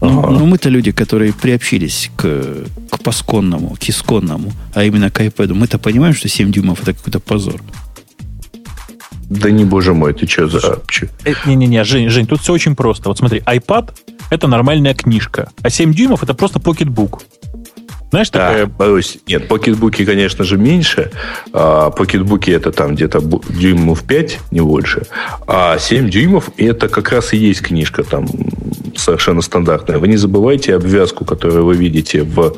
Ага. 0.00 0.30
Но, 0.30 0.38
но 0.38 0.46
мы-то 0.46 0.68
люди, 0.68 0.92
которые 0.92 1.32
приобщились 1.32 2.10
к, 2.16 2.66
к 2.90 3.02
пасконному, 3.02 3.76
к 3.80 3.88
исконному, 3.88 4.52
а 4.74 4.84
именно 4.84 5.10
к 5.10 5.20
iPad, 5.20 5.54
мы-то 5.54 5.78
понимаем, 5.78 6.14
что 6.14 6.28
7 6.28 6.52
дюймов 6.52 6.82
это 6.82 6.92
какой-то 6.92 7.20
позор. 7.20 7.62
Да 9.28 9.50
не, 9.50 9.64
боже 9.64 9.92
мой, 9.92 10.12
ты 10.14 10.26
что 10.28 10.46
за... 10.48 10.80
Э, 11.24 11.34
не-не-не, 11.46 11.84
Жень, 11.84 12.08
Жень, 12.10 12.26
тут 12.26 12.40
все 12.40 12.52
очень 12.52 12.76
просто. 12.76 13.08
Вот 13.08 13.18
смотри, 13.18 13.40
iPad— 13.40 13.90
это 14.30 14.46
нормальная 14.46 14.94
книжка, 14.94 15.50
а 15.62 15.70
7 15.70 15.92
дюймов— 15.92 16.22
это 16.24 16.34
просто 16.34 16.60
покетбук. 16.60 17.22
Знаешь, 18.10 18.30
да, 18.30 18.48
такая... 18.48 18.66
боюсь. 18.66 19.18
Нет, 19.26 19.48
покетбуки, 19.48 20.04
конечно 20.04 20.44
же, 20.44 20.56
меньше. 20.56 21.10
А, 21.52 21.90
покетбуки 21.90 22.50
это 22.50 22.70
там 22.70 22.94
где-то 22.94 23.20
дюймов 23.48 24.04
5, 24.04 24.38
не 24.52 24.60
больше. 24.60 25.02
А 25.46 25.76
7 25.78 26.08
дюймов 26.08 26.50
это 26.56 26.88
как 26.88 27.10
раз 27.10 27.32
и 27.32 27.36
есть 27.36 27.62
книжка 27.62 28.04
там 28.04 28.26
совершенно 28.98 29.42
стандартная. 29.42 29.98
Вы 29.98 30.08
не 30.08 30.16
забывайте 30.16 30.74
обвязку, 30.74 31.24
которую 31.24 31.64
вы 31.64 31.74
видите 31.74 32.22
в 32.22 32.54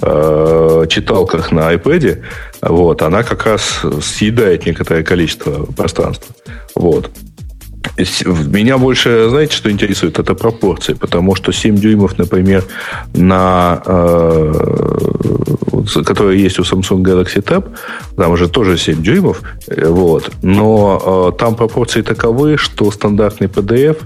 э, 0.00 0.86
читалках 0.88 1.52
на 1.52 1.72
iPad. 1.72 2.22
Вот, 2.62 3.02
она 3.02 3.22
как 3.22 3.46
раз 3.46 3.82
съедает 4.02 4.66
некоторое 4.66 5.02
количество 5.02 5.66
пространства. 5.72 6.34
Вот. 6.74 7.10
Меня 7.96 8.78
больше, 8.78 9.28
знаете, 9.28 9.54
что 9.54 9.70
интересует? 9.70 10.18
Это 10.18 10.34
пропорции. 10.34 10.94
Потому 10.94 11.34
что 11.34 11.52
7 11.52 11.76
дюймов, 11.76 12.18
например, 12.18 12.64
на 13.14 13.82
э, 13.86 14.52
которые 16.04 16.42
есть 16.42 16.58
у 16.58 16.62
Samsung 16.62 17.02
Galaxy 17.02 17.42
Tab, 17.42 17.76
там 18.16 18.32
уже 18.32 18.48
тоже 18.48 18.78
7 18.78 19.02
дюймов, 19.02 19.42
э, 19.66 19.88
вот, 19.88 20.30
но 20.42 21.32
э, 21.34 21.38
там 21.38 21.54
пропорции 21.54 22.02
таковы, 22.02 22.56
что 22.56 22.90
стандартный 22.90 23.48
PDF 23.48 23.98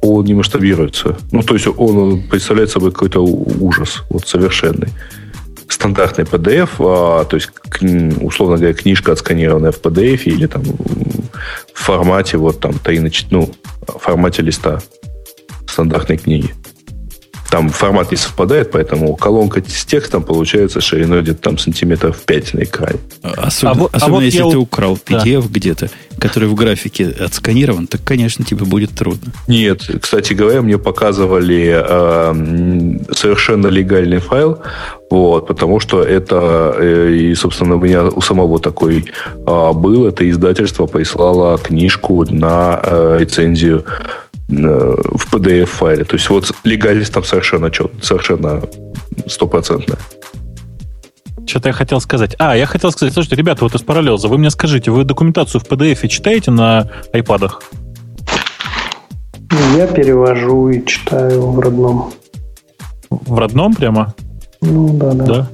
он 0.00 0.24
не 0.24 0.34
масштабируется. 0.34 1.16
Ну, 1.32 1.42
то 1.42 1.54
есть 1.54 1.66
он, 1.66 1.96
он 1.96 2.22
представляет 2.22 2.70
собой 2.70 2.92
какой-то 2.92 3.20
ужас, 3.20 4.04
вот 4.10 4.26
совершенный 4.26 4.88
стандартный 5.68 6.24
PDF, 6.24 6.70
а, 6.80 7.24
то 7.24 7.36
есть, 7.36 7.50
условно 8.20 8.56
говоря, 8.56 8.74
книжка 8.74 9.12
отсканированная 9.12 9.70
в 9.70 9.80
PDF 9.80 10.22
или 10.24 10.46
там 10.46 10.62
в 10.62 11.74
формате 11.74 12.36
вот 12.38 12.60
там 12.60 12.72
3 12.72 13.00
на 13.00 13.10
4, 13.10 13.36
ну, 13.36 13.50
в 13.86 13.98
формате 13.98 14.42
листа 14.42 14.80
стандартной 15.68 16.16
книги. 16.16 16.54
Там 17.50 17.70
формат 17.70 18.10
не 18.10 18.16
совпадает, 18.16 18.70
поэтому 18.70 19.16
колонка 19.16 19.62
с 19.66 19.84
текстом 19.86 20.22
получается 20.22 20.80
шириной 20.80 21.22
где-то 21.22 21.40
там 21.40 21.58
сантиметров 21.58 22.18
5 22.26 22.54
на 22.54 22.62
экране. 22.64 22.98
Особенно, 23.22 23.84
а, 23.84 23.88
особенно 23.92 24.06
а 24.06 24.08
вот 24.08 24.22
если 24.22 24.38
я... 24.38 24.50
ты 24.50 24.56
украл 24.58 24.96
PDF 24.96 25.42
да. 25.42 25.48
где-то, 25.48 25.90
который 26.18 26.48
в 26.48 26.54
графике 26.54 27.08
отсканирован, 27.08 27.86
так, 27.86 28.02
конечно, 28.04 28.44
тебе 28.44 28.64
будет 28.66 28.90
трудно. 28.90 29.32
Нет, 29.46 29.88
кстати 30.00 30.34
говоря, 30.34 30.60
мне 30.60 30.78
показывали 30.78 31.74
э, 31.74 33.14
совершенно 33.14 33.68
легальный 33.68 34.18
файл, 34.18 34.58
вот, 35.10 35.46
потому 35.46 35.80
что 35.80 36.02
это, 36.02 36.74
э, 36.78 37.12
и, 37.12 37.34
собственно, 37.34 37.76
у 37.76 37.80
меня 37.80 38.04
у 38.04 38.20
самого 38.20 38.58
такой 38.58 39.06
э, 39.46 39.72
был, 39.72 40.06
это 40.06 40.28
издательство 40.28 40.86
прислало 40.86 41.56
книжку 41.56 42.26
на 42.30 42.80
э, 42.82 43.16
рецензию 43.20 43.84
в 44.48 45.34
PDF-файле. 45.34 46.04
То 46.04 46.16
есть 46.16 46.28
вот 46.30 46.52
легальность 46.64 47.12
там 47.12 47.22
совершенно 47.22 47.70
совершенно 48.00 48.62
стопроцентная. 49.26 49.98
Что-то 51.46 51.68
я 51.68 51.72
хотел 51.72 52.00
сказать. 52.00 52.34
А, 52.38 52.56
я 52.56 52.66
хотел 52.66 52.90
сказать, 52.90 53.14
слушайте, 53.14 53.36
ребята, 53.36 53.64
вот 53.64 53.74
из 53.74 53.82
параллелза, 53.82 54.28
вы 54.28 54.38
мне 54.38 54.50
скажите, 54.50 54.90
вы 54.90 55.04
документацию 55.04 55.60
в 55.60 55.64
PDF 55.64 56.06
читаете 56.08 56.50
на 56.50 56.88
айпадах? 57.12 57.62
Я 59.76 59.86
перевожу 59.86 60.68
и 60.68 60.84
читаю 60.84 61.50
в 61.50 61.58
родном. 61.58 62.12
В 63.08 63.38
родном 63.38 63.74
прямо? 63.74 64.14
Ну, 64.60 64.92
да, 64.92 65.12
да. 65.12 65.24
Да? 65.24 65.48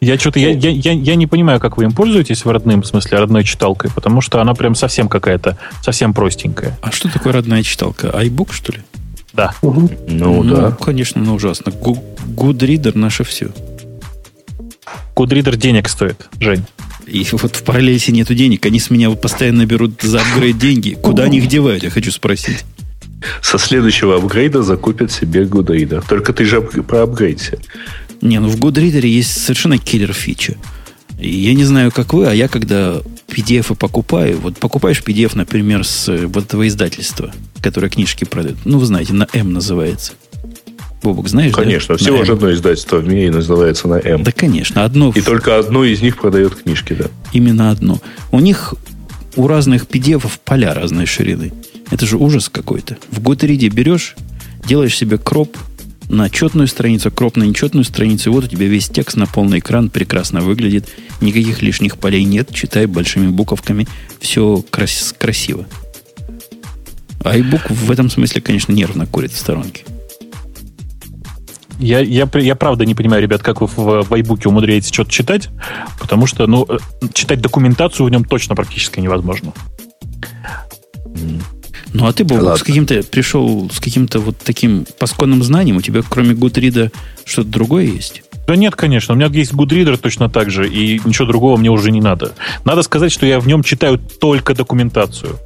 Я 0.00 0.18
что-то, 0.18 0.38
я, 0.38 0.50
я, 0.50 0.70
я, 0.70 0.92
я 0.92 1.14
не 1.14 1.26
понимаю, 1.26 1.58
как 1.58 1.76
вы 1.76 1.84
им 1.84 1.92
пользуетесь 1.92 2.44
в 2.44 2.50
родным, 2.50 2.82
в 2.82 2.86
смысле, 2.86 3.18
родной 3.18 3.44
читалкой, 3.44 3.90
потому 3.94 4.20
что 4.20 4.40
она 4.40 4.54
прям 4.54 4.74
совсем 4.74 5.08
какая-то, 5.08 5.58
совсем 5.82 6.12
простенькая. 6.12 6.78
А 6.82 6.92
что 6.92 7.10
такое 7.10 7.32
родная 7.32 7.62
читалка? 7.62 8.08
iBook, 8.08 8.52
что 8.52 8.72
ли? 8.72 8.80
Да. 9.32 9.54
Угу. 9.62 9.90
Ну, 10.08 10.42
ну, 10.42 10.56
да. 10.56 10.70
конечно, 10.72 11.22
ну 11.22 11.34
ужасно. 11.34 11.70
Goodreader 11.70 12.96
наше 12.96 13.24
все. 13.24 13.48
Goodreader 15.14 15.56
денег 15.56 15.88
стоит, 15.88 16.28
Жень. 16.40 16.64
И 17.06 17.26
вот 17.32 17.54
в 17.54 17.62
параллельсе 17.62 18.12
нету 18.12 18.34
денег. 18.34 18.66
Они 18.66 18.80
с 18.80 18.90
меня 18.90 19.10
постоянно 19.10 19.64
берут 19.64 20.02
за 20.02 20.20
апгрейд 20.20 20.58
деньги. 20.58 20.94
Куда 21.00 21.24
они 21.24 21.38
их 21.38 21.46
девают, 21.46 21.82
я 21.84 21.90
хочу 21.90 22.10
спросить. 22.10 22.64
Со 23.40 23.58
следующего 23.58 24.16
апгрейда 24.16 24.62
закупят 24.62 25.12
себе 25.12 25.44
Goodreader. 25.44 26.04
Только 26.06 26.32
ты 26.32 26.44
же 26.44 26.60
проапгрейдся. 26.60 27.58
Не, 28.20 28.40
ну 28.40 28.48
в 28.48 28.56
GoodReader 28.56 29.06
есть 29.06 29.42
совершенно 29.42 29.78
киллер 29.78 30.12
фича. 30.12 30.56
Я 31.18 31.54
не 31.54 31.64
знаю, 31.64 31.92
как 31.92 32.12
вы, 32.12 32.26
а 32.26 32.34
я 32.34 32.48
когда 32.48 33.00
PDF 33.28 33.74
покупаю, 33.76 34.38
вот 34.38 34.58
покупаешь 34.58 35.02
PDF, 35.04 35.32
например, 35.34 35.84
с 35.84 36.08
вот 36.26 36.44
этого 36.44 36.68
издательства, 36.68 37.32
которое 37.62 37.88
книжки 37.88 38.24
продает, 38.24 38.56
ну, 38.64 38.78
вы 38.78 38.86
знаете, 38.86 39.14
на 39.14 39.26
M 39.32 39.52
называется. 39.52 40.12
Бобок, 41.02 41.28
знаешь? 41.28 41.54
Конечно, 41.54 41.94
да? 41.94 41.98
всего 42.02 42.24
же 42.24 42.32
одно 42.32 42.52
издательство 42.52 42.96
в 42.96 43.06
мире 43.06 43.30
называется 43.30 43.86
на 43.88 43.94
М. 43.94 44.22
Да, 44.24 44.32
конечно, 44.32 44.84
одно. 44.84 45.12
И 45.14 45.20
только 45.20 45.58
одно 45.58 45.84
из 45.84 46.02
них 46.02 46.16
продает 46.18 46.54
книжки, 46.54 46.94
да. 46.94 47.06
Именно 47.32 47.70
одно. 47.70 48.00
У 48.32 48.40
них 48.40 48.74
у 49.36 49.46
разных 49.46 49.84
pdf 49.84 50.30
поля 50.44 50.74
разной 50.74 51.06
ширины. 51.06 51.52
Это 51.90 52.06
же 52.06 52.16
ужас 52.16 52.48
какой-то. 52.48 52.96
В 53.10 53.20
Goodreads 53.20 53.68
берешь, 53.68 54.16
делаешь 54.66 54.96
себе 54.96 55.18
кроп 55.18 55.56
на 56.08 56.30
четную 56.30 56.68
страницу, 56.68 57.10
кроп 57.10 57.36
на 57.36 57.44
нечетную 57.44 57.84
страницу, 57.84 58.32
вот 58.32 58.44
у 58.44 58.48
тебя 58.48 58.66
весь 58.66 58.88
текст 58.88 59.16
на 59.16 59.26
полный 59.26 59.58
экран 59.58 59.90
прекрасно 59.90 60.40
выглядит. 60.40 60.88
Никаких 61.20 61.62
лишних 61.62 61.98
полей 61.98 62.24
нет, 62.24 62.52
читай 62.52 62.86
большими 62.86 63.28
буковками. 63.28 63.86
Все 64.20 64.62
крас- 64.70 65.14
красиво. 65.16 65.66
А 67.24 67.36
iBook 67.36 67.72
в 67.72 67.90
этом 67.90 68.08
смысле, 68.08 68.40
конечно, 68.40 68.72
нервно 68.72 69.06
курит 69.06 69.32
в 69.32 69.38
сторонке. 69.38 69.84
Я, 71.78 72.00
я, 72.00 72.28
я 72.32 72.54
правда 72.54 72.86
не 72.86 72.94
понимаю, 72.94 73.22
ребят, 73.22 73.42
как 73.42 73.60
вы 73.60 73.66
в, 73.66 73.74
в 73.74 74.12
iBook 74.12 74.48
умудряетесь 74.48 74.92
что-то 74.92 75.10
читать, 75.10 75.48
потому 76.00 76.26
что, 76.26 76.46
ну, 76.46 76.64
э, 76.68 76.78
читать 77.12 77.40
документацию 77.40 78.06
в 78.06 78.10
нем 78.10 78.24
точно 78.24 78.54
практически 78.54 79.00
невозможно. 79.00 79.52
Ну, 81.92 82.06
а 82.06 82.12
ты, 82.12 82.24
Бог, 82.24 82.58
с 82.58 82.62
каким-то 82.62 83.02
пришел 83.02 83.70
с 83.70 83.80
каким-то 83.80 84.20
вот 84.20 84.36
таким 84.42 84.86
пасконным 84.98 85.42
знанием, 85.42 85.76
у 85.76 85.82
тебя 85.82 86.02
кроме 86.08 86.34
Гудрида 86.34 86.90
что-то 87.24 87.48
другое 87.48 87.84
есть? 87.84 88.22
Да 88.46 88.54
нет, 88.54 88.76
конечно. 88.76 89.14
У 89.14 89.16
меня 89.16 89.26
есть 89.26 89.52
Goodreader 89.52 89.96
точно 89.96 90.28
так 90.28 90.50
же, 90.50 90.68
и 90.68 91.00
ничего 91.04 91.26
другого 91.26 91.56
мне 91.56 91.70
уже 91.70 91.90
не 91.90 92.00
надо. 92.00 92.34
Надо 92.64 92.82
сказать, 92.82 93.10
что 93.12 93.26
я 93.26 93.40
в 93.40 93.46
нем 93.46 93.62
читаю 93.62 93.98
только 93.98 94.54
документацию. 94.54 95.38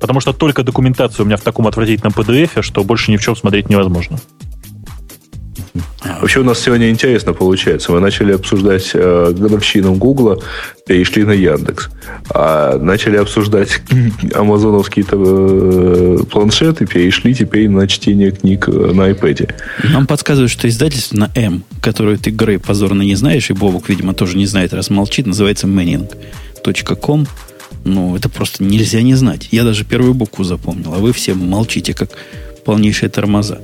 Потому 0.00 0.20
что 0.20 0.32
только 0.32 0.62
документацию 0.62 1.24
у 1.24 1.26
меня 1.26 1.36
в 1.36 1.40
таком 1.40 1.66
отвратительном 1.66 2.12
PDF, 2.12 2.62
что 2.62 2.84
больше 2.84 3.10
ни 3.10 3.16
в 3.16 3.22
чем 3.22 3.34
смотреть 3.34 3.70
невозможно. 3.70 4.18
Вообще 6.04 6.40
у 6.40 6.44
нас 6.44 6.60
сегодня 6.60 6.90
интересно 6.90 7.32
получается. 7.32 7.90
Мы 7.90 7.98
начали 7.98 8.32
обсуждать 8.32 8.90
э, 8.94 9.32
годовщину 9.36 9.94
Гугла, 9.94 10.40
перешли 10.86 11.24
на 11.24 11.32
Яндекс. 11.32 11.88
А 12.30 12.78
начали 12.78 13.16
обсуждать 13.16 13.82
амазоновские 14.34 15.04
э, 15.10 16.18
планшеты, 16.30 16.86
перешли 16.86 17.34
теперь 17.34 17.68
на 17.68 17.88
чтение 17.88 18.30
книг 18.30 18.68
на 18.68 19.10
iPad. 19.10 19.52
Нам 19.82 20.06
подсказывают, 20.06 20.52
что 20.52 20.68
издательство 20.68 21.16
на 21.16 21.30
М, 21.34 21.64
которое 21.80 22.18
ты, 22.18 22.30
Грей, 22.30 22.58
позорно 22.58 23.02
не 23.02 23.16
знаешь, 23.16 23.50
и 23.50 23.52
Бобок, 23.52 23.88
видимо, 23.88 24.14
тоже 24.14 24.36
не 24.36 24.46
знает, 24.46 24.72
раз 24.72 24.90
молчит, 24.90 25.26
называется 25.26 25.66
manning.com. 25.66 27.26
Ну, 27.84 28.16
это 28.16 28.28
просто 28.28 28.62
нельзя 28.62 29.02
не 29.02 29.14
знать. 29.14 29.48
Я 29.50 29.64
даже 29.64 29.84
первую 29.84 30.14
букву 30.14 30.44
запомнил, 30.44 30.94
а 30.94 30.98
вы 30.98 31.12
все 31.12 31.34
молчите, 31.34 31.94
как 31.94 32.10
полнейшие 32.64 33.10
тормоза. 33.10 33.60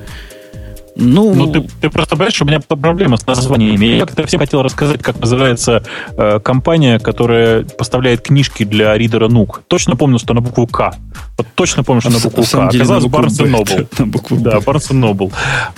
Ну, 1.01 1.35
ну 1.35 1.51
ты, 1.51 1.63
ты 1.81 1.91
просто 1.91 2.15
понимаешь, 2.15 2.35
что 2.35 2.45
у 2.45 2.49
меня 2.49 2.61
проблема 2.61 3.17
с 3.17 3.27
названиями. 3.27 3.87
Я 3.87 4.07
как-то 4.07 4.27
всем 4.27 4.39
хотел 4.39 4.63
рассказать, 4.63 5.03
как 5.03 5.19
называется 5.19 5.83
э, 6.17 6.41
компания, 6.41 6.99
которая 6.99 7.65
поставляет 7.65 8.21
книжки 8.21 8.65
для 8.65 8.97
ридера 8.97 9.29
Нук. 9.29 9.63
Точно 9.67 9.97
помню, 9.97 10.19
что 10.19 10.35
на 10.35 10.41
букву 10.41 10.67
К. 10.67 10.95
Вот 11.39 11.47
точно 11.55 11.85
помню, 11.85 12.03
что 12.03 12.11
на 12.11 12.19
букву 12.19 12.45
К. 12.45 12.55
Оказалось, 12.55 13.05
Noble. 13.05 13.89
На 13.99 14.07
букву 14.07 14.37
да, 14.37 14.59
Barnes 14.59 14.91
Noble. 14.91 15.33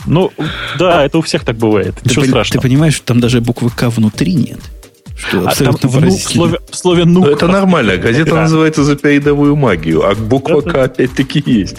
Ну, 0.07 0.33
да, 0.79 1.05
это 1.05 1.19
у 1.19 1.23
всех 1.23 1.45
так 1.45 1.57
бывает. 1.57 1.95
Ты 2.03 2.11
Ничего 2.11 2.25
страшного. 2.25 2.63
Ты 2.63 2.69
понимаешь, 2.69 2.95
что 2.95 3.07
там 3.07 3.21
даже 3.21 3.41
буквы 3.41 3.71
К 3.71 3.89
внутри 3.91 4.35
нет? 4.35 4.61
Что 5.17 5.49
а 5.49 5.55
там 5.55 5.77
в, 5.81 6.01
ну, 6.01 6.09
в 6.09 6.21
слове, 6.21 6.59
в 6.69 6.77
слове 6.77 7.05
«ну». 7.05 7.25
Это 7.25 7.47
нормально. 7.47 7.97
Газета 7.97 8.31
да. 8.35 8.43
называется 8.43 8.83
«За 8.83 8.97
передовую 8.97 9.55
магию», 9.57 10.05
а 10.05 10.15
буква 10.15 10.61
«К» 10.63 10.75
опять-таки 10.75 11.43
есть. 11.47 11.77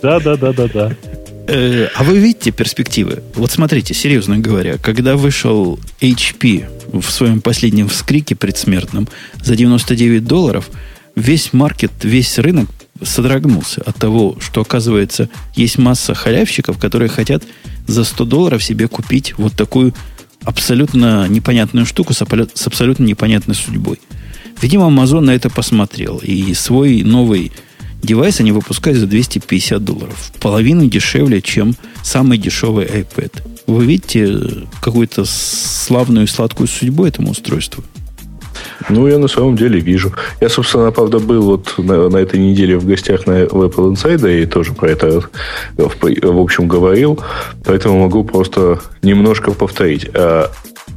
Да-да-да-да-да. 0.00 0.92
Э, 1.02 1.27
а 1.48 2.02
вы 2.04 2.18
видите 2.18 2.50
перспективы? 2.50 3.22
Вот 3.34 3.50
смотрите, 3.50 3.94
серьезно 3.94 4.38
говоря, 4.38 4.76
когда 4.76 5.16
вышел 5.16 5.80
HP 6.00 7.00
в 7.00 7.10
своем 7.10 7.40
последнем 7.40 7.88
вскрике 7.88 8.34
предсмертном 8.34 9.08
за 9.42 9.56
99 9.56 10.24
долларов, 10.24 10.68
весь 11.16 11.52
маркет, 11.52 11.92
весь 12.02 12.38
рынок 12.38 12.68
содрогнулся 13.02 13.80
от 13.82 13.96
того, 13.96 14.36
что, 14.40 14.60
оказывается, 14.60 15.30
есть 15.54 15.78
масса 15.78 16.14
халявщиков, 16.14 16.78
которые 16.78 17.08
хотят 17.08 17.44
за 17.86 18.04
100 18.04 18.24
долларов 18.26 18.62
себе 18.62 18.88
купить 18.88 19.38
вот 19.38 19.54
такую 19.54 19.94
абсолютно 20.42 21.28
непонятную 21.28 21.86
штуку 21.86 22.12
с 22.12 22.22
абсолютно 22.22 23.04
непонятной 23.04 23.54
судьбой. 23.54 24.00
Видимо, 24.60 24.86
Amazon 24.86 25.20
на 25.20 25.30
это 25.30 25.48
посмотрел 25.50 26.18
и 26.18 26.52
свой 26.54 27.02
новый 27.02 27.52
девайс 28.02 28.40
они 28.40 28.52
выпускают 28.52 28.98
за 28.98 29.06
250 29.06 29.82
долларов. 29.84 30.32
Половину 30.40 30.86
дешевле, 30.86 31.40
чем 31.40 31.74
самый 32.02 32.38
дешевый 32.38 32.86
iPad. 32.86 33.42
Вы 33.66 33.84
видите 33.84 34.66
какую-то 34.80 35.24
славную 35.26 36.24
и 36.24 36.28
сладкую 36.28 36.68
судьбу 36.68 37.04
этому 37.04 37.30
устройству? 37.30 37.84
Ну, 38.88 39.06
я 39.06 39.18
на 39.18 39.28
самом 39.28 39.56
деле 39.56 39.80
вижу. 39.80 40.12
Я, 40.40 40.48
собственно, 40.48 40.90
правда, 40.90 41.18
был 41.18 41.42
вот 41.42 41.74
на, 41.78 42.08
на 42.08 42.16
этой 42.16 42.38
неделе 42.40 42.78
в 42.78 42.86
гостях 42.86 43.26
на 43.26 43.42
Apple 43.42 43.92
Insider 43.92 44.42
и 44.42 44.46
тоже 44.46 44.72
про 44.72 44.90
это 44.90 45.20
в, 45.76 45.94
в 46.00 46.40
общем 46.40 46.68
говорил, 46.68 47.20
поэтому 47.64 48.00
могу 48.00 48.24
просто 48.24 48.80
немножко 49.02 49.52
повторить. 49.52 50.08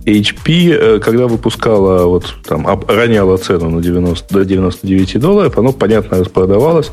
HP, 0.06 0.72
э, 0.72 0.99
когда 0.99 1.28
выпускала, 1.28 2.06
вот 2.06 2.36
там, 2.48 2.68
роняла 2.88 3.38
цену 3.38 3.69
на 3.69 3.82
90, 3.82 4.34
до 4.34 4.45
99 4.45 5.19
долларов, 5.19 5.57
оно, 5.57 5.72
понятно, 5.72 6.19
распродавалось. 6.19 6.91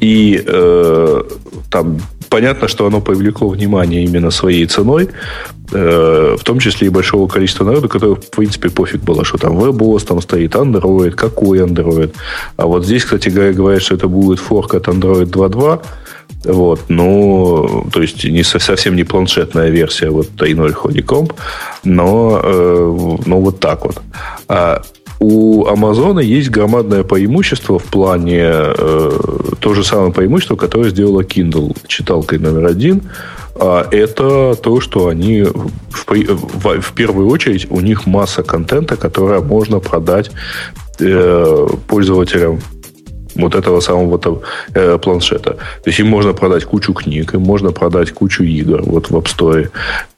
И 0.00 0.42
э, 0.46 1.22
там 1.70 2.00
понятно, 2.30 2.68
что 2.68 2.86
оно 2.86 3.00
привлекло 3.00 3.48
внимание 3.48 4.04
именно 4.04 4.30
своей 4.30 4.66
ценой, 4.66 5.08
э, 5.72 6.36
в 6.38 6.44
том 6.44 6.58
числе 6.58 6.86
и 6.86 6.90
большого 6.90 7.28
количества 7.28 7.64
народа, 7.64 7.88
которых, 7.88 8.20
в 8.20 8.30
принципе, 8.30 8.70
пофиг 8.70 9.02
было, 9.02 9.24
что 9.24 9.36
там 9.36 9.58
WebOS, 9.58 10.06
там 10.06 10.20
стоит 10.22 10.54
Android, 10.54 11.10
какой 11.10 11.58
Android. 11.58 12.14
А 12.56 12.66
вот 12.66 12.84
здесь, 12.84 13.04
кстати 13.04 13.28
говоря, 13.28 13.52
говорят, 13.52 13.82
что 13.82 13.96
это 13.96 14.08
будет 14.08 14.38
форк 14.38 14.74
от 14.74 14.88
Android 14.88 15.26
2.2, 15.26 15.82
вот, 16.44 16.80
ну, 16.88 17.86
то 17.92 18.00
есть 18.00 18.24
не 18.24 18.42
совсем 18.42 18.96
не 18.96 19.04
планшетная 19.04 19.68
версия 19.68 20.10
вот 20.10 20.28
3.0 20.36 20.74
Honeycomb, 20.74 21.34
но, 21.84 22.40
э, 22.42 23.18
ну, 23.26 23.40
вот 23.40 23.60
так 23.60 23.84
вот. 23.84 24.00
А 24.48 24.82
у 25.20 25.66
Амазона 25.66 26.20
есть 26.20 26.48
громадное 26.48 27.04
преимущество 27.04 27.78
в 27.78 27.84
плане 27.84 28.40
э, 28.42 29.10
то 29.60 29.74
же 29.74 29.84
самое 29.84 30.12
преимущество, 30.12 30.56
которое 30.56 30.88
сделала 30.88 31.20
Kindle 31.20 31.76
читалкой 31.86 32.38
номер 32.38 32.66
один. 32.66 33.02
А 33.54 33.86
это 33.90 34.54
то, 34.54 34.80
что 34.80 35.08
они 35.08 35.42
в, 35.42 36.06
в, 36.06 36.80
в 36.80 36.92
первую 36.94 37.28
очередь 37.28 37.66
у 37.70 37.80
них 37.80 38.06
масса 38.06 38.42
контента, 38.42 38.96
которая 38.96 39.40
можно 39.40 39.78
продать 39.78 40.30
э, 41.00 41.66
пользователям 41.86 42.60
вот 43.34 43.54
этого 43.54 43.80
самого 43.80 44.20
э, 44.74 44.98
планшета. 44.98 45.50
То 45.50 45.90
есть 45.90 46.00
им 46.00 46.08
можно 46.08 46.32
продать 46.32 46.64
кучу 46.64 46.92
книг, 46.92 47.34
им 47.34 47.42
можно 47.42 47.72
продать 47.72 48.12
кучу 48.12 48.42
игр 48.42 48.82
вот 48.82 49.10
в 49.10 49.16
App 49.16 49.24
Store, 49.24 49.68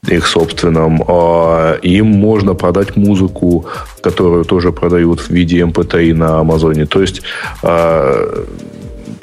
их 0.07 0.27
собственном. 0.27 1.03
А 1.07 1.77
им 1.81 2.07
можно 2.07 2.53
продать 2.53 2.95
музыку, 2.95 3.65
которую 4.01 4.45
тоже 4.45 4.71
продают 4.71 5.19
в 5.19 5.29
виде 5.29 5.59
MP3 5.61 6.11
эм 6.11 6.17
на 6.17 6.39
Амазоне. 6.39 6.85
То 6.85 7.01
есть 7.01 7.21
э, 7.63 8.43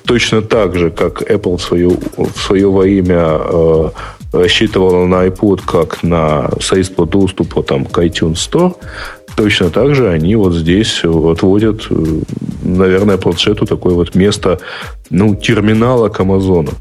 точно 0.05 0.43
так 0.43 0.77
же, 0.77 0.91
как 0.91 1.23
Apple 1.23 1.57
в 1.57 1.63
свое, 1.63 1.91
в 2.17 2.39
свое 2.39 2.71
время 2.71 3.39
э, 3.39 3.91
рассчитывала 4.33 5.07
на 5.07 5.27
iPod 5.27 5.63
как 5.67 6.03
на 6.03 6.51
средство 6.61 7.07
доступа 7.07 7.63
там, 7.63 7.85
к 7.85 7.99
iTunes 7.99 8.35
Store, 8.35 8.75
точно 9.37 9.71
так 9.71 9.95
же 9.95 10.11
они 10.11 10.37
вот 10.37 10.55
здесь 10.55 11.03
отводят, 11.05 11.87
э, 11.91 12.21
наверное, 12.63 13.17
планшету 13.17 13.67
такое 13.67 13.95
вот 13.95 14.15
место, 14.15 14.59
ну, 15.11 15.35
терминала 15.35 16.09
к 16.09 16.21
Амазону. 16.21 16.73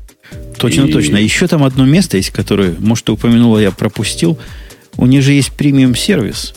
Точно, 0.58 0.84
и... 0.84 0.92
точно. 0.92 1.18
Еще 1.18 1.48
там 1.48 1.64
одно 1.64 1.86
место 1.86 2.18
есть, 2.18 2.32
которое, 2.32 2.76
может, 2.80 3.06
ты 3.06 3.12
упомянула, 3.14 3.60
я 3.60 3.72
пропустил. 3.72 4.38
У 4.98 5.06
них 5.06 5.24
же 5.24 5.34
есть 5.34 5.54
премиум 5.54 5.96
сервис, 5.96 6.54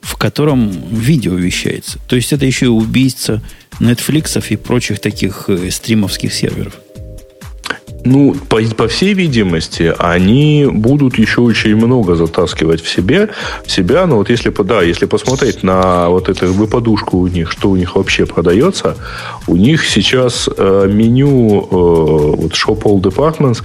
в 0.00 0.16
котором 0.16 0.70
видео 0.90 1.34
вещается. 1.34 1.98
То 2.08 2.16
есть 2.16 2.32
это 2.32 2.44
еще 2.44 2.66
и 2.66 2.68
убийца 2.68 3.42
Netflix 3.80 4.42
и 4.48 4.56
прочих 4.56 5.00
таких 5.00 5.44
э, 5.48 5.70
стримовских 5.70 6.32
серверов. 6.32 6.74
Ну, 8.04 8.34
по, 8.48 8.60
по 8.76 8.86
всей 8.86 9.12
видимости, 9.12 9.92
они 9.98 10.68
будут 10.70 11.18
еще 11.18 11.40
очень 11.40 11.76
много 11.76 12.14
затаскивать 12.14 12.80
в 12.80 12.88
себе, 12.88 13.30
в 13.64 13.70
себя. 13.70 14.06
Но 14.06 14.16
вот 14.16 14.30
если, 14.30 14.50
да, 14.62 14.82
если 14.82 15.06
посмотреть 15.06 15.62
на 15.62 16.08
вот 16.08 16.28
эту 16.28 16.52
выпадушку 16.52 17.18
у 17.18 17.26
них, 17.26 17.50
что 17.50 17.70
у 17.70 17.76
них 17.76 17.96
вообще 17.96 18.24
продается, 18.24 18.96
у 19.46 19.56
них 19.56 19.84
сейчас 19.84 20.48
э, 20.56 20.88
меню 20.88 21.60
э, 21.60 21.66
вот 21.70 22.52
Shop 22.52 22.82
All 22.82 23.00
Departments, 23.00 23.62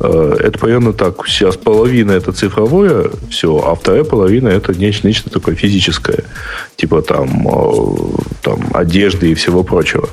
э, 0.00 0.36
это 0.40 0.58
примерно 0.58 0.92
так. 0.92 1.26
Сейчас 1.26 1.56
половина 1.56 2.12
это 2.12 2.32
цифровое 2.32 3.10
все, 3.30 3.62
а 3.64 3.74
вторая 3.74 4.04
половина 4.04 4.48
это 4.48 4.72
нечто, 4.72 5.06
нечто 5.06 5.30
такое 5.30 5.54
физическое. 5.54 6.24
Типа 6.76 7.02
там, 7.02 7.46
э, 7.46 7.86
там 8.42 8.60
одежды 8.72 9.30
и 9.30 9.34
всего 9.34 9.62
прочего. 9.62 10.08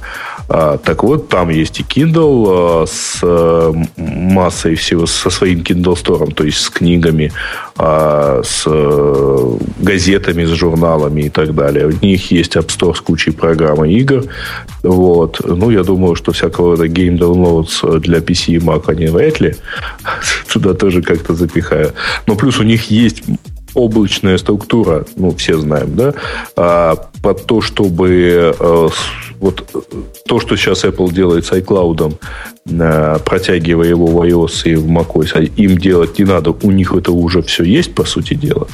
А, 0.53 0.77
так 0.77 1.03
вот, 1.03 1.29
там 1.29 1.49
есть 1.49 1.79
и 1.79 1.83
Kindle 1.83 2.83
а, 2.83 2.85
с 2.85 3.19
а, 3.23 3.60
массой 3.97 4.75
всего, 4.75 5.05
со 5.05 5.29
своим 5.29 5.59
Kindle 5.59 5.95
Store, 5.95 6.33
то 6.33 6.43
есть 6.43 6.59
с 6.59 6.69
книгами, 6.69 7.31
а, 7.77 8.41
с 8.43 8.63
а, 8.67 9.57
газетами, 9.79 10.45
с 10.45 10.49
журналами 10.49 11.21
и 11.21 11.29
так 11.29 11.53
далее. 11.55 11.87
У 11.87 12.05
них 12.05 12.31
есть 12.31 12.55
App 12.55 12.67
Store 12.67 12.95
с 12.95 13.01
кучей 13.01 13.31
программ 13.31 13.85
игр. 13.85 14.23
Вот. 14.83 15.41
Ну, 15.45 15.69
я 15.71 15.83
думаю, 15.83 16.15
что 16.15 16.31
всякого 16.31 16.71
рода 16.71 16.87
game 16.87 17.17
downloads 17.17 17.99
для 17.99 18.19
PC 18.19 18.53
и 18.53 18.57
Mac 18.57 18.83
они 18.87 19.07
вряд 19.07 19.41
ли 19.41 19.55
туда 20.53 20.73
тоже 20.73 21.01
как-то 21.01 21.33
запихаю. 21.33 21.93
Но 22.27 22.35
плюс 22.35 22.59
у 22.59 22.63
них 22.63 22.91
есть 22.91 23.23
облачная 23.73 24.37
структура, 24.37 25.05
ну, 25.15 25.33
все 25.35 25.57
знаем, 25.57 25.95
да, 25.95 26.13
а, 26.55 26.95
под 27.21 27.45
то, 27.45 27.61
чтобы 27.61 28.55
а, 28.59 28.89
вот 29.39 29.67
то, 30.25 30.39
что 30.39 30.55
сейчас 30.55 30.83
Apple 30.83 31.11
делает 31.11 31.45
с 31.45 31.51
iCloud, 31.51 32.17
протягивая 32.65 33.89
его 33.89 34.05
в 34.05 34.21
iOS 34.21 34.71
и 34.71 34.75
в 34.75 34.87
macOS, 34.87 35.31
а 35.33 35.41
им 35.41 35.77
делать 35.77 36.19
не 36.19 36.25
надо, 36.25 36.51
у 36.51 36.71
них 36.71 36.93
это 36.93 37.11
уже 37.11 37.41
все 37.41 37.63
есть, 37.63 37.95
по 37.95 38.05
сути 38.05 38.35
дела. 38.35 38.67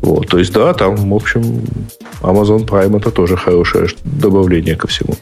Вот, 0.00 0.28
то 0.28 0.38
есть, 0.38 0.52
да, 0.52 0.72
там, 0.74 1.10
в 1.10 1.14
общем, 1.14 1.42
Amazon 2.22 2.66
Prime 2.66 2.96
это 2.98 3.10
тоже 3.10 3.36
хорошее 3.36 3.88
добавление 4.04 4.76
ко 4.76 4.86
всему. 4.86 5.16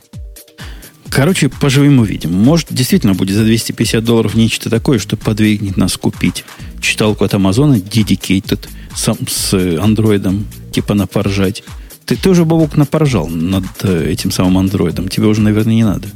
Короче, 1.10 1.48
поживем 1.48 2.00
увидим. 2.00 2.32
Может, 2.32 2.68
действительно 2.70 3.14
будет 3.14 3.36
за 3.36 3.44
250 3.44 4.04
долларов 4.04 4.34
нечто 4.34 4.68
такое, 4.68 4.98
что 4.98 5.16
подвигнет 5.16 5.76
нас 5.76 5.96
купить 5.96 6.44
читалку 6.80 7.24
от 7.24 7.32
Амазона 7.32 7.76
Dedicated 7.76 8.68
сам, 8.94 9.16
с 9.26 9.54
андроидом, 9.54 10.46
типа 10.72 10.92
напоржать. 10.94 11.64
Ты, 12.04 12.16
ты 12.16 12.28
уже, 12.30 12.44
Бабук, 12.44 12.76
напоржал 12.76 13.28
над 13.28 13.64
э, 13.82 14.10
этим 14.10 14.30
самым 14.30 14.58
андроидом. 14.58 15.08
Тебе 15.08 15.26
уже, 15.26 15.40
наверное, 15.40 15.74
не 15.74 15.84
надо. 15.84 16.08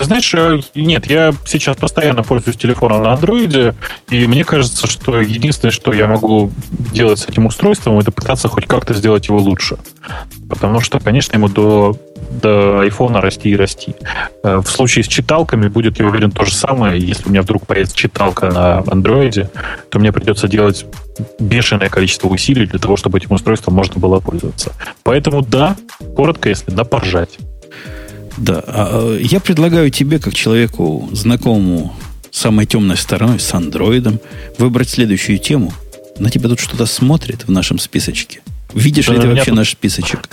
Знаешь, 0.00 0.34
э, 0.34 0.60
нет, 0.74 1.06
я 1.06 1.32
сейчас 1.46 1.76
постоянно 1.76 2.22
пользуюсь 2.22 2.56
телефоном 2.56 3.02
на 3.02 3.12
андроиде, 3.12 3.74
и 4.10 4.26
мне 4.26 4.44
кажется, 4.44 4.86
что 4.86 5.20
единственное, 5.20 5.72
что 5.72 5.92
я 5.92 6.06
могу 6.06 6.50
делать 6.92 7.20
с 7.20 7.28
этим 7.28 7.46
устройством, 7.46 7.98
это 7.98 8.10
пытаться 8.10 8.48
хоть 8.48 8.66
как-то 8.66 8.94
сделать 8.94 9.28
его 9.28 9.38
лучше. 9.38 9.76
Потому 10.48 10.80
что, 10.80 11.00
конечно, 11.00 11.36
ему 11.36 11.48
до, 11.48 11.96
до 12.30 12.80
айфона 12.80 13.20
расти 13.20 13.50
и 13.50 13.56
расти. 13.56 13.94
Э, 14.42 14.58
в 14.58 14.66
случае 14.66 15.04
с 15.04 15.08
читалками 15.08 15.68
будет, 15.68 15.98
я 16.00 16.06
уверен, 16.06 16.30
то 16.30 16.44
же 16.44 16.54
самое. 16.54 17.00
Если 17.00 17.26
у 17.26 17.30
меня 17.30 17.42
вдруг 17.42 17.66
появится 17.66 17.96
читалка 17.96 18.50
на 18.50 18.78
андроиде, 18.90 19.50
то 19.90 19.98
мне 19.98 20.12
придется 20.12 20.48
делать 20.48 20.86
бешеное 21.38 21.88
количество 21.88 22.28
усилий 22.28 22.66
для 22.66 22.78
того, 22.78 22.96
чтобы 22.96 23.18
этим 23.18 23.32
устройством 23.32 23.74
можно 23.74 24.00
было 24.00 24.20
пользоваться. 24.20 24.72
Поэтому 25.02 25.42
да, 25.42 25.76
коротко, 26.16 26.48
если 26.48 26.70
да, 26.70 26.84
поржать. 26.84 27.38
Да, 28.36 28.62
а, 28.66 28.88
а, 28.92 29.18
я 29.18 29.40
предлагаю 29.40 29.90
тебе, 29.90 30.18
как 30.18 30.34
человеку, 30.34 31.08
знакомому 31.12 31.94
самой 32.30 32.66
темной 32.66 32.96
стороной, 32.96 33.38
с 33.38 33.54
андроидом, 33.54 34.18
выбрать 34.58 34.88
следующую 34.88 35.38
тему. 35.38 35.72
На 36.18 36.30
тебя 36.30 36.48
тут 36.48 36.60
что-то 36.60 36.86
смотрит 36.86 37.46
в 37.46 37.50
нашем 37.50 37.78
списочке. 37.78 38.40
Видишь 38.72 39.06
да 39.06 39.14
ли 39.14 39.20
ты 39.20 39.28
вообще 39.28 39.46
тут... 39.46 39.54
наш 39.56 39.70
списочек? 39.70 40.28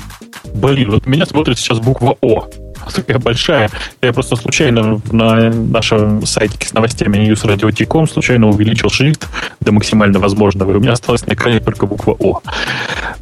Блин, 0.53 0.89
вот 0.89 1.05
меня 1.05 1.25
смотрит 1.25 1.59
сейчас 1.59 1.79
буква 1.79 2.17
О. 2.21 2.47
Такая 2.95 3.19
большая. 3.19 3.69
Я 4.01 4.13
просто 4.13 4.35
случайно 4.35 4.99
на 5.11 5.51
нашем 5.51 6.25
сайте 6.25 6.67
с 6.67 6.73
новостями 6.73 7.17
newsradio.com 7.17 8.07
случайно 8.07 8.49
увеличил 8.49 8.89
шрифт 8.89 9.27
до 9.59 9.71
максимально 9.71 10.19
возможного, 10.19 10.71
и 10.71 10.75
у 10.75 10.79
меня 10.79 10.93
осталась 10.93 11.25
на 11.27 11.33
экране 11.33 11.59
только 11.59 11.85
буква 11.85 12.15
О. 12.19 12.41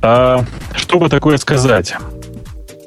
А, 0.01 0.45
что 0.75 0.99
бы 0.99 1.09
такое 1.09 1.37
сказать? 1.37 1.95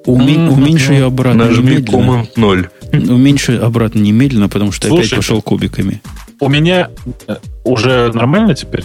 Уме. 0.07 0.51
Уменьши 0.51 0.93
ее 0.93 1.07
обратно 1.07 1.47
Нажми 1.47 1.77
немедленно. 1.77 2.27
0. 2.37 2.71
Уменьши 2.93 3.57
обратно 3.57 4.01
немедленно, 4.01 4.49
потому 4.49 4.73
что 4.73 4.89
Слушай, 4.89 5.07
опять 5.07 5.17
пошел 5.17 5.43
кубиками. 5.43 6.03
У 6.41 6.49
меня 6.49 6.91
э, 7.29 7.37
уже 7.65 8.11
нормально 8.13 8.55
теперь? 8.55 8.85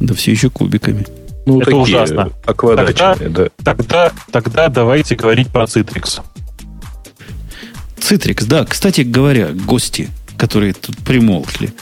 Да 0.00 0.14
все 0.14 0.32
еще 0.32 0.50
кубиками. 0.50 1.06
Ну, 1.46 1.60
Это 1.60 1.76
ужасно. 1.76 2.30
Тогда, 2.44 3.16
да. 3.16 3.48
тогда, 3.62 4.12
тогда 4.32 4.68
давайте 4.68 5.14
говорить 5.14 5.48
про 5.48 5.64
Citrix. 5.64 6.20
Citrix, 7.98 8.46
да. 8.46 8.64
Кстати 8.64 9.02
говоря, 9.02 9.48
гости, 9.52 10.08
которые 10.36 10.72
тут 10.72 10.96
примолкли, 10.98 11.72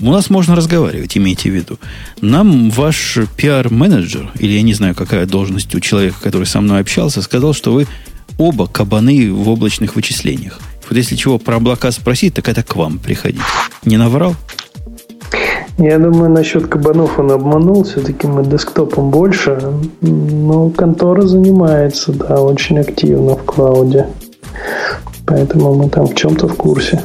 у 0.00 0.10
нас 0.10 0.30
можно 0.30 0.56
разговаривать, 0.56 1.16
имейте 1.16 1.50
в 1.50 1.54
виду. 1.54 1.78
Нам 2.20 2.70
ваш 2.70 3.18
пиар-менеджер, 3.36 4.30
или 4.38 4.52
я 4.52 4.62
не 4.62 4.74
знаю, 4.74 4.94
какая 4.94 5.26
должность 5.26 5.74
у 5.74 5.80
человека, 5.80 6.16
который 6.22 6.46
со 6.46 6.60
мной 6.60 6.80
общался, 6.80 7.22
сказал, 7.22 7.52
что 7.52 7.72
вы 7.72 7.86
оба 8.38 8.66
кабаны 8.66 9.32
в 9.32 9.48
облачных 9.48 9.96
вычислениях. 9.96 10.58
Вот 10.88 10.96
если 10.96 11.16
чего 11.16 11.38
про 11.38 11.56
облака 11.56 11.90
спросить, 11.92 12.34
так 12.34 12.48
это 12.48 12.62
к 12.62 12.74
вам 12.74 12.98
приходить. 12.98 13.40
Не 13.84 13.96
наврал? 13.96 14.34
Я 15.78 15.98
думаю, 15.98 16.30
насчет 16.30 16.66
кабанов 16.66 17.18
он 17.18 17.30
обманул. 17.30 17.84
Все-таки 17.84 18.26
мы 18.26 18.44
десктопом 18.44 19.10
больше. 19.10 19.72
Но 20.00 20.70
контора 20.70 21.22
занимается, 21.22 22.12
да, 22.12 22.40
очень 22.40 22.78
активно 22.78 23.36
в 23.36 23.44
клауде. 23.44 24.06
Поэтому 25.26 25.74
мы 25.74 25.88
там 25.88 26.06
в 26.06 26.14
чем-то 26.14 26.48
в 26.48 26.54
курсе. 26.54 27.00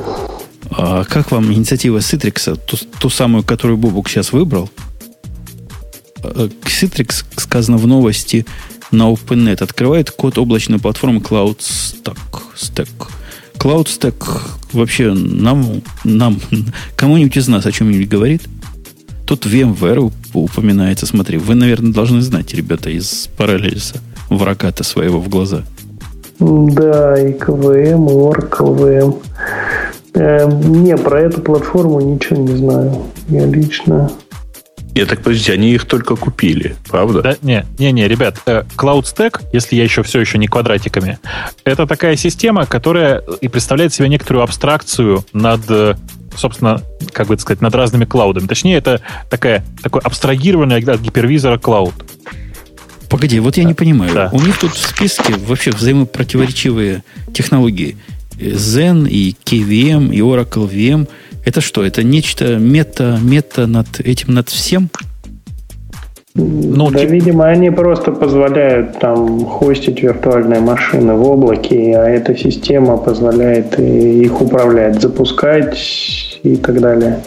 А 0.72 1.04
как 1.06 1.32
вам 1.32 1.54
инициатива 1.54 2.00
Citrix, 2.00 2.60
ту, 2.66 2.78
ту 3.00 3.10
самую, 3.10 3.44
которую 3.44 3.78
Бобук 3.78 4.10
сейчас 4.10 4.32
выбрал? 4.32 4.70
А, 6.24 6.48
Citrix, 6.64 7.26
сказано 7.38 7.78
в 7.78 7.88
новости, 7.88 8.46
на 8.92 9.12
OpenNet 9.12 9.64
открывает 9.64 10.12
код 10.12 10.38
облачной 10.38 10.80
платформы 10.80 11.20
CloudStack. 11.20 12.18
Stack. 12.56 12.90
CloudStack 13.58 14.42
вообще 14.74 15.14
нам, 15.14 15.82
нам 16.04 16.40
кому-нибудь 16.96 17.38
из 17.38 17.48
нас 17.48 17.66
о 17.66 17.72
чем-нибудь 17.72 18.08
говорит? 18.08 18.42
Тут 19.26 19.46
VMware 19.46 20.12
упоминается. 20.34 21.06
Смотри, 21.06 21.38
вы, 21.38 21.56
наверное, 21.56 21.92
должны 21.92 22.22
знать, 22.22 22.54
ребята, 22.54 22.90
из 22.90 23.28
параллельса 23.38 24.02
врага-то 24.30 24.84
своего 24.84 25.20
в 25.20 25.30
глаза. 25.30 25.64
Да, 26.40 27.20
и 27.20 27.34
КВМ, 27.34 28.08
и 28.08 28.14
Oracle 28.14 28.78
VM. 28.78 29.16
Э, 30.16 30.50
не, 30.50 30.96
про 30.98 31.22
эту 31.22 31.42
платформу 31.42 32.00
ничего 32.00 32.42
не 32.42 32.56
знаю. 32.56 33.04
Я 33.30 33.46
лично... 33.46 34.10
Я 34.94 35.06
так 35.06 35.20
подождите, 35.20 35.52
они 35.52 35.72
их 35.72 35.84
только 35.84 36.16
купили, 36.16 36.78
правда? 36.90 37.22
Да, 37.22 37.36
не, 37.42 37.66
не, 37.78 37.92
не, 37.92 38.08
ребят, 38.08 38.38
э, 38.46 38.64
Cloud 38.78 39.04
Stack, 39.04 39.42
если 39.52 39.76
я 39.76 39.84
еще 39.84 40.04
все 40.04 40.22
еще 40.22 40.38
не 40.38 40.48
квадратиками, 40.48 41.20
это 41.66 41.86
такая 41.86 42.16
система, 42.16 42.66
которая 42.66 43.22
и 43.42 43.50
представляет 43.50 43.94
себе 43.94 44.08
некоторую 44.08 44.44
абстракцию 44.44 45.26
над 45.34 45.62
э, 45.70 45.96
собственно, 46.38 46.82
как 47.12 47.28
бы 47.28 47.38
сказать, 47.38 47.62
над 47.62 47.76
разными 47.76 48.06
клаудами. 48.06 48.48
Точнее, 48.48 48.78
это 48.78 49.02
такая, 49.30 49.66
такой 49.82 50.02
абстрагированный 50.02 50.78
от 50.78 51.02
гипервизора 51.02 51.58
клауд. 51.58 51.94
Погоди, 53.10 53.40
вот 53.40 53.58
я 53.58 53.64
не 53.64 53.74
понимаю. 53.74 54.14
Да. 54.14 54.30
У 54.32 54.40
них 54.40 54.58
тут 54.58 54.74
в 54.74 54.88
списке 54.88 55.34
вообще 55.34 55.72
взаимопротиворечивые 55.72 57.04
технологии. 57.34 57.98
Zen 58.40 59.08
и 59.08 59.36
KVM 59.46 60.14
и 60.14 60.20
Oracle 60.20 60.70
VM. 60.70 61.08
Это 61.46 61.62
что? 61.62 61.86
Это 61.86 62.04
нечто 62.04 62.58
мета, 62.58 63.20
мета 63.22 63.68
над 63.68 64.00
этим, 64.00 64.34
над 64.34 64.50
всем? 64.50 64.90
Ну, 66.38 66.92
да, 66.92 67.00
тип... 67.00 67.12
видимо, 67.12 67.46
они 67.46 67.70
просто 67.70 68.12
позволяют 68.12 69.00
там 69.00 69.46
хостить 69.46 70.02
виртуальные 70.04 70.60
машины 70.60 71.14
в 71.14 71.24
облаке, 71.24 71.96
а 71.98 72.10
эта 72.10 72.36
система 72.36 72.98
позволяет 72.98 73.80
их 73.80 74.42
управлять, 74.42 75.02
запускать 75.02 75.78
и 76.44 76.58
так 76.58 76.82
далее. 76.82 77.24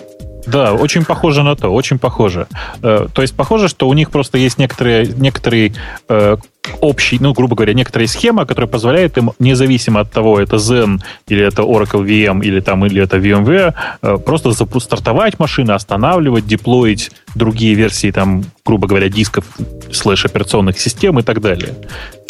Да, 0.47 0.74
очень 0.74 1.05
похоже 1.05 1.43
на 1.43 1.56
то, 1.56 1.68
очень 1.68 1.98
похоже. 1.98 2.47
Э, 2.82 3.06
то 3.12 3.22
есть 3.22 3.35
похоже, 3.35 3.68
что 3.68 3.89
у 3.89 3.94
них 3.94 4.10
просто 4.10 4.39
есть 4.39 4.59
некоторые, 4.59 5.06
некоторые 5.06 5.72
э, 6.09 6.36
общий, 6.81 7.19
ну, 7.20 7.32
грубо 7.32 7.57
говоря, 7.57 7.74
некоторая 7.74 8.09
схема, 8.09 8.47
которая 8.47 8.69
позволяет 8.69 9.19
им, 9.19 9.32
независимо 9.39 10.01
от 10.01 10.11
того, 10.11 10.40
это 10.40 10.57
Zen, 10.57 11.01
или 11.28 11.45
это 11.45 11.62
Oracle 11.62 12.05
VM, 12.05 12.43
или 12.43 12.61
там, 12.61 12.85
или 12.86 13.03
это 13.03 13.16
VMware, 13.19 13.74
э, 14.03 14.19
просто 14.19 14.53
стартовать 14.53 15.39
машины, 15.39 15.73
останавливать, 15.73 16.47
деплоить 16.47 17.11
другие 17.35 17.74
версии, 17.74 18.11
там, 18.11 18.45
грубо 18.65 18.86
говоря, 18.86 19.09
дисков 19.09 19.45
слэш 19.93 20.24
операционных 20.24 20.78
систем 20.78 21.19
и 21.19 21.23
так 21.23 21.40
далее. 21.40 21.74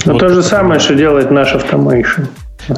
Ну, 0.04 0.12
вот. 0.12 0.20
то 0.20 0.28
же 0.28 0.42
самое, 0.42 0.80
что 0.80 0.94
делает 0.94 1.30
наш 1.30 1.54
Automation. 1.54 2.28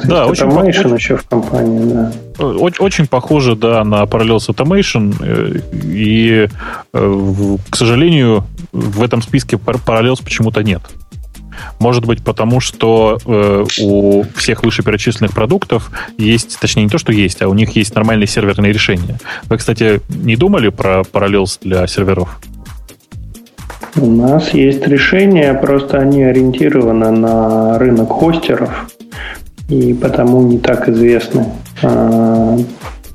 Да, 0.05 0.27
очень, 0.27 0.45
Automation 0.45 0.95
еще 0.95 1.17
в 1.17 1.27
компании, 1.27 1.93
да. 1.93 2.13
Очень, 2.45 2.85
очень 2.85 3.07
похоже, 3.07 3.57
да, 3.57 3.85
на 3.85 4.03
Parallels 4.05 4.49
Automation. 4.49 5.15
Э, 5.21 5.61
и, 5.73 6.49
э, 6.93 7.57
к 7.71 7.77
сожалению, 7.77 8.45
в 8.73 9.03
этом 9.03 9.23
списке 9.23 9.57
Parallels 9.57 10.23
почему-то 10.23 10.63
нет. 10.63 10.83
Может 11.79 12.05
быть, 12.05 12.23
потому 12.23 12.61
что 12.61 13.19
э, 13.25 13.65
у 13.81 14.25
всех 14.37 14.63
вышеперечисленных 14.63 15.33
продуктов 15.33 15.91
есть, 16.19 16.59
точнее, 16.61 16.85
не 16.85 16.91
то, 16.91 16.99
что 16.99 17.13
есть, 17.13 17.43
а 17.43 17.49
у 17.49 17.55
них 17.55 17.77
есть 17.77 17.95
нормальные 17.95 18.27
серверные 18.27 18.73
решения. 18.73 19.19
Вы, 19.45 19.57
кстати, 19.59 20.01
не 20.09 20.37
думали 20.37 20.69
про 20.69 21.01
Parallels 21.01 21.59
для 21.63 21.87
серверов? 21.87 22.41
У 23.97 24.07
нас 24.07 24.55
есть 24.55 24.87
решения, 24.87 25.53
просто 25.55 25.99
они 25.99 26.23
ориентированы 26.23 27.11
на 27.11 27.79
рынок 27.79 28.11
хостеров. 28.11 28.87
и 29.69 29.95
потому 29.95 30.43
не 30.43 30.59
так 30.59 30.89
известны. 30.89 31.47
А, 31.83 32.57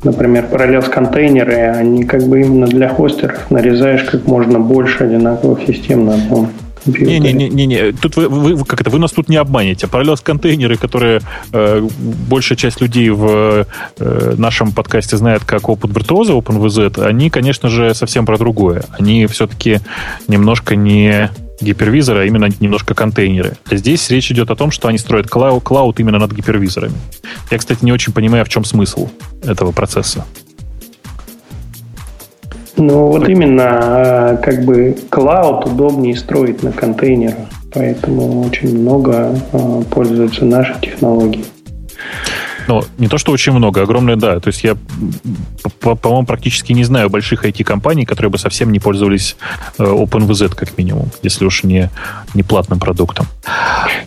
например, 0.04 0.46
Parallels 0.52 0.90
контейнеры, 0.90 1.56
они 1.56 2.04
как 2.04 2.24
бы 2.24 2.42
именно 2.42 2.68
для 2.68 2.90
хостеров 2.90 3.50
нарезаешь 3.52 4.04
как 4.04 4.26
можно 4.26 4.60
больше 4.60 5.04
одинаковых 5.04 5.62
систем 5.68 6.06
на 6.06 6.16
одном 6.16 6.50
не-не-не, 6.86 7.92
тут 7.94 8.16
вы, 8.16 8.28
вы, 8.30 8.66
как 8.66 8.82
это, 8.82 8.90
вы 8.90 9.00
нас 9.00 9.12
тут 9.12 9.30
не 9.30 9.38
обманете. 9.38 9.88
Parallels 9.88 10.20
контейнеры, 10.24 10.78
которые 10.78 11.22
э, 11.52 11.88
большая 12.30 12.58
часть 12.58 12.82
людей 12.82 13.10
в 13.10 13.66
э, 14.00 14.34
нашем 14.38 14.72
подкасте 14.72 15.18
знает 15.18 15.44
как 15.44 15.64
Open 15.64 15.92
Virtuoso, 15.92 16.42
OpenVZ, 16.42 17.06
они, 17.06 17.30
конечно 17.30 17.70
же, 17.70 17.94
совсем 17.94 18.26
про 18.26 18.38
другое. 18.38 18.86
Они 18.98 19.26
все-таки 19.28 19.80
немножко 20.28 20.76
не 20.76 21.32
гипервизоры, 21.62 22.22
а 22.22 22.26
именно 22.26 22.50
немножко 22.60 22.94
контейнеры. 22.94 23.58
Здесь 23.70 24.10
речь 24.10 24.32
идет 24.32 24.52
о 24.52 24.56
том, 24.56 24.72
что 24.72 24.88
они 24.88 24.98
строят 24.98 25.28
клау- 25.28 25.62
клауд 25.62 26.00
именно 26.00 26.20
над 26.20 26.32
гипервизорами. 26.34 26.96
Я, 27.50 27.58
кстати, 27.58 27.84
не 27.84 27.92
очень 27.92 28.14
понимаю, 28.14 28.46
в 28.46 28.50
чем 28.50 28.66
смысл 28.66 29.10
этого 29.44 29.72
процесса. 29.72 30.26
Ну, 32.78 33.08
вот 33.08 33.30
именно, 33.30 33.64
а, 33.68 34.38
как 34.38 34.66
бы, 34.66 34.98
клауд 35.10 35.66
удобнее 35.66 36.16
строить 36.16 36.62
на 36.62 36.72
контейнерах, 36.72 37.36
поэтому 37.74 38.42
очень 38.42 38.78
много 38.78 39.40
а, 39.54 39.82
пользуются 39.90 40.46
нашей 40.46 40.76
технологией. 40.82 41.46
Ну, 42.68 42.84
не 42.98 43.08
то, 43.08 43.18
что 43.18 43.32
очень 43.32 43.54
много, 43.54 43.84
огромное, 43.84 44.16
да. 44.16 44.40
То 44.40 44.48
есть 44.48 44.64
я, 44.64 44.76
по-моему, 45.80 46.26
практически 46.26 46.74
не 46.74 46.84
знаю 46.84 47.10
больших 47.10 47.46
IT-компаний, 47.46 48.06
которые 48.06 48.32
бы 48.32 48.38
совсем 48.38 48.72
не 48.72 48.80
пользовались 48.80 49.38
э, 49.78 49.84
OpenVZ, 49.84 50.56
как 50.56 50.78
минимум, 50.78 51.10
если 51.22 51.46
уж 51.46 51.64
не, 51.64 51.90
не 52.34 52.44
платным 52.44 52.80
продуктом. 52.80 53.28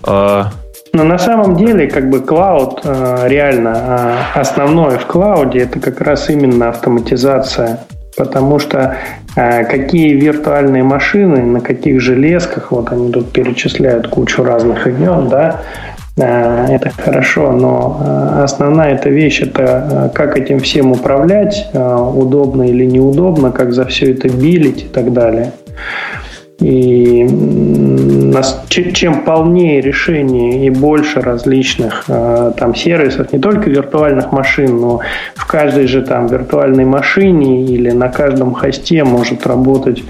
А, 0.02 0.50
Но 0.92 1.04
на 1.04 1.18
самом 1.18 1.56
деле, 1.56 1.88
как 1.88 2.10
бы, 2.10 2.20
клауд 2.20 2.80
э, 2.82 3.28
реально 3.28 4.32
основное 4.34 4.98
в 4.98 5.06
клауде 5.06 5.60
это 5.60 5.78
как 5.78 6.00
раз 6.00 6.28
именно 6.28 6.70
автоматизация 6.70 7.86
Потому 8.18 8.58
что 8.58 8.96
э, 9.36 9.64
какие 9.64 10.14
виртуальные 10.14 10.82
машины, 10.82 11.42
на 11.42 11.60
каких 11.60 12.00
железках, 12.00 12.72
вот 12.72 12.90
они 12.90 13.12
тут 13.12 13.30
перечисляют 13.30 14.08
кучу 14.08 14.42
разных 14.42 14.88
имен, 14.88 15.28
да, 15.28 15.60
э, 16.16 16.66
это 16.68 16.90
хорошо, 16.90 17.52
но 17.52 18.00
э, 18.00 18.42
основная 18.42 18.94
эта 18.96 19.08
вещь 19.08 19.40
это 19.40 19.62
э, 19.62 20.16
как 20.16 20.36
этим 20.36 20.58
всем 20.58 20.90
управлять, 20.90 21.68
э, 21.72 21.96
удобно 21.96 22.64
или 22.64 22.84
неудобно, 22.84 23.52
как 23.52 23.72
за 23.72 23.84
все 23.84 24.10
это 24.12 24.28
билить 24.28 24.82
и 24.82 24.88
так 24.88 25.12
далее. 25.12 25.52
И 26.60 27.22
чем 28.92 29.24
полнее 29.24 29.80
решение 29.80 30.66
и 30.66 30.70
больше 30.70 31.20
различных 31.20 32.04
э, 32.08 32.52
там 32.56 32.74
сервисов, 32.74 33.32
не 33.32 33.38
только 33.38 33.70
виртуальных 33.70 34.32
машин, 34.32 34.80
но 34.80 35.00
в 35.34 35.46
каждой 35.46 35.86
же 35.86 36.02
там 36.02 36.26
виртуальной 36.26 36.84
машине 36.84 37.64
или 37.64 37.90
на 37.90 38.08
каждом 38.08 38.54
хосте 38.54 39.04
может 39.04 39.46
работать 39.46 40.02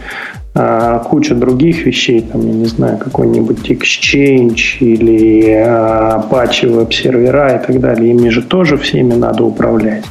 э, 0.55 1.01
куча 1.05 1.35
других 1.35 1.87
вещей, 1.87 2.21
там, 2.21 2.47
я 2.47 2.55
не 2.55 2.67
знаю, 2.67 2.99
какой-нибудь 2.99 3.71
Exchange 3.71 4.79
или 4.81 5.45
э, 5.47 5.65
Apache 5.65 6.69
веб-сервера 6.69 7.57
и 7.57 7.67
так 7.67 7.81
далее. 7.81 8.11
Ими 8.11 8.29
же 8.29 8.43
тоже 8.43 8.77
всеми 8.77 9.15
надо 9.15 9.45
управлять. 9.45 10.05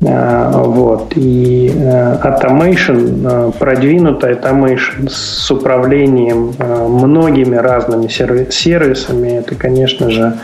Э, 0.00 0.52
вот. 0.54 1.12
И 1.16 1.72
э, 1.74 2.16
automation, 2.22 3.22
э, 3.24 3.52
продвинутый 3.58 4.32
automation 4.32 5.08
с 5.08 5.50
управлением 5.50 6.52
многими 6.58 7.56
разными 7.56 8.08
сервисами, 8.08 9.38
это, 9.38 9.54
конечно 9.54 10.10
же, 10.10 10.34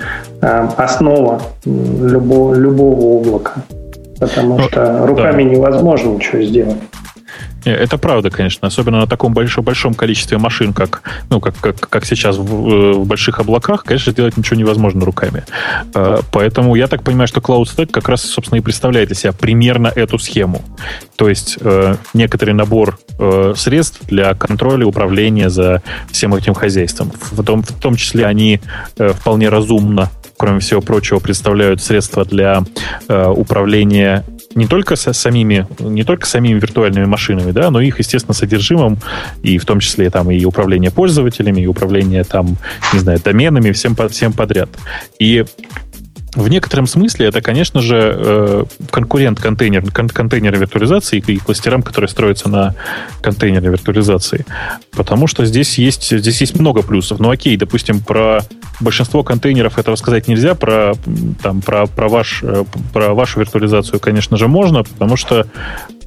основа 0.41 1.43
любого, 1.65 2.55
любого 2.55 3.21
облака. 3.21 3.53
Потому 4.19 4.59
ну, 4.59 4.63
что 4.65 5.07
руками 5.07 5.45
да. 5.45 5.51
невозможно 5.51 6.11
ничего 6.11 6.43
сделать. 6.43 6.79
Э, 7.65 7.73
это 7.73 7.99
правда, 7.99 8.31
конечно, 8.31 8.69
особенно 8.69 9.01
на 9.01 9.07
таком 9.07 9.35
большом, 9.35 9.65
большом 9.65 9.95
количестве 9.95 10.39
машин, 10.39 10.73
как, 10.73 11.03
ну, 11.31 11.41
как, 11.41 11.57
как, 11.59 11.81
как 11.81 12.05
сейчас 12.05 12.37
в, 12.37 12.69
э, 12.69 12.93
в 12.93 13.07
больших 13.07 13.41
облаках, 13.41 13.85
конечно, 13.85 14.13
сделать 14.13 14.37
ничего 14.37 14.57
невозможно 14.57 15.05
руками. 15.05 15.45
Э, 15.95 16.21
поэтому 16.33 16.75
я 16.75 16.87
так 16.89 17.03
понимаю, 17.03 17.29
что 17.29 17.41
Cloud 17.41 17.65
Stack 17.65 17.87
как 17.87 18.09
раз, 18.09 18.23
собственно, 18.23 18.59
и 18.59 18.63
представляет 18.63 19.11
из 19.11 19.21
себя 19.21 19.33
примерно 19.33 19.89
эту 19.89 20.19
схему. 20.19 20.63
То 21.17 21.29
есть 21.29 21.59
некоторый 22.15 22.53
набор 22.53 22.99
средств 23.57 24.01
для 24.07 24.35
контроля, 24.35 24.87
управления 24.87 25.51
за 25.51 25.83
всем 26.11 26.35
этим 26.35 26.55
хозяйством. 26.55 27.13
В 27.31 27.43
том, 27.45 27.63
в 27.63 27.81
том 27.81 27.97
числе 27.97 28.27
они 28.27 28.61
вполне 28.97 29.49
разумно 29.49 30.11
кроме 30.43 30.59
всего 30.59 30.81
прочего, 30.81 31.21
представляют 31.21 31.81
средства 31.81 32.25
для 32.25 32.65
э, 33.07 33.29
управления 33.29 34.25
не 34.55 34.67
только 34.67 34.97
со 34.97 35.13
самими, 35.13 35.67
не 35.79 36.05
только 36.05 36.27
самими 36.27 36.59
виртуальными 36.59 37.05
машинами, 37.05 37.53
да, 37.53 37.71
но 37.71 37.81
их, 37.81 37.99
естественно, 37.99 38.35
содержимым, 38.35 38.99
и 39.43 39.59
в 39.59 39.65
том 39.65 39.81
числе 39.81 40.11
там 40.11 40.31
и 40.31 40.45
управление 40.45 40.91
пользователями, 40.91 41.63
и 41.63 41.67
управление 41.67 42.25
там, 42.25 42.57
не 42.93 42.99
знаю, 42.99 43.21
доменами, 43.23 43.73
всем, 43.73 43.97
всем 44.09 44.33
подряд. 44.33 44.69
И 45.19 45.45
в 46.35 46.49
некотором 46.49 46.87
смысле 46.87 47.27
это, 47.27 47.43
конечно 47.43 47.81
же, 47.83 48.15
э, 48.17 48.65
конкурент 48.91 49.39
контейнер, 49.39 49.91
кон, 49.91 50.09
контейнера 50.09 50.57
виртуализации 50.57 51.23
и 51.27 51.37
кластерам, 51.39 51.83
которые 51.83 52.09
строятся 52.09 52.49
на 52.49 52.75
контейнере 53.21 53.69
виртуализации. 53.69 54.47
Потому 54.93 55.27
что 55.27 55.45
здесь 55.45 55.77
есть, 55.77 56.11
здесь 56.11 56.41
есть 56.41 56.59
много 56.59 56.83
плюсов. 56.83 57.21
Ну 57.21 57.29
окей, 57.31 57.57
допустим, 57.59 58.01
про 58.01 58.41
большинство 58.81 59.23
контейнеров 59.23 59.79
этого 59.79 59.95
сказать 59.97 60.27
нельзя, 60.27 60.55
про, 60.55 60.95
там, 61.43 61.61
про, 61.61 61.87
про, 61.87 62.09
ваш, 62.09 62.43
э, 62.43 62.65
про 62.95 63.13
вашу 63.13 63.41
виртуализацию, 63.41 64.01
конечно 64.01 64.39
же, 64.39 64.49
можно, 64.49 64.85
потому 64.85 65.17
что 65.17 65.47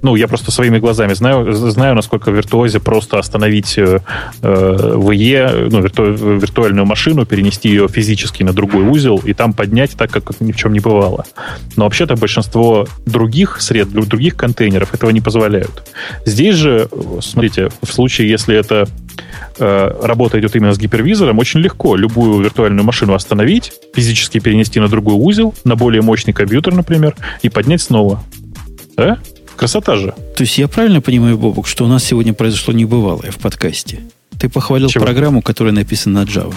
ну, 0.06 0.16
я 0.16 0.28
просто 0.28 0.52
своими 0.52 0.78
глазами 0.78 1.16
знаю, 1.16 1.52
знаю 1.52 1.96
насколько 1.96 2.30
виртуозе 2.30 2.80
просто 2.80 3.18
остановить 3.18 3.76
э, 3.80 4.00
VE, 4.44 5.70
ну, 5.72 5.82
вирту, 5.82 6.04
виртуальную 6.14 6.86
машину, 6.86 7.26
перенести 7.26 7.70
ее 7.70 7.88
физически 7.88 8.44
на 8.44 8.54
другой 8.54 8.84
узел 8.84 9.20
и 9.26 9.34
там 9.34 9.54
поднять 9.54 9.98
так, 9.98 10.12
как 10.12 10.40
ни 10.42 10.52
в 10.52 10.58
чем 10.58 10.74
не 10.74 10.80
бывало. 10.80 11.26
Но 11.76 11.86
вообще-то 11.86 12.16
большинство 12.16 12.86
других 13.08 13.62
средств, 13.62 13.96
других 13.96 14.36
контейнеров 14.36 14.94
этого 14.94 15.10
не 15.10 15.22
позволяют. 15.22 15.92
Здесь 16.24 16.54
же, 16.54 16.88
смотрите, 17.22 17.70
в 17.82 17.92
случае, 17.92 18.30
если 18.30 18.56
это 18.56 18.88
э, 19.58 20.00
работа 20.04 20.40
идет 20.40 20.56
именно 20.56 20.76
с 20.76 20.78
гипервизором, 20.78 21.40
очень 21.40 21.62
легко 21.62 21.96
любую 21.96 22.44
виртуальную 22.44 22.84
машину 22.84 23.16
остановить, 23.16 23.74
физически 23.96 24.40
перенести 24.40 24.80
на 24.80 24.88
другой 24.88 25.16
узел, 25.16 25.56
на 25.64 25.76
более 25.76 26.04
мощный 26.04 26.32
компьютер, 26.34 26.76
например, 26.76 27.16
и 27.42 27.50
поднять 27.50 27.82
снова. 27.82 28.24
Да? 28.98 29.18
Красота 29.56 29.96
же. 29.96 30.14
То 30.36 30.42
есть 30.42 30.58
я 30.58 30.68
правильно 30.68 31.02
понимаю, 31.02 31.38
Бобок, 31.38 31.68
что 31.68 31.86
у 31.86 31.88
нас 31.88 32.04
сегодня 32.04 32.34
произошло 32.34 32.74
небывалое 32.74 33.32
в 33.32 33.38
подкасте? 33.38 34.02
Ты 34.40 34.50
похвалил 34.50 34.90
Чего? 34.90 35.06
программу, 35.06 35.42
которая 35.42 35.74
написана 35.74 36.22
на 36.22 36.26
Java. 36.26 36.56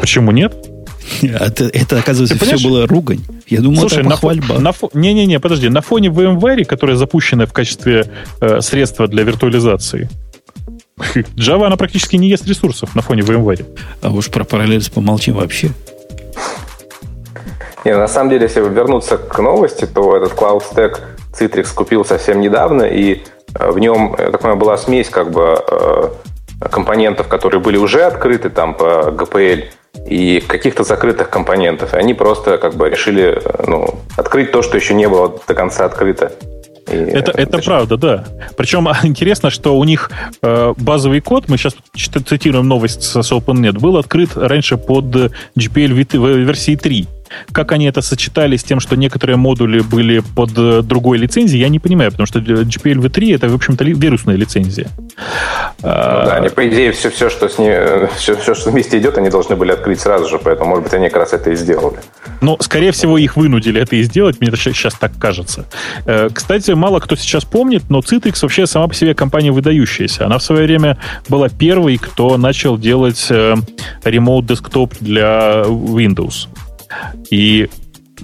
Почему 0.00 0.30
нет? 0.30 0.54
Это, 1.22 1.64
это 1.64 1.98
оказывается, 1.98 2.38
все 2.38 2.58
было 2.58 2.86
ругань. 2.86 3.20
Я 3.46 3.60
думал, 3.60 3.80
Слушай, 3.80 4.00
это 4.00 4.10
похвальба. 4.10 4.58
На, 4.58 4.72
фо... 4.72 4.90
Не-не-не, 4.92 5.40
подожди. 5.40 5.68
На 5.68 5.80
фоне 5.80 6.08
VMware, 6.08 6.64
которая 6.64 6.96
запущена 6.96 7.46
в 7.46 7.52
качестве 7.52 8.10
э, 8.40 8.60
средства 8.60 9.08
для 9.08 9.22
виртуализации, 9.22 10.10
Java, 11.36 11.66
она 11.66 11.76
практически 11.76 12.16
не 12.16 12.28
ест 12.28 12.46
ресурсов 12.46 12.94
на 12.94 13.02
фоне 13.02 13.22
VMware. 13.22 13.64
А 14.02 14.10
уж 14.10 14.28
про 14.28 14.44
параллельс 14.44 14.88
помолчим 14.90 15.34
вообще. 15.34 15.70
Не, 17.84 17.96
на 17.96 18.08
самом 18.08 18.30
деле, 18.30 18.44
если 18.44 18.60
вернуться 18.60 19.16
к 19.16 19.38
новости, 19.38 19.86
то 19.86 20.16
этот 20.16 20.32
Cloud 20.32 20.62
Stack 20.70 21.00
Citrix 21.32 21.74
купил 21.74 22.04
совсем 22.04 22.40
недавно, 22.40 22.82
и 22.82 23.22
э, 23.54 23.70
в 23.70 23.78
нем, 23.78 24.14
я 24.18 24.30
так 24.30 24.40
понимаю, 24.40 24.58
была 24.58 24.76
смесь 24.76 25.08
как 25.08 25.30
бы 25.30 25.56
э, 25.70 26.08
компонентов, 26.70 27.28
которые 27.28 27.60
были 27.60 27.76
уже 27.76 28.02
открыты 28.02 28.50
там 28.50 28.74
по 28.74 29.10
GPL, 29.10 29.64
и 30.06 30.40
каких-то 30.46 30.84
закрытых 30.84 31.30
компонентов. 31.30 31.94
И 31.94 31.96
они 31.96 32.14
просто 32.14 32.58
как 32.58 32.74
бы 32.74 32.88
решили 32.88 33.40
э, 33.42 33.64
ну, 33.66 33.98
открыть 34.16 34.52
то, 34.52 34.62
что 34.62 34.76
еще 34.76 34.94
не 34.94 35.08
было 35.08 35.40
до 35.46 35.54
конца 35.54 35.84
открыто. 35.84 36.32
И 36.90 36.96
это, 36.96 37.32
это, 37.32 37.58
правда, 37.58 37.96
да. 37.96 38.24
Причем 38.56 38.88
интересно, 39.02 39.50
что 39.50 39.76
у 39.76 39.84
них 39.84 40.10
э, 40.42 40.72
базовый 40.76 41.20
код, 41.20 41.44
мы 41.48 41.58
сейчас 41.58 41.76
цитируем 41.94 42.66
новость 42.66 43.02
с 43.02 43.32
OpenNet, 43.32 43.78
был 43.78 43.96
открыт 43.96 44.30
раньше 44.36 44.76
под 44.78 45.04
GPL 45.56 46.44
версии 46.44 46.76
3. 46.76 47.06
Как 47.52 47.72
они 47.72 47.86
это 47.86 48.02
сочетали 48.02 48.56
с 48.56 48.64
тем, 48.64 48.80
что 48.80 48.96
некоторые 48.96 49.36
модули 49.36 49.80
были 49.80 50.20
под 50.20 50.50
э, 50.56 50.82
другой 50.82 51.18
лицензией, 51.18 51.60
я 51.60 51.68
не 51.68 51.78
понимаю, 51.78 52.10
потому 52.10 52.26
что 52.26 52.38
GPL 52.38 53.00
v3 53.00 53.34
это, 53.34 53.48
в 53.48 53.54
общем-то, 53.54 53.84
вирусная 53.84 54.36
лицензия. 54.36 54.88
Ну, 55.82 55.88
да, 55.88 56.36
они, 56.36 56.48
по 56.48 56.68
идее, 56.68 56.92
все, 56.92 57.10
все, 57.10 57.30
что 57.30 57.48
с 57.48 57.58
ней, 57.58 57.72
все, 58.16 58.36
все, 58.36 58.54
что 58.54 58.70
вместе 58.70 58.98
идет, 58.98 59.18
они 59.18 59.30
должны 59.30 59.56
были 59.56 59.72
открыть 59.72 60.00
сразу 60.00 60.28
же, 60.28 60.38
поэтому, 60.38 60.70
может 60.70 60.84
быть, 60.84 60.94
они 60.94 61.08
как 61.08 61.18
раз 61.18 61.32
это 61.32 61.50
и 61.50 61.56
сделали. 61.56 61.98
Но, 62.40 62.56
скорее 62.60 62.92
всего, 62.92 63.18
их 63.18 63.36
вынудили 63.36 63.80
это 63.80 63.96
и 63.96 64.02
сделать, 64.02 64.40
мне 64.40 64.50
сейчас 64.50 64.94
так 64.94 65.12
кажется. 65.18 65.66
Э, 66.06 66.28
кстати, 66.32 66.72
мало 66.72 67.00
кто 67.00 67.16
сейчас 67.16 67.44
помнит, 67.44 67.84
но 67.88 68.00
Citrix 68.00 68.38
вообще 68.42 68.66
сама 68.66 68.88
по 68.88 68.94
себе 68.94 69.14
компания 69.14 69.52
выдающаяся. 69.52 70.26
Она 70.26 70.38
в 70.38 70.42
свое 70.42 70.64
время 70.64 70.98
была 71.28 71.48
первой, 71.48 71.98
кто 71.98 72.36
начал 72.36 72.78
делать 72.78 73.26
э, 73.30 73.54
Remote 74.04 74.46
Desktop 74.46 74.96
для 75.00 75.62
Windows. 75.66 76.48
И 77.30 77.68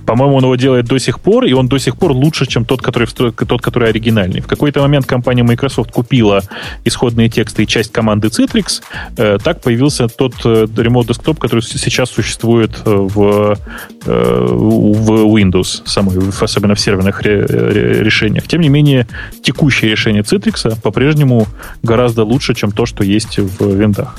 по-моему, 0.06 0.36
он 0.36 0.44
его 0.44 0.56
делает 0.56 0.86
до 0.86 0.98
сих 0.98 1.20
пор, 1.20 1.44
и 1.44 1.52
он 1.52 1.68
до 1.68 1.78
сих 1.78 1.96
пор 1.96 2.12
лучше, 2.12 2.46
чем 2.46 2.64
тот, 2.64 2.82
который, 2.82 3.06
тот, 3.06 3.62
который 3.62 3.88
оригинальный. 3.88 4.40
В 4.40 4.46
какой-то 4.46 4.80
момент 4.80 5.06
компания 5.06 5.42
Microsoft 5.42 5.90
купила 5.92 6.42
исходные 6.84 7.28
тексты 7.28 7.62
и 7.62 7.66
часть 7.66 7.92
команды 7.92 8.28
Citrix. 8.28 8.82
Э, 9.16 9.38
так 9.42 9.60
появился 9.60 10.08
тот 10.08 10.34
э, 10.44 10.64
Remote 10.64 11.08
Desktop, 11.08 11.38
который 11.38 11.60
сейчас 11.62 12.10
существует 12.10 12.70
э, 12.84 12.90
в, 12.90 13.56
в 14.04 15.10
Windows, 15.36 15.82
самой, 15.86 16.18
особенно 16.40 16.74
в 16.74 16.80
серверных 16.80 17.22
решениях. 17.22 18.46
Тем 18.46 18.60
не 18.60 18.68
менее, 18.68 19.06
текущее 19.42 19.90
решение 19.90 20.22
Citrix 20.22 20.80
по-прежнему 20.80 21.46
гораздо 21.82 22.24
лучше, 22.24 22.54
чем 22.54 22.72
то, 22.72 22.86
что 22.86 23.04
есть 23.04 23.38
в 23.38 23.74
виндах. 23.74 24.14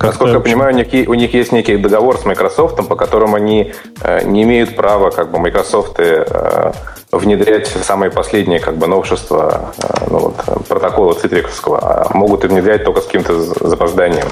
Насколько 0.00 0.34
я 0.34 0.40
понимаю, 0.40 0.74
у 0.74 0.76
них, 0.76 1.08
у 1.08 1.14
них 1.14 1.34
есть 1.34 1.52
некий 1.52 1.76
договор 1.76 2.18
с 2.18 2.24
Microsoft, 2.24 2.76
по 2.88 2.96
которому 2.96 3.36
они 3.36 3.72
э, 4.00 4.24
не 4.24 4.42
имеют 4.42 4.74
права, 4.74 5.10
как 5.12 5.30
бы, 5.30 5.38
Microsoft 5.38 5.98
э, 6.00 6.72
внедрять 7.10 7.68
самые 7.68 8.10
последние 8.10 8.60
как 8.60 8.76
бы, 8.76 8.86
новшества 8.86 9.72
э, 9.78 10.06
ну, 10.10 10.18
вот, 10.18 10.66
протокола 10.68 11.14
цитрикского, 11.14 11.78
а 11.80 12.10
могут 12.14 12.44
внедрять 12.44 12.84
только 12.84 13.00
с 13.00 13.06
каким-то 13.06 13.40
запозданием. 13.68 14.28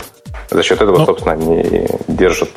За 0.50 0.62
счет 0.62 0.80
этого, 0.80 0.98
ну, 0.98 1.06
собственно, 1.06 1.34
они 1.34 1.86
держат 2.08 2.50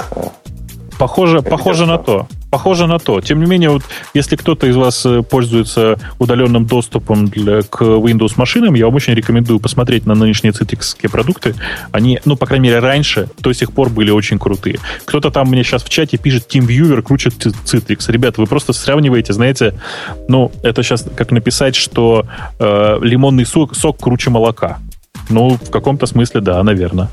Похоже, 1.03 1.41
похоже 1.41 1.85
на 1.85 1.97
то. 1.97 2.27
Похоже 2.49 2.87
на 2.87 2.97
то. 2.97 3.19
Тем 3.19 3.41
не 3.41 3.45
менее, 3.45 3.71
вот, 3.71 3.83
если 4.13 4.37
кто-то 4.37 4.67
из 4.67 4.77
вас 4.77 5.05
э, 5.05 5.21
пользуется 5.21 5.99
удаленным 6.17 6.65
доступом 6.65 7.27
для, 7.27 7.61
к 7.61 7.81
Windows 7.81 8.35
машинам, 8.37 8.75
я 8.75 8.85
вам 8.85 8.95
очень 8.95 9.13
рекомендую 9.13 9.59
посмотреть 9.59 10.05
на 10.05 10.15
нынешние 10.15 10.53
цитрикские 10.53 11.09
продукты. 11.09 11.55
Они, 11.91 12.21
ну, 12.23 12.37
по 12.37 12.45
крайней 12.45 12.69
мере, 12.69 12.79
раньше 12.79 13.27
до 13.39 13.51
сих 13.51 13.73
пор 13.73 13.89
были 13.89 14.11
очень 14.11 14.39
крутые. 14.39 14.79
Кто-то 15.03 15.29
там 15.29 15.49
мне 15.49 15.65
сейчас 15.65 15.83
в 15.83 15.89
чате 15.89 16.17
пишет 16.17 16.47
TeamViewer 16.49 17.01
круче 17.01 17.31
Citrix. 17.31 18.09
Ребята, 18.09 18.39
вы 18.39 18.47
просто 18.47 18.71
сравниваете, 18.71 19.33
знаете, 19.33 19.73
ну, 20.29 20.53
это 20.63 20.83
сейчас 20.83 21.05
как 21.17 21.31
написать, 21.31 21.75
что 21.75 22.25
э, 22.59 22.99
лимонный 23.01 23.45
сок, 23.45 23.75
сок 23.75 23.97
круче 23.99 24.29
молока. 24.29 24.79
Ну, 25.29 25.57
в 25.61 25.69
каком-то 25.69 26.05
смысле, 26.05 26.39
да, 26.39 26.63
наверное. 26.63 27.09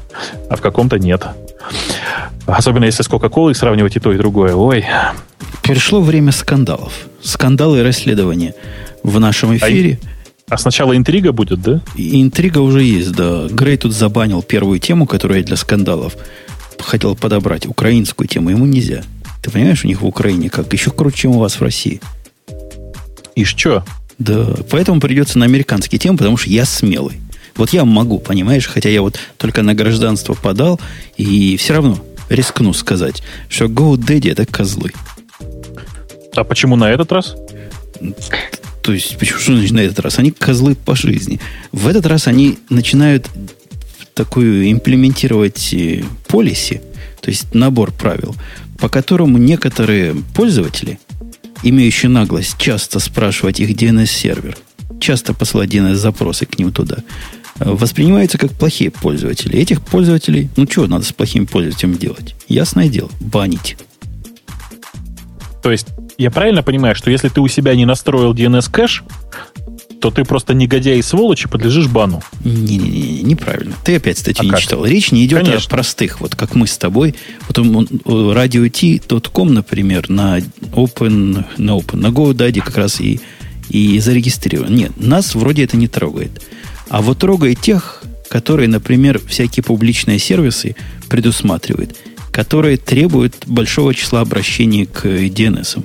А 0.49 0.55
в 0.55 0.61
каком-то 0.61 0.97
нет. 1.01 1.27
Особенно 2.47 2.85
если 2.85 3.03
с 3.03 3.09
Кока-Колой 3.09 3.55
сравнивать 3.55 3.97
и 3.97 4.01
то, 4.01 4.13
и 4.13 4.17
другое. 4.17 4.55
Ой. 4.55 4.85
Пришло 5.63 6.01
время 6.01 6.33
скандалов. 6.33 6.93
Скандалы 7.23 7.81
и 7.81 7.83
расследования 7.83 8.55
в 9.03 9.21
нашем 9.21 9.51
а 9.51 9.57
эфире. 9.57 10.01
А, 10.49 10.55
а 10.55 10.59
сначала 10.59 10.97
интрига 10.97 11.33
будет, 11.33 11.63
да? 11.63 11.81
И 11.95 12.21
интрига 12.21 12.59
уже 12.59 12.83
есть, 12.83 13.13
да. 13.13 13.47
Грей 13.49 13.77
тут 13.77 13.93
забанил 13.93 14.43
первую 14.43 14.81
тему, 14.81 15.07
которая 15.07 15.43
для 15.43 15.57
скандалов. 15.57 16.17
Хотел 16.79 17.15
подобрать 17.15 17.67
украинскую 17.67 18.27
тему. 18.27 18.51
Ему 18.51 18.67
нельзя. 18.67 19.03
Ты 19.43 19.51
понимаешь, 19.51 19.85
у 19.85 19.89
них 19.89 20.03
в 20.03 20.07
Украине 20.07 20.51
как? 20.51 20.73
Еще 20.73 20.91
круче, 20.91 21.19
чем 21.23 21.33
у 21.33 21.39
вас 21.39 21.55
в 21.55 21.63
России. 21.63 22.01
И 23.37 23.45
что? 23.45 23.85
Да, 24.19 24.55
поэтому 24.71 25.01
придется 25.01 25.39
на 25.39 25.47
американские 25.47 25.99
темы, 25.99 26.19
потому 26.19 26.37
что 26.37 26.51
я 26.51 26.65
смелый. 26.65 27.21
Вот 27.61 27.75
я 27.75 27.85
могу, 27.85 28.19
понимаешь, 28.19 28.67
хотя 28.67 28.89
я 28.89 29.03
вот 29.03 29.19
только 29.37 29.61
на 29.61 29.75
гражданство 29.75 30.33
подал, 30.33 30.81
и 31.19 31.59
все 31.59 31.75
равно 31.75 32.03
рискну 32.31 32.73
сказать, 32.73 33.23
что 33.51 33.67
GoDaddy 33.67 34.33
это 34.33 34.47
козлы. 34.47 34.93
А 36.35 36.43
почему 36.45 36.77
на 36.77 36.91
этот 36.91 37.13
раз? 37.13 37.37
То 38.83 38.95
есть, 38.95 39.19
почему 39.19 39.39
что 39.41 39.53
значит 39.53 39.73
на 39.73 39.81
этот 39.81 39.99
раз? 40.01 40.19
Они 40.19 40.31
козлы 40.31 40.75
по 40.75 40.97
жизни. 40.97 41.39
В 41.71 41.87
этот 41.87 42.07
раз 42.07 42.29
они 42.29 42.59
начинают 42.71 43.29
такую 44.15 44.73
имплементировать 44.73 45.75
э, 45.75 46.03
полиси, 46.29 46.81
то 47.21 47.29
есть 47.29 47.55
набор 47.55 47.93
правил, 47.93 48.35
по 48.79 48.89
которому 48.89 49.37
некоторые 49.37 50.15
пользователи, 50.35 50.99
имеющие 51.63 52.09
наглость 52.09 52.57
часто 52.57 53.01
спрашивать 53.01 53.61
их 53.61 53.73
DNS-сервер, 53.73 54.57
часто 54.99 55.35
посылать 55.35 55.69
DNS-запросы 55.69 56.47
к 56.47 56.59
ним 56.59 56.73
туда, 56.73 57.05
воспринимаются 57.61 58.39
как 58.39 58.53
плохие 58.53 58.91
пользователи. 58.91 59.59
Этих 59.59 59.83
пользователей, 59.83 60.49
ну 60.57 60.67
что 60.69 60.87
надо 60.87 61.05
с 61.05 61.13
плохими 61.13 61.45
пользователями 61.45 61.97
делать? 61.97 62.35
Ясное 62.49 62.89
дело, 62.89 63.11
банить. 63.21 63.77
То 65.63 65.71
есть, 65.71 65.89
я 66.17 66.31
правильно 66.31 66.63
понимаю, 66.63 66.95
что 66.95 67.11
если 67.11 67.29
ты 67.29 67.41
у 67.41 67.49
себя 67.49 67.75
не 67.75 67.85
настроил 67.85 68.33
DNS 68.35 68.71
кэш, 68.71 69.05
то 70.01 70.11
ты 70.11 70.25
просто 70.25 70.55
негодяй 70.55 70.99
и 70.99 71.03
сволочь 71.03 71.45
и 71.45 71.49
подлежишь 71.49 71.87
бану. 71.87 72.23
Не-не-не, 72.43 73.23
неправильно. 73.23 73.75
Ты 73.85 73.97
опять 73.97 74.19
статью 74.19 74.43
а 74.43 74.45
не 74.45 74.51
как? 74.53 74.61
читал. 74.61 74.85
Речь 74.85 75.13
не 75.13 75.27
идет 75.27 75.45
Конечно. 75.45 75.67
о 75.67 75.71
простых, 75.71 76.21
вот 76.21 76.35
как 76.35 76.55
мы 76.55 76.67
с 76.67 76.79
тобой. 76.79 77.15
Вот 77.47 77.59
radio.t.com, 77.59 79.53
например, 79.53 80.09
на 80.09 80.39
Open, 80.39 81.45
на 81.59 81.71
Open, 81.71 81.97
на 81.97 82.07
GoDaddy 82.07 82.63
как 82.63 82.79
раз 82.79 83.01
и, 83.01 83.21
и 83.69 83.99
зарегистрирован. 84.01 84.75
Нет, 84.75 84.93
нас 84.97 85.35
вроде 85.35 85.65
это 85.65 85.77
не 85.77 85.89
трогает. 85.89 86.43
А 86.91 87.03
вот 87.03 87.19
трогает 87.19 87.61
тех, 87.61 88.03
которые, 88.29 88.69
например, 88.69 89.21
всякие 89.25 89.63
публичные 89.63 90.19
сервисы 90.19 90.75
предусматривают, 91.09 91.97
которые 92.33 92.77
требуют 92.77 93.37
большого 93.47 93.95
числа 93.95 94.21
обращений 94.21 94.87
к 94.87 95.07
DNS. 95.07 95.85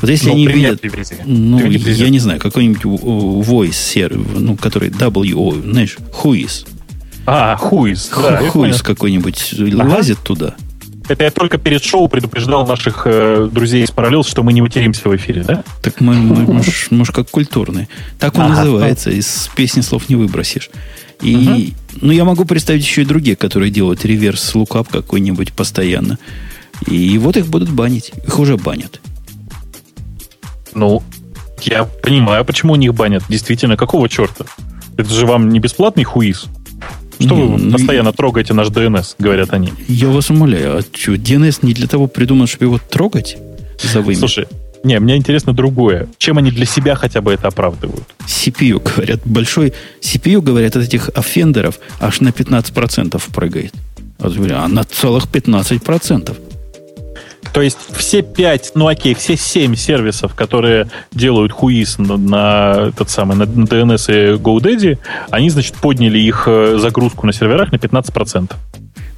Вот 0.00 0.10
если 0.10 0.28
ну, 0.28 0.34
они 0.34 0.46
видят, 0.46 0.80
ну, 1.26 1.70
я 1.70 2.08
не 2.08 2.20
знаю, 2.20 2.40
какой-нибудь 2.40 2.82
voice 2.82 3.72
сервер, 3.72 4.24
ну, 4.38 4.56
который 4.56 4.88
WO, 4.88 5.70
знаешь, 5.70 5.98
whois. 6.22 6.66
А, 7.26 7.58
whois. 7.60 8.08
Да, 8.10 8.40
whois 8.42 8.82
какой-нибудь 8.82 9.54
ага. 9.58 9.88
лазит 9.88 10.20
туда. 10.20 10.54
Это 11.08 11.24
я 11.24 11.30
только 11.30 11.56
перед 11.58 11.82
шоу 11.82 12.08
предупреждал 12.08 12.66
наших 12.66 13.02
э, 13.06 13.48
друзей 13.50 13.84
из 13.84 13.90
Parallels, 13.90 14.28
что 14.28 14.42
мы 14.42 14.52
не 14.52 14.60
материмся 14.60 15.08
в 15.08 15.16
эфире, 15.16 15.42
да? 15.42 15.64
Так 15.82 16.00
мы, 16.00 16.14
мы 16.14 16.42
может, 16.42 16.90
может, 16.90 17.14
как 17.14 17.30
культурные. 17.30 17.88
Так 18.18 18.34
он 18.36 18.42
ага, 18.42 18.56
называется, 18.56 19.10
из 19.10 19.48
песни 19.56 19.80
слов 19.80 20.08
не 20.10 20.16
выбросишь. 20.16 20.70
И, 21.22 21.74
угу. 21.94 22.06
ну, 22.06 22.12
я 22.12 22.24
могу 22.24 22.44
представить 22.44 22.82
еще 22.82 23.02
и 23.02 23.04
другие, 23.04 23.36
которые 23.36 23.70
делают 23.70 24.04
реверс 24.04 24.54
лукап 24.54 24.88
какой-нибудь 24.88 25.52
постоянно. 25.54 26.18
И 26.86 27.16
вот 27.18 27.36
их 27.36 27.46
будут 27.46 27.70
банить. 27.70 28.12
Их 28.26 28.38
уже 28.38 28.56
банят. 28.56 29.00
Ну, 30.74 31.02
я 31.62 31.84
понимаю, 31.84 32.44
почему 32.44 32.74
у 32.74 32.76
них 32.76 32.94
банят. 32.94 33.24
Действительно, 33.28 33.76
какого 33.76 34.08
черта? 34.08 34.44
Это 34.96 35.08
же 35.08 35.26
вам 35.26 35.48
не 35.48 35.58
бесплатный 35.58 36.04
хуиз? 36.04 36.46
Что 37.20 37.34
не, 37.34 37.42
вы 37.42 37.58
ну, 37.58 37.72
постоянно 37.72 38.12
трогаете 38.12 38.54
наш 38.54 38.68
DNS, 38.68 39.16
говорят 39.18 39.52
они? 39.52 39.72
Я 39.88 40.08
вас 40.08 40.30
умоляю, 40.30 40.78
а 40.78 40.82
что, 40.82 41.14
DNS 41.14 41.58
не 41.62 41.74
для 41.74 41.86
того 41.86 42.06
придуман, 42.06 42.46
чтобы 42.46 42.66
его 42.66 42.78
трогать 42.78 43.36
за 43.82 44.00
вымя? 44.00 44.18
Слушай, 44.18 44.46
не, 44.84 44.98
мне 45.00 45.16
интересно 45.16 45.52
другое. 45.52 46.08
Чем 46.18 46.38
они 46.38 46.50
для 46.50 46.66
себя 46.66 46.94
хотя 46.94 47.20
бы 47.20 47.32
это 47.32 47.48
оправдывают? 47.48 48.04
CPU, 48.26 48.80
говорят. 48.96 49.20
Большой 49.24 49.72
CPU, 50.00 50.40
говорят, 50.40 50.76
от 50.76 50.84
этих 50.84 51.10
офендеров 51.14 51.78
аж 52.00 52.20
на 52.20 52.28
15% 52.28 53.22
прыгает. 53.32 53.72
А 54.20 54.68
на 54.68 54.84
целых 54.84 55.26
15%. 55.26 56.36
То 57.52 57.62
есть 57.62 57.78
все 57.96 58.22
пять, 58.22 58.72
ну 58.74 58.86
окей, 58.86 59.14
все 59.14 59.36
семь 59.36 59.74
сервисов, 59.74 60.34
которые 60.34 60.88
делают 61.12 61.52
хуиз 61.52 61.98
на, 61.98 62.16
на 62.16 62.88
этот 62.88 63.10
самый, 63.10 63.36
на 63.36 63.44
DNS 63.44 64.34
и 64.34 64.36
GoDaddy, 64.36 64.98
они, 65.30 65.50
значит, 65.50 65.74
подняли 65.76 66.18
их 66.18 66.44
э, 66.46 66.78
загрузку 66.78 67.26
на 67.26 67.32
серверах 67.32 67.72
на 67.72 67.76
15%. 67.76 68.52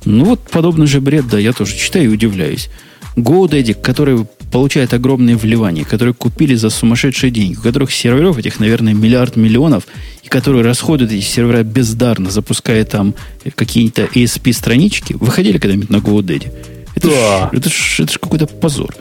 Ну 0.04 0.24
вот 0.24 0.40
подобный 0.50 0.86
же 0.86 1.00
бред, 1.00 1.28
да, 1.28 1.38
я 1.38 1.52
тоже 1.52 1.76
читаю 1.76 2.06
и 2.06 2.08
удивляюсь. 2.08 2.70
GoDaddy, 3.16 3.74
который 3.74 4.26
получает 4.50 4.94
огромные 4.94 5.36
вливания, 5.36 5.84
которые 5.84 6.14
купили 6.14 6.54
за 6.54 6.70
сумасшедшие 6.70 7.30
деньги, 7.30 7.56
у 7.56 7.62
которых 7.62 7.92
серверов 7.92 8.38
этих, 8.38 8.58
наверное, 8.60 8.94
миллиард 8.94 9.36
миллионов, 9.36 9.84
и 10.22 10.28
которые 10.28 10.64
расходуют 10.64 11.12
эти 11.12 11.22
сервера 11.22 11.62
бездарно, 11.62 12.30
запуская 12.30 12.84
там 12.84 13.14
какие-то 13.54 14.02
ASP-странички, 14.02 15.14
выходили 15.14 15.58
когда-нибудь 15.58 15.90
на 15.90 15.96
GoDaddy? 15.96 16.79
Это 17.00 17.08
да. 17.08 17.50
ж, 17.52 17.58
это 17.58 17.70
ж, 17.70 18.00
это 18.00 18.12
ж 18.12 18.18
какой-то 18.18 18.46
позор. 18.46 18.94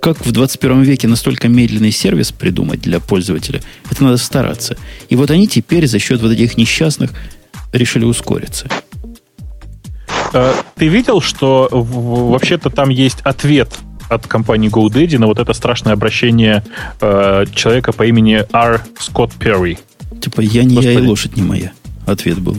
Как 0.00 0.24
в 0.24 0.32
21 0.32 0.82
веке 0.82 1.06
настолько 1.06 1.48
медленный 1.48 1.92
сервис 1.92 2.32
придумать 2.32 2.80
для 2.80 2.98
пользователя? 2.98 3.60
Это 3.90 4.02
надо 4.02 4.16
стараться. 4.16 4.76
И 5.08 5.16
вот 5.16 5.30
они 5.30 5.46
теперь 5.46 5.86
за 5.86 5.98
счет 5.98 6.20
вот 6.22 6.32
этих 6.32 6.56
несчастных 6.56 7.12
решили 7.72 8.04
ускориться. 8.04 8.66
Э, 10.32 10.54
ты 10.76 10.88
видел, 10.88 11.20
что 11.20 11.68
вообще-то 11.70 12.70
там 12.70 12.88
есть 12.88 13.18
ответ 13.22 13.78
от 14.08 14.26
компании 14.26 14.70
GoDaddy 14.70 15.18
на 15.18 15.26
вот 15.26 15.38
это 15.38 15.52
страшное 15.52 15.92
обращение 15.92 16.64
э, 17.00 17.46
человека 17.54 17.92
по 17.92 18.04
имени 18.04 18.44
R. 18.52 18.82
Скотт 18.98 19.32
Перри. 19.34 19.78
Типа, 20.20 20.40
я 20.40 20.64
не 20.64 20.76
Господи. 20.76 20.94
я 20.94 21.00
и 21.00 21.06
лошадь 21.06 21.36
не 21.36 21.42
моя. 21.42 21.72
Ответ 22.06 22.38
был. 22.38 22.56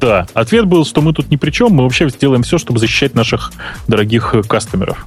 Да, 0.00 0.26
ответ 0.34 0.66
был, 0.66 0.84
что 0.84 1.00
мы 1.00 1.12
тут 1.12 1.30
ни 1.30 1.36
при 1.36 1.50
чем, 1.50 1.72
мы 1.72 1.84
вообще 1.84 2.08
сделаем 2.08 2.42
все, 2.42 2.58
чтобы 2.58 2.78
защищать 2.78 3.14
наших 3.14 3.52
дорогих 3.88 4.34
кастомеров. 4.48 5.06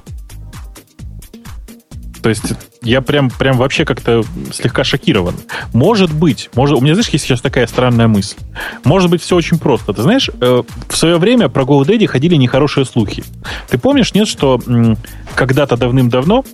То 2.22 2.30
есть 2.30 2.52
я 2.82 3.00
прям, 3.00 3.30
прям 3.30 3.56
вообще 3.56 3.84
как-то 3.84 4.22
слегка 4.52 4.84
шокирован. 4.84 5.34
Может 5.72 6.12
быть, 6.12 6.50
может, 6.54 6.76
у 6.76 6.80
меня, 6.80 6.94
знаешь, 6.94 7.08
есть 7.10 7.24
сейчас 7.24 7.40
такая 7.40 7.66
странная 7.66 8.08
мысль. 8.08 8.36
Может 8.84 9.10
быть, 9.10 9.22
все 9.22 9.36
очень 9.36 9.58
просто. 9.58 9.92
Ты 9.92 10.02
знаешь, 10.02 10.30
э, 10.40 10.62
в 10.88 10.96
свое 10.96 11.16
время 11.18 11.48
про 11.48 11.62
GoDaddy 11.62 12.06
ходили 12.06 12.34
нехорошие 12.34 12.84
слухи. 12.84 13.24
Ты 13.68 13.78
помнишь, 13.78 14.14
нет, 14.14 14.28
что 14.28 14.60
м, 14.66 14.96
когда-то 15.34 15.76
давным-давно 15.76 16.44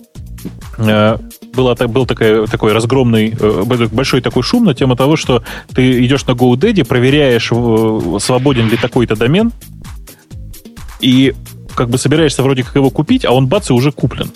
э, 0.77 1.17
было, 1.53 1.75
был 1.75 2.05
такой, 2.05 2.47
такой 2.47 2.73
разгромный, 2.73 3.35
э, 3.39 3.87
большой 3.91 4.21
такой 4.21 4.43
шум 4.43 4.65
на 4.65 4.73
тему 4.73 4.95
того, 4.95 5.15
что 5.15 5.43
ты 5.73 6.05
идешь 6.05 6.25
на 6.25 6.31
GoDaddy, 6.31 6.85
проверяешь, 6.85 7.47
свободен 8.23 8.69
ли 8.69 8.77
такой-то 8.77 9.15
домен, 9.15 9.51
и 10.99 11.33
как 11.75 11.89
бы 11.89 11.97
собираешься 11.97 12.43
вроде 12.43 12.63
как 12.63 12.75
его 12.75 12.89
купить, 12.89 13.25
а 13.25 13.31
он 13.31 13.47
бац, 13.47 13.69
и 13.69 13.73
уже 13.73 13.91
куплен. 13.91 14.31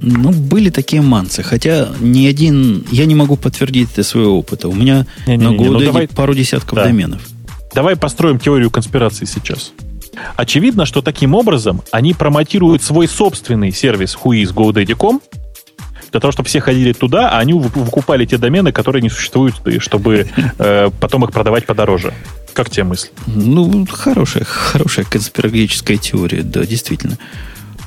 Ну, 0.00 0.30
были 0.30 0.70
такие 0.70 1.02
манцы, 1.02 1.42
хотя 1.42 1.88
ни 2.00 2.26
один... 2.26 2.84
Я 2.90 3.06
не 3.06 3.14
могу 3.14 3.36
подтвердить 3.36 3.92
это 3.92 4.02
своего 4.02 4.38
опыта. 4.38 4.68
У 4.68 4.74
меня 4.74 5.06
не, 5.26 5.36
не, 5.36 5.44
на 5.44 5.54
GoDaddy 5.54 5.70
ну, 5.70 5.80
давай... 5.80 6.08
пару 6.08 6.34
десятков 6.34 6.76
да. 6.76 6.84
доменов. 6.84 7.22
Давай 7.74 7.96
построим 7.96 8.38
теорию 8.38 8.70
конспирации 8.70 9.24
сейчас. 9.24 9.72
Очевидно, 10.36 10.86
что 10.86 11.02
таким 11.02 11.34
образом 11.34 11.82
они 11.90 12.14
промотируют 12.14 12.82
свой 12.82 13.08
собственный 13.08 13.72
сервис 13.72 14.16
whois.godaddy.com 14.22 15.20
для 16.12 16.20
того, 16.20 16.32
чтобы 16.32 16.48
все 16.48 16.60
ходили 16.60 16.92
туда, 16.92 17.30
а 17.30 17.38
они 17.38 17.52
выкупали 17.52 18.24
те 18.24 18.38
домены, 18.38 18.72
которые 18.72 19.02
не 19.02 19.10
существуют, 19.10 19.56
чтобы 19.80 20.26
э, 20.58 20.90
потом 21.00 21.24
их 21.24 21.32
продавать 21.32 21.66
подороже. 21.66 22.14
Как 22.54 22.70
тебе 22.70 22.84
мысль? 22.84 23.08
Ну, 23.26 23.86
хорошая, 23.90 24.44
хорошая 24.44 25.04
конспирологическая 25.04 25.98
теория, 25.98 26.42
да, 26.42 26.64
действительно. 26.64 27.18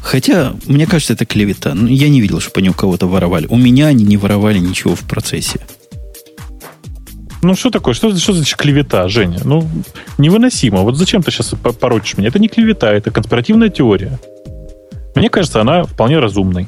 Хотя, 0.01 0.53
мне 0.65 0.85
кажется, 0.85 1.13
это 1.13 1.25
клевета. 1.25 1.73
Ну, 1.73 1.87
я 1.87 2.09
не 2.09 2.21
видел, 2.21 2.39
чтобы 2.39 2.59
они 2.59 2.69
у 2.69 2.73
кого-то 2.73 3.07
воровали. 3.07 3.47
У 3.49 3.57
меня 3.57 3.87
они 3.87 4.03
не 4.03 4.17
воровали 4.17 4.59
ничего 4.59 4.95
в 4.95 5.01
процессе. 5.01 5.59
Ну, 7.41 7.55
что 7.55 7.69
такое? 7.69 7.93
Что, 7.93 8.15
что 8.17 8.33
значит 8.33 8.57
клевета, 8.57 9.07
Женя? 9.07 9.39
Ну, 9.43 9.67
невыносимо. 10.17 10.81
Вот 10.81 10.97
зачем 10.97 11.23
ты 11.23 11.31
сейчас 11.31 11.53
порочишь 11.79 12.17
меня? 12.17 12.27
Это 12.27 12.39
не 12.39 12.49
клевета, 12.49 12.91
это 12.91 13.11
конспиративная 13.11 13.69
теория. 13.69 14.19
Мне 15.15 15.29
кажется, 15.29 15.61
она 15.61 15.83
вполне 15.83 16.19
разумной. 16.19 16.67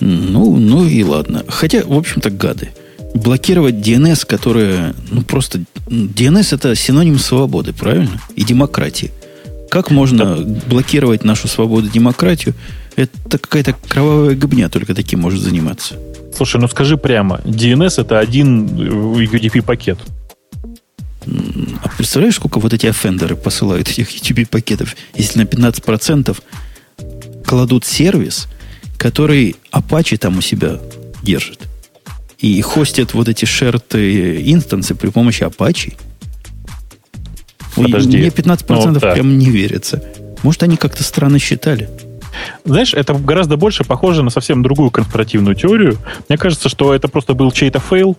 Ну, 0.00 0.56
ну 0.56 0.84
и 0.84 1.02
ладно. 1.02 1.44
Хотя, 1.48 1.82
в 1.84 1.96
общем-то, 1.96 2.30
гады. 2.30 2.70
Блокировать 3.14 3.76
DNS, 3.76 4.26
которое, 4.26 4.94
ну 5.10 5.22
просто... 5.22 5.60
DNS 5.86 6.54
это 6.54 6.74
синоним 6.74 7.18
свободы, 7.18 7.72
правильно? 7.72 8.20
И 8.34 8.44
демократии. 8.44 9.12
Как 9.70 9.90
можно 9.90 10.36
да. 10.36 10.60
блокировать 10.66 11.24
нашу 11.24 11.48
свободу 11.48 11.86
и 11.86 11.90
демократию? 11.90 12.54
Это 12.96 13.38
какая-то 13.38 13.74
кровавая 13.88 14.34
гобня 14.34 14.68
только 14.68 14.94
таким 14.94 15.20
может 15.20 15.40
заниматься. 15.40 15.94
Слушай, 16.36 16.60
ну 16.60 16.68
скажи 16.68 16.96
прямо, 16.96 17.40
DNS 17.44 18.00
это 18.00 18.18
один 18.18 18.66
UDP-пакет. 18.66 19.98
А 21.82 21.88
представляешь, 21.96 22.36
сколько 22.36 22.60
вот 22.60 22.72
эти 22.72 22.86
офендеры 22.86 23.36
посылают 23.36 23.88
этих 23.88 24.14
UDP-пакетов? 24.14 24.96
Если 25.14 25.38
на 25.38 25.44
15% 25.44 26.36
кладут 27.44 27.84
сервис, 27.84 28.48
который 28.98 29.56
Apache 29.72 30.18
там 30.18 30.38
у 30.38 30.40
себя 30.40 30.78
держит. 31.22 31.60
И 32.38 32.60
хостят 32.60 33.14
вот 33.14 33.28
эти 33.28 33.44
shared 33.44 34.42
инстансы 34.50 34.94
при 34.94 35.08
помощи 35.08 35.42
Apache– 35.42 35.94
Подожди. 37.76 38.16
Мне 38.16 38.28
15% 38.28 38.92
ну, 38.92 39.00
прям 39.00 39.38
не 39.38 39.50
верится. 39.50 40.02
Может, 40.42 40.62
они 40.62 40.76
как-то 40.76 41.02
странно 41.04 41.38
считали. 41.38 41.88
Знаешь, 42.64 42.94
это 42.94 43.14
гораздо 43.14 43.56
больше 43.56 43.84
похоже 43.84 44.22
на 44.22 44.30
совсем 44.30 44.62
другую 44.62 44.90
конспиративную 44.90 45.54
теорию. 45.54 45.98
Мне 46.28 46.38
кажется, 46.38 46.68
что 46.68 46.94
это 46.94 47.08
просто 47.08 47.34
был 47.34 47.50
чей-то 47.50 47.78
фейл, 47.78 48.16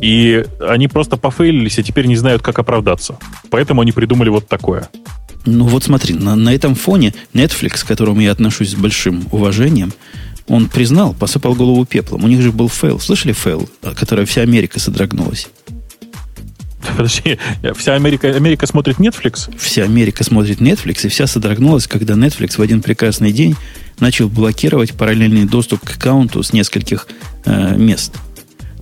и 0.00 0.44
они 0.60 0.88
просто 0.88 1.16
пофейлились 1.16 1.78
и 1.78 1.82
теперь 1.82 2.06
не 2.06 2.16
знают, 2.16 2.42
как 2.42 2.58
оправдаться. 2.58 3.18
Поэтому 3.50 3.82
они 3.82 3.92
придумали 3.92 4.28
вот 4.28 4.48
такое. 4.48 4.88
Ну 5.46 5.64
вот 5.64 5.84
смотри, 5.84 6.14
на, 6.14 6.36
на 6.36 6.54
этом 6.54 6.74
фоне 6.74 7.14
Netflix, 7.32 7.82
к 7.84 7.86
которому 7.86 8.20
я 8.20 8.32
отношусь 8.32 8.70
с 8.70 8.74
большим 8.74 9.26
уважением, 9.30 9.92
он 10.48 10.68
признал, 10.68 11.14
посыпал 11.14 11.54
голову 11.54 11.84
пеплом. 11.84 12.24
У 12.24 12.28
них 12.28 12.42
же 12.42 12.50
был 12.50 12.68
фейл. 12.68 12.98
Слышали 12.98 13.32
фейл, 13.32 13.68
который 13.96 14.24
вся 14.24 14.42
Америка 14.42 14.80
содрогнулась? 14.80 15.48
Подожди, 16.86 17.38
вся 17.74 17.94
Америка, 17.94 18.28
Америка 18.28 18.66
смотрит 18.66 18.98
Netflix? 18.98 19.54
Вся 19.58 19.84
Америка 19.84 20.24
смотрит 20.24 20.60
Netflix, 20.60 21.06
и 21.06 21.08
вся 21.08 21.26
содрогнулась, 21.26 21.86
когда 21.86 22.14
Netflix 22.14 22.56
в 22.56 22.62
один 22.62 22.80
прекрасный 22.80 23.32
день 23.32 23.54
начал 23.98 24.28
блокировать 24.28 24.94
параллельный 24.94 25.44
доступ 25.44 25.80
к 25.80 25.96
аккаунту 25.96 26.42
с 26.42 26.52
нескольких 26.52 27.06
э, 27.44 27.76
мест. 27.76 28.14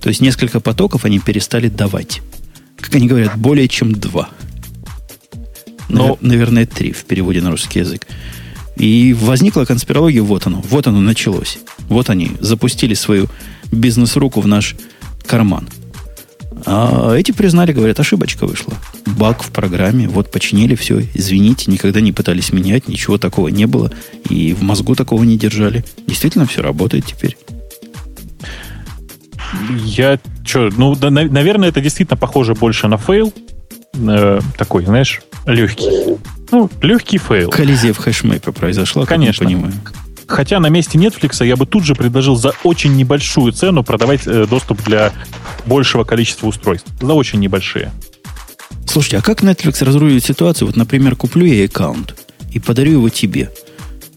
То 0.01 0.09
есть 0.09 0.21
несколько 0.21 0.61
потоков 0.61 1.03
они 1.03 1.19
перестали 1.19 1.67
давать. 1.67 2.21
Как 2.79 2.95
они 2.95 3.07
говорят, 3.07 3.37
более 3.37 3.67
чем 3.67 3.91
два. 3.91 4.29
Но... 5.89 6.17
Наверное, 6.21 6.65
три 6.65 6.93
в 6.93 7.03
переводе 7.03 7.41
на 7.41 7.51
русский 7.51 7.79
язык. 7.79 8.07
И 8.77 9.13
возникла 9.13 9.65
конспирология, 9.65 10.21
вот 10.21 10.47
оно, 10.47 10.61
вот 10.61 10.87
оно 10.87 11.01
началось. 11.01 11.59
Вот 11.89 12.09
они 12.09 12.31
запустили 12.39 12.93
свою 12.93 13.27
бизнес-руку 13.73 14.39
в 14.39 14.47
наш 14.47 14.75
карман– 15.25 15.67
а 16.65 17.13
эти 17.15 17.31
признали, 17.31 17.71
говорят, 17.71 17.99
ошибочка 17.99 18.45
вышла. 18.45 18.73
Баг 19.05 19.43
в 19.43 19.51
программе, 19.51 20.07
вот 20.07 20.31
починили 20.31 20.75
все, 20.75 21.01
извините, 21.13 21.71
никогда 21.71 22.01
не 22.01 22.11
пытались 22.11 22.51
менять, 22.53 22.87
ничего 22.87 23.17
такого 23.17 23.47
не 23.49 23.65
было, 23.65 23.91
и 24.29 24.53
в 24.53 24.61
мозгу 24.61 24.95
такого 24.95 25.23
не 25.23 25.37
держали. 25.37 25.83
Действительно 26.07 26.45
все 26.45 26.61
работает 26.61 27.05
теперь. 27.05 27.37
Я 29.85 30.19
что, 30.43 30.69
ну, 30.75 30.95
да, 30.95 31.09
наверное, 31.11 31.69
это 31.69 31.81
действительно 31.81 32.17
похоже 32.17 32.55
больше 32.55 32.87
на 32.87 32.97
фейл. 32.97 33.33
Э, 33.93 34.39
такой, 34.57 34.85
знаешь, 34.85 35.21
легкий. 35.45 36.17
Ну, 36.51 36.69
легкий 36.81 37.17
фейл. 37.17 37.49
Коллизия 37.49 37.93
в 37.93 37.97
хэшмэпе 37.97 38.51
произошла, 38.51 39.05
Конечно. 39.05 39.45
понимаю. 39.45 39.73
Хотя 40.29 40.59
на 40.59 40.69
месте 40.69 40.97
Netflix 40.99 41.43
я 41.43 41.55
бы 41.55 41.65
тут 41.65 41.83
же 41.83 41.95
предложил 41.95 42.35
за 42.35 42.53
очень 42.63 42.95
небольшую 42.95 43.51
цену 43.51 43.83
продавать 43.83 44.21
э, 44.27 44.45
доступ 44.45 44.81
для 44.83 45.11
большего 45.65 46.03
количества 46.03 46.47
устройств. 46.47 46.87
За 47.01 47.13
очень 47.13 47.39
небольшие. 47.39 47.91
Слушайте, 48.85 49.17
а 49.17 49.21
как 49.21 49.41
Netflix 49.41 49.83
разрулит 49.83 50.23
ситуацию? 50.23 50.67
Вот, 50.67 50.77
например, 50.77 51.15
куплю 51.15 51.45
я 51.45 51.65
аккаунт 51.65 52.15
и 52.53 52.59
подарю 52.59 52.93
его 52.93 53.09
тебе. 53.09 53.49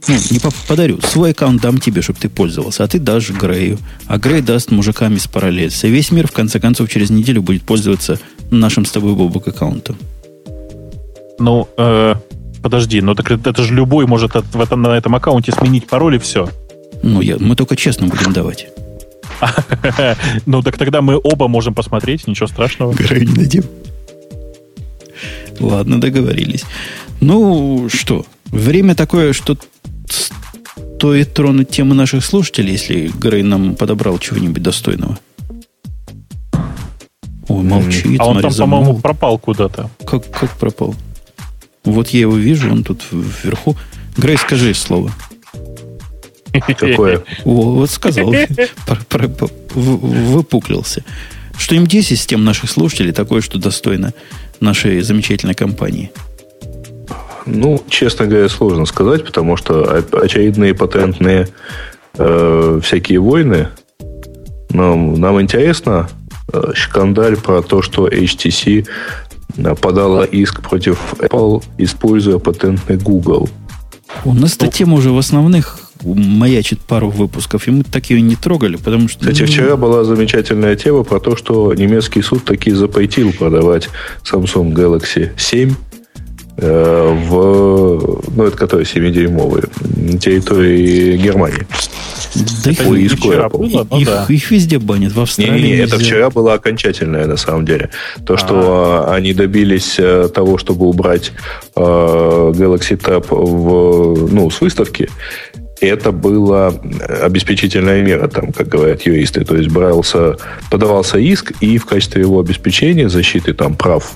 Ну, 0.07 0.15
не 0.31 0.41
подарю. 0.69 1.01
Свой 1.01 1.31
аккаунт 1.31 1.63
дам 1.63 1.79
тебе, 1.79 2.03
чтобы 2.03 2.19
ты 2.19 2.29
пользовался. 2.29 2.85
А 2.85 2.89
ты 2.89 2.99
дашь 2.99 3.31
Грею. 3.31 3.79
А 4.07 4.19
Грей 4.19 4.43
даст 4.43 4.71
мужикам 4.71 5.17
из 5.17 5.27
параллельса. 5.27 5.87
И 5.87 5.91
весь 5.91 6.11
мир, 6.11 6.27
в 6.27 6.33
конце 6.33 6.61
концов, 6.61 6.91
через 6.91 7.09
неделю 7.11 7.41
будет 7.41 7.63
пользоваться 7.63 8.19
нашим 8.51 8.85
с 8.85 8.91
тобой 8.91 9.15
Бобок 9.15 9.49
аккаунтом. 9.49 9.97
Ну, 11.39 11.69
э, 11.79 12.15
Подожди, 12.63 13.01
но 13.01 13.15
так 13.15 13.31
это 13.31 13.63
же 13.63 13.75
любой 13.75 14.07
может 14.07 14.37
от, 14.37 14.47
в 14.55 14.61
этом, 14.61 14.83
на 14.83 14.97
этом 14.97 15.15
аккаунте 15.15 15.53
сменить 15.53 15.87
пароль 15.87 16.17
и 16.17 16.19
все. 16.19 16.49
Ну, 17.03 17.21
я, 17.21 17.37
мы 17.39 17.57
только 17.57 17.77
честно 17.77 18.07
будем 18.07 18.33
давать. 18.33 18.69
Ну, 20.47 20.63
так 20.63 20.79
тогда 20.79 21.03
мы 21.03 21.19
оба 21.23 21.49
можем 21.49 21.75
посмотреть, 21.75 22.29
ничего 22.29 22.47
страшного. 22.47 22.93
Горы 22.93 23.25
не 23.25 23.35
дадим. 23.35 23.65
Ладно, 25.59 26.01
договорились. 26.01 26.65
Ну, 27.21 27.89
что, 27.89 28.25
время 28.47 28.95
такое, 28.95 29.33
что 29.33 29.57
стоит 30.07 31.35
тронуть 31.35 31.71
тему 31.71 31.95
наших 31.95 32.25
слушателей, 32.25 32.73
если 32.73 33.09
Грей 33.09 33.43
нам 33.43 33.75
подобрал 33.75 34.19
чего-нибудь 34.19 34.63
достойного. 34.63 35.19
Ой, 37.49 37.63
молчит. 37.65 38.21
А 38.21 38.27
он 38.27 38.41
там, 38.41 38.55
по-моему, 38.55 38.99
пропал 39.01 39.39
куда-то. 39.39 39.91
Как, 40.07 40.31
как 40.31 40.51
пропал? 40.57 40.95
Вот 41.85 42.09
я 42.09 42.21
его 42.21 42.37
вижу, 42.37 42.71
он 42.71 42.85
тут 42.85 43.03
вверху. 43.11 43.77
Грей, 44.17 44.37
скажи 44.37 44.75
слово. 44.75 45.11
Какое? 46.79 47.23
Вот 47.45 47.91
сказал. 47.91 48.33
Выпуклился. 49.75 51.05
Что 51.59 51.75
им 51.75 51.87
10 51.87 52.21
с 52.21 52.27
тем 52.27 52.45
наших 52.45 52.71
слушателей 52.71 53.13
такое, 53.13 53.41
что 53.41 53.59
достойно 53.59 54.15
нашей 54.61 55.01
замечательной 55.03 55.55
компании? 55.55 56.11
Ну, 57.47 57.83
честно 57.89 58.27
говоря, 58.27 58.49
сложно 58.49 58.87
сказать, 58.87 59.25
потому 59.25 59.57
что 59.57 60.05
очевидные 60.13 60.75
патентные 60.75 61.49
э, 62.17 62.81
всякие 62.83 63.19
войны. 63.21 63.69
Нам, 64.71 65.21
нам 65.21 65.41
интересно 65.41 66.09
э, 66.53 66.73
шкандаль 66.75 67.37
про 67.37 67.63
то, 67.63 67.83
что 67.83 68.09
HTC 68.09 68.87
подала 69.81 70.25
иск 70.25 70.63
против 70.63 70.99
Apple, 71.19 71.63
используя 71.79 72.39
патентный 72.39 72.97
Google. 72.97 73.49
У 74.25 74.35
нас 74.35 74.57
эта 74.57 74.69
тема 74.69 74.95
уже 74.95 75.11
в 75.11 75.19
основных 75.19 75.81
маячит 76.05 76.81
пару 76.81 77.11
выпусков, 77.11 77.69
и 77.69 77.71
мы 77.71 77.85
так 77.85 78.11
ее 78.11 78.21
не 78.21 78.35
трогали, 78.35 78.77
потому 78.77 79.09
что... 79.09 79.21
Кстати, 79.21 79.43
ну, 79.43 79.47
вчера 79.47 79.77
была 79.77 80.05
замечательная 80.05 80.75
тема 80.75 81.05
про 81.05 81.21
то, 81.21 81.37
что 81.37 81.73
немецкий 81.75 82.23
суд 82.23 82.45
таки 82.45 82.73
запретил 82.73 83.33
продавать 83.33 83.89
Samsung 84.25 84.73
Galaxy 84.73 85.31
7 85.37 85.73
Э, 85.73 85.92
в, 86.57 88.23
ну, 88.37 88.45
это 88.45 88.57
который 88.57 88.85
7-дюймовые, 88.85 89.69
на 89.97 90.19
территории 90.19 91.17
Германии. 91.17 91.67
Да 92.65 92.71
их, 92.71 92.87
Ой, 92.87 93.03
их, 93.03 93.13
вчера 93.13 93.49
было, 93.49 93.87
ну, 93.91 94.01
их, 94.01 94.07
да. 94.07 94.27
их 94.29 94.51
везде 94.51 94.79
банят, 94.79 95.13
в 95.13 95.21
Австралии. 95.21 95.61
Не, 95.61 95.73
не, 95.73 95.77
это 95.79 95.99
вчера 95.99 96.31
было 96.31 96.55
окончательное, 96.55 97.27
на 97.27 97.37
самом 97.37 97.65
деле. 97.65 97.91
То, 98.25 98.37
что 98.37 99.05
А-а-а. 99.07 99.15
они 99.15 99.35
добились 99.35 99.97
э, 99.99 100.29
того, 100.35 100.57
чтобы 100.57 100.87
убрать 100.87 101.33
э, 101.77 101.81
Galaxy 101.81 102.99
Tab 102.99 103.27
в, 103.29 104.33
ну, 104.33 104.51
с 104.51 104.61
выставки, 104.61 105.11
это 105.87 106.13
была 106.13 106.73
обеспечительная 107.23 108.03
мера, 108.03 108.29
там, 108.29 108.53
как 108.53 108.69
говорят 108.69 109.03
юристы. 109.03 109.45
То 109.45 109.57
есть 109.57 109.71
брался, 109.71 110.37
подавался 110.71 111.19
иск, 111.19 111.53
и 111.61 111.79
в 111.79 111.87
качестве 111.87 112.23
его 112.23 112.41
обеспечения 112.41 113.09
защиты 113.09 113.55
там, 113.55 113.75
прав 113.75 114.13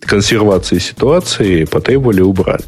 консервации 0.00 0.78
ситуации 0.78 1.64
потребовали 1.64 2.20
убрать. 2.20 2.64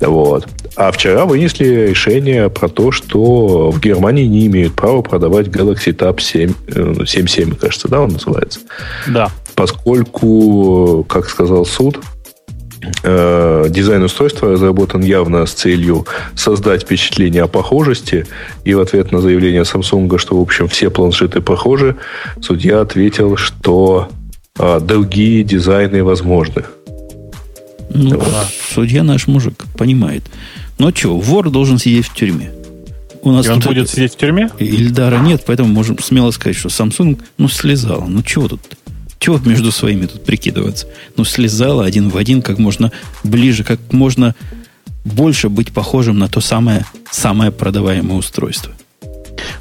Вот. 0.00 0.46
А 0.76 0.90
вчера 0.90 1.24
вынесли 1.24 1.88
решение 1.88 2.50
про 2.50 2.68
то, 2.68 2.90
что 2.90 3.70
в 3.70 3.80
Германии 3.80 4.24
не 4.24 4.46
имеют 4.46 4.74
права 4.74 5.02
продавать 5.02 5.46
Galaxy 5.46 5.94
Tab 5.94 6.20
7, 6.20 6.52
7.7, 6.66 7.56
кажется, 7.56 7.88
да, 7.88 8.00
он 8.00 8.10
называется? 8.10 8.60
Да. 9.06 9.30
Поскольку, 9.54 11.06
как 11.08 11.28
сказал 11.28 11.64
суд, 11.64 12.00
Э, 12.00 12.13
дизайн 13.02 14.02
устройства 14.02 14.52
разработан 14.52 15.02
явно 15.02 15.46
с 15.46 15.52
целью 15.52 16.06
создать 16.34 16.82
впечатление 16.82 17.42
о 17.42 17.48
похожести. 17.48 18.26
И 18.64 18.74
в 18.74 18.80
ответ 18.80 19.12
на 19.12 19.20
заявление 19.20 19.62
Samsung, 19.62 20.18
что, 20.18 20.38
в 20.38 20.42
общем, 20.42 20.68
все 20.68 20.90
планшеты 20.90 21.40
похожи, 21.40 21.96
судья 22.40 22.80
ответил, 22.80 23.36
что 23.36 24.08
а, 24.58 24.80
другие 24.80 25.42
дизайны 25.42 26.04
возможны. 26.04 26.64
Ну, 27.90 28.18
вот. 28.18 28.46
судья 28.74 29.02
наш 29.02 29.26
мужик 29.26 29.64
понимает. 29.76 30.24
Но 30.78 30.90
что, 30.90 31.18
вор 31.18 31.50
должен 31.50 31.78
сидеть 31.78 32.06
в 32.06 32.14
тюрьме. 32.14 32.50
У 33.22 33.30
нас 33.30 33.46
и 33.46 33.50
он 33.50 33.60
будет 33.60 33.88
сидеть 33.88 34.14
в 34.14 34.16
тюрьме? 34.16 34.50
Ильдара 34.58 35.18
нет, 35.18 35.44
поэтому 35.46 35.68
можем 35.72 35.98
смело 35.98 36.30
сказать, 36.30 36.56
что 36.56 36.68
Samsung, 36.68 37.20
ну, 37.38 37.48
слезал. 37.48 38.04
Ну, 38.06 38.22
чего 38.22 38.48
тут? 38.48 38.60
Чего 39.18 39.38
между 39.38 39.72
своими 39.72 40.06
тут 40.06 40.24
прикидываться? 40.24 40.86
Ну, 41.16 41.24
слезала 41.24 41.84
один 41.84 42.10
в 42.10 42.16
один, 42.16 42.42
как 42.42 42.58
можно 42.58 42.92
ближе, 43.22 43.64
как 43.64 43.80
можно 43.92 44.34
больше 45.04 45.48
быть 45.48 45.72
похожим 45.72 46.18
на 46.18 46.28
то 46.28 46.40
самое, 46.40 46.84
самое 47.10 47.50
продаваемое 47.50 48.16
устройство. 48.18 48.72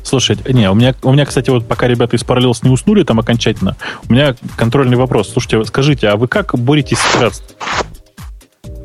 Слушайте, 0.04 0.54
не, 0.54 0.70
у 0.70 0.74
меня, 0.74 0.94
у 1.02 1.12
меня, 1.12 1.26
кстати, 1.26 1.50
вот 1.50 1.68
пока 1.68 1.88
ребята 1.88 2.16
из 2.16 2.24
Parallels 2.24 2.60
не 2.62 2.70
уснули 2.70 3.04
там 3.04 3.20
окончательно, 3.20 3.76
у 4.08 4.14
меня 4.14 4.36
контрольный 4.56 4.98
вопрос. 4.98 5.30
Слушайте, 5.32 5.64
скажите, 5.66 6.10
а 6.10 6.18
вы 6.18 6.28
как 6.28 6.58
боретесь 6.58 7.00
с 7.00 7.16
пиратством? 7.16 7.56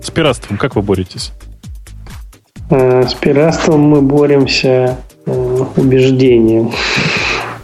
С 0.02 0.10
пиратством 0.10 0.58
как 0.58 0.76
вы 0.76 0.82
боретесь? 0.82 1.32
Э, 2.70 3.06
с 3.06 3.14
пиратством 3.14 3.80
мы 3.80 4.02
боремся 4.02 4.98
э, 5.26 5.64
убеждением. 5.76 6.72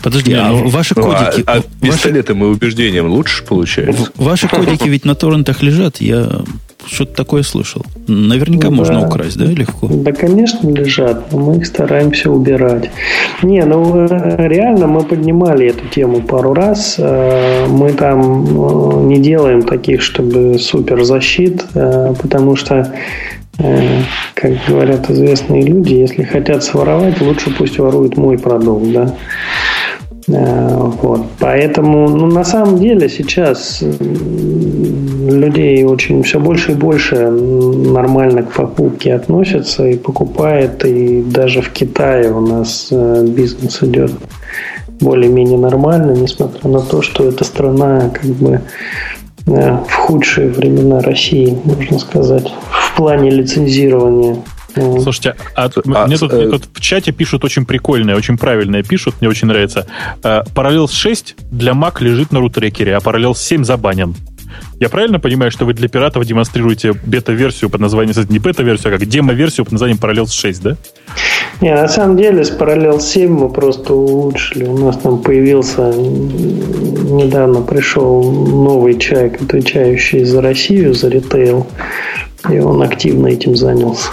Подожди, 0.05 0.35
а 0.35 0.51
ну, 0.51 0.69
ваши 0.69 0.93
ну, 0.95 1.03
кодики... 1.03 1.43
А, 1.47 1.57
а 1.57 1.63
пистолетом 1.81 2.41
ваши... 2.41 2.51
и 2.51 2.53
убеждением 2.53 3.07
лучше 3.11 3.43
получается? 3.43 4.11
Ваши 4.17 4.49
кодики 4.49 4.87
ведь 4.87 5.07
на 5.07 5.15
торрентах 5.15 5.63
лежат, 5.63 6.03
я 6.03 6.43
что-то 6.87 7.15
такое 7.15 7.43
слышал. 7.43 7.83
Наверняка 8.07 8.69
ну, 8.69 8.77
можно 8.77 9.01
да. 9.01 9.07
украсть, 9.07 9.39
да, 9.39 9.47
легко? 9.47 9.89
Да, 9.91 10.13
конечно, 10.13 10.69
лежат, 10.69 11.33
но 11.33 11.39
мы 11.39 11.57
их 11.57 11.67
стараемся 11.67 12.31
убирать. 12.31 12.91
Не, 13.43 13.65
ну 13.65 14.07
э, 14.07 14.47
реально 14.47 14.89
мы 14.89 15.05
поднимали 15.05 15.69
эту 15.69 15.87
тему 15.89 16.21
пару 16.21 16.53
раз. 16.53 16.97
Э, 16.99 17.67
мы 17.67 17.95
там 17.95 19.01
э, 19.01 19.07
не 19.07 19.19
делаем 19.21 19.63
таких, 19.63 20.03
чтобы 20.03 20.59
супер 20.59 21.03
защит, 21.05 21.65
потому 21.73 22.57
что 22.57 22.93
как 23.57 24.53
говорят 24.67 25.09
известные 25.09 25.63
люди, 25.63 25.95
если 25.95 26.25
хотят 26.25 26.65
своровать, 26.65 27.21
лучше 27.21 27.55
пусть 27.57 27.79
воруют 27.79 28.17
мой 28.17 28.37
продукт, 28.37 28.93
да. 28.93 29.15
Э, 30.29 30.91
вот. 31.03 31.23
Поэтому, 31.39 32.09
ну, 32.09 32.27
на 32.27 32.45
самом 32.45 32.79
деле 32.79 33.09
сейчас 33.09 33.83
людей 35.31 35.85
очень 35.85 36.23
все 36.23 36.39
больше 36.39 36.73
и 36.73 36.75
больше 36.75 37.31
нормально 37.31 38.43
к 38.43 38.53
покупке 38.53 39.15
относятся 39.15 39.87
и 39.87 39.97
покупает, 39.97 40.85
и 40.85 41.23
даже 41.23 41.61
в 41.63 41.71
Китае 41.71 42.33
у 42.33 42.41
нас 42.41 42.89
э, 42.91 43.27
бизнес 43.27 43.83
идет 43.83 44.13
более-менее 45.01 45.59
нормально, 45.59 46.13
несмотря 46.13 46.69
на 46.71 46.81
то, 46.81 47.03
что 47.03 47.29
эта 47.29 47.45
страна 47.45 48.11
как 48.11 48.31
бы 48.31 48.61
э, 49.47 49.79
в 49.89 49.93
худшие 49.93 50.49
времена 50.49 51.01
России, 51.01 51.59
можно 51.65 51.99
сказать, 51.99 52.51
в 52.71 52.97
плане 52.97 53.31
лицензирования 53.31 54.37
Слушайте, 54.75 55.37
а, 55.55 55.71
а 55.75 56.07
мне, 56.07 56.17
тут, 56.17 56.33
э... 56.33 56.37
мне 56.37 56.49
тут 56.49 56.69
в 56.73 56.81
чате 56.81 57.13
пишут 57.13 57.45
очень 57.45 57.65
прикольное, 57.65 58.17
очень 58.17 58.37
правильное 58.37 58.83
пишут, 58.83 59.17
мне 59.21 59.29
очень 59.29 59.49
нравится. 59.49 59.87
Э, 60.23 60.43
6 60.89 61.37
для 61.51 61.73
Mac 61.73 62.03
лежит 62.03 62.33
на 62.33 62.41
рутрекере, 62.41 62.97
а 62.97 62.99
Parallels 62.99 63.37
7 63.37 63.65
забанен. 63.65 64.15
Я 64.81 64.89
правильно 64.89 65.19
понимаю, 65.21 65.51
что 65.51 65.65
вы 65.65 65.75
для 65.75 65.89
пиратов 65.89 66.25
демонстрируете 66.25 66.93
бета-версию 66.93 67.71
под 67.71 67.81
названием, 67.81 68.15
не 68.29 68.39
бета-версию, 68.39 68.95
а 68.95 68.99
как 68.99 69.09
демо-версию 69.09 69.65
под 69.65 69.73
названием 69.73 69.99
Parallels 70.01 70.33
6, 70.33 70.63
да? 70.63 70.77
Не, 71.61 71.75
на 71.75 71.89
самом 71.89 72.17
деле 72.17 72.45
с 72.45 72.51
Parallels 72.51 73.01
7 73.01 73.31
мы 73.31 73.49
просто 73.49 73.95
улучшили. 73.95 74.65
У 74.65 74.77
нас 74.79 74.99
там 74.99 75.23
появился, 75.23 75.93
недавно 75.93 77.63
пришел 77.63 78.23
новый 78.23 78.99
человек, 78.99 79.41
отвечающий 79.41 80.25
за 80.25 80.43
Россию, 80.43 80.95
за 80.95 81.09
ритейл, 81.09 81.67
и 82.51 82.59
он 82.59 82.83
активно 82.83 83.29
этим 83.29 83.57
занялся. 83.57 84.11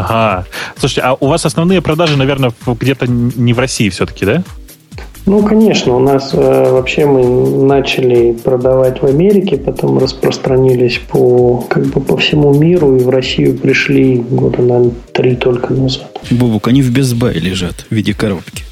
Ага. 0.00 0.46
Слушайте, 0.76 1.02
а 1.02 1.16
у 1.18 1.26
вас 1.26 1.46
основные 1.46 1.80
продажи, 1.80 2.16
наверное, 2.16 2.52
где-то 2.66 3.06
не 3.06 3.52
в 3.52 3.58
России 3.58 3.88
все-таки, 3.88 4.24
да? 4.24 4.42
Ну, 5.26 5.42
конечно, 5.42 5.96
у 5.96 5.98
нас 5.98 6.30
э, 6.34 6.70
вообще 6.70 7.04
мы 7.04 7.64
начали 7.64 8.30
продавать 8.32 9.02
в 9.02 9.06
Америке, 9.06 9.56
потом 9.56 9.98
распространились 9.98 11.00
по, 11.08 11.64
как 11.68 11.86
бы 11.86 12.00
по 12.00 12.16
всему 12.16 12.54
миру 12.54 12.96
и 12.96 13.00
в 13.00 13.10
Россию 13.10 13.58
пришли 13.58 14.18
года, 14.18 14.62
наверное, 14.62 14.92
три 15.12 15.34
только 15.34 15.74
назад. 15.74 16.16
Бубук, 16.30 16.68
они 16.68 16.80
в 16.80 16.92
Безбай 16.92 17.34
лежат 17.34 17.86
в 17.90 17.92
виде 17.92 18.14
коробки. 18.14 18.64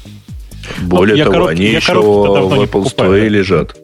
Более 0.81 1.17
ну, 1.17 1.23
того, 1.23 1.33
коробки, 1.33 1.61
они 1.61 1.71
еще 1.73 1.93
в 1.93 2.61
Apple 2.61 2.85
Store 2.85 3.27
лежат. 3.27 3.75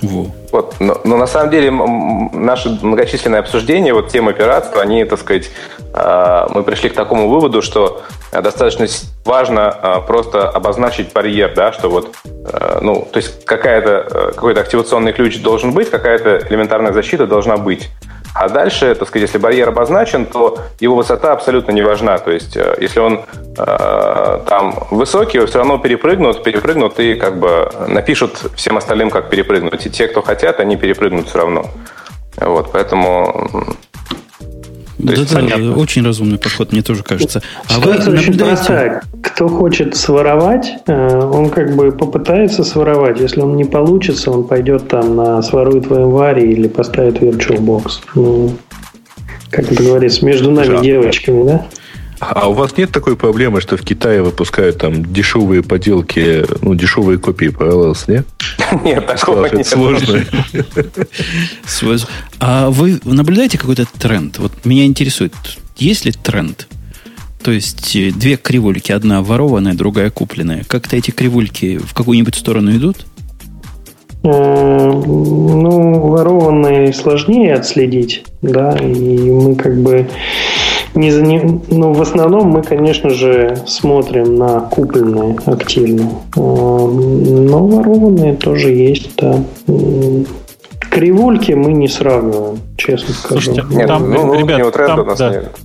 Во. 0.00 0.32
Вот, 0.52 0.76
но, 0.80 1.00
но 1.04 1.16
на 1.16 1.26
самом 1.26 1.50
деле 1.50 1.70
наши 1.70 2.68
многочисленные 2.82 3.40
обсуждения, 3.40 3.94
вот 3.94 4.08
темы 4.08 4.32
пиратства, 4.32 4.82
они, 4.82 5.04
так 5.04 5.20
сказать, 5.20 5.50
а, 5.92 6.48
мы 6.52 6.62
пришли 6.62 6.88
к 6.88 6.94
такому 6.94 7.28
выводу, 7.28 7.62
что 7.62 8.02
достаточно 8.32 8.86
важно 9.24 9.68
а, 9.70 10.00
просто 10.00 10.48
обозначить 10.48 11.12
барьер, 11.12 11.54
да, 11.54 11.72
что 11.72 11.88
вот, 11.88 12.14
а, 12.24 12.80
ну, 12.80 13.06
то 13.10 13.18
есть 13.18 13.44
какая-то, 13.44 14.32
какой-то 14.34 14.60
активационный 14.60 15.12
ключ 15.12 15.40
должен 15.40 15.72
быть, 15.72 15.90
какая-то 15.90 16.46
элементарная 16.48 16.92
защита 16.92 17.26
должна 17.26 17.56
быть. 17.56 17.88
А 18.34 18.48
дальше, 18.48 18.94
так 18.94 19.08
сказать, 19.08 19.28
если 19.28 19.38
барьер 19.38 19.68
обозначен, 19.68 20.24
то 20.24 20.58
его 20.78 20.96
высота 20.96 21.32
абсолютно 21.32 21.72
не 21.72 21.82
важна. 21.82 22.18
То 22.18 22.30
есть, 22.30 22.56
э, 22.56 22.76
если 22.80 23.00
он 23.00 23.24
э, 23.58 24.40
там 24.46 24.74
высокий, 24.90 25.44
все 25.46 25.58
равно 25.58 25.78
перепрыгнут, 25.78 26.42
перепрыгнут 26.42 26.98
и 27.00 27.14
как 27.14 27.38
бы 27.38 27.70
напишут 27.88 28.50
всем 28.54 28.76
остальным, 28.76 29.10
как 29.10 29.30
перепрыгнуть. 29.30 29.86
И 29.86 29.90
те, 29.90 30.06
кто 30.06 30.22
хотят, 30.22 30.60
они 30.60 30.76
перепрыгнут 30.76 31.28
все 31.28 31.38
равно. 31.38 31.66
Вот, 32.36 32.70
поэтому 32.72 33.76
да, 35.02 35.12
есть, 35.14 35.32
да, 35.32 35.40
понятно. 35.40 35.76
очень 35.76 36.04
разумный 36.04 36.38
подход, 36.38 36.72
мне 36.72 36.82
тоже 36.82 37.02
кажется. 37.02 37.42
А 37.68 37.74
Ситуация 37.74 38.10
вы 38.10 38.16
наблюдаете... 38.16 39.00
Кто 39.22 39.48
хочет 39.48 39.96
своровать, 39.96 40.74
э, 40.86 41.18
он 41.18 41.50
как 41.50 41.74
бы 41.74 41.92
попытается 41.92 42.64
своровать. 42.64 43.20
Если 43.20 43.40
он 43.40 43.56
не 43.56 43.64
получится, 43.64 44.30
он 44.30 44.44
пойдет 44.44 44.88
там 44.88 45.16
на 45.16 45.42
сворует 45.42 45.86
в 45.86 45.94
январе 45.94 46.50
или 46.50 46.68
поставит 46.68 47.20
VirtualBox. 47.20 47.90
Ну, 48.14 48.52
как 49.50 49.70
это 49.72 49.82
говорится, 49.82 50.24
между 50.24 50.50
нами 50.50 50.66
Жалко. 50.66 50.84
девочками, 50.84 51.44
да? 51.44 51.66
А 52.20 52.48
у 52.48 52.52
вас 52.52 52.76
нет 52.76 52.92
такой 52.92 53.16
проблемы, 53.16 53.62
что 53.62 53.78
в 53.78 53.82
Китае 53.82 54.22
выпускают 54.22 54.76
там 54.78 55.10
дешевые 55.10 55.62
поделки, 55.62 56.44
ну, 56.62 56.74
дешевые 56.74 57.18
копии 57.18 57.48
Parallels, 57.48 58.04
нет? 58.08 58.26
Нет, 58.84 59.06
такого 59.06 59.46
нет. 59.46 59.66
сложно. 59.66 60.24
А 62.38 62.70
вы 62.70 63.00
наблюдаете 63.04 63.58
какой-то 63.58 63.86
тренд? 63.98 64.38
Вот 64.38 64.52
меня 64.64 64.84
интересует, 64.84 65.32
есть 65.76 66.04
ли 66.04 66.12
тренд? 66.12 66.68
То 67.42 67.50
есть 67.50 67.96
э, 67.96 68.10
две 68.10 68.36
кривульки, 68.36 68.92
одна 68.92 69.22
ворованная, 69.22 69.74
другая 69.74 70.10
купленная. 70.10 70.64
Как-то 70.66 70.96
эти 70.96 71.10
кривульки 71.10 71.78
в 71.78 71.94
какую-нибудь 71.94 72.34
сторону 72.34 72.76
идут? 72.76 73.06
Ну, 74.22 76.00
ворованные 76.08 76.92
сложнее 76.92 77.54
отследить, 77.54 78.24
да, 78.42 78.76
и 78.76 79.30
мы 79.30 79.54
как 79.54 79.80
бы 79.80 80.06
не 80.94 81.10
за 81.10 81.22
ну, 81.22 81.92
в 81.92 82.02
основном 82.02 82.48
мы, 82.48 82.62
конечно 82.62 83.10
же, 83.10 83.56
смотрим 83.66 84.36
на 84.36 84.60
купленные 84.60 85.36
активно. 85.46 86.10
А, 86.36 86.40
но 86.40 87.66
ворованные 87.66 88.34
тоже 88.34 88.70
есть, 88.70 89.16
да. 89.16 89.36
Кривульки 90.90 91.52
мы 91.52 91.72
не 91.72 91.88
сравниваем, 91.88 92.58
честно 92.76 93.14
скажу. 93.14 93.40
Слушайте, 93.40 93.64
нет, 93.74 93.86
там, 93.86 94.10
ну, 94.10 94.34
ребят, 94.34 94.74
там, 94.74 95.16
да, 95.16 95.30
нет. 95.30 95.56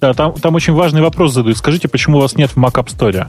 Да, 0.00 0.14
там, 0.14 0.32
там 0.34 0.54
очень 0.54 0.74
важный 0.74 1.02
вопрос 1.02 1.32
задают. 1.32 1.58
Скажите, 1.58 1.88
почему 1.88 2.18
у 2.18 2.20
вас 2.20 2.36
нет 2.36 2.50
в 2.50 2.56
Mac 2.56 2.74
App 2.74 2.86
Store? 2.86 3.26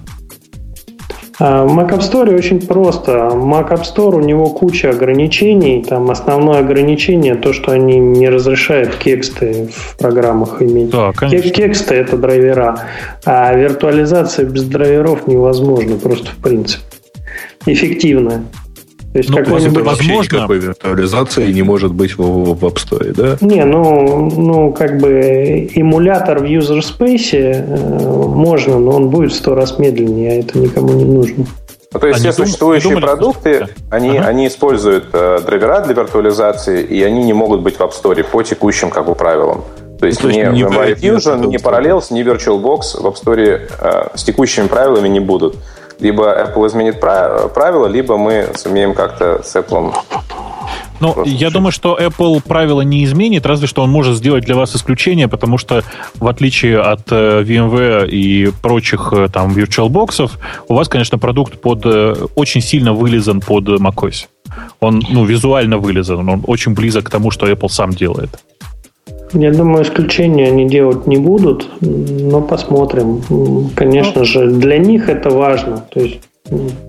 А, 1.39 1.65
Mac 1.65 1.91
App 1.91 1.99
Store 1.99 2.35
очень 2.35 2.61
просто. 2.65 3.11
Mac 3.33 3.69
App 3.71 3.83
Store 3.83 4.15
у 4.15 4.19
него 4.19 4.49
куча 4.49 4.89
ограничений. 4.89 5.83
Там 5.83 6.11
основное 6.11 6.59
ограничение 6.59 7.35
то, 7.35 7.53
что 7.53 7.71
они 7.71 7.97
не 7.97 8.29
разрешают 8.29 8.95
кексты 8.95 9.69
в 9.73 9.97
программах 9.97 10.61
иметь. 10.61 10.89
Да, 10.89 11.11
конечно. 11.13 11.49
Кексты 11.51 11.95
это 11.95 12.17
драйвера. 12.17 12.79
А 13.25 13.53
виртуализация 13.53 14.45
без 14.45 14.63
драйверов 14.63 15.27
невозможна 15.27 15.95
просто 15.97 16.31
в 16.31 16.37
принципе. 16.37 16.83
Эффективная. 17.65 18.43
То 19.11 19.17
есть 19.17 19.29
ну, 19.29 19.37
какой-нибудь... 19.37 19.83
возможно... 19.83 20.35
никакой 20.35 20.59
виртуализации 20.59 21.51
не 21.51 21.63
может 21.63 21.93
быть 21.93 22.15
в, 22.15 22.21
в 22.21 22.65
App 22.65 22.75
Store, 22.75 23.13
да? 23.13 23.37
Не, 23.41 23.65
ну, 23.65 24.29
ну, 24.29 24.71
как 24.71 24.99
бы 24.99 25.69
эмулятор 25.73 26.39
в 26.39 26.43
user 26.43 26.81
space 26.81 27.29
э, 27.33 28.27
можно, 28.27 28.77
но 28.77 28.91
он 28.91 29.09
будет 29.09 29.31
в 29.31 29.35
сто 29.35 29.55
раз 29.55 29.79
медленнее, 29.79 30.31
а 30.31 30.39
это 30.41 30.59
никому 30.59 30.93
не 30.93 31.05
нужно. 31.05 31.45
Ну, 31.91 31.99
то 31.99 32.07
есть 32.07 32.19
они 32.19 32.31
все 32.31 32.43
существующие 32.45 32.93
думали, 32.93 33.05
продукты, 33.05 33.67
они, 33.89 34.17
ага. 34.17 34.27
они 34.27 34.47
используют 34.47 35.05
э, 35.11 35.39
драйвера 35.43 35.81
для 35.81 35.95
виртуализации, 35.95 36.83
и 36.83 37.01
они 37.01 37.23
не 37.23 37.33
могут 37.33 37.61
быть 37.61 37.77
в 37.77 37.79
App 37.79 37.93
Store 37.99 38.23
по 38.23 38.43
текущим 38.43 38.91
как 38.91 39.07
бы 39.07 39.15
правилам. 39.15 39.63
То 39.99 40.05
есть, 40.05 40.23
ну, 40.23 40.29
то 40.29 40.35
есть 40.35 40.51
ни 40.53 40.63
MyFusion, 40.63 41.17
Fusion, 41.17 41.47
ни 41.47 41.57
Parallels, 41.57 42.05
ни 42.11 42.21
VirtualBox 42.21 43.01
в 43.01 43.07
App 43.07 43.15
Store 43.15 43.61
э, 43.81 44.07
с 44.15 44.23
текущими 44.23 44.67
правилами 44.67 45.07
не 45.07 45.19
будут 45.19 45.55
либо 45.99 46.23
Apple 46.23 46.67
изменит 46.67 46.99
правила, 46.99 47.87
либо 47.87 48.17
мы 48.17 48.47
сумеем 48.55 48.93
как-то 48.93 49.41
с 49.43 49.55
Apple 49.55 49.93
ну, 50.99 51.23
я 51.25 51.49
думаю, 51.49 51.71
что 51.71 51.97
Apple 51.97 52.41
правила 52.45 52.81
не 52.81 53.03
изменит, 53.05 53.45
разве 53.45 53.67
что 53.67 53.83
он 53.83 53.89
может 53.89 54.17
сделать 54.17 54.45
для 54.45 54.55
вас 54.55 54.75
исключение, 54.75 55.27
потому 55.27 55.57
что 55.57 55.83
в 56.15 56.27
отличие 56.27 56.79
от 56.79 57.11
э, 57.11 57.41
VMware 57.43 58.09
и 58.09 58.51
прочих 58.61 59.13
э, 59.13 59.29
там 59.31 59.53
VirtualBox, 59.53 60.31
у 60.67 60.73
вас, 60.73 60.89
конечно, 60.89 61.17
продукт 61.17 61.61
под 61.61 61.85
э, 61.85 62.15
очень 62.35 62.61
сильно 62.61 62.93
вылезан 62.93 63.39
под 63.39 63.67
macOS. 63.69 64.27
Он, 64.79 65.01
ну, 65.09 65.23
визуально 65.25 65.77
вылезан, 65.77 66.27
он 66.27 66.43
очень 66.45 66.73
близок 66.73 67.05
к 67.05 67.09
тому, 67.09 67.31
что 67.31 67.47
Apple 67.47 67.69
сам 67.69 67.91
делает. 67.91 68.39
Я 69.33 69.51
думаю, 69.51 69.83
исключения 69.83 70.47
они 70.47 70.67
делать 70.67 71.07
не 71.07 71.17
будут, 71.17 71.69
но 71.81 72.41
посмотрим. 72.41 73.69
Конечно 73.75 74.25
же, 74.25 74.47
для 74.49 74.77
них 74.77 75.09
это 75.09 75.29
важно. 75.29 75.85
То 75.91 75.99
есть 75.99 76.19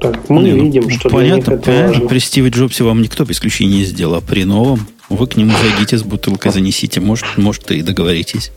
так, 0.00 0.28
мы 0.28 0.42
не, 0.42 0.52
ну, 0.52 0.64
видим, 0.64 0.90
что 0.90 1.10
понятно, 1.10 1.26
для 1.28 1.36
них 1.36 1.48
это 1.48 1.56
понятно. 1.66 1.88
важно. 1.88 2.08
При 2.08 2.18
Стиве 2.18 2.50
Джобсе 2.50 2.84
вам 2.84 3.02
никто 3.02 3.24
исключения 3.28 3.78
не 3.78 3.84
сделал, 3.84 4.14
а 4.16 4.20
при 4.20 4.44
новом 4.44 4.86
вы 5.10 5.26
к 5.26 5.36
нему 5.36 5.52
зайдите 5.52 5.98
с 5.98 6.02
бутылкой, 6.02 6.52
занесите. 6.52 7.00
Может, 7.00 7.26
может 7.36 7.70
и 7.70 7.82
договоритесь. 7.82 8.52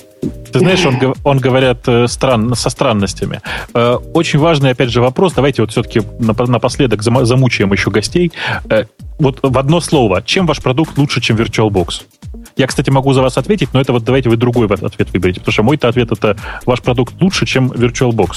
Ты 0.51 0.59
знаешь, 0.59 0.85
он, 0.85 1.15
он 1.23 1.39
говорят 1.39 1.79
э, 1.87 2.07
стран, 2.07 2.55
со 2.55 2.69
странностями. 2.69 3.41
Э, 3.73 3.97
очень 4.13 4.39
важный, 4.39 4.69
опять 4.71 4.89
же, 4.89 5.01
вопрос. 5.01 5.33
Давайте 5.33 5.63
вот 5.63 5.71
все-таки 5.71 6.01
напоследок 6.19 7.01
замучаем 7.01 7.73
еще 7.73 7.89
гостей. 7.89 8.31
Э, 8.69 8.85
вот 9.19 9.39
в 9.41 9.57
одно 9.57 9.81
слово. 9.81 10.21
Чем 10.21 10.45
ваш 10.45 10.61
продукт 10.61 10.97
лучше, 10.97 11.19
чем 11.21 11.37
VirtualBox? 11.37 12.03
Я, 12.55 12.67
кстати, 12.67 12.89
могу 12.89 13.13
за 13.13 13.21
вас 13.21 13.37
ответить, 13.37 13.69
но 13.73 13.81
это 13.81 13.93
вот 13.93 14.03
давайте 14.03 14.29
вы 14.29 14.37
другой 14.37 14.67
ответ 14.67 15.11
выберете, 15.13 15.39
потому 15.39 15.53
что 15.53 15.63
мой-то 15.63 15.87
ответ 15.87 16.11
это 16.11 16.35
ваш 16.65 16.81
продукт 16.81 17.13
лучше, 17.21 17.45
чем 17.45 17.71
VirtualBox. 17.71 18.29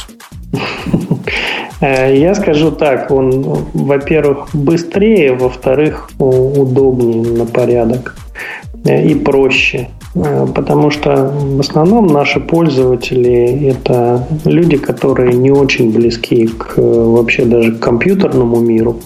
Э, 1.80 2.16
я 2.16 2.34
скажу 2.34 2.70
так, 2.70 3.10
он, 3.10 3.42
во-первых, 3.74 4.48
быстрее, 4.54 5.34
во-вторых, 5.34 6.10
удобнее 6.18 7.32
на 7.36 7.44
порядок 7.44 8.16
э, 8.84 9.06
и 9.06 9.14
проще. 9.14 9.88
Э, 10.14 10.46
потому 10.54 10.90
что 10.90 11.30
в 11.34 11.60
основном 11.60 12.06
наши 12.06 12.40
пользователи 12.40 13.68
это 13.68 14.26
люди, 14.44 14.78
которые 14.78 15.34
не 15.34 15.50
очень 15.50 15.92
близки 15.92 16.46
к 16.46 16.76
вообще 16.76 17.44
даже 17.44 17.72
к 17.72 17.80
компьютерному 17.80 18.60
миру. 18.60 18.96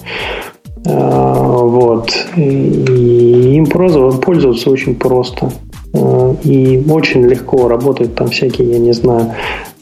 А, 0.85 1.63
вот. 1.63 2.11
И 2.35 3.55
им 3.55 3.65
пользоваться 3.67 4.69
очень 4.69 4.95
просто. 4.95 5.51
А, 5.93 6.35
и 6.43 6.83
очень 6.89 7.25
легко 7.25 7.67
работают 7.67 8.15
там 8.15 8.29
всякие, 8.29 8.71
я 8.71 8.79
не 8.79 8.93
знаю, 8.93 9.33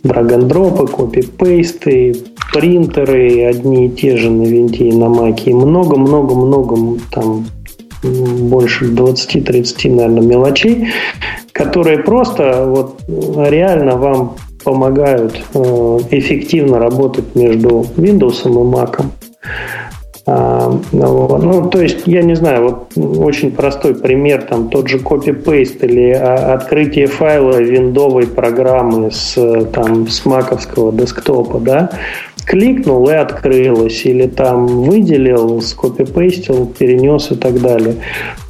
драг-н-дропы, 0.04 0.88
копи-пейсты, 0.88 2.16
принтеры 2.54 3.46
одни 3.46 3.88
и 3.88 3.90
те 3.90 4.18
же 4.18 4.30
на 4.30 4.44
винте 4.44 4.90
и 4.90 4.96
на 4.96 5.10
маке. 5.10 5.52
И 5.52 5.54
много-много-много 5.54 7.00
там 7.12 7.46
больше 8.04 8.86
20-30, 8.86 9.94
наверное, 9.94 10.22
мелочей, 10.22 10.88
которые 11.52 12.00
просто 12.00 12.66
вот 12.66 13.02
реально 13.08 13.98
вам 13.98 14.36
помогают 14.64 15.42
э, 15.54 15.60
эффективно 16.12 16.80
работать 16.80 17.36
между 17.36 17.86
Windows 17.98 18.46
и 18.46 18.50
Mac. 18.50 19.04
А. 20.31 20.80
Ну, 20.91 21.69
то 21.69 21.81
есть, 21.81 22.06
я 22.06 22.22
не 22.22 22.35
знаю, 22.35 22.64
вот 22.95 23.18
очень 23.18 23.51
простой 23.51 23.95
пример, 23.95 24.43
там 24.43 24.69
тот 24.69 24.88
же 24.88 24.97
copy-paste 24.97 25.85
или 25.85 26.11
а, 26.11 26.53
открытие 26.53 27.07
файла 27.07 27.57
виндовой 27.57 28.27
программы 28.27 29.10
с, 29.11 29.34
там, 29.73 30.07
с 30.07 30.26
маковского 30.26 30.93
десктопа, 30.93 31.60
да, 31.60 31.89
кликнул 32.45 33.10
и 33.10 33.14
открылось, 33.14 34.06
или 34.06 34.27
там 34.27 34.68
выделил, 34.68 35.61
скопипейстил, 35.61 36.68
перенес 36.77 37.31
и 37.31 37.35
так 37.35 37.60
далее. 37.60 37.95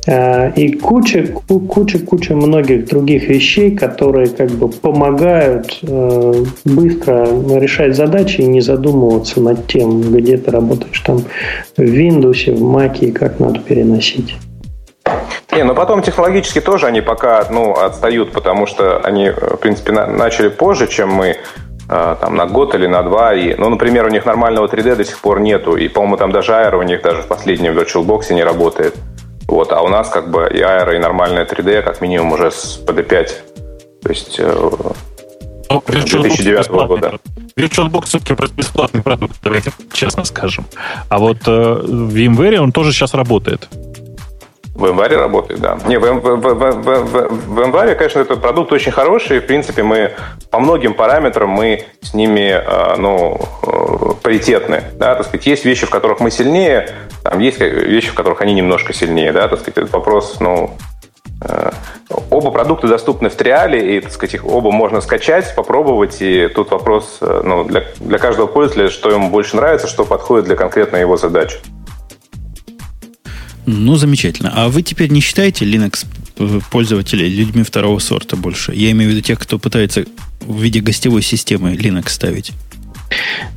Э, 0.09 0.51
и 0.55 0.75
куча, 0.75 1.27
куча, 1.47 1.99
куча 1.99 2.35
многих 2.35 2.87
других 2.87 3.29
вещей, 3.29 3.77
которые 3.77 4.27
как 4.27 4.49
бы 4.49 4.67
помогают 4.67 5.79
э, 5.83 6.33
быстро 6.65 7.27
решать 7.59 7.95
задачи 7.95 8.41
и 8.41 8.47
не 8.47 8.61
задумываться 8.61 9.39
над 9.39 9.67
тем, 9.67 10.01
где 10.01 10.37
ты 10.37 10.49
работаешь 10.49 10.99
там 11.01 11.19
в 11.77 11.81
Windows, 11.81 12.51
в 12.51 12.75
Mac 12.75 12.99
и 13.01 13.11
как 13.11 13.39
надо 13.39 13.59
переносить. 13.59 14.35
Не, 15.51 15.63
но 15.63 15.75
потом 15.75 16.01
технологически 16.01 16.59
тоже 16.59 16.87
они 16.87 17.01
пока 17.01 17.45
ну, 17.51 17.73
отстают, 17.73 18.31
потому 18.31 18.65
что 18.65 19.01
они, 19.01 19.29
в 19.29 19.57
принципе, 19.57 19.91
на, 19.91 20.07
начали 20.07 20.47
позже, 20.47 20.87
чем 20.87 21.09
мы, 21.09 21.35
э, 21.87 22.15
там, 22.19 22.35
на 22.35 22.47
год 22.47 22.73
или 22.73 22.87
на 22.87 23.03
два. 23.03 23.35
И, 23.35 23.53
ну, 23.53 23.69
например, 23.69 24.07
у 24.07 24.09
них 24.09 24.25
нормального 24.25 24.65
3D 24.65 24.95
до 24.95 25.05
сих 25.05 25.19
пор 25.19 25.39
нету, 25.39 25.75
и, 25.75 25.87
по-моему, 25.87 26.17
там 26.17 26.31
даже 26.31 26.53
Air 26.53 26.75
у 26.77 26.81
них 26.81 27.03
даже 27.03 27.21
в 27.21 27.27
последнем 27.27 27.77
VirtualBox 27.77 28.33
не 28.33 28.43
работает. 28.43 28.95
Вот, 29.49 29.71
а 29.71 29.81
у 29.81 29.87
нас 29.87 30.09
как 30.09 30.29
бы 30.29 30.47
и 30.47 30.61
аэро, 30.61 30.95
и 30.95 30.99
нормальное 30.99 31.43
3D 31.43 31.81
как 31.81 32.01
минимум 32.01 32.33
уже 32.33 32.51
с 32.51 32.79
PD5. 32.85 33.29
То 34.03 34.09
есть 34.09 34.39
э, 34.39 34.69
ну, 35.69 35.83
2009 35.87 36.69
года. 36.69 37.19
VirtualBox 37.55 38.05
все-таки 38.05 38.35
бесплатный 38.55 39.01
продукт, 39.01 39.35
давайте 39.43 39.71
честно 39.91 40.23
скажем. 40.23 40.65
А 41.09 41.17
вот 41.17 41.47
э, 41.47 41.51
в 41.51 42.15
VMware 42.15 42.57
он 42.57 42.71
тоже 42.71 42.91
сейчас 42.91 43.15
работает. 43.15 43.67
В 44.75 44.85
январе 44.85 45.17
работает, 45.17 45.59
да. 45.59 45.77
Не, 45.87 45.99
в, 45.99 46.03
в, 46.03 46.37
в, 46.37 46.53
в, 46.53 47.55
в 47.55 47.59
январе, 47.59 47.95
конечно, 47.95 48.19
этот 48.19 48.41
продукт 48.41 48.71
очень 48.71 48.93
хороший. 48.93 49.39
В 49.39 49.45
принципе, 49.45 49.83
мы 49.83 50.13
по 50.51 50.59
многим 50.59 50.93
параметрам 50.93 51.49
мы 51.49 51.85
с 52.01 52.13
ними 52.13 52.51
э, 52.51 52.95
ну, 52.97 53.41
э, 53.63 54.13
паритетны. 54.21 54.83
Да, 54.93 55.15
так 55.15 55.25
сказать, 55.25 55.47
есть 55.47 55.65
вещи, 55.65 55.85
в 55.85 55.89
которых 55.89 56.21
мы 56.21 56.31
сильнее, 56.31 56.95
там 57.29 57.39
есть 57.39 57.59
вещи, 57.59 58.09
в 58.09 58.13
которых 58.15 58.41
они 58.41 58.53
немножко 58.53 58.93
сильнее. 58.93 59.31
Да, 59.31 59.47
так 59.47 59.59
сказать, 59.59 59.77
этот 59.77 59.93
вопрос, 59.93 60.37
ну, 60.39 60.77
э, 61.41 61.71
Оба 62.31 62.49
продукта 62.49 62.87
доступны 62.87 63.29
в 63.29 63.35
триале, 63.35 63.97
и, 63.97 64.01
так 64.01 64.11
сказать, 64.11 64.33
их 64.33 64.45
оба 64.45 64.71
можно 64.71 64.99
скачать, 64.99 65.53
попробовать, 65.55 66.17
и 66.21 66.47
тут 66.47 66.71
вопрос 66.71 67.19
ну, 67.21 67.65
для, 67.65 67.85
для 67.99 68.17
каждого 68.17 68.47
пользователя, 68.47 68.89
что 68.89 69.11
ему 69.11 69.29
больше 69.29 69.55
нравится, 69.55 69.87
что 69.87 70.05
подходит 70.05 70.45
для 70.45 70.55
конкретной 70.55 71.01
его 71.01 71.17
задачи. 71.17 71.57
Ну, 73.67 73.95
замечательно. 73.95 74.51
А 74.55 74.69
вы 74.69 74.81
теперь 74.81 75.11
не 75.11 75.19
считаете 75.19 75.65
Linux 75.65 76.07
э, 76.39 76.59
пользователей 76.71 77.29
людьми 77.29 77.61
второго 77.61 77.99
сорта 77.99 78.35
больше? 78.35 78.73
Я 78.73 78.89
имею 78.91 79.11
в 79.11 79.13
виду 79.13 79.21
тех, 79.21 79.37
кто 79.39 79.59
пытается 79.59 80.05
в 80.41 80.59
виде 80.59 80.79
гостевой 80.79 81.21
системы 81.21 81.75
Linux 81.75 82.09
ставить. 82.09 82.53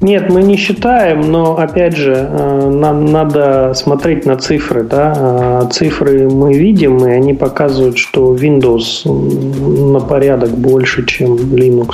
Нет, 0.00 0.30
мы 0.30 0.42
не 0.42 0.56
считаем, 0.56 1.30
но 1.30 1.56
опять 1.58 1.96
же, 1.96 2.12
э, 2.12 2.70
нам 2.70 3.04
надо 3.06 3.72
смотреть 3.74 4.26
на 4.26 4.36
цифры. 4.36 4.82
Да? 4.82 5.12
А 5.16 5.68
цифры 5.70 6.28
мы 6.28 6.54
видим, 6.54 6.98
и 7.06 7.10
они 7.10 7.34
показывают, 7.34 7.98
что 7.98 8.34
Windows 8.34 9.08
на 9.92 10.00
порядок 10.00 10.50
больше, 10.50 11.06
чем 11.06 11.36
Linux. 11.36 11.90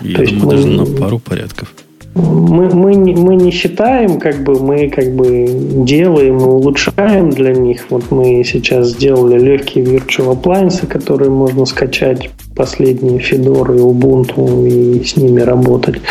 Я 0.00 0.18
То 0.18 0.26
думаю, 0.26 0.44
мы... 0.44 0.50
даже 0.52 0.68
на 0.68 1.00
пару 1.00 1.18
порядков. 1.18 1.72
Мы, 2.14 2.68
мы, 2.68 2.94
не, 2.94 3.14
мы 3.14 3.36
не 3.36 3.50
считаем, 3.50 4.20
как 4.20 4.44
бы 4.44 4.60
мы 4.60 4.90
как 4.90 5.14
бы 5.14 5.46
делаем 5.86 6.36
и 6.36 6.42
улучшаем 6.42 7.30
для 7.30 7.54
них. 7.54 7.86
Вот 7.88 8.10
мы 8.10 8.44
сейчас 8.44 8.88
сделали 8.88 9.38
легкие 9.40 9.84
virtual 9.84 10.38
appliances, 10.38 10.86
которые 10.86 11.30
можно 11.30 11.64
скачать 11.64 12.28
последние 12.54 13.18
Fedora 13.18 13.74
и 13.74 13.80
Ubuntu 13.80 14.68
и 14.68 15.04
с 15.04 15.16
ними 15.16 15.40
работать. 15.40 16.02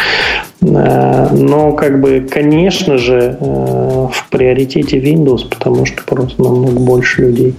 Э, 0.62 1.30
но, 1.34 1.74
как 1.74 2.00
бы, 2.02 2.28
конечно 2.30 2.98
же, 2.98 3.38
э, 3.40 4.08
в 4.12 4.28
приоритете 4.30 5.00
Windows, 5.00 5.50
потому 5.50 5.86
что 5.86 6.04
просто 6.04 6.42
намного 6.42 6.80
больше 6.80 7.24
людей. 7.24 7.56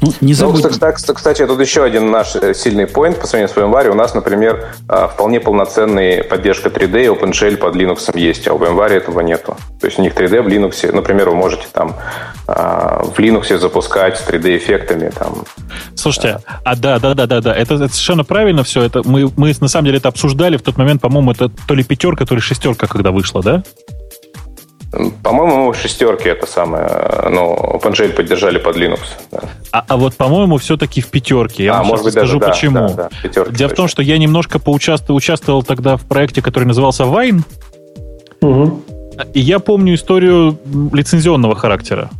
Ну, 0.00 0.12
не 0.20 0.34
забудь... 0.34 0.62
ну, 0.62 0.70
кстати, 0.70 1.12
кстати, 1.12 1.46
тут 1.46 1.60
еще 1.60 1.84
один 1.84 2.10
наш 2.10 2.36
э, 2.36 2.54
сильный 2.54 2.84
point 2.84 3.20
по 3.20 3.26
сравнению 3.26 3.54
с 3.54 3.56
VMware. 3.56 3.88
У 3.90 3.94
нас, 3.94 4.14
например, 4.14 4.74
а, 4.88 5.08
вполне 5.08 5.40
полноценная 5.40 6.22
поддержка 6.22 6.68
3D 6.68 7.04
и 7.04 7.08
OpenShell 7.08 7.56
под 7.56 7.74
Linux 7.74 8.16
есть, 8.18 8.46
а 8.48 8.54
у 8.54 8.58
VMware 8.58 8.92
этого 8.92 9.20
нету. 9.20 9.56
То 9.80 9.86
есть 9.86 9.98
у 9.98 10.02
них 10.02 10.14
3D 10.14 10.42
в 10.42 10.48
Linux, 10.48 10.92
например, 10.92 11.30
вы 11.30 11.36
можете 11.36 11.66
там 11.72 11.96
а, 12.46 13.02
в 13.04 13.18
Linux 13.18 13.56
запускать 13.58 14.18
с 14.18 14.26
3D-эффектами. 14.26 15.10
Там. 15.10 15.44
Слушайте, 15.94 16.40
а 16.64 16.76
да, 16.76 16.98
да, 16.98 17.14
да, 17.14 17.26
да, 17.26 17.40
да, 17.40 17.54
это, 17.54 17.74
это 17.74 17.88
совершенно 17.88 18.24
правильно 18.24 18.64
все. 18.64 18.82
Это 18.82 19.02
мы, 19.04 19.30
мы 19.36 19.54
на 19.60 19.68
самом 19.68 19.86
деле 19.86 19.98
это 19.98 20.08
обсуждали 20.08 20.56
в 20.56 20.62
тот 20.62 20.76
момент, 20.76 21.00
по-моему, 21.00 21.32
это 21.32 21.48
то 21.48 21.74
ли 21.74 21.82
пятерка, 21.82 22.26
то 22.26 22.34
ли 22.34 22.40
шестерка, 22.40 22.86
когда 22.86 23.10
вышла, 23.10 23.42
да? 23.42 23.62
По-моему, 25.22 25.72
шестерки 25.72 26.28
это 26.28 26.46
самое, 26.46 26.88
ну, 27.30 27.54
OpenGL 27.54 28.12
поддержали 28.12 28.58
под 28.58 28.76
Linux. 28.76 29.00
Да. 29.30 29.40
А, 29.72 29.84
а 29.88 29.96
вот, 29.96 30.14
по-моему, 30.16 30.58
все-таки 30.58 31.00
в 31.00 31.08
пятерке. 31.08 31.64
Я 31.64 31.74
а, 31.74 31.78
вам 31.78 31.86
может 31.88 32.04
быть, 32.04 32.12
скажу, 32.14 32.38
даже, 32.38 32.52
почему. 32.52 32.88
Да, 32.88 32.94
да, 32.94 33.08
пятерки, 33.22 33.52
Дело 33.54 33.68
точно. 33.68 33.68
в 33.68 33.74
том, 33.74 33.88
что 33.88 34.02
я 34.02 34.18
немножко 34.18 34.58
поучаствовал 34.58 35.16
участвовал 35.16 35.62
тогда 35.62 35.96
в 35.96 36.02
проекте, 36.02 36.42
который 36.42 36.64
назывался 36.64 37.04
Wine. 37.04 37.42
Угу. 38.40 38.82
И 39.32 39.40
я 39.40 39.58
помню 39.58 39.94
историю 39.94 40.58
лицензионного 40.92 41.54
характера. 41.54 42.10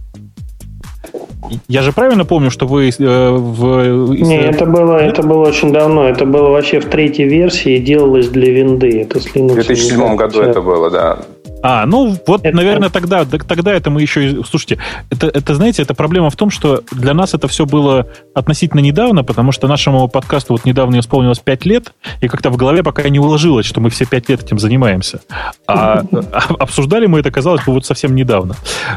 Я 1.68 1.82
же 1.82 1.92
правильно 1.92 2.24
помню, 2.24 2.50
что 2.50 2.66
вы 2.66 2.88
э, 2.88 3.30
в... 3.30 4.14
Не, 4.14 4.38
это 4.38 4.64
было, 4.64 4.96
это 4.96 5.22
было 5.22 5.48
очень 5.48 5.72
давно. 5.72 6.08
Это 6.08 6.24
было 6.24 6.48
вообще 6.48 6.80
в 6.80 6.86
третьей 6.86 7.28
версии, 7.28 7.78
делалось 7.78 8.28
для 8.28 8.50
винды. 8.50 9.02
Это 9.02 9.20
с 9.20 9.26
Linux. 9.26 9.50
В 9.50 9.54
2007 9.54 10.16
году 10.16 10.40
это 10.40 10.60
было, 10.62 10.90
да. 10.90 11.18
А, 11.66 11.86
ну 11.86 12.14
вот, 12.26 12.44
это... 12.44 12.54
наверное, 12.54 12.90
тогда, 12.90 13.24
тогда 13.24 13.72
это 13.72 13.88
мы 13.88 14.02
еще... 14.02 14.44
Слушайте, 14.44 14.78
это, 15.08 15.28
это, 15.28 15.54
знаете, 15.54 15.80
это 15.80 15.94
проблема 15.94 16.28
в 16.28 16.36
том, 16.36 16.50
что 16.50 16.82
для 16.92 17.14
нас 17.14 17.32
это 17.32 17.48
все 17.48 17.64
было 17.64 18.06
относительно 18.34 18.80
недавно, 18.80 19.24
потому 19.24 19.50
что 19.50 19.66
нашему 19.66 20.06
подкасту 20.08 20.52
вот 20.52 20.66
недавно 20.66 21.00
исполнилось 21.00 21.38
5 21.38 21.64
лет, 21.64 21.94
и 22.20 22.28
как-то 22.28 22.50
в 22.50 22.58
голове 22.58 22.82
пока 22.82 23.08
не 23.08 23.18
уложилось, 23.18 23.64
что 23.64 23.80
мы 23.80 23.88
все 23.88 24.04
5 24.04 24.28
лет 24.28 24.42
этим 24.42 24.58
занимаемся. 24.58 25.22
А, 25.66 26.02
а 26.12 26.54
обсуждали 26.58 27.06
мы 27.06 27.20
это, 27.20 27.30
казалось 27.30 27.64
бы, 27.64 27.72
вот 27.72 27.86
совсем 27.86 28.14
недавно. 28.14 28.56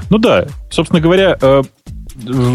Ну 0.10 0.18
да, 0.18 0.48
собственно 0.70 1.00
говоря, 1.00 1.38
э, 1.40 1.62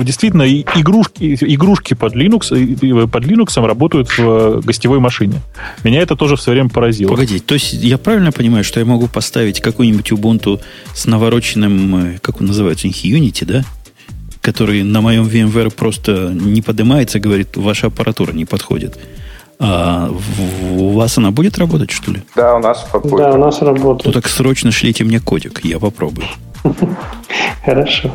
действительно 0.05 0.51
игрушки, 0.51 1.37
игрушки 1.41 1.95
под 1.95 2.15
Linux, 2.15 3.07
под 3.07 3.25
Linux 3.25 3.67
работают 3.67 4.17
в 4.17 4.61
гостевой 4.61 4.99
машине. 4.99 5.41
Меня 5.85 6.01
это 6.01 6.17
тоже 6.17 6.37
в 6.37 6.41
свое 6.41 6.59
время 6.59 6.71
поразило. 6.71 7.11
Погоди, 7.11 7.39
то 7.41 7.55
есть 7.55 7.73
я 7.73 7.99
правильно 7.99 8.33
понимаю, 8.33 8.65
что 8.65 8.81
я 8.81 8.87
могу 8.87 9.09
поставить 9.09 9.61
какой-нибудь 9.61 10.13
Ubuntu 10.13 10.61
с 10.95 11.07
навороченным, 11.07 12.15
э, 12.15 12.19
как 12.21 12.41
он 12.41 12.47
называется, 12.47 12.89
Unity, 12.89 13.45
да? 13.45 13.65
Который 14.41 14.83
на 14.83 15.01
моем 15.01 15.25
VMware 15.25 15.71
просто 15.71 16.33
не 16.33 16.63
поднимается, 16.63 17.21
говорит, 17.21 17.57
ваша 17.57 17.89
аппаратура 17.89 18.33
не 18.33 18.45
подходит. 18.45 18.99
А 19.59 20.11
у 20.77 20.91
вас 20.91 21.19
она 21.19 21.31
будет 21.31 21.59
работать, 21.59 21.93
что 21.93 22.11
ли? 22.11 22.23
Да, 22.35 22.57
у 22.57 22.59
нас 22.59 22.85
будет. 22.93 23.17
Да, 23.17 23.33
у 23.33 23.39
нас 23.39 23.63
работает. 23.63 24.07
Ну 24.07 24.13
так 24.13 24.29
срочно 24.29 24.73
шлите 24.73 25.05
мне 25.05 25.21
кодик, 25.21 25.65
я 25.65 25.79
попробую. 25.79 26.27
Хорошо. 27.65 28.13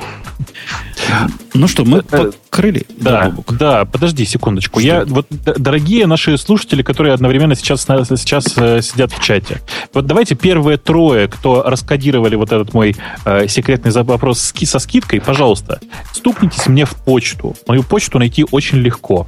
Ну 1.54 1.68
что, 1.68 1.86
мы 1.86 2.00
э, 2.12 2.32
покрыли. 2.50 2.86
Да, 2.98 3.34
да, 3.50 3.86
подожди 3.86 4.26
секундочку. 4.26 4.80
Что? 4.80 4.88
Я 4.88 5.06
вот, 5.06 5.28
дорогие 5.30 6.08
наши 6.08 6.38
слушатели, 6.38 6.82
которые 6.82 7.14
одновременно 7.14 7.56
сейчас, 7.56 7.82
сейчас 7.82 8.58
э, 8.58 8.82
сидят 8.82 9.12
в 9.12 9.22
чате, 9.22 9.62
вот 9.94 10.06
давайте 10.06 10.36
первые 10.36 10.78
трое, 10.78 11.28
кто 11.28 11.64
раскодировали 11.64 12.36
вот 12.36 12.52
этот 12.52 12.74
мой 12.74 12.96
э, 13.26 13.48
секретный 13.48 13.92
вопрос 13.92 14.40
ски, 14.40 14.66
со 14.66 14.80
скидкой, 14.80 15.22
пожалуйста, 15.22 15.80
стукнитесь 16.14 16.68
мне 16.68 16.86
в 16.86 16.96
почту. 16.96 17.56
Мою 17.68 17.84
почту 17.84 18.20
найти 18.20 18.46
очень 18.52 18.78
легко. 18.78 19.28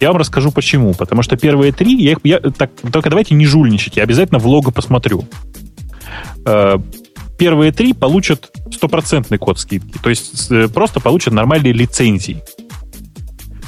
Я 0.00 0.08
вам 0.08 0.18
расскажу 0.18 0.50
почему. 0.50 0.94
Потому 0.94 1.22
что 1.22 1.36
первые 1.36 1.72
три, 1.72 1.96
я, 2.02 2.16
я 2.24 2.38
так, 2.38 2.70
только 2.92 3.10
давайте 3.10 3.34
не 3.34 3.46
жульничать, 3.46 3.96
я 3.96 4.02
обязательно 4.02 4.38
в 4.38 4.46
лого 4.46 4.70
посмотрю. 4.70 5.26
Э, 6.44 6.78
первые 7.42 7.72
три 7.72 7.92
получат 7.92 8.52
стопроцентный 8.72 9.36
код 9.36 9.58
скидки. 9.58 9.98
То 10.00 10.10
есть 10.10 10.48
э, 10.52 10.68
просто 10.68 11.00
получат 11.00 11.34
нормальные 11.34 11.72
лицензии. 11.72 12.40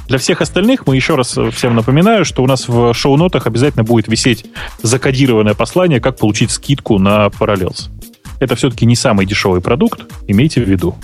Для 0.07 0.19
всех 0.19 0.41
остальных 0.43 0.87
мы 0.87 0.95
еще 0.95 1.17
раз 1.17 1.37
всем 1.53 1.75
напоминаю, 1.75 2.25
что 2.25 2.45
у 2.45 2.47
нас 2.47 2.69
в 2.69 2.95
шоу-нотах 2.95 3.49
обязательно 3.49 3.83
будет 3.83 4.07
висеть 4.07 4.47
закодированное 4.81 5.55
послание, 5.55 6.01
как 6.01 6.19
получить 6.19 6.53
скидку 6.53 7.01
на 7.01 7.27
Parallels. 7.27 7.91
Это 8.39 8.55
все-таки 8.55 8.87
не 8.87 8.95
самый 8.95 9.27
дешевый 9.27 9.61
продукт, 9.61 10.03
имейте 10.29 10.63
в 10.63 10.69
виду. 10.69 10.95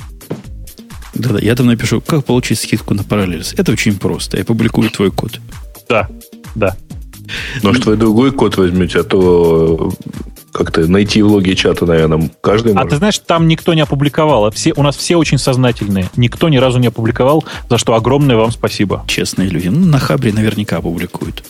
Да-да, 1.14 1.40
я 1.40 1.56
там 1.56 1.66
напишу, 1.66 2.00
как 2.00 2.24
получить 2.24 2.60
скидку 2.60 2.94
на 2.94 3.00
Parallels. 3.00 3.52
Это 3.56 3.72
очень 3.72 3.98
просто. 3.98 4.36
Я 4.36 4.44
публикую 4.44 4.90
твой 4.90 5.10
код. 5.10 5.40
Да, 5.88 6.08
да. 6.54 6.76
Может, 7.64 7.86
вы 7.86 7.96
другой 7.96 8.30
код 8.30 8.58
возьмете, 8.58 9.00
а 9.00 9.02
то 9.02 9.92
как-то 10.52 10.86
найти 10.86 11.22
в 11.22 11.28
логе 11.28 11.54
чата, 11.54 11.86
наверное, 11.86 12.30
каждый 12.40 12.74
может. 12.74 12.86
А 12.86 12.90
ты 12.90 12.96
знаешь, 12.96 13.18
там 13.18 13.48
никто 13.48 13.74
не 13.74 13.80
опубликовал. 13.80 14.50
Все, 14.50 14.72
у 14.74 14.82
нас 14.82 14.96
все 14.96 15.16
очень 15.16 15.38
сознательные. 15.38 16.10
Никто 16.16 16.48
ни 16.48 16.56
разу 16.56 16.78
не 16.78 16.88
опубликовал, 16.88 17.44
за 17.68 17.78
что 17.78 17.94
огромное 17.94 18.36
вам 18.36 18.50
спасибо. 18.50 19.04
Честные 19.06 19.48
люди. 19.48 19.68
Ну, 19.68 19.86
на 19.86 19.98
Хабре 19.98 20.32
наверняка 20.32 20.78
опубликуют. 20.78 21.44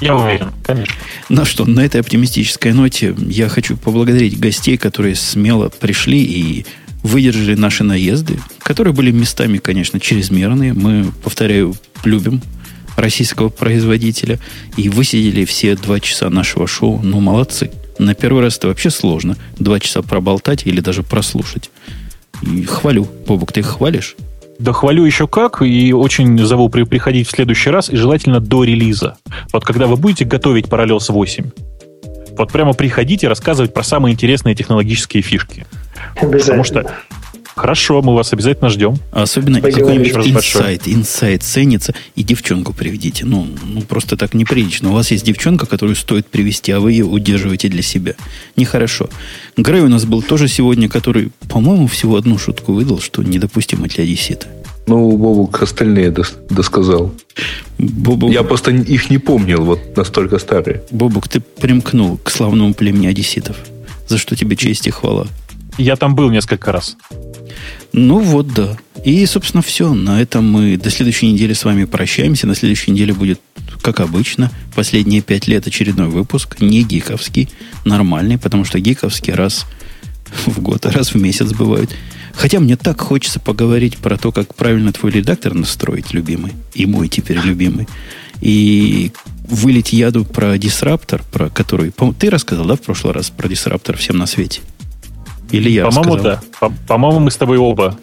Я 0.00 0.16
уверен, 0.16 0.50
конечно. 0.64 0.94
Ну 1.28 1.44
что, 1.44 1.64
на 1.64 1.80
этой 1.80 2.00
оптимистической 2.00 2.72
ноте 2.72 3.14
я 3.18 3.48
хочу 3.48 3.76
поблагодарить 3.76 4.38
гостей, 4.38 4.76
которые 4.76 5.14
смело 5.14 5.68
пришли 5.68 6.20
и 6.20 6.66
выдержали 7.04 7.54
наши 7.54 7.84
наезды, 7.84 8.38
которые 8.58 8.94
были 8.94 9.12
местами, 9.12 9.58
конечно, 9.58 10.00
чрезмерные. 10.00 10.72
Мы, 10.72 11.12
повторяю, 11.22 11.76
любим 12.04 12.42
российского 12.96 13.48
производителя. 13.48 14.38
И 14.76 14.88
высидели 14.88 15.44
все 15.44 15.76
два 15.76 16.00
часа 16.00 16.30
нашего 16.30 16.66
шоу. 16.66 17.00
Ну, 17.02 17.20
молодцы. 17.20 17.70
На 18.02 18.14
первый 18.14 18.42
раз 18.42 18.58
это 18.58 18.68
вообще 18.68 18.90
сложно. 18.90 19.36
Два 19.58 19.78
часа 19.78 20.02
проболтать 20.02 20.66
или 20.66 20.80
даже 20.80 21.04
прослушать. 21.04 21.70
И 22.42 22.64
хвалю. 22.64 23.06
Бобок, 23.26 23.52
ты 23.52 23.60
их 23.60 23.66
хвалишь? 23.66 24.16
Да 24.58 24.72
хвалю 24.72 25.04
еще 25.04 25.28
как, 25.28 25.62
и 25.62 25.92
очень 25.92 26.38
зову 26.44 26.68
при, 26.68 26.82
приходить 26.82 27.28
в 27.28 27.30
следующий 27.30 27.70
раз, 27.70 27.90
и 27.90 27.96
желательно 27.96 28.40
до 28.40 28.64
релиза. 28.64 29.16
Вот 29.52 29.64
когда 29.64 29.86
вы 29.86 29.96
будете 29.96 30.24
готовить 30.24 30.66
Parallels 30.66 31.12
8, 31.12 31.50
вот 32.36 32.52
прямо 32.52 32.72
приходите 32.72 33.28
рассказывать 33.28 33.72
про 33.72 33.84
самые 33.84 34.14
интересные 34.14 34.54
технологические 34.54 35.22
фишки. 35.22 35.64
Потому 36.20 36.64
что 36.64 36.92
Хорошо, 37.54 38.00
мы 38.02 38.14
вас 38.14 38.32
обязательно 38.32 38.70
ждем. 38.70 38.96
Особенно 39.10 39.60
какой-нибудь 39.60 40.26
инсайт, 40.26 40.82
инсайт 40.86 41.42
ценится, 41.42 41.94
и 42.16 42.22
девчонку 42.22 42.72
приведите. 42.72 43.24
Ну, 43.24 43.46
ну, 43.64 43.82
просто 43.82 44.16
так 44.16 44.34
неприлично. 44.34 44.90
У 44.90 44.94
вас 44.94 45.10
есть 45.10 45.24
девчонка, 45.24 45.66
которую 45.66 45.96
стоит 45.96 46.26
привести, 46.26 46.72
а 46.72 46.80
вы 46.80 46.92
ее 46.92 47.04
удерживаете 47.04 47.68
для 47.68 47.82
себя. 47.82 48.14
Нехорошо. 48.56 49.08
Грей 49.56 49.82
у 49.82 49.88
нас 49.88 50.04
был 50.04 50.22
тоже 50.22 50.48
сегодня, 50.48 50.88
который, 50.88 51.30
по-моему, 51.48 51.86
всего 51.86 52.16
одну 52.16 52.38
шутку 52.38 52.72
выдал, 52.72 53.00
что 53.00 53.22
недопустимо 53.22 53.86
для 53.88 54.04
одессита. 54.04 54.46
Ну, 54.86 55.16
Бобук 55.16 55.62
остальные 55.62 56.10
дос- 56.10 56.34
досказал. 56.50 57.14
Бобук... 57.78 58.32
Я 58.32 58.42
просто 58.42 58.72
их 58.72 59.10
не 59.10 59.18
помнил, 59.18 59.64
вот 59.64 59.96
настолько 59.96 60.38
старые. 60.38 60.82
Бобук, 60.90 61.28
ты 61.28 61.40
примкнул 61.40 62.18
к 62.18 62.30
славному 62.30 62.74
племени 62.74 63.06
одесситов. 63.06 63.56
За 64.08 64.18
что 64.18 64.34
тебе 64.34 64.56
честь 64.56 64.86
и 64.88 64.90
хвала. 64.90 65.28
Я 65.78 65.96
там 65.96 66.14
был 66.14 66.30
несколько 66.30 66.72
раз. 66.72 66.96
Ну 67.92 68.18
вот, 68.20 68.52
да. 68.52 68.76
И, 69.04 69.24
собственно, 69.26 69.62
все. 69.62 69.92
На 69.94 70.20
этом 70.20 70.50
мы 70.50 70.76
до 70.76 70.90
следующей 70.90 71.30
недели 71.32 71.52
с 71.52 71.64
вами 71.64 71.84
прощаемся. 71.84 72.46
На 72.46 72.54
следующей 72.54 72.92
неделе 72.92 73.12
будет, 73.12 73.40
как 73.80 74.00
обычно, 74.00 74.50
последние 74.74 75.22
пять 75.22 75.46
лет 75.48 75.66
очередной 75.66 76.08
выпуск. 76.08 76.60
Не 76.60 76.82
гиковский, 76.82 77.48
нормальный, 77.84 78.38
потому 78.38 78.64
что 78.64 78.80
гиковский 78.80 79.32
раз 79.32 79.66
в 80.46 80.60
год, 80.60 80.86
раз 80.86 81.14
в 81.14 81.16
месяц 81.16 81.52
бывают. 81.52 81.90
Хотя 82.34 82.60
мне 82.60 82.76
так 82.76 83.00
хочется 83.00 83.40
поговорить 83.40 83.98
про 83.98 84.16
то, 84.16 84.32
как 84.32 84.54
правильно 84.54 84.92
твой 84.92 85.12
редактор 85.12 85.54
настроить, 85.54 86.14
любимый. 86.14 86.52
И 86.74 86.86
мой 86.86 87.08
теперь 87.08 87.38
любимый. 87.38 87.88
И 88.40 89.12
вылить 89.44 89.92
яду 89.92 90.24
про 90.24 90.56
дисраптор, 90.56 91.22
про 91.30 91.50
который... 91.50 91.92
Ты 92.18 92.30
рассказал, 92.30 92.66
да, 92.66 92.76
в 92.76 92.80
прошлый 92.80 93.12
раз 93.12 93.30
про 93.30 93.48
дисраптор 93.48 93.96
всем 93.96 94.16
на 94.16 94.26
свете? 94.26 94.60
Или 95.50 95.70
я 95.70 95.84
По-моему, 95.86 96.16
да. 96.16 96.40
По- 96.86 96.98
моему 96.98 97.20
мы 97.20 97.30
с 97.30 97.36
тобой 97.36 97.58
оба. 97.58 97.98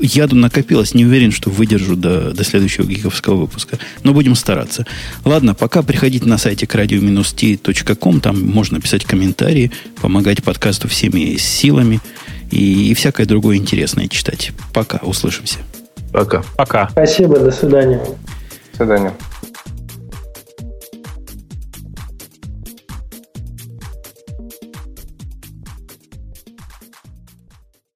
Яду 0.00 0.36
накопилось, 0.36 0.94
не 0.94 1.04
уверен, 1.04 1.32
что 1.32 1.50
выдержу 1.50 1.96
до, 1.96 2.32
до 2.32 2.44
следующего 2.44 2.86
гиговского 2.86 3.34
выпуска. 3.34 3.78
Но 4.02 4.14
будем 4.14 4.34
стараться. 4.34 4.86
Ладно, 5.24 5.54
пока 5.54 5.82
приходите 5.82 6.26
на 6.26 6.38
сайте 6.38 6.66
к 6.66 6.74
radio-t.com, 6.74 8.20
там 8.20 8.42
можно 8.42 8.80
писать 8.80 9.04
комментарии, 9.04 9.70
помогать 10.00 10.42
подкасту 10.42 10.88
всеми 10.88 11.36
силами 11.36 12.00
и, 12.50 12.90
и 12.90 12.94
всякое 12.94 13.26
другое 13.26 13.58
интересное 13.58 14.08
читать. 14.08 14.52
Пока, 14.72 14.98
услышимся. 14.98 15.58
Пока. 16.12 16.42
Пока. 16.56 16.88
Спасибо, 16.90 17.38
до 17.38 17.50
свидания. 17.50 18.00
До 18.72 18.76
свидания. 18.76 19.14